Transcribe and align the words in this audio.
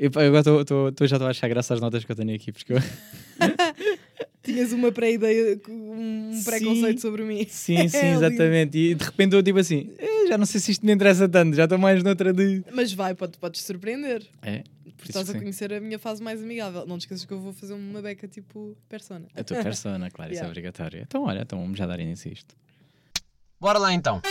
Eu, 0.00 0.10
agora 0.14 0.44
tô- 0.44 0.64
tô- 0.64 0.92
tô- 0.92 1.06
já 1.06 1.16
estou 1.16 1.26
a 1.26 1.30
achar 1.30 1.48
graça 1.48 1.74
às 1.74 1.80
notas 1.80 2.04
que 2.04 2.12
eu 2.12 2.16
tenho 2.16 2.32
aqui, 2.34 2.52
porque 2.52 2.72
eu... 2.72 2.76
Tinhas 4.42 4.72
uma 4.72 4.90
pré-ideia, 4.92 5.60
um 5.68 6.30
Sim. 6.32 6.44
preconceito 6.44 7.00
sobre 7.02 7.22
mim. 7.24 7.44
Sim, 7.48 7.86
sim, 7.88 7.96
É 7.98 8.12
lindo. 8.14 8.24
exatamente. 8.24 8.78
E 8.78 8.94
de 8.94 9.04
repente 9.04 9.34
eu 9.34 9.42
tipo 9.42 9.58
assim, 9.58 9.90
"Eh, 9.98 10.28
já 10.28 10.38
não 10.38 10.46
sei 10.46 10.60
se 10.60 10.70
isto 10.70 10.86
me 10.86 10.92
interessa 10.92 11.28
tanto, 11.28 11.54
já 11.54 11.64
estou 11.64 11.76
mais 11.76 12.02
noutra 12.02 12.32
de. 12.32 12.62
Mas 12.72 12.92
vai, 12.92 13.14
pode, 13.14 13.36
podes 13.36 13.60
surpreender. 13.62 14.24
É, 14.40 14.62
Porque 14.96 15.10
estás 15.10 15.28
a 15.28 15.32
sim. 15.34 15.40
conhecer 15.40 15.70
a 15.74 15.80
minha 15.80 15.98
fase 15.98 16.22
mais 16.22 16.42
amigável. 16.42 16.86
Não 16.86 16.96
te 16.96 17.02
esqueças 17.02 17.26
que 17.26 17.32
eu 17.32 17.40
vou 17.40 17.52
fazer 17.52 17.74
uma 17.74 18.00
beca 18.00 18.26
tipo 18.26 18.74
persona. 18.88 19.26
a 19.34 19.44
tua 19.44 19.58
persona, 19.62 20.10
claro, 20.10 20.30
isso 20.32 20.38
é 20.40 20.44
Yeah. 20.44 20.48
obrigatório. 20.50 21.00
Então, 21.02 21.24
olha, 21.24 21.40
então 21.42 21.60
vamos 21.60 21.76
já 21.76 21.86
dar 21.86 22.00
início 22.00 22.30
a 22.30 22.32
isto. 22.32 22.54
Bora 23.60 23.78
lá 23.78 23.92
então. 23.92 24.22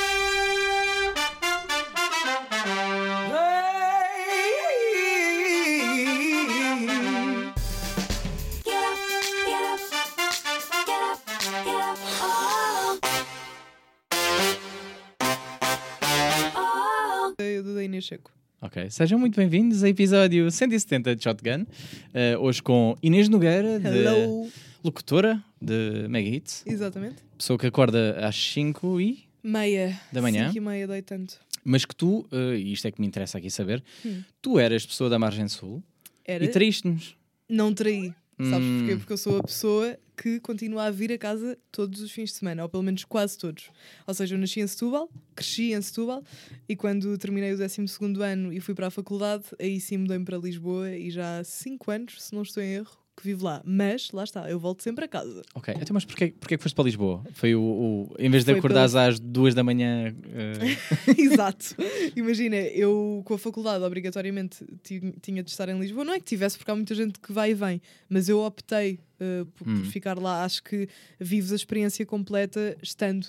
Seco. 18.08 18.32
Ok, 18.62 18.90
sejam 18.90 19.20
muito 19.20 19.36
bem-vindos 19.36 19.84
a 19.84 19.90
episódio 19.90 20.50
170 20.50 21.16
de 21.16 21.24
Shotgun. 21.24 21.66
Eh, 22.14 22.38
hoje 22.38 22.64
com 22.64 22.96
Inês 23.04 23.28
Nogueira, 23.30 23.80
de 23.80 24.50
locutora 24.84 25.44
de 25.62 26.08
Mega 26.08 26.28
Hits, 26.30 26.64
Exatamente. 26.66 27.16
pessoa 27.38 27.60
que 27.60 27.68
acorda 27.68 28.18
às 28.26 28.36
5 28.36 29.02
e. 29.02 29.26
Meia. 29.44 30.00
Da 30.12 30.22
manhã? 30.22 30.46
Cinco 30.48 30.58
e 30.58 30.62
meia, 30.62 30.88
dei 30.88 31.02
tanto. 31.02 31.38
Mas 31.64 31.84
que 31.86 31.94
tu, 31.96 32.26
eh, 32.32 32.56
e 32.58 32.72
isto 32.72 32.88
é 32.88 32.92
que 32.92 33.00
me 33.02 33.08
interessa 33.08 33.38
aqui 33.38 33.52
saber, 33.52 33.84
Hum. 34.06 34.24
tu 34.42 34.58
eras 34.58 34.86
pessoa 34.86 35.10
da 35.10 35.20
Margem 35.20 35.48
Sul 35.50 35.84
Era. 36.26 36.44
e 36.44 36.48
traíste-nos. 36.48 37.16
Não 37.50 37.74
traí. 37.74 38.14
Sabes 38.40 38.68
Hum. 38.68 38.80
porquê? 38.80 38.96
Porque 38.98 39.14
eu 39.14 39.18
sou 39.18 39.38
a 39.40 39.44
pessoa 39.44 39.98
que 40.18 40.40
continua 40.40 40.86
a 40.86 40.92
vir 40.92 41.12
a 41.12 41.18
casa 41.18 41.58
todos 41.72 42.02
os 42.02 42.12
fins 42.12 42.32
de 42.32 42.38
semana, 42.38 42.64
ou 42.64 42.70
pelo 42.70 42.82
menos 42.82 43.06
quase 43.06 43.38
todos. 43.38 43.70
Ou 44.08 44.14
seja, 44.14 44.34
eu 44.34 44.40
nasci 44.40 44.60
em 44.60 44.68
Setúbal, 44.68 45.10
cresci 45.36 45.74
em 45.74 45.82
Setúbal, 45.82 46.24
e 46.68 46.76
quando 46.76 47.18
terminei 47.18 47.54
o 47.54 47.58
12 47.58 47.86
ano 48.24 48.52
e 48.52 48.60
fui 48.60 48.74
para 48.74 48.88
a 48.88 48.92
faculdade, 48.92 49.46
aí 49.60 49.80
sim 49.80 49.98
mudei-me 49.98 50.26
para 50.26 50.38
Lisboa 50.38 50.92
e 50.92 51.12
já 51.12 51.40
há 51.40 51.44
5 51.44 51.92
anos, 51.92 52.24
se 52.24 52.34
não 52.34 52.42
estou 52.42 52.64
em 52.64 52.74
erro, 52.74 52.98
que 53.18 53.24
vivo 53.24 53.44
lá. 53.46 53.62
Mas, 53.66 54.12
lá 54.12 54.24
está, 54.24 54.48
eu 54.50 54.60
volto 54.60 54.84
sempre 54.84 55.06
a 55.06 55.08
casa. 55.08 55.42
Ok, 55.56 55.74
então, 55.76 55.94
mas 55.94 56.06
porquê, 56.06 56.34
porquê 56.40 56.56
que 56.56 56.62
foste 56.64 56.76
para 56.76 56.86
Lisboa? 56.86 57.24
Foi 57.34 57.56
o. 57.56 57.62
o- 57.62 58.16
em 58.20 58.30
vez 58.30 58.44
de 58.46 58.52
Foi 58.52 58.60
acordares 58.60 58.94
às 58.96 59.20
duas 59.20 59.56
da 59.56 59.64
manhã. 59.64 60.14
eh, 60.34 60.58
Exato. 61.20 61.76
Imagina, 62.16 62.56
eu 62.58 63.22
com 63.26 63.34
a 63.34 63.38
faculdade 63.40 63.84
obrigatoriamente 63.84 64.64
ti- 64.84 65.14
tinha 65.22 65.42
de 65.44 65.50
estar 65.50 65.68
em 65.70 65.80
Lisboa. 65.80 66.06
Não 66.06 66.14
é 66.14 66.20
que 66.20 66.26
tivesse, 66.26 66.58
porque 66.58 66.70
há 66.72 66.76
muita 66.76 66.94
gente 66.96 67.20
que 67.20 67.32
vai 67.34 67.52
e 67.52 67.54
vem, 67.54 67.82
mas 68.08 68.30
eu 68.30 68.40
optei 68.40 69.00
uh, 69.20 69.46
por, 69.48 69.66
por 69.66 69.74
Hum. 69.74 69.84
ficar 69.86 70.18
lá. 70.20 70.44
Acho 70.44 70.62
que 70.64 70.88
vives 71.20 71.52
a 71.52 71.56
experiência 71.56 72.06
completa 72.06 72.78
estando 72.84 73.28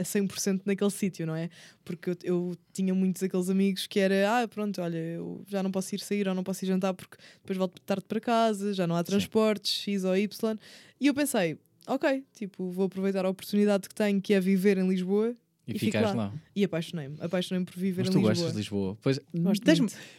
a 0.00 0.02
100% 0.04 0.62
naquele 0.64 0.90
sítio, 0.90 1.26
não 1.26 1.34
é? 1.36 1.50
Porque 1.84 2.10
eu, 2.10 2.16
eu 2.24 2.56
tinha 2.72 2.94
muitos 2.94 3.22
aqueles 3.22 3.48
amigos 3.50 3.86
que 3.86 4.00
era, 4.00 4.42
ah, 4.42 4.48
pronto, 4.48 4.80
olha, 4.80 4.96
eu 4.96 5.44
já 5.46 5.62
não 5.62 5.70
posso 5.70 5.94
ir 5.94 6.00
sair 6.00 6.26
ou 6.28 6.34
não 6.34 6.42
posso 6.42 6.64
ir 6.64 6.68
jantar 6.68 6.94
porque 6.94 7.16
depois 7.40 7.56
volto 7.58 7.80
tarde 7.82 8.04
para 8.08 8.20
casa, 8.20 8.72
já 8.74 8.86
não 8.86 8.96
há 8.96 9.04
transportes, 9.04 9.72
X 9.82 10.04
ou 10.04 10.16
Y. 10.16 10.58
E 11.00 11.06
eu 11.06 11.14
pensei, 11.14 11.58
ok, 11.86 12.24
tipo, 12.34 12.70
vou 12.70 12.86
aproveitar 12.86 13.24
a 13.24 13.28
oportunidade 13.28 13.88
que 13.88 13.94
tenho, 13.94 14.20
que 14.20 14.32
é 14.34 14.40
viver 14.40 14.78
em 14.78 14.88
Lisboa. 14.88 15.34
e 15.66 15.76
E 15.76 15.78
ficaste 15.78 16.14
lá. 16.16 16.26
lá. 16.26 16.34
E 16.56 16.64
apaixonei-me. 16.64 17.16
Apaixonei-me 17.20 17.64
por 17.66 17.76
viver 17.76 18.02
Mas 18.02 18.08
em 18.08 18.12
tu 18.12 18.16
Lisboa. 18.18 18.34
gostas 18.34 18.52
de 18.52 18.58
Lisboa. 18.58 18.98
Pois, 19.00 19.20
Gosto. 19.32 19.64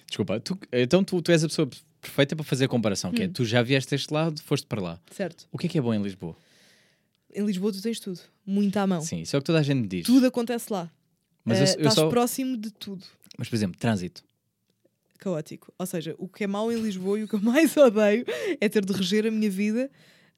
Desculpa, 0.08 0.40
tu- 0.40 0.58
então 0.72 1.04
tu, 1.04 1.22
tu 1.22 1.32
és 1.32 1.44
a 1.44 1.48
pessoa 1.48 1.70
perfeita 2.00 2.36
para 2.36 2.46
fazer 2.46 2.66
a 2.66 2.68
comparação, 2.68 3.12
que 3.12 3.24
é 3.24 3.26
Hum. 3.28 3.32
tu 3.34 3.46
já 3.46 3.62
vieste 3.62 3.94
este 3.94 4.14
lado, 4.14 4.42
foste 4.42 4.66
para 4.66 4.82
lá. 4.82 5.00
Certo. 5.12 5.48
O 5.52 5.58
que 5.58 5.68
é 5.68 5.70
que 5.70 5.78
é 5.78 5.82
bom 5.82 5.94
em 5.94 6.02
Lisboa? 6.02 6.36
Em 7.34 7.46
Lisboa 7.46 7.72
tu 7.72 7.82
tens 7.82 8.00
tudo. 8.00 8.20
Muito 8.46 8.78
à 8.78 8.88
mão. 8.88 9.02
Sim, 9.02 9.22
isso 9.22 9.36
é 9.36 9.40
o 9.40 9.42
que 9.42 9.46
toda 9.46 9.60
a 9.60 9.64
gente 9.64 9.88
diz. 9.88 10.06
Tudo 10.06 10.26
acontece 10.28 10.72
lá. 10.72 10.92
Mas 11.46 11.58
Eh, 11.60 11.62
eu, 11.62 11.66
eu 11.68 11.78
estás 11.80 11.94
só. 11.96 12.10
próximo 12.10 12.58
de 12.58 12.72
tudo. 12.72 13.06
Mas, 13.38 13.48
por 13.50 13.56
exemplo, 13.56 13.80
trânsito. 13.80 14.24
Caótico. 15.20 15.72
Ou 15.78 15.86
seja, 15.86 16.16
o 16.18 16.28
que 16.28 16.44
é 16.44 16.48
mau 16.48 16.72
em 16.72 16.82
Lisboa 16.82 17.20
e 17.20 17.24
o 17.24 17.28
que 17.28 17.36
eu 17.36 17.40
mais 17.42 17.76
odeio 17.78 18.26
é 18.60 18.68
ter 18.68 18.84
de 18.84 18.92
reger 18.94 19.26
a 19.28 19.32
minha 19.32 19.50
vida 19.50 19.90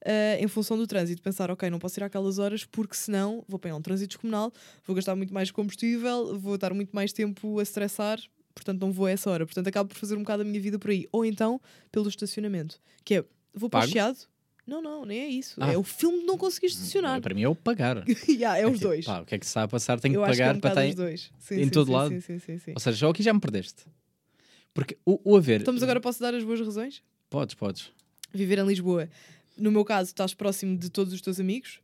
eh, 0.03 0.37
em 0.41 0.47
função 0.47 0.77
do 0.77 0.85
trânsito. 0.85 1.21
Pensar, 1.21 1.49
ok, 1.49 1.69
não 1.69 1.79
posso 1.79 1.99
ir 1.99 2.03
àquelas 2.03 2.37
horas 2.39 2.65
porque 2.65 2.95
senão 2.95 3.43
vou 3.47 3.55
apanhar 3.55 3.75
um 3.75 3.81
trânsito 3.81 4.09
descomunal, 4.09 4.51
vou 4.85 4.95
gastar 4.95 5.15
muito 5.15 5.33
mais 5.33 5.49
combustível, 5.51 6.37
vou 6.37 6.55
estar 6.55 6.73
muito 6.73 6.93
mais 6.93 7.13
tempo 7.13 7.59
a 7.59 7.63
estressar, 7.63 8.19
portanto 8.53 8.81
não 8.81 8.91
vou 8.91 9.05
a 9.05 9.11
essa 9.11 9.29
hora. 9.31 9.45
Portanto 9.45 9.67
acabo 9.69 9.89
por 9.89 9.97
fazer 9.97 10.15
um 10.15 10.19
bocado 10.19 10.41
a 10.41 10.45
minha 10.45 10.59
vida 10.59 10.77
por 10.77 10.91
aí. 10.91 11.07
Ou 11.11 11.23
então 11.25 11.61
pelo 11.91 12.09
estacionamento, 12.09 12.79
que 13.05 13.15
é, 13.15 13.25
vou 13.53 13.69
para 13.69 13.85
o? 13.85 13.89
Chiado. 13.89 14.17
Não, 14.65 14.81
não, 14.81 15.05
nem 15.05 15.19
é 15.19 15.27
isso. 15.27 15.61
Ah. 15.61 15.73
É 15.73 15.77
o 15.77 15.83
filme 15.83 16.19
de 16.19 16.25
não 16.25 16.37
conseguir 16.37 16.67
estacionar. 16.67 17.21
Para 17.21 17.35
mim 17.35 17.43
é 17.43 17.49
o 17.49 17.55
pagar. 17.55 18.03
yeah, 18.29 18.57
é 18.57 18.65
os 18.65 18.73
tipo, 18.73 18.85
dois. 18.85 19.05
pá, 19.05 19.21
o 19.21 19.25
que 19.25 19.35
é 19.35 19.39
que 19.39 19.45
se 19.45 19.49
está 19.49 19.63
a 19.63 19.67
passar? 19.67 19.99
Tenho 19.99 20.15
eu 20.15 20.23
que 20.23 20.29
acho 20.29 20.37
que 20.37 20.41
é 20.41 20.45
pagar 20.45 20.57
um 20.57 20.61
para 20.61 20.69
estar. 20.69 20.85
em- 20.85 20.95
dois. 20.95 21.31
Sim, 21.37 21.55
em 21.55 21.63
sim, 21.65 21.69
todo 21.69 21.87
sim, 21.87 21.93
lado. 21.93 22.21
Sim, 22.21 22.39
sim, 22.39 22.57
sim. 22.57 22.71
Ou 22.73 22.79
seja, 22.79 22.97
já 22.97 23.09
aqui 23.09 23.21
já 23.21 23.33
me 23.33 23.39
perdeste. 23.41 23.85
Porque 24.73 24.97
o, 25.05 25.19
o 25.23 25.37
haver. 25.37 25.59
Estamos 25.59 25.83
agora, 25.83 25.99
posso 25.99 26.19
dar 26.19 26.33
as 26.33 26.43
boas 26.43 26.59
razões? 26.59 27.03
Podes, 27.29 27.55
podes. 27.55 27.91
Viver 28.33 28.57
em 28.59 28.65
Lisboa. 28.65 29.09
No 29.57 29.71
meu 29.71 29.85
caso, 29.85 30.09
estás 30.09 30.33
próximo 30.33 30.77
de 30.77 30.89
todos 30.89 31.13
os 31.13 31.21
teus 31.21 31.39
amigos. 31.39 31.79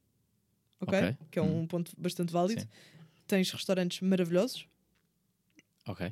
Ok? 0.79 0.97
Ok. 0.97 1.17
Que 1.29 1.39
é 1.39 1.41
um 1.41 1.67
ponto 1.67 1.91
bastante 1.97 2.31
válido. 2.31 2.67
Tens 3.27 3.51
restaurantes 3.51 3.99
maravilhosos. 4.01 4.65
Ok. 5.85 6.11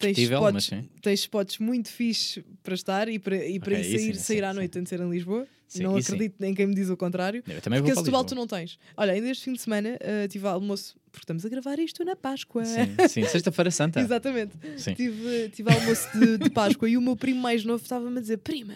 Tens 0.00 0.16
Discutível, 0.16 0.40
mas 0.50 0.64
spots, 0.64 0.82
sim. 0.82 0.88
teias 1.02 1.20
spots 1.20 1.58
muito 1.58 1.90
fixe 1.90 2.42
para 2.62 2.74
estar 2.74 3.06
e 3.08 3.18
para, 3.18 3.36
e 3.46 3.60
para 3.60 3.74
Ok, 3.74 3.84
ir 3.84 3.94
isso 3.94 3.98
sair, 3.98 4.14
sim, 4.14 4.20
sair 4.22 4.36
sim, 4.38 4.42
à 4.44 4.54
noite 4.54 4.78
antes 4.78 4.90
de 4.90 4.96
ser 4.96 5.04
em 5.04 5.10
Lisboa. 5.10 5.46
Sim, 5.68 5.82
não 5.84 5.94
acredito 5.94 6.34
nem 6.40 6.54
quem 6.54 6.66
me 6.66 6.74
diz 6.74 6.88
o 6.88 6.96
contrário. 6.96 7.44
Eu 7.46 7.60
também 7.60 7.80
Porque 7.80 7.92
vou 7.94 8.02
Setúbal 8.02 8.24
tu 8.24 8.34
não 8.34 8.46
tens. 8.46 8.78
Olha, 8.96 9.12
ainda 9.12 9.28
este 9.30 9.44
fim 9.44 9.52
de 9.52 9.60
semana 9.60 9.96
eh, 10.00 10.26
tive 10.26 10.46
almoço, 10.48 10.96
porque 11.12 11.22
estamos 11.22 11.44
a 11.44 11.48
gravar 11.50 11.78
isto 11.78 12.02
na 12.02 12.16
Páscoa. 12.16 12.64
Sim, 12.64 12.96
sim. 13.08 13.24
Sexta-feira 13.24 13.70
Santa. 13.70 14.00
Exatamente. 14.02 14.56
Tive, 14.96 15.50
tive 15.50 15.70
almoço 15.70 16.08
de, 16.18 16.38
de 16.38 16.48
Páscoa 16.50 16.88
e 16.88 16.96
o 16.96 17.00
meu 17.02 17.14
primo 17.14 17.40
mais 17.40 17.62
novo 17.62 17.82
estava-me 17.82 18.16
a 18.18 18.20
dizer: 18.20 18.38
Prima, 18.38 18.74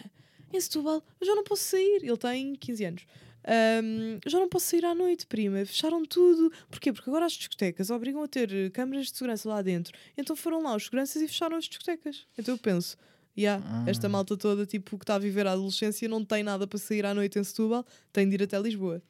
em 0.53 0.61
Setúbal, 0.61 1.03
eu 1.21 1.27
já 1.27 1.35
não 1.35 1.43
posso 1.43 1.62
sair. 1.65 2.01
Ele 2.05 2.17
tem 2.19 2.55
15 2.55 2.85
anos. 2.85 3.06
"Ahm, 3.47 4.19
eu 4.25 4.31
já 4.31 4.38
não 4.38 4.49
posso 4.49 4.66
sair 4.66 4.84
à 4.84 4.94
noite, 4.94 5.27
prima. 5.27 5.65
Fecharam 5.65 6.05
tudo. 6.05 6.50
Porquê? 6.71 6.93
Porque 6.93 7.09
agora 7.10 7.27
as 7.27 7.32
discotecas 7.32 7.91
obrigam 7.91 8.22
a 8.22 8.28
ter 8.28 8.53
eh, 8.53 8.71
câmaras 8.71 9.06
de 9.06 9.16
segurança 9.16 9.49
lá 9.49 9.60
dentro. 9.62 9.93
Então 10.16 10.34
foram 10.34 10.62
lá 10.62 10.75
os 10.75 10.84
seguranças 10.84 11.21
e 11.22 11.28
fecharam 11.28 11.56
as 11.56 11.65
discotecas. 11.65 12.27
Então 12.38 12.55
eu 12.55 12.59
penso. 12.59 12.97
Yeah, 13.37 13.62
Ah. 13.66 13.84
Esta 13.91 14.09
malta 14.09 14.37
toda, 14.37 14.65
tipo, 14.65 14.97
que 14.97 15.03
está 15.03 15.16
a 15.16 15.19
viver 15.19 15.44
a 15.47 15.53
adolescência, 15.53 16.09
não 16.09 16.25
tem 16.25 16.43
nada 16.44 16.66
para 16.69 16.78
sair 16.78 17.05
à 17.05 17.12
noite 17.12 17.37
em 17.38 17.43
Setúbal, 17.43 17.84
tem 18.12 18.28
de 18.28 18.34
ir 18.37 18.43
até 18.44 18.56
Lisboa. 18.60 19.03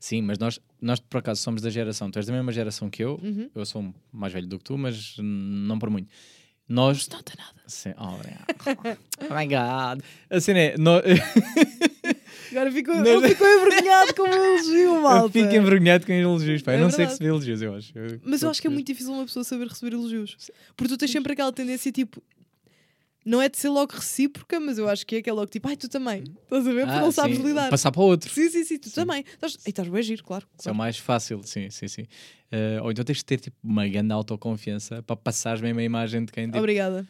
Sim, 0.00 0.22
mas 0.22 0.38
nós, 0.38 0.58
nós 0.80 0.98
por 0.98 1.18
acaso 1.18 1.42
somos 1.42 1.60
da 1.60 1.68
geração, 1.68 2.10
tu 2.10 2.18
és 2.18 2.24
da 2.26 2.32
mesma 2.32 2.50
geração 2.52 2.88
que 2.88 3.04
eu, 3.04 3.20
Uhum. 3.22 3.50
eu 3.54 3.66
sou 3.66 3.94
mais 4.10 4.32
velho 4.32 4.46
do 4.46 4.56
que 4.58 4.64
tu, 4.64 4.78
mas 4.78 5.14
não 5.18 5.78
por 5.78 5.90
muito. 5.90 6.08
Nós. 6.66 7.06
Não 7.08 7.22
tem 7.22 7.36
nada. 7.36 7.60
Sim, 7.66 7.92
oh, 7.98 8.14
obrigado. 8.14 8.46
oh 9.30 9.34
my 9.34 9.46
god. 9.46 10.02
Assim 10.30 10.52
é, 10.52 10.74
nó- 10.78 11.02
Agora 12.50 12.70
ficou, 12.72 12.94
Não- 12.96 13.06
ele 13.06 13.28
ficou 13.28 13.46
envergonhado 13.46 14.14
com 14.14 14.22
o 14.22 14.26
elogio, 14.26 14.76
eu 14.94 15.00
malta. 15.00 15.30
fico 15.32 15.54
envergonhado 15.54 16.06
com 16.06 16.12
elogios, 16.12 16.62
pá. 16.62 16.72
Eu 16.72 16.78
É 16.78 16.80
não 16.80 16.90
sei 16.90 16.98
verdade. 16.98 17.12
receber 17.14 17.28
elogios, 17.30 17.62
eu 17.62 17.74
acho. 17.74 17.98
Eu- 17.98 18.20
Mas 18.24 18.42
eu 18.42 18.50
acho 18.50 18.60
que 18.60 18.66
é 18.66 18.70
eu- 18.70 18.72
muito 18.74 18.86
difícil 18.86 19.12
uma 19.12 19.24
pessoa 19.24 19.44
saber 19.44 19.66
receber 19.68 19.94
elogios. 19.94 20.36
Porque 20.76 20.92
tu 20.92 20.96
tens 20.98 21.10
sempre 21.10 21.32
aquela 21.32 21.52
tendência 21.52 21.90
tipo. 21.92 22.22
Não 23.24 23.42
é 23.42 23.48
de 23.48 23.58
ser 23.58 23.70
logo 23.70 23.92
recíproca, 23.92 24.60
mas 24.60 24.78
eu 24.78 24.88
acho 24.88 25.04
que 25.04 25.16
é 25.16 25.22
que 25.22 25.28
é 25.28 25.32
logo 25.32 25.48
tipo, 25.50 25.66
ai, 25.68 25.76
tu 25.76 25.88
também. 25.88 26.22
Estás 26.44 26.64
a 26.64 26.72
ver? 26.72 26.84
Porque 26.86 26.98
Ah, 26.98 27.00
não 27.00 27.10
sabes 27.10 27.36
sim, 27.36 27.42
lidar. 27.42 27.68
Passar 27.70 27.90
para 27.90 28.00
o 28.00 28.04
outro. 28.04 28.32
Sim, 28.32 28.48
sim, 28.48 28.62
sim, 28.64 28.78
tu 28.78 28.88
também. 28.92 29.24
Estás... 29.34 29.54
E 29.66 29.70
estás 29.70 29.88
bem 29.88 30.00
giro, 30.00 30.22
claro. 30.22 30.46
Isso 30.56 30.60
é 30.68 30.70
o 30.70 30.74
claro. 30.74 30.78
mais 30.78 30.96
fácil, 30.96 31.40
sim, 31.42 31.68
sim, 31.68 31.88
sim. 31.88 32.06
Eh, 32.52 32.78
ou 32.80 32.92
então 32.92 33.04
tens 33.04 33.16
de 33.18 33.24
ter 33.24 33.40
tipo, 33.40 33.56
uma 33.64 33.88
grande 33.88 34.12
autoconfiança 34.12 35.02
para 35.02 35.16
passares 35.16 35.60
mesmo 35.60 35.80
a 35.80 35.82
imagem 35.82 36.24
de 36.24 36.30
quem 36.30 36.46
tipo, 36.46 36.56
Obrigada. 36.58 37.04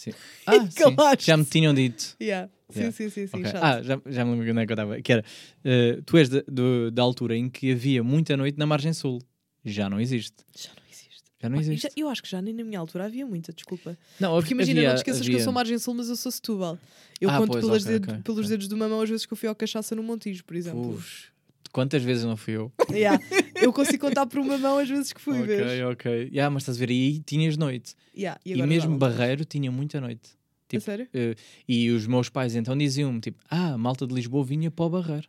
Sim. 0.00 0.12
Ah, 0.46 0.52
sim, 0.70 0.96
já 1.26 1.36
me 1.36 1.44
tinham 1.44 1.74
dito. 1.74 2.16
Yeah. 2.20 2.48
Sim, 2.70 2.78
Yeah. 2.78 2.96
sim, 2.96 3.10
sim, 3.10 3.26
sim. 3.26 3.36
Ok. 3.38 3.50
chato. 3.50 3.62
Ah, 3.62 3.82
já, 3.82 4.00
já 4.06 4.24
me 4.24 4.30
lembro 4.30 4.50
onde 4.50 4.60
é 4.60 4.66
que 4.66 4.72
eu 4.72 4.74
estava. 4.74 5.02
Que 5.02 5.12
era, 5.12 5.24
eh, 5.64 6.00
tu 6.06 6.16
és 6.16 6.28
da- 6.28 6.42
do- 6.48 6.90
da 6.90 7.02
altura 7.02 7.36
em 7.36 7.50
que 7.50 7.72
havia 7.72 8.02
muita 8.02 8.36
noite 8.36 8.56
na 8.58 8.64
margem 8.66 8.92
sul. 8.94 9.20
Já 9.64 9.90
não 9.90 10.00
existe. 10.00 10.36
Já 10.56 10.70
não 10.70 10.82
existe. 10.90 11.22
Já 11.42 11.48
não 11.50 11.58
Ah, 11.58 11.60
existe. 11.60 11.82
já- 11.82 11.90
eu 11.96 12.08
acho 12.08 12.22
que 12.22 12.30
já 12.30 12.40
nem 12.40 12.54
na 12.54 12.64
minha 12.64 12.78
altura 12.78 13.04
havia 13.06 13.26
muita, 13.26 13.52
desculpa. 13.52 13.98
Não, 14.18 14.34
Porque 14.40 14.54
imagina, 14.54 14.80
havia, 14.80 14.88
não 14.90 14.94
te 14.96 14.98
esqueças 15.00 15.20
que 15.22 15.28
eu 15.32 15.34
havia- 15.34 15.44
sou 15.44 15.52
margem 15.52 15.78
sul, 15.78 15.94
mas 15.94 16.08
eu 16.08 16.16
sou 16.16 16.30
Setúbal. 16.32 16.78
Eu 17.20 17.28
Ah, 17.28 17.36
conto 17.38 17.52
pois, 17.52 17.64
pelas 17.64 17.82
ok, 17.84 17.92
dedo- 17.98 18.10
ok, 18.12 18.22
pelos 18.22 18.48
dedos 18.48 18.68
do 18.68 18.76
mamão 18.76 19.02
às 19.02 19.10
vezes 19.10 19.26
que 19.26 19.32
eu 19.32 19.36
fui 19.36 19.48
ao 19.48 19.54
cachaça 19.54 19.94
no 19.94 20.02
Montijo, 20.02 20.42
por 20.44 20.56
exemplo. 20.56 20.94
Uf, 20.94 21.24
quantas 21.72 22.02
vezes 22.02 22.24
não 22.24 22.36
fui 22.36 22.54
eu? 22.56 22.72
Yeah. 22.90 23.22
Eu 23.60 23.72
consigo 23.72 24.06
contar 24.06 24.26
por 24.26 24.38
uma 24.40 24.58
mão 24.58 24.78
às 24.78 24.88
vezes 24.88 25.12
que 25.12 25.20
fui, 25.20 25.42
vês? 25.42 25.60
ok, 25.60 25.84
ok. 25.84 26.28
Yeah, 26.32 26.50
mas 26.52 26.62
estás 26.62 26.76
a 26.76 26.80
ver, 26.80 26.90
aí 26.90 27.20
tinhas 27.20 27.56
noite. 27.56 27.94
Yeah. 28.16 28.40
E, 28.44 28.54
agora 28.54 28.66
mesmo. 28.66 28.96
Barreiro 28.96 29.44
tinha 29.44 29.70
muita 29.70 30.00
noite. 30.00 30.30
A 30.30 30.68
tipo, 30.70 30.84
sério? 30.84 31.08
Eh, 31.12 31.34
e 31.68 31.90
os 31.90 32.06
meus 32.06 32.28
pais 32.28 32.54
então 32.54 32.76
diziam-me, 32.76 33.20
tipo, 33.20 33.42
ah, 33.50 33.72
a 33.74 33.78
malta 33.78 34.06
de 34.06 34.14
Lisboa 34.14 34.44
vinha 34.44 34.70
para 34.70 34.84
o 34.84 34.90
Barreiro. 34.90 35.28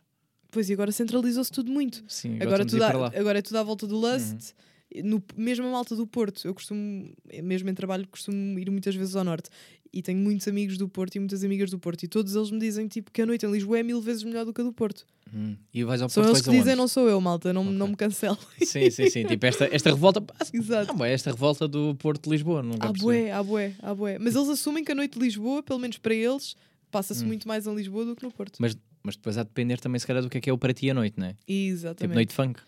Pois 0.50 0.68
e 0.68 0.72
agora 0.74 0.92
centralizou-se 0.92 1.50
tudo 1.50 1.72
muito. 1.72 2.04
Sim, 2.06 2.34
Agora, 2.34 2.62
agora, 2.62 2.66
tudo 2.66 2.80
lá. 2.80 3.12
agora 3.18 3.38
é 3.38 3.42
tudo 3.42 3.56
à 3.56 3.62
volta 3.62 3.86
do 3.86 3.96
Lust 3.96 4.54
No, 5.04 5.22
mesmo 5.36 5.66
a 5.66 5.70
malta 5.70 5.94
do 5.96 6.06
Porto, 6.06 6.46
eu 6.46 6.52
costumo, 6.54 7.10
mesmo 7.42 7.70
em 7.70 7.74
trabalho, 7.74 8.06
costumo 8.08 8.58
ir 8.58 8.70
muitas 8.70 8.94
vezes 8.94 9.14
ao 9.16 9.24
Norte. 9.24 9.48
E 9.94 10.00
tenho 10.02 10.18
muitos 10.18 10.48
amigos 10.48 10.78
do 10.78 10.88
Porto 10.88 11.16
e 11.16 11.18
muitas 11.18 11.44
amigas 11.44 11.70
do 11.70 11.78
Porto. 11.78 12.02
E 12.02 12.08
todos 12.08 12.34
eles 12.34 12.50
me 12.50 12.58
dizem 12.58 12.88
tipo, 12.88 13.10
que 13.10 13.20
a 13.22 13.26
noite 13.26 13.44
em 13.44 13.52
Lisboa 13.52 13.78
é 13.78 13.82
mil 13.82 14.00
vezes 14.00 14.22
melhor 14.24 14.44
do 14.46 14.52
que 14.52 14.60
a 14.60 14.64
do 14.64 14.72
Porto. 14.72 15.06
Hum. 15.34 15.54
E 15.72 15.84
vais 15.84 16.00
ao 16.02 16.08
São 16.08 16.22
Porto 16.22 16.34
eles 16.34 16.44
vais 16.44 16.54
que 16.56 16.62
dizem, 16.62 16.76
não 16.76 16.88
sou 16.88 17.08
eu, 17.08 17.20
malta, 17.20 17.52
não, 17.52 17.62
Ok. 17.62 17.72
não 17.74 17.88
me 17.88 17.96
cancelo. 17.96 18.38
Sim, 18.64 18.90
sim, 18.90 19.08
sim. 19.10 19.24
tipo, 19.26 19.44
esta, 19.46 19.68
esta 19.70 19.90
revolta. 19.90 20.22
Exato. 20.52 20.88
Não, 20.88 20.96
bué, 20.96 21.12
esta 21.12 21.30
revolta 21.30 21.68
do 21.68 21.94
Porto 21.96 22.24
de 22.24 22.30
Lisboa. 22.30 22.62
Nunca 22.62 22.86
percebi. 22.88 23.02
bué, 23.02 23.30
há 23.32 23.42
bué, 23.42 23.74
há 23.80 23.94
bué. 23.94 24.18
Mas 24.18 24.34
eles 24.34 24.48
assumem 24.48 24.82
que 24.84 24.92
a 24.92 24.94
noite 24.94 25.18
de 25.18 25.24
Lisboa, 25.24 25.62
pelo 25.62 25.78
menos 25.78 25.98
para 25.98 26.14
eles, 26.14 26.56
passa-se 26.90 27.22
Hum. 27.24 27.26
muito 27.28 27.46
mais 27.46 27.66
em 27.66 27.74
Lisboa 27.74 28.04
do 28.06 28.16
que 28.16 28.22
no 28.22 28.30
Porto. 28.32 28.56
Mas, 28.60 28.74
mas 29.02 29.16
depois 29.16 29.36
há 29.38 29.42
de 29.42 29.48
depender 29.48 29.78
também, 29.78 29.98
se 29.98 30.06
calhar, 30.06 30.22
do 30.22 30.30
que 30.30 30.38
é 30.38 30.40
que 30.40 30.48
é 30.50 30.52
o 30.52 30.58
para 30.58 30.72
ti 30.72 30.88
a 30.90 30.94
noite, 30.94 31.18
não 31.18 31.26
é? 31.26 31.30
Tipo, 31.32 31.42
Exatamente. 31.52 32.14
noite 32.14 32.32
funk. 32.34 32.60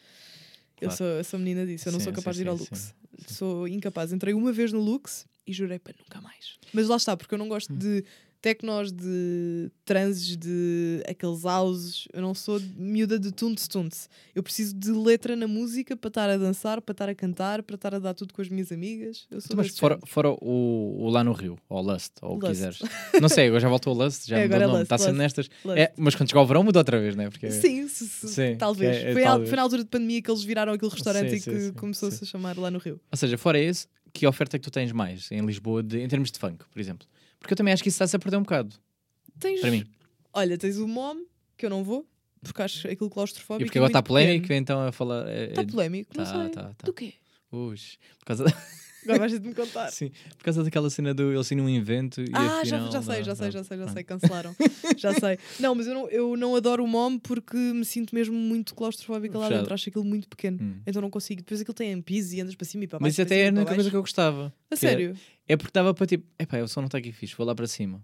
Eu 0.85 0.91
Claro. 0.91 0.97
sou, 0.97 1.25
sou 1.25 1.39
menina 1.39 1.67
disso, 1.67 1.89
eu 1.89 1.93
não 1.93 1.99
Sim, 2.01 2.05
sou 2.05 2.13
sim, 2.13 2.17
capaz 2.17 2.37
de 2.37 2.43
ir 2.43 2.49
ao 2.49 2.57
sim, 2.59 2.65
Lux. 2.71 2.95
sim. 3.29 3.35
Sou 3.35 3.67
incapaz. 3.69 4.13
Entrei 4.13 4.35
uma 4.35 4.53
vez 4.53 4.73
no 4.73 4.81
Lux 4.81 5.27
e 5.47 5.53
jurei 5.53 5.79
para 5.79 5.95
nunca 5.99 6.21
mais. 6.21 6.59
Mas 6.73 6.89
lá 6.89 6.97
está, 6.97 7.17
porque 7.17 7.35
eu 7.35 7.39
não 7.39 7.49
gosto 7.49 7.73
Hum. 7.73 7.77
de 7.79 8.05
tecnos, 8.45 8.93
de 8.93 9.71
transes, 9.87 10.37
de 10.37 11.03
aqueles 11.09 11.45
houses. 11.45 12.07
Eu 12.13 12.21
não 12.21 12.35
sou 12.35 12.61
miúda 12.77 13.19
de 13.19 13.33
tunte 13.33 13.67
tunte. 13.67 13.97
Eu 14.35 14.43
preciso 14.43 14.75
de 14.75 14.91
letra 14.91 15.35
na 15.35 15.49
música 15.49 15.97
para 15.97 16.09
estar 16.09 16.29
a 16.29 16.37
dançar, 16.37 16.83
para 16.83 16.93
estar 16.93 17.09
a 17.09 17.15
cantar, 17.15 17.63
para 17.63 17.75
estar 17.75 17.95
a 17.95 17.99
dar 17.99 18.13
tudo 18.13 18.35
com 18.35 18.43
as 18.43 18.49
minhas 18.51 18.71
amigas. 18.71 19.27
Eu 19.31 19.41
sou 19.41 19.47
Então, 19.47 19.57
mas 19.57 19.79
fora, 19.79 19.99
fora 20.05 20.31
o, 20.43 20.97
o 21.07 21.09
lá 21.09 21.25
no 21.25 21.33
Rio, 21.33 21.57
ou 21.71 21.81
Lust, 21.81 22.13
ou 22.21 22.37
o 22.37 22.39
que 22.39 22.49
quiseres. 22.49 22.81
Não 23.19 23.31
sei, 23.31 23.47
agora 23.47 23.61
já 23.61 23.69
voltou 23.71 23.95
o 23.95 24.05
Lust, 24.05 24.27
já 24.29 24.37
É, 24.39 24.43
mudou 24.43 24.57
agora 24.57 24.67
o 24.67 24.71
é 24.71 24.73
nome. 24.75 24.83
Está 24.83 24.99
sendo 24.99 25.17
nestas. 25.17 25.49
É, 25.75 25.93
mas 25.97 26.15
quando 26.15 26.29
chegar 26.29 26.43
o 26.43 26.47
verão 26.47 26.63
muda 26.63 26.81
outra 26.81 27.01
vez, 27.01 27.17
não 27.17 27.25
é? 27.25 27.31
Porque 27.31 27.51
Sim, 27.51 27.89
se- 27.89 28.07
se- 28.07 28.29
Sim, 28.29 28.57
talvez. 28.59 28.95
é- 28.95 29.11
é 29.11 29.13
foi, 29.15 29.25
a- 29.25 29.29
talvez. 29.31 29.49
foi 29.49 29.57
na 29.57 29.63
altura 29.63 29.83
de 29.85 29.89
pandemia 29.89 30.21
que 30.21 30.31
eles 30.31 30.43
viraram 30.43 30.75
aquele 30.75 30.91
restaurante 30.91 31.31
Sim, 31.41 31.51
e 31.51 31.71
que 31.71 31.73
começou-se 31.73 32.23
a 32.23 32.27
chamar 32.27 32.59
lá 32.59 32.71
no 32.71 32.79
Rio. 32.79 33.01
Ou 33.11 33.17
seja, 33.17 33.39
fora 33.39 33.59
esse, 33.59 33.87
que 34.13 34.27
oferta 34.27 34.57
é 34.57 34.59
que 34.59 34.65
tu 34.65 34.71
tens 34.71 34.93
mais 34.93 35.31
em 35.33 35.41
Lisboa 35.47 35.83
de- 35.83 36.01
em 36.01 36.09
termos 36.09 36.31
de 36.31 36.39
funk, 36.39 36.63
por 36.71 36.79
exemplo? 36.79 37.07
Porque 37.45 37.53
eu 37.53 37.57
também 37.59 37.75
acho 37.75 37.83
que 37.83 37.91
isso 37.91 37.97
está-se 37.97 38.17
a 38.17 38.19
perder 38.19 38.39
um 38.39 38.43
bocado, 38.43 38.75
Tens, 39.39 39.61
para 39.61 39.71
mim. 39.71 39.85
Olha, 40.33 40.57
tens 40.57 40.79
o 40.79 40.89
MOM, 40.89 41.25
que 41.59 41.67
eu 41.67 41.71
não 41.71 41.85
vou, 41.85 42.09
porque 42.43 42.63
acho 42.63 42.89
aquilo 42.89 43.11
claustrofóbico. 43.11 43.65
E 43.65 43.67
porque 43.67 43.77
agora 43.79 43.91
está 43.91 44.03
polémico, 44.03 44.43
pequeno. 44.45 44.61
então 44.61 44.81
a 44.81 44.91
falar. 44.93 45.29
é- 45.29 45.51
Está 45.51 45.61
é- 45.61 45.67
polémico, 45.67 46.11
não 46.17 46.25
Tá, 46.25 46.33
sei. 46.41 46.49
tá, 46.51 46.63
tá. 46.75 46.87
Do 46.87 46.93
quê? 46.95 47.13
Ux, 47.53 47.99
por 48.19 48.25
causa, 48.25 48.45
Agora 49.05 49.19
vais 49.19 49.33
ter 49.33 49.39
de 49.39 49.49
me 49.49 49.55
contar. 49.55 49.91
sim, 49.91 50.11
por 50.39 50.45
causa 50.45 50.65
daquela 50.65 50.89
cena 50.89 51.13
do 51.13 51.31
eles 51.31 51.51
irem 51.51 51.63
um 51.63 51.69
evento 51.69 52.23
e 52.23 52.31
Ah, 52.33 52.61
afinal, 52.63 52.65
já, 52.65 52.91
já 52.91 53.03
sei, 53.03 53.17
não, 53.19 53.25
já 53.25 53.35
sei, 53.35 53.45
não. 53.47 53.53
já 53.53 53.65
sei, 53.65 53.77
já 53.77 53.85
Pronto. 53.85 53.93
sei, 53.95 54.05
cancelaram. 54.05 54.57
já 54.97 55.13
sei. 55.13 55.39
Não, 55.61 55.75
mas 55.75 55.87
eu 55.87 55.93
não, 55.95 56.09
eu 56.09 56.37
não 56.39 56.57
adoro 56.57 56.83
o 56.83 56.89
MOM 56.89 57.19
porque 57.19 57.55
me 57.55 57.85
sinto 57.85 58.15
mesmo 58.15 58.35
muito 58.35 58.75
claustrofóbica 58.75 59.37
lá 59.39 59.45
Fechado. 59.45 59.61
dentro. 59.61 59.75
Acho 59.75 59.89
aquilo 59.91 60.05
muito 60.07 60.27
pequeno. 60.27 60.59
Hum. 60.61 60.81
Então 60.87 61.03
não 61.03 61.11
consigo. 61.11 61.43
Depois 61.43 61.61
aquilo 61.61 61.75
tem 61.75 61.93
ampis 61.93 62.33
e 62.33 62.41
andas 62.41 62.55
para 62.55 62.65
cima 62.67 62.85
e 62.85 62.87
para 62.87 62.99
Mas 62.99 63.15
baixo. 63.15 63.21
isso 63.23 63.29
para 63.29 63.37
até 63.37 63.45
é 63.45 63.49
a 63.49 63.53
única 63.53 63.75
coisa 63.75 63.91
que 63.91 63.97
eu 63.97 64.01
gostava. 64.01 64.55
A 64.71 64.75
é- 64.75 64.77
sério? 64.77 65.15
É 65.49 65.57
porque 65.57 65.73
dava 65.73 65.93
para 65.95 66.07
tipo, 66.07 66.25
epá, 66.39 66.59
o 66.63 66.69
som 66.69 66.81
não 66.81 66.87
está 66.87 66.99
aqui 66.99 67.13
fixe, 67.13 67.35
vou 67.37 67.47
lá 67.47 67.55
para 67.55 67.67
cima. 67.67 68.03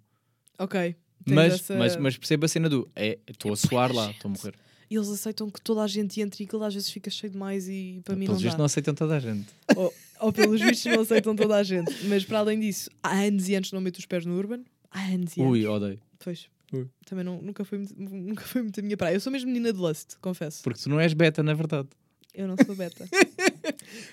Ok. 0.59 0.95
Tens 1.25 1.35
Mas, 1.35 1.53
essa- 1.55 1.77
mas, 1.77 1.97
mas 1.97 2.17
percebo 2.17 2.45
a 2.45 2.49
cena 2.49 2.69
do, 2.69 2.91
é, 2.97 3.19
estou 3.29 3.53
a 3.53 3.57
suar 3.57 3.93
lá, 3.95 4.11
estou 4.11 4.31
a 4.31 4.35
morrer. 4.35 4.55
E 4.91 4.97
eles 4.97 5.09
aceitam 5.09 5.49
que 5.49 5.61
toda 5.61 5.83
a 5.83 5.87
gente 5.87 6.21
entre 6.21 6.43
e 6.43 6.47
aquilo 6.47 6.65
às 6.65 6.75
vezes 6.75 6.91
fica 6.91 7.09
cheio 7.11 7.31
demais 7.33 7.69
e 7.69 8.01
para 8.05 8.17
mim 8.17 8.27
Pelos 8.27 8.39
não 8.41 8.43
vistos 8.43 8.59
não 8.59 8.65
aceitam 8.65 8.93
toda 8.95 9.17
a 9.17 9.21
gente. 9.21 9.47
ou, 9.77 9.95
ou 10.19 10.33
pelos 10.33 10.61
vistos 10.61 10.93
não 10.93 11.03
aceitam 11.03 11.37
toda 11.37 11.57
a 11.57 11.63
gente. 11.63 11.93
Mas 12.07 12.25
para 12.25 12.41
além 12.41 12.59
disso, 12.59 12.91
há 13.03 13.21
anos 13.21 13.49
e 13.49 13.55
anos 13.55 13.71
não 13.73 13.81
meto 13.81 13.99
os 13.99 14.07
pés 14.07 14.27
no 14.27 14.37
Urban. 14.37 14.63
Há 14.91 15.01
anos 15.07 15.37
e 15.37 15.41
anos. 15.41 15.53
Ui, 15.53 15.65
odeio. 15.67 16.01
Pois. 16.19 16.49
Ui. 16.73 16.89
Também 17.07 17.25
não, 17.25 17.41
nunca, 17.41 17.65
foi, 17.65 17.79
muito- 17.79 17.95
nunca 18.01 18.45
foi 18.45 18.63
muito 18.63 18.81
a 18.81 18.83
minha 18.83 18.97
praia. 18.97 19.15
Eu 19.15 19.21
sou 19.21 19.31
mesmo 19.33 19.47
menina 19.49 19.73
de 19.73 19.79
Lust, 19.79 20.17
confesso. 20.21 20.63
Porque 20.65 20.81
tu 20.83 20.89
não 20.89 20.99
és 20.99 21.13
beta, 21.15 21.41
na 21.43 21.55
verdade. 21.55 21.89
Eu 22.35 22.49
não 22.49 22.57
sou 22.67 22.75
beta. 22.75 23.07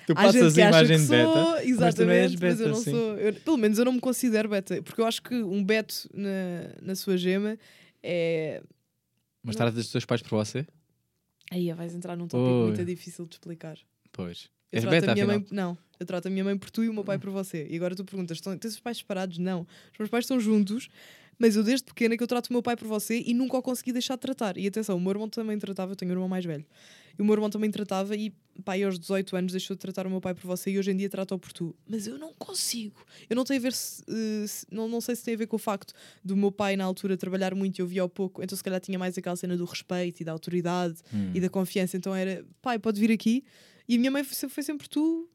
Tu 0.05 0.13
passas 0.15 0.57
a 0.57 0.67
acha 0.69 0.69
imagem 0.69 0.97
de 0.99 1.07
beta. 1.07 1.23
sou, 1.33 1.51
mas 1.51 1.61
tu 1.63 1.67
exatamente, 1.69 2.05
não 2.07 2.13
és 2.13 2.31
mas 2.31 2.39
beta, 2.39 2.61
eu 2.63 2.67
não 2.69 2.75
sim. 2.75 2.91
sou. 2.91 3.17
eu- 3.17 3.33
pelo 3.33 3.57
menos 3.57 3.77
eu 3.79 3.85
não 3.85 3.93
me 3.93 3.99
considero 3.99 4.49
beta, 4.49 4.81
porque 4.83 5.01
eu 5.01 5.05
acho 5.05 5.21
que 5.21 5.35
um 5.35 5.63
beto 5.63 6.09
na, 6.13 6.29
na 6.81 6.95
sua 6.95 7.17
gema 7.17 7.57
é. 8.03 8.61
Mas 9.43 9.55
trata 9.55 9.71
dos 9.71 9.89
teus 9.91 10.05
pais 10.05 10.21
por 10.21 10.29
você? 10.31 10.65
Aí 11.51 11.71
vais 11.73 11.93
entrar 11.95 12.15
num 12.17 12.27
tópico 12.27 12.49
Ui. 12.49 12.67
muito 12.67 12.83
difícil 12.85 13.25
de 13.25 13.35
explicar. 13.35 13.77
Pois. 14.11 14.49
Eu 14.71 14.77
És 14.79 14.81
trato 14.83 14.91
beta, 14.91 15.11
a 15.11 15.13
minha 15.13 15.25
afinal. 15.25 15.39
mãe, 15.39 15.47
não, 15.51 15.77
eu 15.99 16.05
trato 16.05 16.27
a 16.27 16.29
minha 16.29 16.43
mãe 16.43 16.57
por 16.57 16.69
tu 16.69 16.83
e 16.83 16.89
o 16.89 16.93
meu 16.93 17.03
pai 17.05 17.17
por 17.17 17.29
você. 17.29 17.65
E 17.69 17.75
agora 17.77 17.95
tu 17.95 18.03
perguntas, 18.03 18.37
"Estão- 18.37 18.57
tens 18.57 18.73
os 18.73 18.79
pais 18.81 18.97
separados? 18.97 19.37
Não. 19.37 19.61
Os 19.93 19.97
meus 19.99 20.09
pais 20.09 20.25
estão 20.25 20.37
juntos, 20.41 20.89
mas 21.39 21.55
eu 21.55 21.63
desde 21.63 21.85
pequena 21.85 22.17
que 22.17 22.23
eu 22.23 22.27
trato 22.27 22.47
o 22.49 22.53
meu 22.53 22.61
pai 22.61 22.75
por 22.75 22.85
você 22.87 23.23
e 23.25 23.33
nunca 23.33 23.55
o 23.57 23.61
consegui 23.61 23.93
deixar 23.93 24.15
de 24.15 24.21
tratar. 24.21 24.57
E 24.57 24.67
atenção, 24.67 24.97
o 24.97 24.99
meu 24.99 25.11
irmão 25.11 25.29
também 25.29 25.57
tratava, 25.57 25.93
eu 25.93 25.95
tenho 25.95 26.11
um 26.11 26.15
irmão 26.15 26.27
mais 26.27 26.43
velho. 26.43 26.65
E 27.17 27.21
o 27.21 27.25
meu 27.25 27.33
irmão 27.35 27.49
também 27.49 27.71
tratava 27.71 28.13
e 28.13 28.33
pai 28.63 28.83
aos 28.83 28.97
18 28.99 29.35
anos 29.35 29.51
deixou 29.51 29.75
de 29.75 29.79
tratar 29.79 30.05
o 30.07 30.09
meu 30.09 30.19
pai 30.21 30.33
por 30.33 30.43
você 30.45 30.71
e 30.71 30.77
hoje 30.79 30.91
em 30.91 30.97
dia 30.97 31.09
trata-o 31.09 31.37
por 31.39 31.51
tu. 31.53 31.75
Mas 31.87 32.07
eu 32.07 32.17
não 32.17 32.33
consigo. 32.33 33.05
Eu 33.29 33.35
não 33.35 33.43
tenho 33.43 33.59
a 33.59 33.63
ver 33.63 33.73
se, 33.73 34.03
eh, 34.07 34.47
se- 34.47 34.65
não, 34.71 34.87
não 34.87 34.99
sei 35.01 35.15
se 35.15 35.23
tem 35.23 35.33
a 35.33 35.37
ver 35.37 35.47
com 35.47 35.55
o 35.55 35.59
facto 35.59 35.93
do 36.23 36.35
meu 36.35 36.51
pai 36.51 36.75
na 36.75 36.83
altura 36.85 37.15
trabalhar 37.17 37.53
muito 37.55 37.79
e 37.79 37.81
eu 37.81 37.87
via 37.87 38.01
ao 38.01 38.09
pouco, 38.09 38.43
então 38.43 38.57
se 38.57 38.63
calhar 38.63 38.79
tinha 38.79 38.97
mais 38.99 39.17
aquela 39.17 39.35
cena 39.35 39.55
do 39.57 39.65
respeito 39.65 40.21
e 40.21 40.23
da 40.25 40.31
autoridade 40.31 40.99
Hum. 41.13 41.31
e 41.33 41.39
da 41.39 41.49
confiança. 41.49 41.95
Então 41.97 42.13
era, 42.15 42.45
pai, 42.61 42.77
pode 42.79 42.99
vir 42.99 43.11
aqui. 43.11 43.43
E 43.87 43.95
a 43.95 43.97
minha 43.99 44.11
mãe 44.11 44.23
foi, 44.23 44.49
foi 44.49 44.63
sempre 44.63 44.87
tu. 44.89 45.29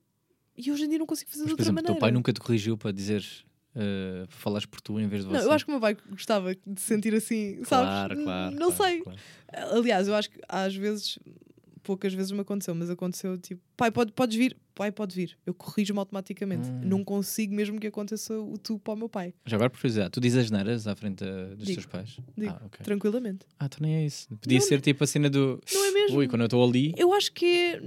E 0.57 0.71
hoje 0.71 0.85
em 0.85 0.89
dia 0.89 0.99
não 0.99 1.07
consigo 1.07 1.31
fazer 1.31 1.41
Mas, 1.43 1.47
de 1.49 1.53
outra 1.53 1.65
exemplo, 1.65 1.73
o 1.73 1.77
maneira. 1.77 1.95
teu 1.95 2.01
pai 2.01 2.11
nunca 2.13 2.33
te 2.33 2.41
corrigiu 2.41 2.77
para 2.77 2.93
dizer 2.93 3.25
uh, 3.75 4.27
falares 4.29 4.67
por 4.67 4.81
tu 4.83 5.01
em 5.01 5.09
vez 5.09 5.23
de 5.23 5.29
você. 5.31 5.39
Não, 5.39 5.45
eu 5.47 5.53
acho 5.53 5.65
que 5.65 5.71
o 5.71 5.73
meu 5.75 5.81
pai 5.81 5.97
gostava 6.11 6.55
de 6.55 6.81
se 6.81 6.87
sentir 6.87 7.15
assim, 7.15 7.55
sabes? 7.65 7.69
Claro, 7.69 8.23
claro. 8.23 8.55
Não 8.57 8.71
claro, 8.73 8.93
sei. 8.93 9.01
claro. 9.01 9.19
Aliás, 9.79 10.09
eu 10.09 10.15
acho 10.15 10.31
que 10.31 10.39
às 10.49 10.75
vezes, 10.77 11.19
poucas 11.83 12.15
vezes 12.15 12.33
me 12.33 12.41
aconteceu, 12.41 12.75
mas 12.75 12.89
aconteceu 12.91 13.37
tipo, 13.39 13.61
pai, 13.77 13.91
pode, 13.91 14.13
podes 14.13 14.37
vir, 14.37 14.57
pai, 14.75 14.91
pode 14.91 15.15
vir. 15.15 15.37
Eu 15.45 15.53
corrijo-me 15.55 15.99
automaticamente. 15.99 16.69
Hum. 16.69 16.81
Não 16.85 17.05
consigo 17.05 17.55
mesmo 17.55 17.79
que 17.79 17.87
aconteça 17.87 18.39
o 18.39 18.57
tu 18.57 18.79
para 18.79 18.95
o 18.95 18.97
meu 18.97 19.09
pai. 19.09 19.35
Já 19.47 19.57
agora, 19.57 19.71
por 19.71 19.79
curiosidade, 19.79 20.11
tu 20.11 20.21
dizes 20.21 20.45
as 20.45 20.51
neiras 20.51 20.87
à 20.87 20.95
frente 20.95 21.25
uh, 21.25 21.57
dos 21.57 21.67
Digo, 21.67 21.81
teus 21.81 21.87
pais? 21.87 22.17
digo. 22.37 22.53
Ah, 22.53 22.63
ok. 22.65 22.85
Tranquilamente. 22.85 23.47
Ah, 23.59 23.69
tu 23.69 23.83
nem 23.83 23.97
é 23.97 24.07
isso. 24.07 24.29
Podia 24.37 24.59
Não, 24.59 24.67
ser 24.67 24.81
tipo 24.81 25.05
a 25.05 25.07
cena 25.07 25.29
do. 25.29 25.61
Não 25.73 25.85
é 25.85 25.91
mesmo? 25.93 26.19
Ui, 26.19 26.29
quando 26.29 26.43
eu 26.43 26.47
estou 26.47 26.65
ali. 26.67 26.95
Eu 26.97 27.13
acho 27.13 27.33
que 27.33 27.47
é. 27.47 27.81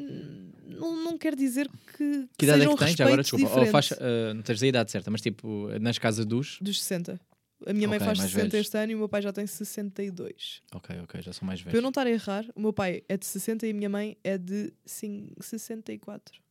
Não, 0.68 1.04
não 1.04 1.18
quer 1.18 1.36
dizer 1.36 1.70
que. 1.98 2.28
Que 2.38 2.46
idade 2.46 2.64
é 2.64 2.68
que 2.68 2.76
tens? 2.78 2.96
Já 2.96 3.06
agora, 3.06 3.22
desculpa. 3.22 3.48
Ou 3.48 3.66
uh, 3.66 4.34
não 4.34 4.42
tens 4.42 4.62
a 4.62 4.68
idade 4.68 4.92
certa, 4.92 5.10
mas 5.10 5.22
tipo, 5.22 5.70
nas 5.80 5.98
casas 5.98 6.26
dos. 6.26 6.58
Dos 6.62 6.82
60. 6.82 7.20
A 7.66 7.74
minha 7.74 7.88
mãe 7.88 8.00
faz 8.00 8.18
mais 8.18 8.32
60 8.32 8.50
velhos. 8.52 8.66
este 8.68 8.78
ano 8.78 8.92
e 8.92 8.96
o 8.96 8.98
meu 8.98 9.10
pai 9.10 9.22
já 9.22 9.32
tem 9.32 9.48
62. 9.48 10.62
Ok, 10.74 11.00
ok, 11.02 11.22
já 11.22 11.32
são 11.34 11.46
mais 11.48 11.62
Para 11.62 11.70
eu 11.70 11.74
velhos. 11.74 11.84
não 11.84 11.90
estar 11.90 12.06
a 12.06 12.10
errar, 12.10 12.46
o 12.56 12.60
meu 12.60 12.74
pai 12.74 13.04
é 13.08 13.16
de 13.18 13.26
60 13.26 13.66
e 13.66 13.72
a 13.72 13.74
minha 13.74 13.90
mãe 13.90 14.18
é 14.24 14.38
de 14.38 14.74
cin- 14.86 15.32
64. 15.40 16.42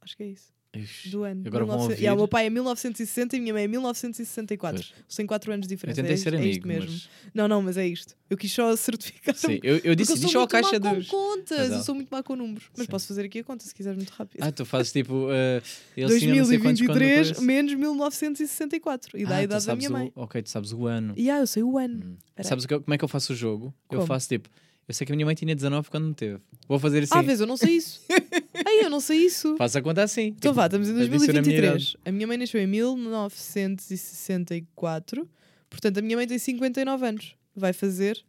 Acho 0.00 0.16
que 0.16 0.22
é 0.22 0.26
isso. 0.26 0.52
Ixi, 0.82 1.08
Do 1.10 1.22
ano. 1.24 1.42
Agora 1.46 1.64
vão 1.64 1.74
1900 1.76 1.82
ouvir. 1.90 2.02
Yeah, 2.02 2.14
o 2.14 2.18
meu 2.18 2.28
pai 2.28 2.46
é 2.46 2.50
1960 2.50 3.36
e 3.36 3.38
a 3.38 3.42
minha 3.42 3.54
mãe 3.54 3.64
é 3.64 3.68
1964. 3.68 4.82
Pois. 4.82 4.92
Eles 5.04 5.16
têm 5.16 5.26
4 5.26 5.52
anos 5.52 5.66
de 5.66 5.74
Eu 5.74 5.76
diferença. 5.76 5.96
tentei 6.02 6.14
é, 6.14 6.16
ser 6.16 6.34
isto- 6.34 6.42
é 6.42 6.46
isto 6.48 6.64
amigo, 6.64 6.68
mesmo. 6.68 6.90
mas. 6.92 7.08
Não, 7.34 7.48
não, 7.48 7.62
mas 7.62 7.76
é 7.76 7.86
isto. 7.86 8.14
Eu 8.28 8.36
quis 8.36 8.50
só 8.52 8.74
certificar. 8.76 9.34
Sim, 9.34 9.58
eu, 9.62 9.78
eu 9.84 9.94
disse, 9.94 10.12
eu 10.12 10.16
sou 10.16 10.24
diz 10.24 10.32
só 10.32 10.38
a 10.38 10.40
muito 10.42 10.50
caixa 10.50 10.78
má 10.80 10.94
dos. 10.94 11.06
com 11.08 11.16
contas. 11.16 11.70
Eu 11.70 11.82
sou 11.82 11.94
muito 11.94 12.08
má 12.10 12.22
com 12.22 12.34
números. 12.36 12.64
Mas 12.76 12.86
Sim. 12.86 12.90
posso 12.90 13.06
fazer 13.08 13.24
aqui 13.24 13.38
a 13.40 13.44
conta 13.44 13.64
se 13.64 13.74
quiseres 13.74 13.96
muito 13.96 14.10
rápido. 14.10 14.42
Ah, 14.42 14.50
tu 14.52 14.64
fazes 14.64 14.92
tipo. 14.92 15.12
Uh, 15.26 15.62
eles 15.96 16.18
tinham 16.20 16.36
não 16.36 16.44
sei 16.44 16.58
quantos 16.58 16.80
quando 16.80 16.98
2023 16.98 17.26
coisa. 17.32 17.42
menos 17.42 17.74
1964. 17.74 19.18
E 19.18 19.24
dá 19.24 19.34
Ah, 19.34 19.38
a 19.38 19.42
idade 19.42 19.66
da 19.66 19.76
minha 19.76 19.88
o- 19.88 19.92
mãe. 19.92 20.12
Ok, 20.14 20.42
tu 20.42 20.50
sabes 20.50 20.72
o 20.72 20.86
ano. 20.86 21.14
E 21.16 21.30
ah, 21.30 21.38
eu 21.38 21.46
sei 21.46 21.62
o 21.62 21.78
ano. 21.78 22.02
Hum. 22.04 22.42
Sabes 22.42 22.66
eu- 22.68 22.80
como 22.80 22.94
é 22.94 22.98
que 22.98 23.04
eu 23.04 23.08
faço 23.08 23.32
o 23.32 23.36
jogo? 23.36 23.66
Eu 23.90 23.98
Como? 23.98 24.06
faço 24.06 24.28
tipo. 24.28 24.48
Eu 24.88 24.94
sei 24.94 25.04
que 25.04 25.12
a 25.12 25.16
minha 25.16 25.26
mãe 25.26 25.34
tinha 25.34 25.52
19 25.54 25.90
quando 25.90 26.06
me 26.06 26.14
teve. 26.14 26.38
Vou 26.68 26.78
fazer 26.78 27.02
assim. 27.02 27.12
Ah, 27.14 27.20
vês, 27.22 27.40
eu 27.40 27.46
não 27.46 27.56
sei 27.56 27.72
isso. 27.76 28.00
Ai, 28.64 28.84
eu 28.84 28.90
não 28.90 29.00
sei 29.00 29.18
isso. 29.26 29.56
Faço 29.56 29.78
a 29.78 29.82
conta 29.82 30.02
assim. 30.02 30.26
Então 30.26 30.52
Tipo, 30.52 30.54
vá, 30.54 30.66
estamos 30.66 30.88
em 30.88 30.92
adiciona 30.92 31.40
a 31.40 31.42
minha 31.42 31.60
2023. 31.60 31.96
A 32.04 32.12
minha 32.12 32.26
mãe 32.26 32.36
nasceu 32.38 32.60
em 32.60 32.66
1964. 32.66 35.28
Portanto, 35.68 35.98
a 35.98 36.02
minha 36.02 36.16
mãe 36.16 36.26
tem 36.26 36.38
59 36.38 37.06
anos. 37.06 37.34
Vai 37.54 37.72
fazer 37.72 38.22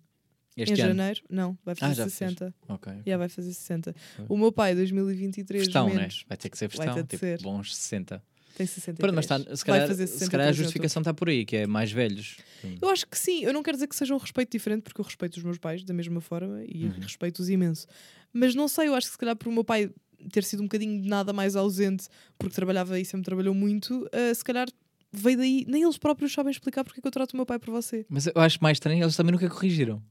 Este 0.55 0.79
em 0.79 0.84
ano. 0.84 0.96
janeiro. 0.96 1.22
Não, 1.29 1.57
vai 1.63 1.74
Ah, 1.74 1.77
fazer 1.89 2.01
fez. 2.03 2.13
60. 2.13 2.53
Ok. 2.67 2.91
ok. 2.93 3.01
Já 3.05 3.17
vai 3.17 3.29
fazer 3.29 3.53
60. 3.53 3.91
Ok. 4.15 4.25
O 4.29 4.38
meu 4.38 4.51
pai, 4.51 4.74
2023, 4.75 5.65
Festão, 5.65 5.88
né? 5.89 5.96
menos. 5.96 6.25
Vai 6.27 6.38
ter 6.38 6.50
que 6.50 6.57
ser 6.57 6.67
Vai 6.69 6.77
festão. 6.88 6.96
ter 6.96 7.03
de 7.03 7.10
Tipo, 7.10 7.19
ser. 7.25 7.41
bons 7.41 7.75
60. 7.75 8.24
Tem 8.55 8.65
63. 8.65 8.98
Pronto, 8.98 9.15
mas 9.15 9.27
tá, 9.27 9.38
se, 9.38 9.46
vai 9.46 9.55
calhar, 9.79 9.88
se 9.89 9.96
63 9.98 10.29
calhar 10.29 10.48
a 10.48 10.51
justificação 10.51 11.01
está 11.01 11.13
por 11.13 11.29
aí, 11.29 11.46
que 11.46 11.57
é 11.57 11.67
mais 11.67 11.91
velhos. 11.91 12.38
Eu 12.81 12.89
acho 12.89 13.05
que 13.05 13.17
sim. 13.19 13.43
Eu 13.43 13.53
não 13.53 13.62
quero 13.62 13.77
dizer 13.77 13.86
que 13.88 13.96
seja 13.96 14.15
um 14.15 14.17
respeito 14.17 14.50
diferente, 14.51 14.81
porque 14.81 15.00
eu 15.00 15.05
respeito 15.05 15.38
os 15.38 15.43
meus 15.43 15.60
pais 15.60 15.84
da 15.84 15.93
mesma 15.93 16.19
forma 16.22 16.63
e 16.65 16.86
Uhum. 16.86 16.93
respeito-os 17.01 17.50
imenso. 17.50 17.86
Mas 18.34 18.55
não 18.55 18.67
sei, 18.67 18.88
eu 18.88 18.96
acho 18.96 19.05
que 19.07 19.12
se 19.12 19.17
calhar 19.19 19.36
por 19.36 19.48
o 19.48 19.51
meu 19.51 19.63
pai 19.63 19.91
ter 20.31 20.43
sido 20.43 20.59
um 20.62 20.65
bocadinho 20.65 21.01
de 21.01 21.07
nada 21.07 21.31
mais 21.33 21.55
ausente, 21.55 22.07
porque 22.38 22.55
trabalhava 22.55 23.00
e 23.00 23.05
sempre 23.05 23.25
trabalhou 23.25 23.53
muito, 23.53 24.07
ah, 24.12 24.33
se 24.33 24.43
calhar 24.43 24.67
veio 25.12 25.38
daí. 25.38 25.65
Nem 25.67 25.83
eles 25.83 25.97
próprios 25.97 26.33
sabem 26.33 26.51
explicar 26.51 26.83
porque 26.83 27.00
é 27.00 27.01
que 27.01 27.07
eu 27.07 27.12
trato 27.12 27.33
o 27.33 27.38
meu 27.38 27.45
pai 27.45 27.59
por 27.59 27.71
você. 27.71 28.05
Mas 28.09 28.27
eu 28.27 28.33
acho 28.36 28.57
mais 28.62 28.75
estranho, 28.75 29.03
eles 29.03 29.15
também 29.15 29.31
nunca 29.31 29.50
corrigiram. 29.50 30.01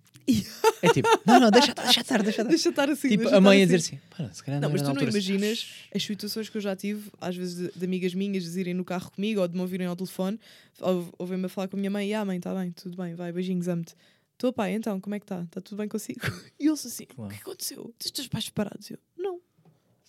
é 0.82 0.88
tipo, 0.92 1.08
não, 1.24 1.38
não, 1.38 1.50
deixa, 1.50 1.72
deixa 1.74 2.00
estar, 2.00 2.22
deixa 2.22 2.40
estar. 2.42 2.50
Deixa 2.50 2.68
estar 2.70 2.90
assim. 2.90 3.08
Tipo, 3.08 3.28
a 3.28 3.40
mãe 3.40 3.62
a 3.62 3.64
dizer 3.64 3.76
assim, 3.76 3.98
"Pá, 4.10 4.28
se 4.32 4.42
calhar 4.42 4.60
Não, 4.60 4.68
não, 4.68 4.72
mas 4.72 4.82
era 4.82 4.90
tu 4.90 4.94
não 4.94 5.02
altura." 5.02 5.10
imaginas 5.10 5.66
as 5.94 6.02
situações 6.02 6.48
que 6.48 6.56
eu 6.56 6.60
já 6.60 6.74
tive, 6.74 7.10
às 7.20 7.36
vezes 7.36 7.56
de, 7.72 7.78
de 7.78 7.84
amigas 7.84 8.12
minhas 8.14 8.56
irem 8.56 8.74
no 8.74 8.84
carro 8.84 9.10
comigo 9.12 9.40
ou 9.40 9.46
de 9.46 9.54
me 9.54 9.60
ouvirem 9.60 9.86
ao 9.86 9.94
telefone, 9.94 10.40
ou- 10.80 11.12
ouvirem-me 11.18 11.46
a 11.46 11.48
falar 11.48 11.68
com 11.68 11.76
a 11.76 11.78
minha 11.78 11.90
mãe, 11.90 12.08
e 12.08 12.14
ah, 12.14 12.24
mãe, 12.24 12.38
está 12.38 12.52
bem, 12.54 12.72
tudo 12.72 12.96
bem, 12.96 13.14
vai, 13.14 13.30
beijinhos, 13.32 13.68
amo-te. 13.68 13.94
Estou, 14.32 14.52
pai, 14.52 14.72
então, 14.74 15.00
como 15.00 15.14
é 15.14 15.18
que 15.20 15.24
está? 15.24 15.42
Está 15.42 15.60
tudo 15.60 15.78
bem 15.78 15.88
consigo? 15.88 16.20
E 16.58 16.66
eles 16.66 16.84
assim, 16.84 17.06
Claro. 17.06 17.30
o 17.30 17.34
que 17.34 17.40
aconteceu? 17.42 17.94
Os 18.04 18.10
teus 18.10 18.26
pais 18.28 18.44
separados? 18.46 18.90
Eu, 18.90 18.98
não. 19.16 19.38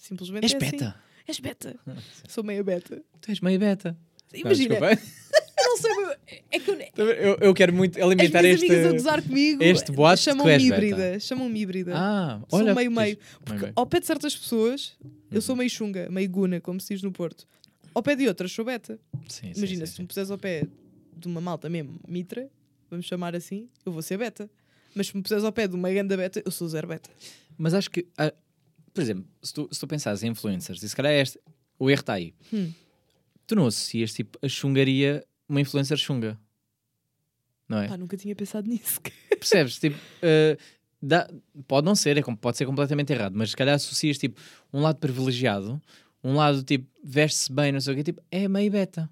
Simplesmente 0.07 0.43
És 0.45 0.53
é 0.53 0.57
assim. 0.57 0.71
beta. 0.77 0.95
És 1.27 1.39
beta. 1.39 1.75
Ah, 1.87 1.95
Sou 2.27 2.43
meia 2.43 2.63
beta. 2.63 3.01
Tu 3.21 3.31
és 3.31 3.39
meio 3.41 3.59
beta. 3.59 3.97
Imagina, 4.33 4.75
desculpa. 4.75 4.93
eu 5.59 5.63
não 5.69 5.77
sei. 5.77 5.91
É 6.51 6.59
que 6.59 6.69
eu, 6.71 7.05
eu, 7.05 7.37
eu 7.41 7.53
quero 7.53 7.73
muito 7.73 7.97
as 7.97 8.03
alimentar 8.05 8.41
minhas 8.41 8.61
este. 8.61 8.71
amigas 8.71 8.87
a 8.89 8.91
gozar 8.93 9.21
comigo 9.23 9.63
este 9.63 9.91
boato 9.91 10.21
chamam-me 10.21 10.57
híbrida. 10.57 11.19
Chamam-me 11.19 11.59
híbrida. 11.61 11.93
Ah, 11.95 12.41
Sou 12.49 12.59
olha. 12.59 12.75
meio 12.75 12.89
diz. 12.89 12.97
meio. 12.97 13.17
Meio 13.49 13.61
meio. 13.61 13.73
Ao 13.75 13.85
pé 13.85 13.99
de 13.99 14.05
certas 14.05 14.35
pessoas, 14.35 14.97
eu 15.31 15.35
Uhum. 15.35 15.41
sou 15.41 15.55
meio 15.55 15.69
chunga, 15.69 16.09
meio 16.09 16.29
guna, 16.29 16.59
como 16.61 16.79
se 16.79 16.93
diz 16.93 17.03
no 17.03 17.11
Porto. 17.11 17.45
Ao 17.93 18.03
pé 18.03 18.15
de 18.15 18.27
outras, 18.27 18.51
sou 18.51 18.63
beta. 18.65 18.99
Sim, 19.27 19.51
Imagina, 19.55 19.85
sim, 19.85 19.93
se 19.93 20.01
me 20.01 20.03
sim. 20.03 20.05
puseres 20.07 20.29
ao 20.31 20.37
pé 20.37 20.63
de 21.15 21.27
uma 21.27 21.41
malta 21.41 21.69
mesmo, 21.69 21.99
mitra, 22.07 22.47
vamos 22.91 23.05
chamar 23.05 23.35
assim, 23.35 23.67
eu 23.85 23.91
vou 23.91 24.01
ser 24.01 24.17
beta. 24.17 24.49
Mas 24.93 25.07
se 25.07 25.17
me 25.17 25.23
puseres 25.23 25.43
ao 25.43 25.51
pé 25.51 25.67
de 25.67 25.75
uma 25.75 25.91
ganda 25.91 26.15
beta, 26.15 26.41
eu 26.45 26.51
sou 26.51 26.67
zero 26.67 26.87
beta. 26.87 27.09
Mas 27.57 27.73
acho 27.73 27.89
que, 27.89 28.05
por 28.97 29.03
exemplo, 29.03 29.25
se 29.43 29.53
tu, 29.53 29.69
se 29.71 29.79
tu 29.79 29.85
pensares 29.85 30.23
em 30.23 30.29
influencers, 30.29 30.81
e 30.81 30.89
se 30.89 30.95
calhar 30.95 31.11
é 31.13 31.21
este, 31.21 31.39
o 31.77 31.87
erro 31.87 31.99
está 31.99 32.13
aí. 32.13 32.33
Hum. 32.51 32.73
Tu 33.45 33.55
não 33.55 33.67
associas 33.67 34.11
tipo 34.11 34.39
a 34.41 34.49
chungaria 34.49 35.23
uma 35.47 35.61
influencer 35.61 35.95
chunga. 35.97 36.35
Não 37.69 37.77
é? 37.77 37.87
Pá, 37.87 37.95
nunca 37.95 38.17
tinha 38.17 38.35
pensado 38.35 38.67
nisso. 38.67 38.99
Percebes? 39.29 39.77
Tipo, 39.77 39.95
ah, 40.23 40.57
dá- 40.99 41.29
pode 41.67 41.85
não 41.85 41.93
ser, 41.93 42.17
é, 42.17 42.23
pode 42.41 42.57
ser 42.57 42.65
completamente 42.65 43.13
errado, 43.13 43.33
mas 43.35 43.51
se 43.51 43.55
calhar 43.55 43.75
associas 43.75 44.17
tipo 44.17 44.41
um 44.73 44.81
lado 44.81 44.97
privilegiado, 44.97 45.79
um 46.23 46.33
lado 46.33 46.63
tipo 46.63 46.89
veste-se 47.03 47.51
bem, 47.51 47.71
não 47.71 47.79
sei 47.79 47.93
o 47.93 47.97
quê, 47.97 48.03
tipo, 48.03 48.23
é 48.31 48.47
meio 48.47 48.71
beta. 48.71 49.07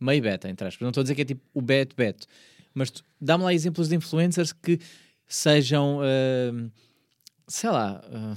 Meio 0.00 0.20
beta, 0.20 0.48
entre 0.48 0.66
aspas. 0.66 0.80
Não 0.82 0.88
estou 0.88 1.02
a 1.02 1.04
dizer 1.04 1.14
que 1.14 1.22
é 1.22 1.24
tipo 1.24 1.42
o 1.54 1.62
beto 1.62 1.94
beto, 1.94 2.26
mas 2.74 2.92
dá-me 3.20 3.44
lá 3.44 3.54
exemplos 3.54 3.88
de 3.88 3.94
influencers 3.94 4.52
que 4.52 4.80
sejam, 5.24 6.00
ah, 6.02 6.68
sei 7.46 7.70
lá, 7.70 8.02
ah, 8.12 8.36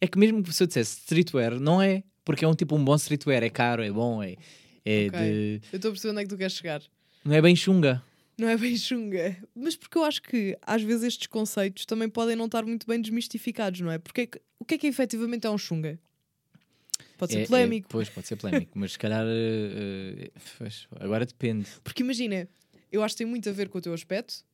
é 0.00 0.06
que 0.06 0.18
mesmo 0.18 0.42
que 0.42 0.52
se 0.52 0.62
eu 0.62 0.66
dissesse 0.66 1.00
streetwear, 1.00 1.58
não 1.58 1.80
é, 1.82 2.02
porque 2.24 2.44
é 2.44 2.48
um 2.48 2.54
tipo 2.54 2.74
um 2.76 2.84
bom 2.84 2.94
streetwear, 2.96 3.42
é 3.42 3.50
caro, 3.50 3.82
é 3.82 3.90
bom, 3.90 4.22
é, 4.22 4.36
é 4.84 5.06
Ok. 5.08 5.10
de. 5.10 5.60
Eu 5.72 5.76
estou 5.76 5.88
a 5.90 5.92
perceber 5.92 6.12
onde 6.12 6.20
é 6.20 6.24
que 6.24 6.30
tu 6.30 6.36
queres 6.38 6.52
chegar. 6.54 6.82
Não 7.24 7.34
é 7.34 7.42
bem 7.42 7.54
chunga. 7.56 8.02
Não 8.38 8.48
é 8.48 8.56
bem 8.56 8.76
chunga. 8.76 9.36
Mas 9.54 9.74
porque 9.74 9.98
eu 9.98 10.04
acho 10.04 10.22
que 10.22 10.56
às 10.62 10.80
vezes 10.82 11.02
estes 11.02 11.26
conceitos 11.26 11.84
também 11.84 12.08
podem 12.08 12.36
não 12.36 12.44
estar 12.46 12.64
muito 12.64 12.86
bem 12.86 13.00
desmistificados, 13.00 13.80
não 13.80 13.90
é? 13.90 13.98
Porque 13.98 14.20
é 14.20 14.26
que- 14.26 14.40
o 14.60 14.64
que 14.64 14.74
é 14.74 14.78
que 14.78 14.86
efetivamente 14.86 15.46
é 15.46 15.50
um 15.50 15.58
chunga? 15.58 15.98
Pode 17.16 17.32
ser 17.32 17.40
É- 17.40 17.42
é- 17.42 17.46
polémico. 17.46 17.88
pois, 17.90 18.08
pode 18.08 18.28
ser 18.28 18.36
polémico, 18.36 18.78
mas 18.78 18.92
se 18.92 18.98
calhar. 18.98 19.26
pois, 20.56 20.86
agora 21.00 21.26
depende. 21.26 21.66
Porque 21.82 22.02
imagina, 22.02 22.48
eu 22.92 23.02
acho 23.02 23.14
que 23.16 23.18
tem 23.18 23.26
muito 23.26 23.48
a 23.48 23.52
ver 23.52 23.68
com 23.68 23.78
o 23.78 23.80
teu 23.80 23.92
aspecto 23.92 24.44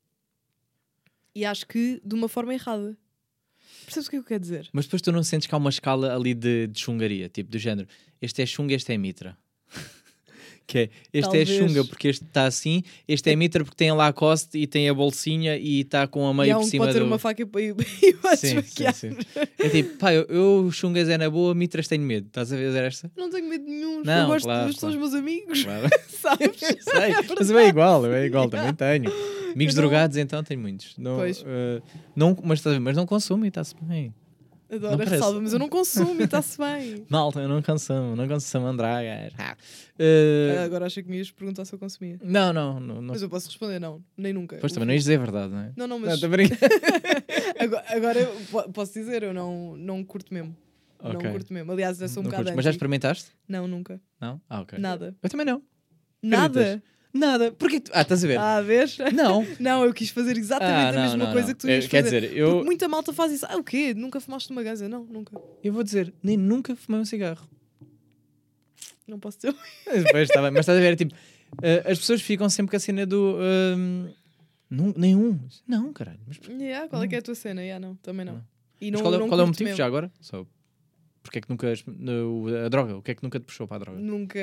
e 1.34 1.44
acho 1.44 1.66
que 1.66 2.00
de 2.04 2.14
uma 2.14 2.28
forma 2.28 2.54
errada. 2.54 2.96
Percebes 3.84 4.06
o 4.06 4.10
que 4.10 4.16
é 4.16 4.18
que 4.18 4.24
eu 4.24 4.28
quero 4.28 4.40
dizer? 4.40 4.68
Mas 4.72 4.86
depois 4.86 5.02
tu 5.02 5.12
não 5.12 5.22
sentes 5.22 5.46
que 5.46 5.54
há 5.54 5.58
uma 5.58 5.70
escala 5.70 6.14
ali 6.14 6.34
de, 6.34 6.66
de 6.66 6.80
chungaria, 6.80 7.28
tipo 7.28 7.50
do 7.50 7.58
género: 7.58 7.88
este 8.20 8.42
é 8.42 8.46
chunga, 8.46 8.74
este 8.74 8.92
é 8.92 8.98
mitra. 8.98 9.36
Que 10.66 10.78
é, 10.78 10.88
este 11.12 11.22
Talvez. 11.30 11.50
é 11.50 11.58
chunga 11.58 11.84
porque 11.84 12.08
este 12.08 12.24
está 12.24 12.46
assim, 12.46 12.82
este 13.06 13.30
é 13.30 13.36
mitra 13.36 13.62
porque 13.64 13.76
tem 13.76 13.90
a 13.90 13.94
Lacoste 13.94 14.56
e 14.58 14.66
tem 14.66 14.88
a 14.88 14.94
bolsinha 14.94 15.56
e 15.56 15.80
está 15.80 16.06
com 16.06 16.26
a 16.26 16.32
e 16.32 16.34
meio 16.34 16.52
há 16.52 16.56
por 16.56 16.60
um 16.60 16.64
que 16.64 16.70
cima 16.70 16.84
pode 16.84 16.94
ter 16.94 17.00
do... 17.00 17.06
uma 17.06 17.18
faca 17.18 17.42
e, 17.42 17.46
e, 17.46 17.74
e 18.32 18.36
Sim, 18.36 18.62
sim, 18.62 18.92
sim. 18.92 19.16
É 19.58 19.68
tipo, 19.68 19.98
pá, 19.98 20.12
eu, 20.12 20.24
eu 20.24 20.70
chungas 20.72 21.08
é 21.08 21.18
na 21.18 21.28
boa, 21.28 21.54
mitras 21.54 21.86
tenho 21.86 22.02
medo. 22.02 22.26
Estás 22.26 22.52
a 22.52 22.56
ver 22.56 22.74
esta? 22.82 23.10
Não 23.16 23.30
tenho 23.30 23.48
medo 23.48 23.64
nenhum. 23.64 24.02
Não, 24.02 24.22
eu 24.22 24.26
gosto 24.28 24.44
claro, 24.46 24.72
de 24.72 24.78
são 24.80 24.88
os 24.88 24.96
claro. 24.96 25.10
meus 25.10 25.14
amigos, 25.14 25.64
Claro. 25.64 25.88
sabes? 26.08 26.58
Sei, 26.80 27.34
mas 27.36 27.50
é 27.50 27.68
igual, 27.68 28.06
é 28.06 28.26
igual, 28.26 28.48
também 28.48 28.74
tenho. 28.74 29.12
Amigos 29.54 29.74
não- 29.74 29.82
drogados, 29.82 30.16
então 30.16 30.42
tenho 30.42 30.60
muitos. 30.60 30.94
Não, 30.98 31.16
Pois. 31.16 31.44
eh, 31.46 31.80
não, 32.16 32.36
mas, 32.42 32.62
mas 32.80 32.96
não 32.96 33.06
consumo 33.06 33.44
e 33.44 33.48
está-se 33.48 33.74
bem. 33.82 34.12
Adoro 34.70 34.96
Não 34.96 35.04
a 35.04 35.08
ressalva, 35.08 35.40
mas 35.40 35.52
eu 35.52 35.58
não 35.58 35.68
consumo 35.68 36.20
e 36.20 36.24
está-se 36.24 36.56
bem. 36.58 37.04
Malta, 37.10 37.40
eu 37.40 37.48
não 37.48 37.60
consumo, 37.62 38.16
não 38.16 38.26
consumo 38.26 38.66
andragas. 38.66 39.32
Ah. 39.38 39.56
Eh, 39.98 40.62
Agora 40.64 40.86
achei 40.86 41.02
que 41.02 41.10
me 41.10 41.18
ias 41.18 41.30
perguntar 41.30 41.64
se 41.64 41.74
eu 41.74 41.78
consumia. 41.78 42.18
não, 42.22 42.52
não, 42.52 42.80
não. 42.80 42.94
não. 42.96 43.02
Mas 43.12 43.22
eu 43.22 43.28
posso 43.28 43.48
responder, 43.48 43.78
não, 43.78 44.02
nem 44.16 44.32
nunca. 44.32 44.56
Pois 44.56 44.72
também 44.72 44.86
não 44.86 44.94
ias 44.94 45.02
dizer 45.04 45.16
a 45.20 45.22
verdade, 45.22 45.52
não 45.52 45.60
é? 45.60 45.72
Não, 45.76 45.86
não, 45.86 45.98
Não, 45.98 46.06
mas 46.08 46.20
brincar. 46.20 46.58
agora, 47.60 47.84
agora 47.88 48.18
eu 48.20 48.36
po- 48.50 48.72
posso 48.72 48.92
dizer, 48.94 49.22
eu 49.22 49.34
não, 49.34 49.76
não 49.76 50.02
curto 50.02 50.32
mesmo. 50.32 50.56
Não 51.02 51.10
Ok. 51.12 51.30
curto 51.30 51.52
mesmo. 51.52 51.70
Aliás, 51.70 52.00
eu 52.00 52.08
sou 52.08 52.22
um 52.22 52.24
Não 52.24 52.30
bocado. 52.30 52.50
Mas 52.56 52.64
já 52.64 52.70
experimentaste? 52.70 53.30
Não, 53.46 53.68
nunca. 53.68 54.00
Não? 54.18 54.40
Ah, 54.48 54.62
ok. 54.62 54.78
Nada. 54.78 55.14
Eu 55.22 55.28
também 55.28 55.44
não. 55.44 55.62
Nada. 56.22 56.82
Nada. 57.14 57.52
Porquê 57.52 57.78
que 57.80 57.88
tu... 57.88 57.92
Ah, 57.94 58.02
estás 58.02 58.24
a 58.24 58.26
ver? 58.26 58.38
Ah, 58.38 58.60
vês? 58.60 58.98
Não. 59.14 59.46
Não, 59.60 59.84
eu 59.84 59.94
quis 59.94 60.10
fazer 60.10 60.36
exatamente 60.36 60.74
Ah, 60.74 60.88
a 60.88 60.92
não, 60.92 61.02
mesma 61.02 61.24
não, 61.26 61.32
coisa 61.32 61.48
não. 61.48 61.54
que 61.54 61.60
tu 61.60 61.68
ias 61.68 61.86
Quer 61.86 62.02
fazer. 62.02 62.20
dizer, 62.22 62.36
eu, 62.36 62.50
Porque 62.50 62.64
muita 62.64 62.88
malta 62.88 63.12
faz 63.12 63.30
isso. 63.32 63.46
Ah, 63.48 63.56
o 63.56 63.62
quê? 63.62 63.94
Nunca 63.94 64.20
fumaste 64.20 64.50
uma 64.50 64.62
gaza? 64.64 64.88
Não, 64.88 65.04
nunca. 65.04 65.40
eu 65.62 65.72
vou 65.72 65.84
dizer, 65.84 66.12
nem 66.20 66.36
nunca 66.36 66.74
fumei 66.74 67.00
um 67.00 67.04
cigarro. 67.04 67.48
Não 69.06 69.18
posso 69.20 69.38
dizer. 69.38 69.54
Pois, 70.10 70.28
está 70.28 70.42
bem. 70.42 70.50
Mas 70.50 70.60
estás 70.60 70.76
a 70.76 70.80
ver, 70.80 70.96
tipo, 70.96 71.14
eh, 71.62 71.84
as 71.86 71.98
pessoas 72.00 72.20
ficam 72.20 72.48
sempre 72.50 72.70
com 72.70 72.76
a 72.76 72.80
cena 72.80 73.06
do... 73.06 73.36
nun- 74.68 74.94
nenhum. 74.96 75.38
Não, 75.68 75.92
caralho. 75.92 76.18
Mas, 76.26 76.38
Yeah, 76.48 76.88
qual 76.88 77.02
é 77.02 77.06
que 77.08 77.14
é 77.14 77.18
a 77.18 77.22
tua 77.22 77.34
cena? 77.36 77.62
Yeah, 77.62 77.84
não, 77.86 77.94
também 77.96 78.24
não. 78.26 78.34
Não. 78.34 78.44
E 78.80 78.90
mas 78.90 79.00
não, 79.00 79.02
qual, 79.02 79.14
é, 79.14 79.18
qual 79.18 79.22
é 79.22 79.24
o 79.24 79.28
curto 79.28 79.46
motivo 79.46 79.64
mesmo. 79.68 79.76
já 79.78 79.86
agora? 79.86 80.10
Só... 80.20 80.44
Porque 81.22 81.38
é 81.38 81.40
que 81.40 81.48
nunca... 81.48 81.72
A 82.64 82.68
droga? 82.68 82.96
O 82.96 83.02
que 83.02 83.12
é 83.12 83.14
que 83.14 83.22
nunca 83.22 83.38
te 83.38 83.44
puxou 83.44 83.68
para 83.68 83.76
a 83.76 83.80
droga? 83.80 83.98
Nunca 84.00 84.38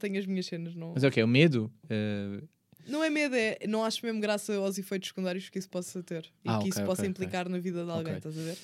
tenho 0.00 0.18
as 0.18 0.26
minhas 0.26 0.46
cenas. 0.46 0.74
Não, 0.74 0.92
Mas 0.94 1.04
é 1.04 1.08
o 1.08 1.10
quê? 1.10 1.22
O 1.22 1.28
medo? 1.28 1.72
Eh, 1.88 2.42
não 2.86 3.04
é 3.04 3.10
medo, 3.10 3.34
é. 3.36 3.58
Não 3.68 3.84
acho 3.84 4.04
mesmo 4.04 4.20
graça 4.20 4.54
aos 4.56 4.78
efeitos 4.78 5.08
secundários 5.08 5.48
que 5.48 5.58
isso 5.58 5.68
possa 5.68 6.02
ter. 6.02 6.24
E 6.44 6.48
Ah, 6.48 6.54
que 6.58 6.58
ok, 6.60 6.68
isso 6.70 6.78
possa 6.84 7.02
ok, 7.02 7.04
ok. 7.04 7.08
implicar 7.10 7.48
na 7.48 7.58
vida 7.58 7.84
de 7.84 7.90
alguém, 7.90 8.16
estás 8.16 8.36
a 8.36 8.42
ver? 8.42 8.56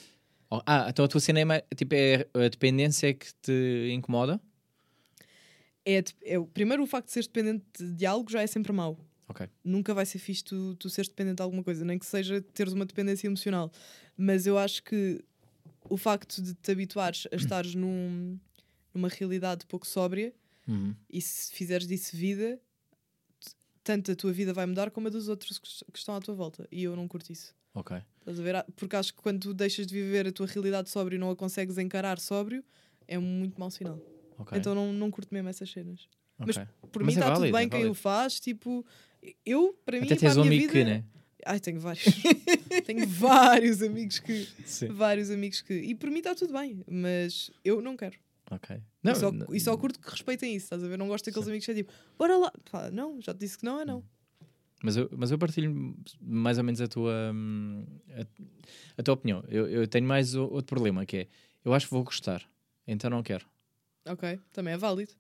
oh, 0.50 0.60
ah, 0.66 0.86
então 0.88 1.04
a 1.04 1.08
tua 1.08 1.20
cena 1.20 1.40
é, 1.40 1.44
mais, 1.44 1.62
tipo, 1.76 1.94
é 1.94 2.26
a 2.34 2.48
dependência 2.48 3.12
que 3.14 3.26
te 3.42 3.90
incomoda? 3.92 4.40
É, 5.84 6.02
é, 6.24 6.40
primeiro, 6.52 6.82
o 6.82 6.86
facto 6.86 7.06
de 7.06 7.12
seres 7.12 7.28
dependente 7.28 7.64
de 7.80 8.06
algo 8.06 8.30
já 8.30 8.42
é 8.42 8.46
sempre 8.46 8.72
mau. 8.72 8.98
Ok. 9.28 9.48
Nunca 9.64 9.92
vai 9.94 10.06
ser 10.06 10.18
fixe 10.18 10.42
tu, 10.42 10.74
tu 10.76 10.88
seres 10.90 11.08
dependente 11.08 11.36
de 11.36 11.42
alguma 11.42 11.62
coisa, 11.62 11.84
nem 11.84 11.98
que 11.98 12.06
seja 12.06 12.40
teres 12.40 12.72
uma 12.72 12.84
dependência 12.84 13.26
emocional. 13.26 13.70
Mas 14.16 14.46
eu 14.46 14.56
acho 14.58 14.82
que 14.82 15.22
o 15.88 15.96
facto 15.96 16.42
de 16.42 16.54
te 16.54 16.72
habituares 16.72 17.28
a 17.32 17.36
estares 17.36 17.74
num, 17.74 18.38
numa 18.94 19.08
realidade 19.08 19.66
pouco 19.66 19.86
sóbria 19.86 20.32
Uhum. 20.68 20.94
e 21.08 21.20
se 21.20 21.52
fizeres 21.52 21.87
disso 21.87 22.16
vida, 22.16 22.61
tanto 23.85 24.11
a 24.11 24.16
tua 24.16 24.32
vida 24.32 24.52
vai 24.52 24.66
mudar 24.66 24.90
como 24.90 25.06
a 25.06 25.11
dos 25.11 25.28
outros 25.28 25.58
que, 25.58 25.66
est- 25.68 25.85
que 25.92 25.99
estão 25.99 26.14
à 26.16 26.20
tua 26.20 26.35
volta. 26.35 26.66
E 26.73 26.82
eu 26.82 26.96
não 26.96 27.06
curto 27.06 27.30
isso. 27.32 27.54
Ok. 27.75 27.96
Estás 28.20 28.40
a 28.40 28.42
ver? 28.42 28.56
Ah, 28.56 28.66
Porque 28.75 28.96
acho 28.96 29.14
que 29.14 29.20
quando 29.23 29.40
tu 29.40 29.54
deixas 29.54 29.87
de 29.87 29.94
viver 29.94 30.26
a 30.26 30.32
tua 30.32 30.46
realidade 30.46 30.90
sóbrio 30.90 31.16
e 31.16 31.18
não 31.18 31.30
a 31.30 31.37
consegues 31.37 31.78
encarar 31.78 32.18
sóbrio, 32.18 32.64
é 33.06 33.18
um 33.18 33.23
muito 33.23 33.58
mau 33.61 33.70
sinal. 33.70 34.00
Então 34.52 34.75
não, 34.75 34.92
não 34.92 35.11
curto 35.11 35.32
mesmo 35.32 35.49
essas 35.49 35.70
cenas. 35.70 36.08
mas 36.38 36.56
ok. 36.56 36.68
Por 36.90 37.02
Mas 37.04 37.14
mim 37.14 37.20
é 37.20 37.23
está 37.23 37.32
tudo 37.32 37.38
válido, 37.50 37.56
bem 37.58 37.66
é 37.66 37.70
quem 37.70 37.87
o 37.90 37.94
faz, 37.94 38.40
tipo, 38.40 38.85
eu, 39.44 39.78
para 39.85 39.99
mim, 39.99 40.06
Até 40.06 40.16
para 40.16 40.20
tens 40.28 40.37
a 40.37 40.40
um 40.42 40.44
minha 40.44 40.61
vida... 40.61 40.73
que, 40.73 40.85
né? 40.85 41.04
Ai, 41.44 41.61
tenho 41.61 41.78
vários. 41.78 42.04
tenho 42.85 43.06
vários 43.06 43.80
amigos 43.80 44.18
que. 44.18 44.49
Sim. 44.64 44.88
Vários 44.88 45.30
amigos 45.30 45.61
que. 45.61 45.75
E 45.75 45.94
por 45.94 46.11
mim 46.11 46.18
está 46.18 46.35
tudo 46.35 46.52
bem, 46.52 46.82
mas 46.90 47.52
eu 47.64 47.80
não 47.80 47.96
quero. 47.96 48.18
Ok. 48.50 48.80
e, 49.04 49.14
só, 49.16 49.32
não- 49.32 49.54
e 49.54 49.60
só 49.60 49.76
curto 49.76 49.98
que 49.98 50.08
respeitem 50.10 50.54
isso, 50.54 50.66
estás 50.66 50.82
a 50.84 50.88
ver? 50.88 50.96
Não 50.96 51.08
gosto 51.08 51.24
daqueles 51.26 51.44
Sim. 51.44 51.50
amigos 51.50 51.64
que 51.66 51.72
é 51.72 51.74
tipo, 51.74 51.92
bora 52.18 52.36
lá. 52.36 52.52
Não, 52.92 53.20
já 53.20 53.34
te 53.34 53.38
disse 53.40 53.58
que 53.58 53.64
não 53.64 53.80
é 53.80 53.84
não. 53.84 54.04
Mas 54.82 54.96
eu, 54.96 55.08
mas 55.16 55.30
eu 55.30 55.38
partilho 55.38 55.96
mais 56.20 56.58
ou 56.58 56.64
menos 56.64 56.80
a 56.80 56.86
tua, 56.86 57.32
hum, 57.34 57.84
a, 58.10 59.00
a 59.00 59.02
tua 59.02 59.14
opinião. 59.14 59.42
Eu, 59.48 59.66
eu 59.68 59.88
tenho 59.88 60.06
mais 60.06 60.34
o- 60.34 60.44
outro 60.44 60.66
problema, 60.66 61.04
que 61.06 61.16
é, 61.16 61.28
eu 61.64 61.72
acho 61.74 61.86
que 61.86 61.92
vou 61.94 62.04
gostar, 62.04 62.42
então 62.86 63.08
não 63.10 63.22
quero. 63.22 63.46
Ok, 64.06 64.38
também 64.52 64.74
é 64.74 64.76
válido. 64.76 65.12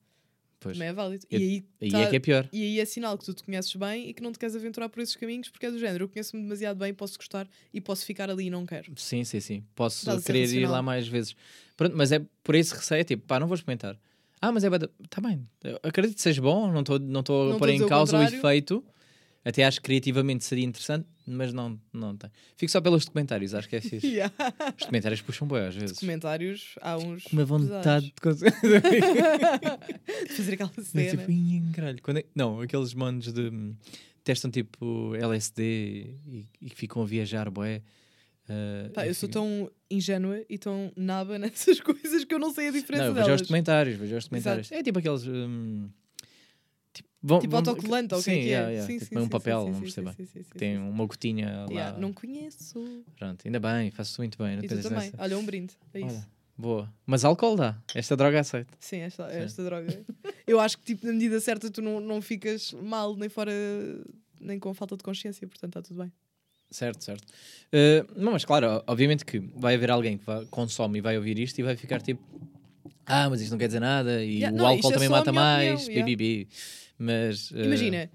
Pois. 0.58 0.76
Também 0.76 0.88
é 0.88 0.92
válido. 0.92 1.26
E 1.30 1.36
aí, 1.36 1.64
Aí 1.82 1.90
tá- 1.90 2.00
é 2.00 2.06
que 2.06 2.16
é 2.16 2.20
pior. 2.20 2.48
e 2.52 2.62
aí 2.62 2.80
é 2.80 2.84
sinal 2.84 3.16
que 3.18 3.24
tu 3.24 3.34
te 3.34 3.42
conheces 3.42 3.74
bem 3.76 4.08
e 4.08 4.14
que 4.14 4.22
não 4.22 4.32
te 4.32 4.38
queres 4.38 4.56
aventurar 4.56 4.88
por 4.88 5.00
esses 5.00 5.14
caminhos 5.14 5.48
porque 5.50 5.66
é 5.66 5.70
do 5.70 5.78
género. 5.78 6.04
Eu 6.04 6.08
conheço-me 6.08 6.42
demasiado 6.42 6.78
bem, 6.78 6.94
posso 6.94 7.16
gostar 7.18 7.46
e 7.72 7.80
posso 7.80 8.04
ficar 8.06 8.30
ali 8.30 8.46
e 8.46 8.50
não 8.50 8.64
quero. 8.64 8.90
Sim, 8.96 9.22
sim, 9.24 9.40
sim. 9.40 9.64
Posso 9.74 10.04
ser 10.04 10.22
querer 10.32 10.48
ir 10.48 10.66
lá 10.66 10.80
mais 10.82 11.06
vezes. 11.06 11.36
Pronto, 11.76 11.94
mas 11.96 12.10
é 12.12 12.20
por 12.42 12.54
esse 12.54 12.74
receio, 12.74 13.04
tipo, 13.04 13.26
pá, 13.26 13.38
não 13.38 13.46
vou 13.46 13.54
experimentar. 13.54 13.98
Ah, 14.40 14.50
mas 14.52 14.64
é 14.64 14.70
bada... 14.70 14.90
Tá 15.10 15.20
bem, 15.20 15.46
eu 15.64 15.78
acredito 15.82 16.16
que 16.16 16.22
seja 16.22 16.40
bom, 16.42 16.70
não 16.72 16.80
estou 16.80 16.98
não 16.98 17.22
tô 17.22 17.48
Não 17.50 17.56
a 17.56 17.58
pôr 17.58 17.68
em 17.68 17.82
o 17.82 17.86
causa 17.86 18.16
o 18.16 18.20
contrário. 18.20 18.38
efeito. 18.38 18.84
Até 19.44 19.64
acho 19.64 19.78
que 19.80 19.84
criativamente 19.84 20.44
seria 20.44 20.64
interessante, 20.64 21.06
mas 21.26 21.52
não, 21.52 21.78
não 21.92 22.16
tem. 22.16 22.30
Fico 22.56 22.70
só 22.70 22.80
pelos 22.80 23.04
documentários, 23.04 23.54
acho 23.54 23.68
que 23.68 23.76
é 23.76 23.80
fixe. 23.80 24.06
Yeah. 24.16 24.32
Os 24.74 24.80
documentários 24.80 25.20
puxam 25.22 25.46
bem 25.48 25.58
às 25.66 25.74
vezes. 25.74 25.98
Comentários, 25.98 26.74
há 26.80 26.96
uns. 26.96 27.24
Com 27.24 27.32
uma 27.36 27.44
vontade 27.44 28.06
de 28.14 28.20
fazer 30.36 30.54
aquela 30.54 30.70
Mas 30.76 30.86
cena. 30.88 31.10
tipo, 31.18 31.30
"Ih, 31.30 31.62
caralho, 31.74 31.98
quando 32.02 32.18
é- 32.18 32.24
Não, 32.34 32.60
aqueles 32.60 32.94
manos 32.94 33.32
de. 33.32 33.42
hum, 33.48 33.74
testam 34.24 34.50
tipo 34.50 35.14
LSD 35.14 35.62
e, 36.26 36.46
e 36.60 36.68
ficam 36.70 37.02
a 37.02 37.06
viajar, 37.06 37.48
boé. 37.50 37.82
Uh, 38.48 38.90
Pá, 38.92 39.06
eu 39.06 39.14
sou 39.14 39.28
tão 39.28 39.68
ingênua 39.90 40.40
e 40.48 40.56
tão 40.56 40.92
naba 40.96 41.36
nessas 41.38 41.80
coisas 41.80 42.24
que 42.24 42.32
eu 42.34 42.38
não 42.38 42.52
sei 42.52 42.68
a 42.68 42.70
diferença 42.70 43.02
Não, 43.04 43.08
eu 43.10 43.14
vejo 43.14 43.26
delas. 43.26 43.40
os 43.40 43.46
documentários, 43.46 43.96
vejo 43.96 44.16
os 44.16 44.24
documentários. 44.24 44.70
É 44.72 44.82
tipo 44.82 44.98
aqueles. 45.00 45.26
hum, 45.26 45.88
tipo, 45.88 46.05
vão, 47.26 47.40
Tipo 47.40 47.56
autocolante 47.56 48.14
ou 48.14 48.20
o 48.20 48.22
que 48.24 48.30
é 48.30 48.34
que 48.34 48.38
é? 48.40 48.44
yeah, 48.44 48.68
yeah, 48.70 48.86
Sim, 48.86 48.98
tipo, 48.98 49.08
sim, 49.08 49.14
é 49.16 49.18
um 49.20 49.24
sim, 49.24 49.28
papel, 49.30 49.64
sim, 49.64 49.70
não 49.72 49.80
percebo 49.80 50.12
bem. 50.14 50.26
sim, 50.26 50.42
sim, 50.42 50.58
Tem 50.58 50.78
uma 50.78 51.06
gotinha 51.06 51.64
lá. 51.66 51.72
Yeah, 51.72 51.98
Não 51.98 52.12
conheço. 52.12 53.04
Pronto, 53.18 53.42
ainda 53.46 53.60
bem, 53.60 53.90
faço 53.90 54.20
muito 54.20 54.38
bem. 54.38 54.56
Não 54.56 54.64
E 54.64 54.68
tu 54.68 54.80
também. 54.82 55.12
Olha, 55.18 55.38
um 55.38 55.44
brinde. 55.44 55.74
É 55.92 56.00
isso. 56.00 56.08
Olha, 56.08 56.36
Boa. 56.58 56.94
Mas 57.04 57.22
álcool 57.24 57.54
dá. 57.56 57.76
Esta 57.94 58.16
droga 58.16 58.40
aceita. 58.40 58.72
Sim, 58.80 59.00
esta, 59.00 59.24
esta 59.24 59.62
droga. 59.62 60.04
Eu 60.46 60.58
acho 60.58 60.78
que, 60.78 60.84
tipo, 60.84 61.04
na 61.06 61.12
medida 61.12 61.38
certa, 61.38 61.70
tu 61.70 61.82
não, 61.82 62.00
não 62.00 62.22
ficas 62.22 62.72
mal, 62.72 63.14
nem 63.14 63.28
fora, 63.28 63.52
nem 64.40 64.58
com 64.58 64.72
falta 64.72 64.96
de 64.96 65.02
consciência, 65.02 65.46
portanto 65.46 65.76
está 65.78 65.82
tudo 65.82 66.02
bem. 66.02 66.12
Certo, 66.70 67.04
certo. 67.04 67.30
Uh, 67.72 68.20
não, 68.20 68.32
mas 68.32 68.44
claro, 68.44 68.82
obviamente 68.86 69.24
que 69.24 69.38
vai 69.54 69.74
haver 69.74 69.90
alguém 69.90 70.16
que 70.18 70.24
vai- 70.24 70.44
consome 70.46 70.98
e 70.98 71.00
vai 71.02 71.16
ouvir 71.16 71.38
isto 71.38 71.58
e 71.58 71.62
vai 71.62 71.76
ficar 71.76 72.00
tipo. 72.00 72.22
Ah, 73.04 73.30
mas 73.30 73.40
isto 73.40 73.52
não 73.52 73.58
quer 73.58 73.66
dizer 73.68 73.80
nada 73.80 74.24
e 74.24 74.38
Yeah, 74.38 74.52
o 74.54 74.58
não, 74.58 74.66
álcool 74.66 74.88
é 74.90 74.92
também 74.94 75.06
a 75.06 75.10
mata 75.10 75.32
mais. 75.32 75.82
opinião, 75.86 76.06
yeah. 76.16 76.46
Mas. 76.98 77.50
uh, 77.50 77.58
Imagina, 77.58 78.10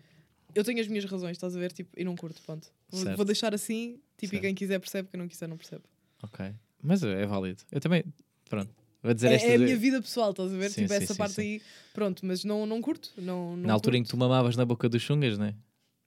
eu 0.56 0.64
tenho 0.64 0.80
as 0.82 0.88
minhas 0.88 1.06
razões, 1.06 1.32
estás 1.38 1.56
a 1.56 1.60
ver? 1.60 1.72
Tipo, 1.72 1.90
e 2.00 2.04
não 2.04 2.16
curto, 2.16 2.42
ponto. 2.42 2.68
Vou, 2.90 3.02
Certo. 3.04 3.16
vou 3.18 3.26
deixar 3.26 3.54
assim, 3.54 4.00
tipo, 4.18 4.32
Certo. 4.32 4.36
e 4.36 4.40
quem 4.40 4.56
quiser 4.56 4.80
percebe, 4.80 5.08
quem 5.10 5.20
não 5.20 5.28
quiser 5.28 5.48
não 5.48 5.58
percebe. 5.58 5.84
Ok. 6.24 6.54
Mas 6.84 7.04
é 7.04 7.26
válido. 7.26 7.62
Eu 7.72 7.80
também. 7.80 8.04
Pronto. 8.50 8.74
Vou 9.04 9.14
dizer 9.14 9.30
É, 9.32 9.36
esta. 9.36 9.48
é 9.48 9.56
a 9.56 9.60
minha 9.60 9.78
vida 9.78 10.02
pessoal, 10.02 10.32
estás 10.32 10.54
a 10.54 10.58
ver? 10.58 10.70
Sim, 10.70 10.82
tipo, 10.84 10.94
sim, 10.94 11.04
essa 11.04 11.14
sim, 11.14 11.18
parte 11.18 11.42
aí, 11.42 11.62
pronto, 11.94 12.26
mas 12.26 12.44
não, 12.44 12.66
não 12.66 12.82
curto. 12.82 13.12
Não, 13.18 13.56
não 13.58 13.68
Na 13.68 13.74
altura 13.74 13.98
em 13.98 14.04
que 14.04 14.10
tu 14.10 14.18
mamavas 14.18 14.56
na 14.56 14.66
boca 14.66 14.88
dos 14.90 15.02
chungas, 15.02 15.38
não 15.38 15.46
é? 15.46 15.56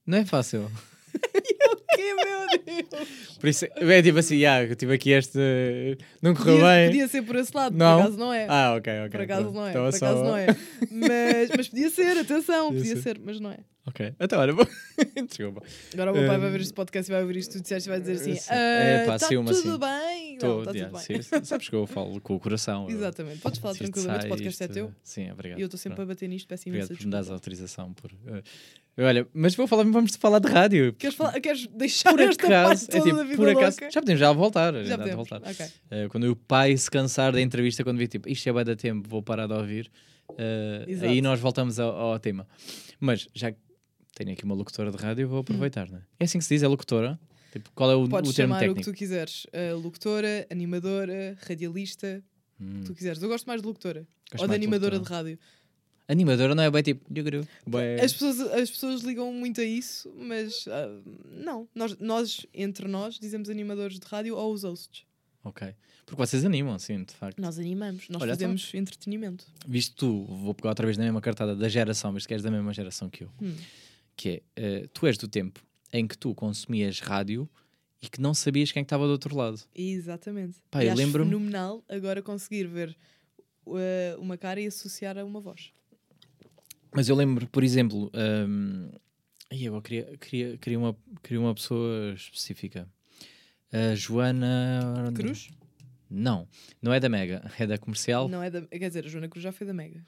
Não 0.07 0.19
é 0.19 0.25
fácil. 0.25 0.71
Meu 2.15 2.65
Deus! 2.65 3.39
Por 3.39 3.49
isso, 3.49 3.65
é 3.67 4.03
tipo 4.03 4.19
assim, 4.19 4.45
ah, 4.45 4.63
eu 4.65 4.75
tive 4.77 4.95
aqui 4.95 5.11
este. 5.11 5.39
Não 6.23 6.35
correu 6.35 6.57
Podia, 6.57 6.69
bem. 6.71 6.87
podia 6.89 7.09
ser 7.09 7.23
por 7.23 7.37
esse 7.37 7.55
lado, 7.55 7.77
Não? 7.77 7.97
por 7.97 8.03
acaso 8.03 8.19
não 8.19 8.33
é. 8.33 8.47
Ah, 8.49 8.75
ok, 8.77 8.93
ok. 9.01 9.11
por 9.11 9.21
acaso 9.21 9.51
não 9.53 9.65
é, 9.67 9.69
Estava 9.69 9.91
por 9.91 9.99
só- 9.99 10.07
acaso 10.07 10.25
não 10.25 10.37
é. 10.37 10.47
Mas, 10.91 11.51
mas 11.57 11.69
podia 11.69 11.91
ser, 11.91 12.19
atenção, 12.19 12.67
Podia 12.69 12.79
podia 12.81 12.97
ser. 12.97 13.03
ser, 13.03 13.21
mas 13.25 13.41
não 13.41 13.51
é. 13.51 13.59
Ok. 13.87 14.15
Então, 14.19 14.41
olha, 14.41 14.53
vou- 14.55 14.67
desculpa. 15.29 15.63
Agora 15.93 16.11
o 16.13 16.15
meu 16.15 16.27
pai 16.27 16.37
Eh, 16.37 16.39
vai 16.39 16.51
ver 16.51 16.61
este 16.63 16.73
podcast 16.73 17.11
e 17.11 17.13
vai 17.13 17.21
ouvir 17.23 17.37
isto 17.37 17.53
tu 17.59 17.61
disseste 17.61 17.87
e 17.87 17.91
vai 17.91 18.01
dizer 18.01 18.13
assim: 18.15 18.35
sim. 18.35 18.49
"Ah, 18.51 18.57
É, 18.57 19.05
pá, 19.07 19.17
Está 19.17 19.29
uma 19.39 19.53
tudo 19.53 19.69
assim. 19.69 19.79
bem? 19.79 20.39
Tô, 20.39 20.47
Não, 20.47 20.59
está 20.61 20.71
yeah, 20.73 20.99
tudo 20.99 21.07
bem. 21.09 21.23
sim, 21.23 21.45
sabes 21.45 21.69
que 21.69 21.75
eu 21.77 21.87
falo 21.87 22.19
com 22.23 22.35
o 22.35 22.41
coração. 22.41 22.89
Exatamente, 22.89 23.41
podes 23.41 23.61
falar 23.61 23.75
tranquilamente, 23.75 24.25
o 24.25 24.29
podcast 24.31 24.63
é 24.63 24.67
isto- 24.67 24.75
teu. 24.75 24.93
Sim, 25.03 25.31
obrigado. 25.33 25.59
E 25.59 25.63
eu 25.63 25.67
estou 25.67 25.79
sempre 25.79 25.93
a 25.93 25.97
Pronto. 25.97 26.09
bater 26.09 26.29
nisto, 26.31 26.49
peço 26.49 26.63
Obrigado 26.67 26.89
imensa 26.89 26.99
por 26.99 27.05
me 27.05 27.13
dares 27.13 27.31
autorização. 27.31 27.93
Por, 27.93 28.11
eh, 28.11 28.43
olha, 28.99 29.27
mas 29.35 29.55
vou 29.55 29.67
falar, 29.67 29.85
vamos 29.85 30.15
falar 30.17 30.39
de 30.39 30.49
rádio. 30.49 30.93
Queres, 30.95 31.17
falar, 31.17 31.41
queres 31.41 31.67
deixar 31.69 32.11
Por 32.13 32.21
esta 32.21 32.47
acaso, 32.47 32.87
parte 32.89 32.97
é 32.99 33.03
tipo, 33.03 33.37
por 33.37 33.49
acaso, 33.49 33.77
louca? 33.81 33.91
já 33.91 34.01
podemos 34.01 34.21
já 34.21 34.33
voltar. 34.33 34.85
Já 34.85 34.97
podemos. 34.99 35.17
voltar. 35.29 35.43
Ok. 35.51 35.67
Eh, 35.91 36.09
quando 36.09 36.31
o 36.31 36.37
pai 36.37 36.77
se 36.77 36.91
cansar 36.91 37.33
da 37.33 37.41
entrevista, 37.41 37.83
quando 37.83 37.99
vi 37.99 38.07
tipo, 38.09 38.29
isto 38.29 38.49
é 38.49 38.53
bué 38.53 38.65
da 38.65 38.77
tempo, 38.77 39.09
vou 39.09 39.23
parar 39.23 39.47
de 39.47 39.53
ouvir, 39.55 39.91
Exato. 40.87 41.07
aí 41.11 41.21
nós 41.21 41.41
voltamos 41.41 41.79
ao, 41.81 41.91
ao 41.95 42.19
tema. 42.19 42.47
Mas 43.01 43.29
já 43.35 43.53
tenho 44.15 44.33
aqui 44.33 44.45
uma 44.45 44.55
locutora 44.55 44.91
de 44.91 44.97
rádio, 44.97 45.29
vou 45.29 45.41
aproveitar, 45.41 45.89
né? 45.91 46.03
É 46.21 46.25
assim 46.25 46.39
que 46.39 46.45
se 46.45 46.55
diz, 46.55 46.63
é 46.63 46.69
locutora? 46.69 47.19
Tipo, 47.53 47.71
qual 47.75 47.91
é 47.91 47.95
o, 47.95 48.09
Podes 48.09 48.31
o 48.31 48.35
termo 48.35 48.55
chamar 48.55 48.57
o 48.59 48.61
técnico? 48.61 48.81
que 48.81 48.93
tu 48.93 48.97
quiseres. 48.99 49.45
Uh, 49.47 49.77
locutora, 49.79 50.47
animadora, 50.51 51.37
radialista, 51.49 52.23
o 52.61 52.63
Hum, 52.63 52.81
que 52.81 52.87
tu 52.87 52.95
quiseres. 52.95 53.21
Eu 53.21 53.29
gosto 53.29 53.47
mais 53.47 53.61
de 53.61 53.67
locutora. 53.67 54.07
gosto 54.31 54.43
ou 54.43 54.49
de 54.49 54.55
animadora 54.55 54.99
de 55.01 55.09
rádio. 55.09 55.39
Animadora 56.07 56.55
não 56.55 56.63
é 56.63 56.71
bem 56.71 56.83
tipo. 56.83 57.05
As, 58.03 58.13
pessoas, 58.13 58.41
as 58.41 58.71
pessoas 58.71 59.01
ligam 59.03 59.33
muito 59.33 59.61
a 59.61 59.65
isso, 59.65 60.13
mas 60.17 60.67
ah, 60.69 61.01
não. 61.31 61.67
Nós, 61.75 61.97
nós, 61.99 62.47
entre 62.53 62.87
nós, 62.87 63.19
dizemos 63.19 63.49
animadores 63.49 63.99
de 63.99 64.07
rádio 64.07 64.37
ou 64.37 64.53
os 64.53 64.65
hosts. 64.65 65.05
Ok. 65.43 65.75
Porque 66.07 66.21
vocês 66.21 66.45
animam, 66.45 66.79
sim, 66.79 67.03
de 67.03 67.15
facto. 67.15 67.41
Nós 67.41 67.59
animamos, 67.59 68.09
nós 68.11 68.21
Olha, 68.21 68.33
fazemos 68.33 68.73
entretenimento. 68.75 69.47
Visto 69.67 69.95
tu, 69.97 70.25
vou 70.27 70.55
pegar 70.55 70.71
outra 70.71 70.85
vez 70.87 70.99
na 70.99 71.05
mesma 71.05 71.21
cartada 71.21 71.57
da 71.57 71.69
geração, 71.69 72.13
visto 72.13 72.27
que 72.27 72.35
és 72.35 72.43
da 72.43 72.51
mesma 72.51 72.73
geração 72.75 73.09
que 73.09 73.25
eu, 73.25 73.31
Hum. 73.41 73.55
que 74.15 74.29
é, 74.29 74.43
eh, 74.57 74.89
tu 74.93 75.07
és 75.07 75.17
do 75.17 75.27
tempo 75.27 75.61
em 75.93 76.07
que 76.07 76.17
tu 76.19 76.35
consumias 76.35 77.01
rádio 77.01 77.49
e 78.03 78.09
que 78.09 78.21
não 78.21 78.35
sabias 78.35 78.71
quem 78.71 78.81
é 78.81 78.85
que 78.85 78.87
estava 78.87 79.07
do 79.07 79.13
outro 79.13 79.35
lado. 79.35 79.59
Exatamente. 79.75 80.59
Pá, 80.71 80.83
e 80.83 80.87
eu 80.89 80.93
acho 80.93 80.99
lembro-me- 80.99 81.31
fenomenal 81.31 81.83
agora 81.89 82.21
conseguir 82.23 82.67
ver 82.67 82.95
uh, 83.67 84.21
uma 84.21 84.37
cara 84.37 84.61
e 84.61 84.67
associar 84.67 85.17
a 85.17 85.25
uma 85.25 85.41
voz. 85.41 85.73
Mas 86.95 87.09
eu 87.09 87.17
lembro, 87.17 87.47
por 87.49 87.65
exemplo, 87.65 88.11
ai, 89.51 89.63
eu 89.67 89.81
queria, 89.83 90.17
queria, 90.19 90.57
queria, 90.59 90.79
uma, 90.79 90.97
queria 91.23 91.41
uma 91.41 91.55
pessoa 91.55 92.13
específica. 92.15 92.89
A 93.73 93.95
Joana. 93.95 95.13
Cruz? 95.15 95.49
Não, 96.11 96.47
não 96.81 96.93
é 96.93 97.01
da 97.01 97.09
Mega, 97.09 97.51
é 97.59 97.67
da 97.67 97.77
comercial. 97.77 98.29
Não, 98.29 98.39
Não 98.39 98.45
é 98.45 98.51
da. 98.51 98.61
Quer 98.63 98.87
dizer, 98.89 99.05
a 99.05 99.09
Joana 99.09 99.29
Cruz 99.29 99.43
já 99.43 99.51
foi 99.51 99.67
da 99.67 99.73
Mega. 99.75 100.05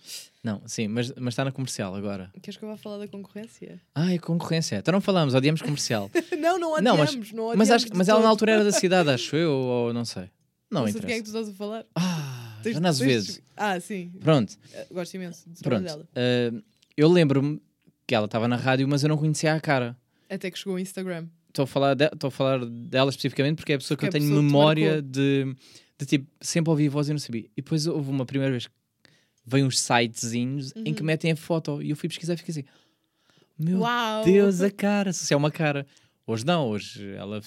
sim, 0.66 0.86
mas, 0.86 1.10
mas 1.16 1.32
está 1.32 1.44
na 1.44 1.50
comercial 1.50 1.94
agora. 1.96 2.30
Queres 2.40 2.56
que 2.56 2.64
eu 2.64 2.68
vá 2.68 2.76
falar 2.76 2.98
da 2.98 3.08
concorrência? 3.08 3.80
Ah, 3.92 4.12
é 4.12 4.18
concorrência. 4.18 4.76
Então 4.76 4.92
não 4.92 5.00
falamos, 5.00 5.34
odiamos 5.34 5.62
comercial. 5.62 6.08
não, 6.38 6.58
não 6.60 6.80
Não, 6.80 6.94
odiamos. 6.94 7.16
mas- 7.16 7.32
não 7.32 7.44
mas, 7.46 7.52
odiamos 7.54 7.70
acho, 7.72 7.86
de 7.86 7.96
mas 7.96 8.08
ela 8.08 8.20
na 8.20 8.28
altura 8.28 8.52
era 8.52 8.64
da 8.64 8.70
cidade, 8.78 9.10
acho 9.10 9.34
eu, 9.34 9.50
ou 9.52 9.92
não 9.92 10.04
sei. 10.04 10.30
Não, 10.70 10.82
Não 10.82 10.88
sei 10.92 11.00
de 11.00 11.06
quem 11.06 11.16
é 11.16 11.18
que 11.18 11.24
tu 11.24 11.28
estás 11.28 11.48
a 11.48 11.52
falar. 11.52 11.84
Ah, 11.96 12.58
Tens- 12.62 12.74
Joana 12.74 12.88
tens- 12.92 13.00
Azevedo. 13.00 13.42
Ah, 13.56 13.80
sim. 13.80 14.12
Pronto, 14.20 14.56
Eh, 14.72 14.86
Gosto 14.92 15.14
imenso 15.14 15.44
trabalho 15.60 15.84
pronto. 15.84 15.84
dela. 15.84 16.08
Ah, 16.14 16.62
eu 16.96 17.08
lembro-me 17.08 17.60
que 18.06 18.14
ela 18.14 18.26
estava 18.26 18.46
na 18.48 18.56
rádio, 18.56 18.86
mas 18.88 19.02
eu 19.02 19.08
não 19.08 19.16
conhecia 19.18 19.54
a 19.54 19.60
cara. 19.60 19.96
Até 20.30 20.50
que 20.50 20.58
chegou 20.58 20.74
o 20.74 20.78
Instagram. 20.78 21.26
Estou 21.48 21.62
a, 21.64 21.66
falar 21.66 21.94
de- 21.94 22.04
a 22.04 22.30
falar 22.30 22.64
dela 22.66 23.10
especificamente 23.10 23.56
porque 23.56 23.72
é 23.72 23.74
a 23.76 23.78
pessoa 23.78 23.96
Porque 23.96 24.10
que 24.10 24.16
é 24.16 24.20
eu 24.20 24.24
a 24.24 24.28
tenho 24.28 24.42
memória 24.42 25.00
de, 25.02 25.54
de 25.98 26.06
tipo, 26.06 26.30
sempre 26.40 26.70
ouvi 26.70 26.86
a 26.86 26.90
voz 26.90 27.08
e 27.08 27.12
não 27.12 27.18
sabia. 27.18 27.44
E 27.56 27.62
depois 27.62 27.86
houve 27.86 28.10
uma 28.10 28.26
primeira 28.26 28.52
vez 28.52 28.66
que 28.66 28.72
vem 29.46 29.64
uns 29.64 29.78
sitezinhos 29.80 30.72
em 30.76 30.92
que 30.92 31.00
Uhum. 31.00 31.06
metem 31.06 31.32
a 31.32 31.36
foto 31.36 31.80
e 31.82 31.90
eu 31.90 31.96
fui 31.96 32.08
pesquisar 32.08 32.34
e 32.34 32.36
fiquei 32.36 32.52
assim: 32.52 32.64
Meu 33.58 33.78
Uau! 33.80 34.24
Deus, 34.24 34.60
a 34.60 34.70
cara, 34.70 35.12
se 35.12 35.32
é 35.32 35.36
uma 35.36 35.50
cara. 35.50 35.86
Hoje 36.26 36.44
não, 36.44 36.68
hoje 36.68 37.10
ela 37.14 37.40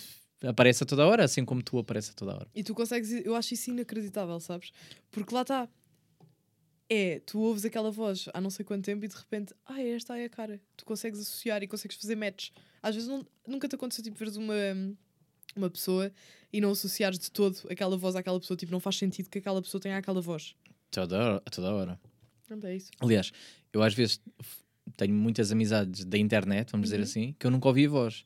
aparece 0.43 0.81
a 0.83 0.85
toda 0.85 1.05
hora, 1.05 1.23
assim 1.25 1.43
como 1.45 1.61
tu 1.61 1.77
apareces 1.77 2.11
a 2.11 2.13
toda 2.13 2.33
hora. 2.33 2.47
E 2.55 2.63
tu 2.63 2.73
consegues. 2.73 3.11
Eu 3.11 3.35
acho 3.35 3.53
isso 3.53 3.69
inacreditável, 3.69 4.39
sabes? 4.39 4.71
Porque 5.11 5.35
lá 5.35 5.41
está. 5.41 5.67
É, 6.89 7.19
tu 7.19 7.39
ouves 7.39 7.63
aquela 7.65 7.91
voz 7.91 8.27
há 8.33 8.41
não 8.41 8.49
sei 8.49 8.65
quanto 8.65 8.83
tempo 8.85 9.05
e 9.05 9.07
de 9.07 9.15
repente, 9.15 9.53
ah, 9.65 9.79
esta 9.81 10.17
é 10.17 10.25
a 10.25 10.29
cara. 10.29 10.59
Tu 10.75 10.83
consegues 10.85 11.19
associar 11.19 11.61
e 11.61 11.67
consegues 11.67 11.95
fazer 11.97 12.15
match. 12.15 12.49
Às 12.81 12.95
vezes 12.95 13.07
não- 13.09 13.25
nunca 13.47 13.67
te 13.67 13.75
aconteceu 13.75 14.03
tipo 14.03 14.17
veres 14.17 14.35
uma, 14.35 14.53
uma 15.55 15.69
pessoa 15.69 16.11
e 16.51 16.59
não 16.59 16.71
associares 16.71 17.19
de 17.19 17.29
todo 17.29 17.57
aquela 17.69 17.95
voz 17.95 18.15
àquela 18.15 18.39
pessoa. 18.39 18.57
Tipo, 18.57 18.71
não 18.71 18.79
faz 18.79 18.97
sentido 18.97 19.29
que 19.29 19.37
aquela 19.37 19.61
pessoa 19.61 19.79
tenha 19.79 19.97
aquela 19.97 20.19
voz. 20.19 20.55
Toda 20.89 21.15
hora, 21.17 21.39
toda 21.51 21.71
hora. 21.73 21.99
Pronto, 22.47 22.65
é 22.65 22.75
isso. 22.75 22.89
Aliás, 22.99 23.31
eu 23.71 23.83
às 23.83 23.93
vezes 23.93 24.19
tenho 24.97 25.13
muitas 25.13 25.51
amizades 25.51 26.03
da 26.05 26.17
internet, 26.17 26.71
vamos 26.71 26.85
dizer 26.87 26.97
Uhum. 26.97 27.03
assim, 27.03 27.35
que 27.37 27.45
eu 27.45 27.51
nunca 27.51 27.67
ouvi 27.67 27.85
a 27.85 27.89
voz. 27.89 28.25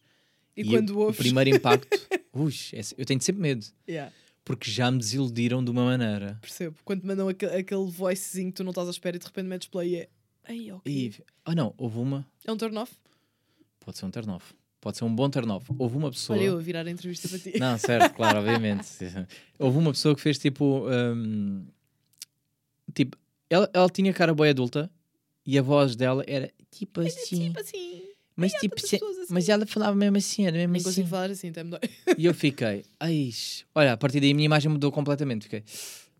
E, 0.55 0.61
E 0.61 0.65
quando 0.69 0.91
o, 0.91 0.99
ouves. 0.99 1.15
o 1.19 1.21
primeiro 1.23 1.49
impacto, 1.49 1.89
ui, 2.31 2.53
é- 2.71 2.81
eu 2.97 3.05
tenho 3.05 3.19
sempre 3.21 3.41
medo. 3.41 3.65
Yeah, 3.89 4.13
porque 4.45 4.69
já 4.69 4.91
me 4.91 4.97
desiludiram 4.97 5.63
de 5.63 5.71
uma 5.71 5.85
maneira. 5.85 6.37
percebo. 6.41 6.75
Quando 6.83 7.03
mandam 7.03 7.27
aque- 7.29 7.45
aquele 7.45 7.89
voicezinho 7.89 8.47
que 8.51 8.57
tu 8.57 8.63
não 8.63 8.71
estás 8.71 8.87
à 8.87 8.91
espera 8.91 9.15
e 9.15 9.19
de 9.19 9.25
repente 9.25 9.45
metes 9.45 9.67
play 9.67 9.89
e 9.89 9.95
é. 9.97 10.09
Ai, 10.45 10.71
ok. 10.71 10.91
E, 10.91 11.13
ah 11.45 11.55
não, 11.55 11.73
houve 11.77 11.97
uma, 11.99 12.27
É 12.45 12.51
um 12.51 12.57
turn 12.57 12.77
off? 12.77 12.93
pode 13.79 13.97
ser 13.97 14.05
um 14.05 14.11
turn 14.11 14.29
off, 14.31 14.53
pode 14.81 14.97
ser 14.97 15.05
um 15.05 15.13
bom 15.15 15.29
turn 15.29 15.49
off. 15.51 15.65
Houve 15.77 15.95
uma 15.97 16.09
pessoa. 16.11 16.37
Olha, 16.37 16.45
eu 16.47 16.57
a 16.57 16.61
virar 16.61 16.85
a 16.85 16.91
entrevista 16.91 17.27
para 17.29 17.39
ti. 17.39 17.53
Não, 17.59 17.77
certo, 17.77 18.13
claro, 18.15 18.39
obviamente. 18.39 18.87
Houve 19.59 19.77
uma 19.77 19.91
pessoa 19.91 20.13
que 20.15 20.21
fez 20.21 20.37
tipo. 20.37 20.85
hum, 20.89 21.65
tipo, 22.93 23.17
ela, 23.49 23.69
ela 23.73 23.89
tinha 23.89 24.13
cara 24.13 24.33
boa 24.33 24.49
adulta 24.49 24.91
e 25.45 25.57
a 25.57 25.61
voz 25.61 25.95
dela 25.95 26.23
era 26.27 26.51
tipo 26.71 27.01
assim. 27.01 27.47
Tipo 27.47 27.59
assim. 27.59 28.02
Mas 28.35 28.53
ai, 28.53 28.59
tipo, 28.61 28.79
se- 28.79 28.97
pessoas 28.99 29.17
assim. 29.19 29.33
mas 29.33 29.49
ela 29.49 29.65
falava 29.65 29.95
mesmo 29.95 30.17
assim, 30.17 30.45
era 30.45 30.55
mesmo 30.57 30.71
Nem 30.73 30.79
assim. 30.81 30.89
consigo 30.89 31.07
falar 31.07 31.29
assim, 31.31 31.49
até 31.49 31.63
me 31.63 31.69
dói. 31.71 31.79
E 32.17 32.25
eu 32.25 32.33
fiquei, 32.33 32.83
ai, 32.99 33.29
olha, 33.75 33.93
a 33.93 33.97
partir 33.97 34.19
daí 34.19 34.31
a 34.31 34.35
minha 34.35 34.45
imagem 34.45 34.71
mudou 34.71 34.91
completamente. 34.91 35.43
Fiquei, 35.43 35.63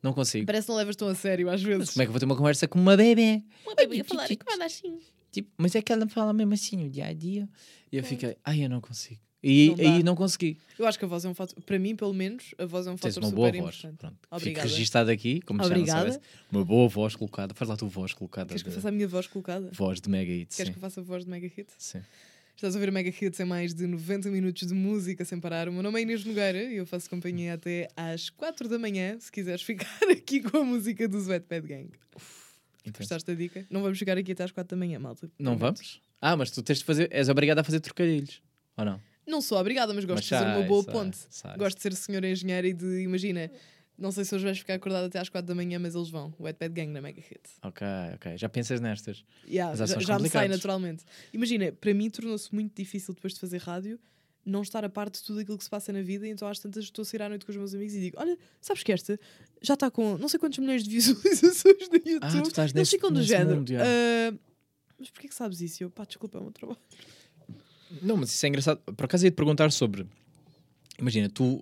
não 0.02 0.14
consigo. 0.14 0.46
Parece 0.46 0.66
que 0.68 0.72
não 0.72 0.78
levas 0.78 0.96
tão 0.96 1.08
a 1.08 1.16
sério 1.16 1.50
às 1.50 1.62
vezes. 1.62 1.92
Como 1.92 2.02
é 2.02 2.06
que 2.06 2.10
eu 2.10 2.14
vou 2.14 2.20
ter 2.20 2.26
uma 2.26 2.36
conversa 2.36 2.68
com 2.68 2.80
uma 2.80 2.96
bebê? 2.98 3.42
Uma 3.66 3.76
bebê 3.76 4.02
a 4.02 4.04
falar 4.04 4.28
que 4.28 4.38
fala 4.44 4.66
assim. 4.66 5.00
Tipo, 5.32 5.50
mas 5.58 5.74
é 5.76 5.82
que 5.82 5.92
ela 5.92 6.08
fala 6.08 6.32
mesmo 6.34 6.54
assim 6.54 6.78
no 6.78 6.90
dia 6.90 7.08
a 7.08 7.14
dia. 7.14 7.50
E 7.92 7.98
eu 7.98 8.04
fiquei, 8.04 8.38
ai, 8.44 8.64
eu 8.66 8.70
não 8.70 8.80
consigo. 8.82 9.20
E 9.44 9.76
Não 9.78 9.94
aí 9.96 10.04
não 10.04 10.16
consegui. 10.16 10.58
Eu 10.80 10.88
acho 10.88 10.98
que 10.98 11.04
a 11.04 11.08
voz 11.08 11.26
é 11.26 11.30
um 11.30 11.34
fator, 11.34 11.62
para 11.64 11.78
mim, 11.78 11.96
pelo 11.98 12.14
menos, 12.14 12.56
a 12.58 12.66
voz 12.66 12.88
é 12.88 12.92
um 12.92 12.96
Tens 12.96 13.14
fator 13.16 13.24
uma 13.24 13.30
super 13.30 13.52
boa 13.52 13.64
voz. 13.66 13.76
importante. 13.78 13.98
Pronto. 14.00 14.18
Obrigada. 14.32 14.62
Fico 14.68 14.74
registado 14.76 15.12
aqui, 15.12 15.42
como 15.42 15.62
já 15.64 15.70
não 15.78 15.86
soubesse. 15.86 16.20
Uma 16.52 16.64
boa 16.64 16.88
voz 16.88 17.16
colocada. 17.16 17.54
Faz 17.54 17.68
lá 17.68 17.76
a 17.76 17.78
tua 17.78 17.90
voz 17.90 18.14
colocada. 18.14 18.48
Queres 18.48 18.64
que 18.64 18.70
eu 18.70 18.72
de- 18.72 18.76
faça 18.78 18.88
a 18.88 18.92
minha 18.92 19.08
voz 19.08 19.28
colocada? 19.28 19.70
Voz 19.74 20.00
de 20.00 20.10
Mega 20.10 20.32
Hits. 20.32 20.56
Queres 20.56 20.68
Sim. 20.70 20.74
que 20.74 20.78
eu 20.78 20.82
faça 20.82 21.02
a 21.02 21.04
voz 21.04 21.26
de 21.26 21.30
Mega 21.30 21.48
Hit? 21.48 21.68
sim. 21.78 22.02
Estás 22.56 22.76
a 22.76 22.80
ouvir 22.80 22.92
Mega 22.92 23.10
Hits 23.10 23.40
em 23.40 23.46
mais 23.46 23.74
de 23.74 23.86
90 23.88 24.30
minutos 24.30 24.66
de 24.68 24.74
música 24.76 25.26
sem 25.26 25.40
parar. 25.40 25.68
O 25.68 25.74
meu 25.74 25.82
nome 25.84 26.00
é 26.00 26.04
Inês 26.04 26.24
Nogueira 26.24 26.64
e 26.64 26.78
eu 26.78 26.86
faço 26.86 27.10
companhia 27.10 27.56
até 27.56 27.90
às 27.98 28.30
4 28.30 28.70
da 28.70 28.78
manhã, 28.80 29.18
se 29.20 29.32
quiseres 29.32 29.62
ficar 29.64 29.90
aqui 30.10 30.40
com 30.40 30.58
a 30.60 30.64
música 30.64 31.08
do 31.08 31.18
Sweatpad 31.18 31.68
Gang. 31.68 31.90
Então, 32.86 33.00
Gostaste 33.00 33.26
da 33.28 33.34
dica? 33.34 33.66
Não 33.70 33.82
vamos 33.82 33.98
chegar 33.98 34.18
aqui 34.18 34.32
até 34.34 34.44
às 34.44 34.52
4 34.52 34.78
da 34.78 34.80
manhã, 34.80 35.00
malta. 35.00 35.30
não 35.40 35.58
Prometo. 35.58 35.78
vamos? 35.78 36.02
Ah, 36.22 36.38
mas 36.38 36.52
tu 36.52 36.62
tens 36.62 36.78
de 36.80 36.86
fazer. 36.86 37.08
És 37.12 37.28
obrigado 37.28 37.60
a 37.60 37.64
fazer 37.64 37.80
trocadilhos. 37.80 38.42
Ou 38.78 38.86
não? 38.86 39.02
Não 39.28 39.42
sou 39.42 39.58
obrigada, 39.58 39.94
mas 39.94 40.04
gosto 40.06 40.16
Mas 40.18 40.24
de 40.26 40.30
fazer 40.30 40.46
uma 40.58 40.64
boa 40.68 40.84
sai, 40.84 40.94
ponte. 40.94 41.18
sai. 41.30 41.58
Gosto 41.58 41.78
de 41.78 41.82
ser 41.84 41.94
senhora 41.96 42.30
engenheira 42.30 42.68
e 42.68 42.74
de, 42.74 43.02
imagina, 43.04 43.50
não 43.98 44.12
sei 44.12 44.26
se 44.26 44.36
hoje 44.36 44.44
vais 44.44 44.58
ficar 44.58 44.74
acordado 44.74 45.06
até 45.06 45.20
às 45.20 45.30
4 45.30 45.48
da 45.48 45.56
manhã, 45.56 45.80
mas 45.80 45.96
eles 45.96 46.10
vão. 46.10 46.34
O 46.38 46.44
Wetpad 46.44 46.74
Gang 46.74 46.92
na 46.92 47.02
Mega 47.02 47.22
Hit. 47.22 47.42
Ok, 47.64 47.86
ok. 48.16 48.38
Já 48.38 48.50
pensas 48.50 48.82
nestas. 48.82 49.24
Yeah, 49.48 49.76
já 49.76 49.86
já 49.86 50.20
me 50.20 50.30
sai 50.30 50.48
naturalmente. 50.48 51.04
Imagina, 51.32 51.72
para 51.72 51.94
mim 51.94 52.10
tornou-se 52.10 52.54
muito 52.54 52.76
difícil 52.76 53.14
depois 53.14 53.34
de 53.34 53.40
fazer 53.40 53.60
rádio 53.62 54.00
não 54.46 54.62
estar 54.62 54.84
a 54.84 54.90
parte 54.90 55.20
de 55.22 55.24
tudo 55.24 55.40
aquilo 55.40 55.58
que 55.58 55.64
se 55.64 55.70
passa 55.70 55.94
na 55.94 56.02
vida, 56.02 56.28
então 56.28 56.46
às 56.50 56.60
tantas 56.60 56.84
estou 56.84 57.04
a 57.04 57.06
sair 57.06 57.22
à 57.22 57.30
noite 57.30 57.46
com 57.46 57.52
os 57.54 57.58
meus 57.58 57.74
amigos 57.74 57.94
e 57.96 58.00
digo: 58.02 58.18
Olha, 58.20 58.38
sabes 58.60 58.84
que 58.84 58.92
esta 58.92 59.18
já 59.62 59.74
está 59.76 59.90
com 59.90 60.18
não 60.18 60.28
sei 60.28 60.38
quantos 60.38 60.60
milhões 60.60 60.84
de 60.84 60.90
visualizações 60.90 61.88
no 61.88 61.96
YouTube. 61.96 62.20
Ah, 62.22 62.42
tu 62.42 62.48
estás 62.50 62.58
Eles 62.72 62.74
nesse- 62.74 62.92
ficam 62.92 63.10
do 63.10 63.24
género. 63.24 63.56
mundo. 63.56 63.72
"Ah, 63.78 64.34
mas 65.00 65.10
porquê 65.12 65.30
que 65.30 65.36
sabes 65.36 65.62
isso? 65.62 65.82
Eu, 65.82 65.90
pá, 65.90 66.04
desculpa, 66.04 66.38
é 66.40 66.42
o 66.42 66.44
meu 66.44 66.52
trabalho. 66.52 66.78
Não, 68.02 68.18
mas 68.18 68.32
isso 68.34 68.46
é 68.46 68.50
engraçado. 68.50 68.80
Por 68.96 69.06
acaso 69.06 69.26
ia 69.26 69.32
te 69.32 69.36
perguntar 69.36 69.72
sobre. 69.72 70.06
Imagina, 71.00 71.30
tu 71.30 71.58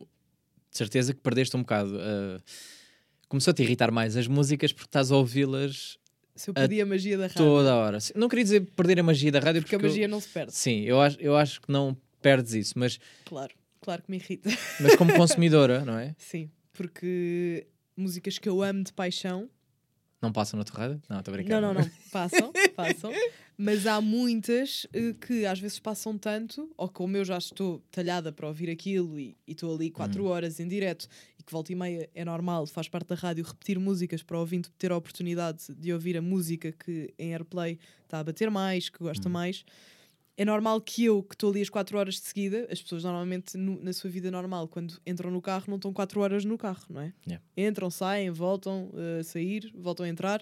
de 0.71 0.77
certeza 0.77 1.13
que 1.13 1.19
perdeste 1.21 1.55
um 1.57 1.61
bocado. 1.61 1.97
ah, 1.99 2.39
começou 3.27 3.51
a 3.51 3.53
te 3.53 3.63
irritar 3.63 3.91
mais 3.91 4.15
as 4.17 4.27
músicas 4.27 4.71
porque 4.73 4.87
estás 4.87 5.11
a 5.11 5.15
ouvi-las 5.17 5.97
Se 6.35 6.49
eu 6.49 6.53
perdi 6.53 6.81
a 6.81 6.85
magia 6.85 7.17
da 7.17 7.23
rádio. 7.27 7.37
toda 7.37 7.71
a 7.71 7.75
hora. 7.77 7.97
Não 8.15 8.27
queria 8.29 8.43
dizer 8.43 8.61
perder 8.75 8.99
a 8.99 9.03
magia 9.03 9.31
da 9.31 9.39
rádio 9.39 9.61
Porque 9.61 9.75
porque. 9.75 9.85
a 9.85 9.87
eu- 9.87 9.91
magia 9.91 10.07
não 10.07 10.19
se 10.19 10.29
perde. 10.29 10.53
Sim, 10.53 10.81
eu 10.81 10.99
acho, 11.01 11.17
eu 11.19 11.35
acho 11.35 11.61
que 11.61 11.71
não 11.71 11.95
perdes 12.21 12.53
isso, 12.53 12.73
mas, 12.77 12.99
Claro, 13.25 13.53
claro 13.81 14.03
que 14.03 14.11
me 14.11 14.17
irrita. 14.17 14.49
mas 14.79 14.95
como 14.95 15.13
consumidora, 15.15 15.83
não 15.85 15.97
é? 15.97 16.13
Sim, 16.17 16.49
porque 16.73 17.67
músicas 17.95 18.37
que 18.37 18.47
eu 18.49 18.61
amo 18.61 18.83
de 18.83 18.93
paixão. 18.93 19.49
Não 20.21 20.31
passa 20.31 20.55
na 20.55 20.63
rádio? 20.71 21.01
Não, 21.09 21.19
estou 21.19 21.33
a 21.33 21.37
brincar. 21.37 21.59
Não, 21.59 21.73
não, 21.73 21.81
não. 21.81 21.91
Passam, 22.11 22.51
passam. 22.75 23.11
Mas 23.57 23.87
há 23.87 23.99
muitas 24.01 24.85
eh, 24.93 25.13
que 25.13 25.45
às 25.45 25.59
vezes 25.59 25.79
passam 25.79 26.17
tanto, 26.17 26.69
ou 26.75 26.89
como 26.89 27.15
eu 27.15 27.23
já 27.23 27.37
estou 27.37 27.81
talhada 27.91 28.31
para 28.31 28.47
ouvir 28.47 28.69
aquilo 28.69 29.19
e 29.19 29.35
estou 29.47 29.73
ali 29.75 29.89
quatro 29.89 30.25
horas 30.25 30.59
em 30.59 30.67
direto 30.67 31.07
e 31.39 31.43
que 31.43 31.51
volta 31.51 31.71
e 31.71 31.75
meia 31.75 32.09
é 32.13 32.25
normal, 32.25 32.65
faz 32.67 32.87
parte 32.87 33.07
da 33.07 33.15
rádio 33.15 33.43
repetir 33.43 33.79
músicas 33.79 34.23
para 34.23 34.37
o 34.37 34.39
ouvinte 34.39 34.69
ter 34.77 34.91
a 34.91 34.97
oportunidade 34.97 35.73
de 35.75 35.93
ouvir 35.93 36.17
a 36.17 36.21
música 36.21 36.71
que 36.71 37.13
em 37.17 37.33
airplay 37.33 37.79
está 38.03 38.19
a 38.19 38.23
bater 38.23 38.49
mais, 38.49 38.89
que 38.89 38.99
gosta 38.99 39.29
mais. 39.29 39.63
É 40.37 40.45
normal 40.45 40.79
que 40.81 41.03
eu, 41.05 41.21
que 41.21 41.35
estou 41.35 41.51
ali 41.51 41.61
as 41.61 41.69
4 41.69 41.97
horas 41.97 42.15
de 42.15 42.21
seguida, 42.21 42.65
as 42.71 42.81
pessoas 42.81 43.03
normalmente 43.03 43.57
no- 43.57 43.81
na 43.83 43.93
sua 43.93 44.09
vida 44.09 44.31
normal, 44.31 44.67
quando 44.67 44.99
entram 45.05 45.29
no 45.29 45.41
carro, 45.41 45.65
não 45.67 45.75
estão 45.75 45.91
4 45.93 46.19
horas 46.21 46.45
no 46.45 46.57
carro, 46.57 46.83
não 46.89 47.01
é? 47.01 47.13
Yeah. 47.27 47.45
Entram, 47.55 47.89
saem, 47.91 48.31
voltam 48.31 48.91
eh, 48.95 49.19
a 49.19 49.23
sair, 49.23 49.71
voltam 49.75 50.05
a 50.05 50.09
entrar. 50.09 50.41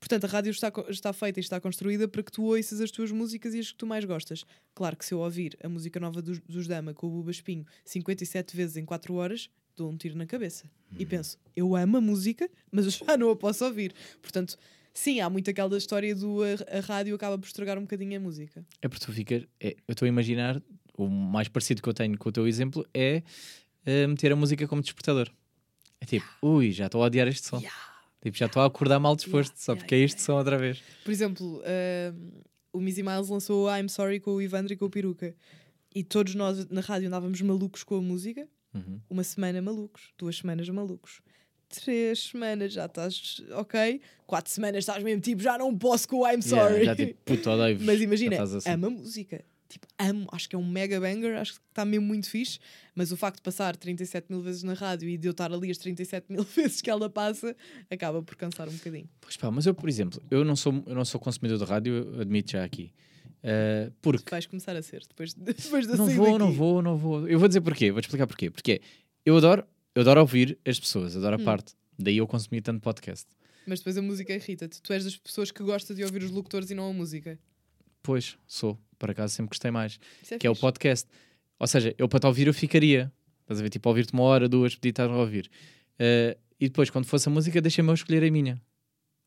Portanto, 0.00 0.24
a 0.24 0.28
rádio 0.28 0.50
está, 0.50 0.72
está 0.88 1.12
feita 1.12 1.38
e 1.38 1.42
está 1.42 1.60
construída 1.60 2.06
para 2.08 2.22
que 2.22 2.32
tu 2.32 2.44
ouças 2.44 2.80
as 2.80 2.90
tuas 2.90 3.10
músicas 3.12 3.54
e 3.54 3.60
as 3.60 3.70
que 3.70 3.78
tu 3.78 3.86
mais 3.86 4.04
gostas. 4.04 4.44
Claro 4.74 4.96
que 4.96 5.04
se 5.04 5.14
eu 5.14 5.20
ouvir 5.20 5.56
a 5.62 5.68
música 5.68 5.98
nova 5.98 6.20
dos, 6.20 6.40
dos 6.40 6.66
Dama 6.66 6.92
com 6.92 7.06
o 7.06 7.10
Buba 7.10 7.30
Espinho 7.30 7.64
57 7.84 8.56
vezes 8.56 8.76
em 8.76 8.84
4 8.84 9.14
horas, 9.14 9.48
dou 9.76 9.90
um 9.90 9.96
tiro 9.96 10.16
na 10.16 10.26
cabeça. 10.26 10.68
E 10.98 11.06
penso, 11.06 11.38
eu 11.56 11.76
amo 11.76 11.96
a 11.96 12.00
música, 12.00 12.50
mas 12.72 12.84
eu 12.86 12.90
já 13.06 13.16
não 13.16 13.30
a 13.30 13.36
posso 13.36 13.64
ouvir. 13.64 13.94
Portanto, 14.20 14.58
sim, 14.92 15.20
há 15.20 15.28
muito 15.30 15.50
aquela 15.50 15.76
história 15.76 16.14
do 16.14 16.42
a, 16.42 16.78
a 16.78 16.80
rádio 16.80 17.14
acaba 17.14 17.38
por 17.38 17.46
estragar 17.46 17.78
um 17.78 17.82
bocadinho 17.82 18.16
a 18.16 18.20
música. 18.20 18.64
É 18.82 18.88
porque 18.88 19.04
tu 19.04 19.12
ficas. 19.12 19.44
é, 19.60 19.76
eu 19.86 19.92
estou 19.92 20.06
a 20.06 20.08
imaginar, 20.08 20.62
o 20.96 21.08
mais 21.08 21.48
parecido 21.48 21.82
que 21.82 21.88
eu 21.88 21.94
tenho 21.94 22.16
com 22.18 22.28
o 22.28 22.32
teu 22.32 22.46
exemplo 22.46 22.86
é 22.92 23.22
eh, 23.86 24.06
meter 24.06 24.32
a 24.32 24.36
música 24.36 24.66
como 24.66 24.82
despertador. 24.82 25.30
É 26.00 26.06
tipo, 26.06 26.26
ui, 26.42 26.72
já 26.72 26.86
estou 26.86 27.02
a 27.02 27.06
odiar 27.06 27.28
este 27.28 27.46
som. 27.46 27.62
Tipo, 28.20 28.36
já 28.36 28.46
estou 28.46 28.62
a 28.62 28.66
acordar 28.66 28.98
mal 28.98 29.14
disposto, 29.14 29.52
Yeah, 29.52 29.64
só 29.64 29.72
yeah, 29.72 29.82
porque 29.82 29.94
é 29.94 29.98
este 29.98 30.20
som 30.22 30.36
outra 30.36 30.58
vez. 30.58 30.82
Por 31.04 31.10
exemplo, 31.10 31.62
ahm, 31.64 32.42
o 32.72 32.80
Missy 32.80 33.02
Miles 33.02 33.28
lançou 33.28 33.68
I'm 33.68 33.88
Sorry 33.88 34.20
com 34.20 34.32
o 34.32 34.42
Ivandro 34.42 34.72
e 34.72 34.76
com 34.76 34.86
o 34.86 34.90
Peruca. 34.90 35.34
E 35.94 36.04
todos 36.04 36.34
nós 36.34 36.68
na 36.68 36.80
rádio 36.80 37.08
andávamos 37.08 37.40
malucos 37.40 37.82
com 37.82 37.96
a 37.96 38.02
música. 38.02 38.48
Uhum. 38.74 39.00
Uma 39.08 39.24
semana 39.24 39.62
malucos, 39.62 40.12
duas 40.18 40.36
semanas 40.36 40.68
malucos. 40.68 41.20
Três 41.68 42.18
semanas 42.24 42.72
já 42.72 42.86
estás 42.86 43.42
ok. 43.52 44.00
Quatro 44.26 44.52
semanas 44.52 44.78
estás 44.78 45.02
mesmo 45.02 45.20
tipo, 45.20 45.42
já 45.42 45.58
não 45.58 45.76
posso 45.76 46.08
com 46.08 46.16
o 46.20 46.26
I'm 46.26 46.40
Yeah, 46.44 46.68
sorry. 46.68 46.84
já 46.84 46.96
tipo, 46.96 47.14
puto, 47.24 47.50
odeio 47.50 47.78
Mas 47.82 48.00
imagina, 48.00 48.42
assim. 48.42 48.70
amo 48.70 48.86
a 48.86 48.90
música. 48.90 49.44
Tipo, 49.68 49.86
amo, 49.98 50.26
acho 50.32 50.48
que 50.48 50.56
é 50.56 50.58
um 50.58 50.66
mega 50.66 50.98
banger, 50.98 51.36
acho 51.36 51.52
que 51.54 51.60
está 51.68 51.84
mesmo 51.84 52.06
muito 52.06 52.30
fixe. 52.30 52.58
Mas 52.94 53.12
o 53.12 53.18
facto 53.18 53.36
de 53.36 53.42
passar 53.42 53.76
37 53.76 54.26
mil 54.30 54.40
vezes 54.40 54.62
na 54.62 54.72
rádio 54.72 55.06
e 55.10 55.18
de 55.18 55.28
eu 55.28 55.32
estar 55.32 55.52
ali 55.52 55.70
as 55.70 55.76
37 55.76 56.32
mil 56.32 56.42
vezes 56.56 56.80
que 56.80 56.88
ela 56.88 57.10
passa, 57.10 57.54
acaba 57.90 58.22
por 58.22 58.34
cansar 58.34 58.66
um 58.66 58.72
bocadinho. 58.72 59.06
Pois 59.20 59.36
pá, 59.36 59.50
mas 59.50 59.66
eu, 59.66 59.74
por 59.74 59.88
exemplo, 59.90 60.22
eu 60.30 60.42
não 60.42 60.56
sou, 60.56 60.82
eu 60.86 60.94
não 60.94 61.04
sou 61.04 61.20
consumidor 61.20 61.58
de 61.58 61.64
rádio, 61.64 62.18
admito 62.18 62.52
já 62.52 62.64
aqui. 62.64 62.92
Eh, 63.42 63.90
porque 64.00 64.30
Vais 64.30 64.46
começar 64.46 64.74
a 64.74 64.82
ser 64.82 65.02
depois, 65.06 65.32
depois 65.36 65.86
da 65.86 65.96
não 65.96 66.06
vou, 66.06 66.38
não 66.38 66.46
daqui. 66.46 66.58
vou, 66.58 66.82
não 66.82 66.96
vou. 66.96 67.28
Eu 67.28 67.38
vou 67.38 67.46
dizer 67.46 67.60
porquê, 67.60 67.92
vou-te 67.92 68.06
explicar 68.06 68.26
porquê. 68.26 68.50
Porque 68.50 68.80
eu 69.24 69.36
adoro, 69.36 69.64
eu 69.98 70.02
adoro 70.02 70.20
ouvir 70.20 70.58
as 70.64 70.78
pessoas, 70.78 71.16
adoro 71.16 71.36
Hum. 71.38 71.42
a 71.42 71.44
parte. 71.44 71.74
Daí 71.98 72.18
eu 72.18 72.26
consumi 72.26 72.60
tanto 72.60 72.80
podcast. 72.80 73.26
Mas 73.66 73.80
depois 73.80 73.98
a 73.98 74.02
música 74.02 74.32
irrita-te. 74.32 74.80
Tu 74.80 74.92
és 74.92 75.04
das 75.04 75.16
pessoas 75.16 75.50
que 75.50 75.62
gosta 75.62 75.94
de 75.94 76.04
ouvir 76.04 76.22
os 76.22 76.30
locutores 76.30 76.70
e 76.70 76.74
não 76.74 76.88
a 76.88 76.92
música. 76.92 77.38
Pois, 78.02 78.38
sou. 78.46 78.78
Por 78.98 79.10
acaso 79.10 79.34
sempre 79.34 79.50
gostei 79.50 79.70
mais. 79.70 79.98
Isso 80.22 80.34
é 80.34 80.38
que 80.38 80.46
é 80.46 80.50
o 80.50 80.54
fixe. 80.54 80.60
podcast. 80.62 81.08
Ou 81.58 81.66
seja, 81.66 81.94
eu 81.98 82.08
para 82.08 82.20
te 82.20 82.26
ouvir 82.26 82.46
eu 82.46 82.54
ficaria. 82.54 83.12
Estás 83.42 83.58
a 83.58 83.62
ver? 83.62 83.68
Tipo, 83.70 83.88
ouvir-te 83.88 84.12
uma 84.12 84.22
hora, 84.22 84.48
duas, 84.48 84.74
podia 84.76 84.90
estar 84.90 85.10
a 85.10 85.16
ouvir. 85.16 85.50
Eh, 85.98 86.36
e 86.60 86.68
depois, 86.68 86.88
quando 86.90 87.06
fosse 87.06 87.28
a 87.28 87.32
música, 87.32 87.60
deixa-me 87.60 87.88
eu 87.90 87.94
escolher 87.94 88.22
a 88.24 88.30
minha. 88.30 88.60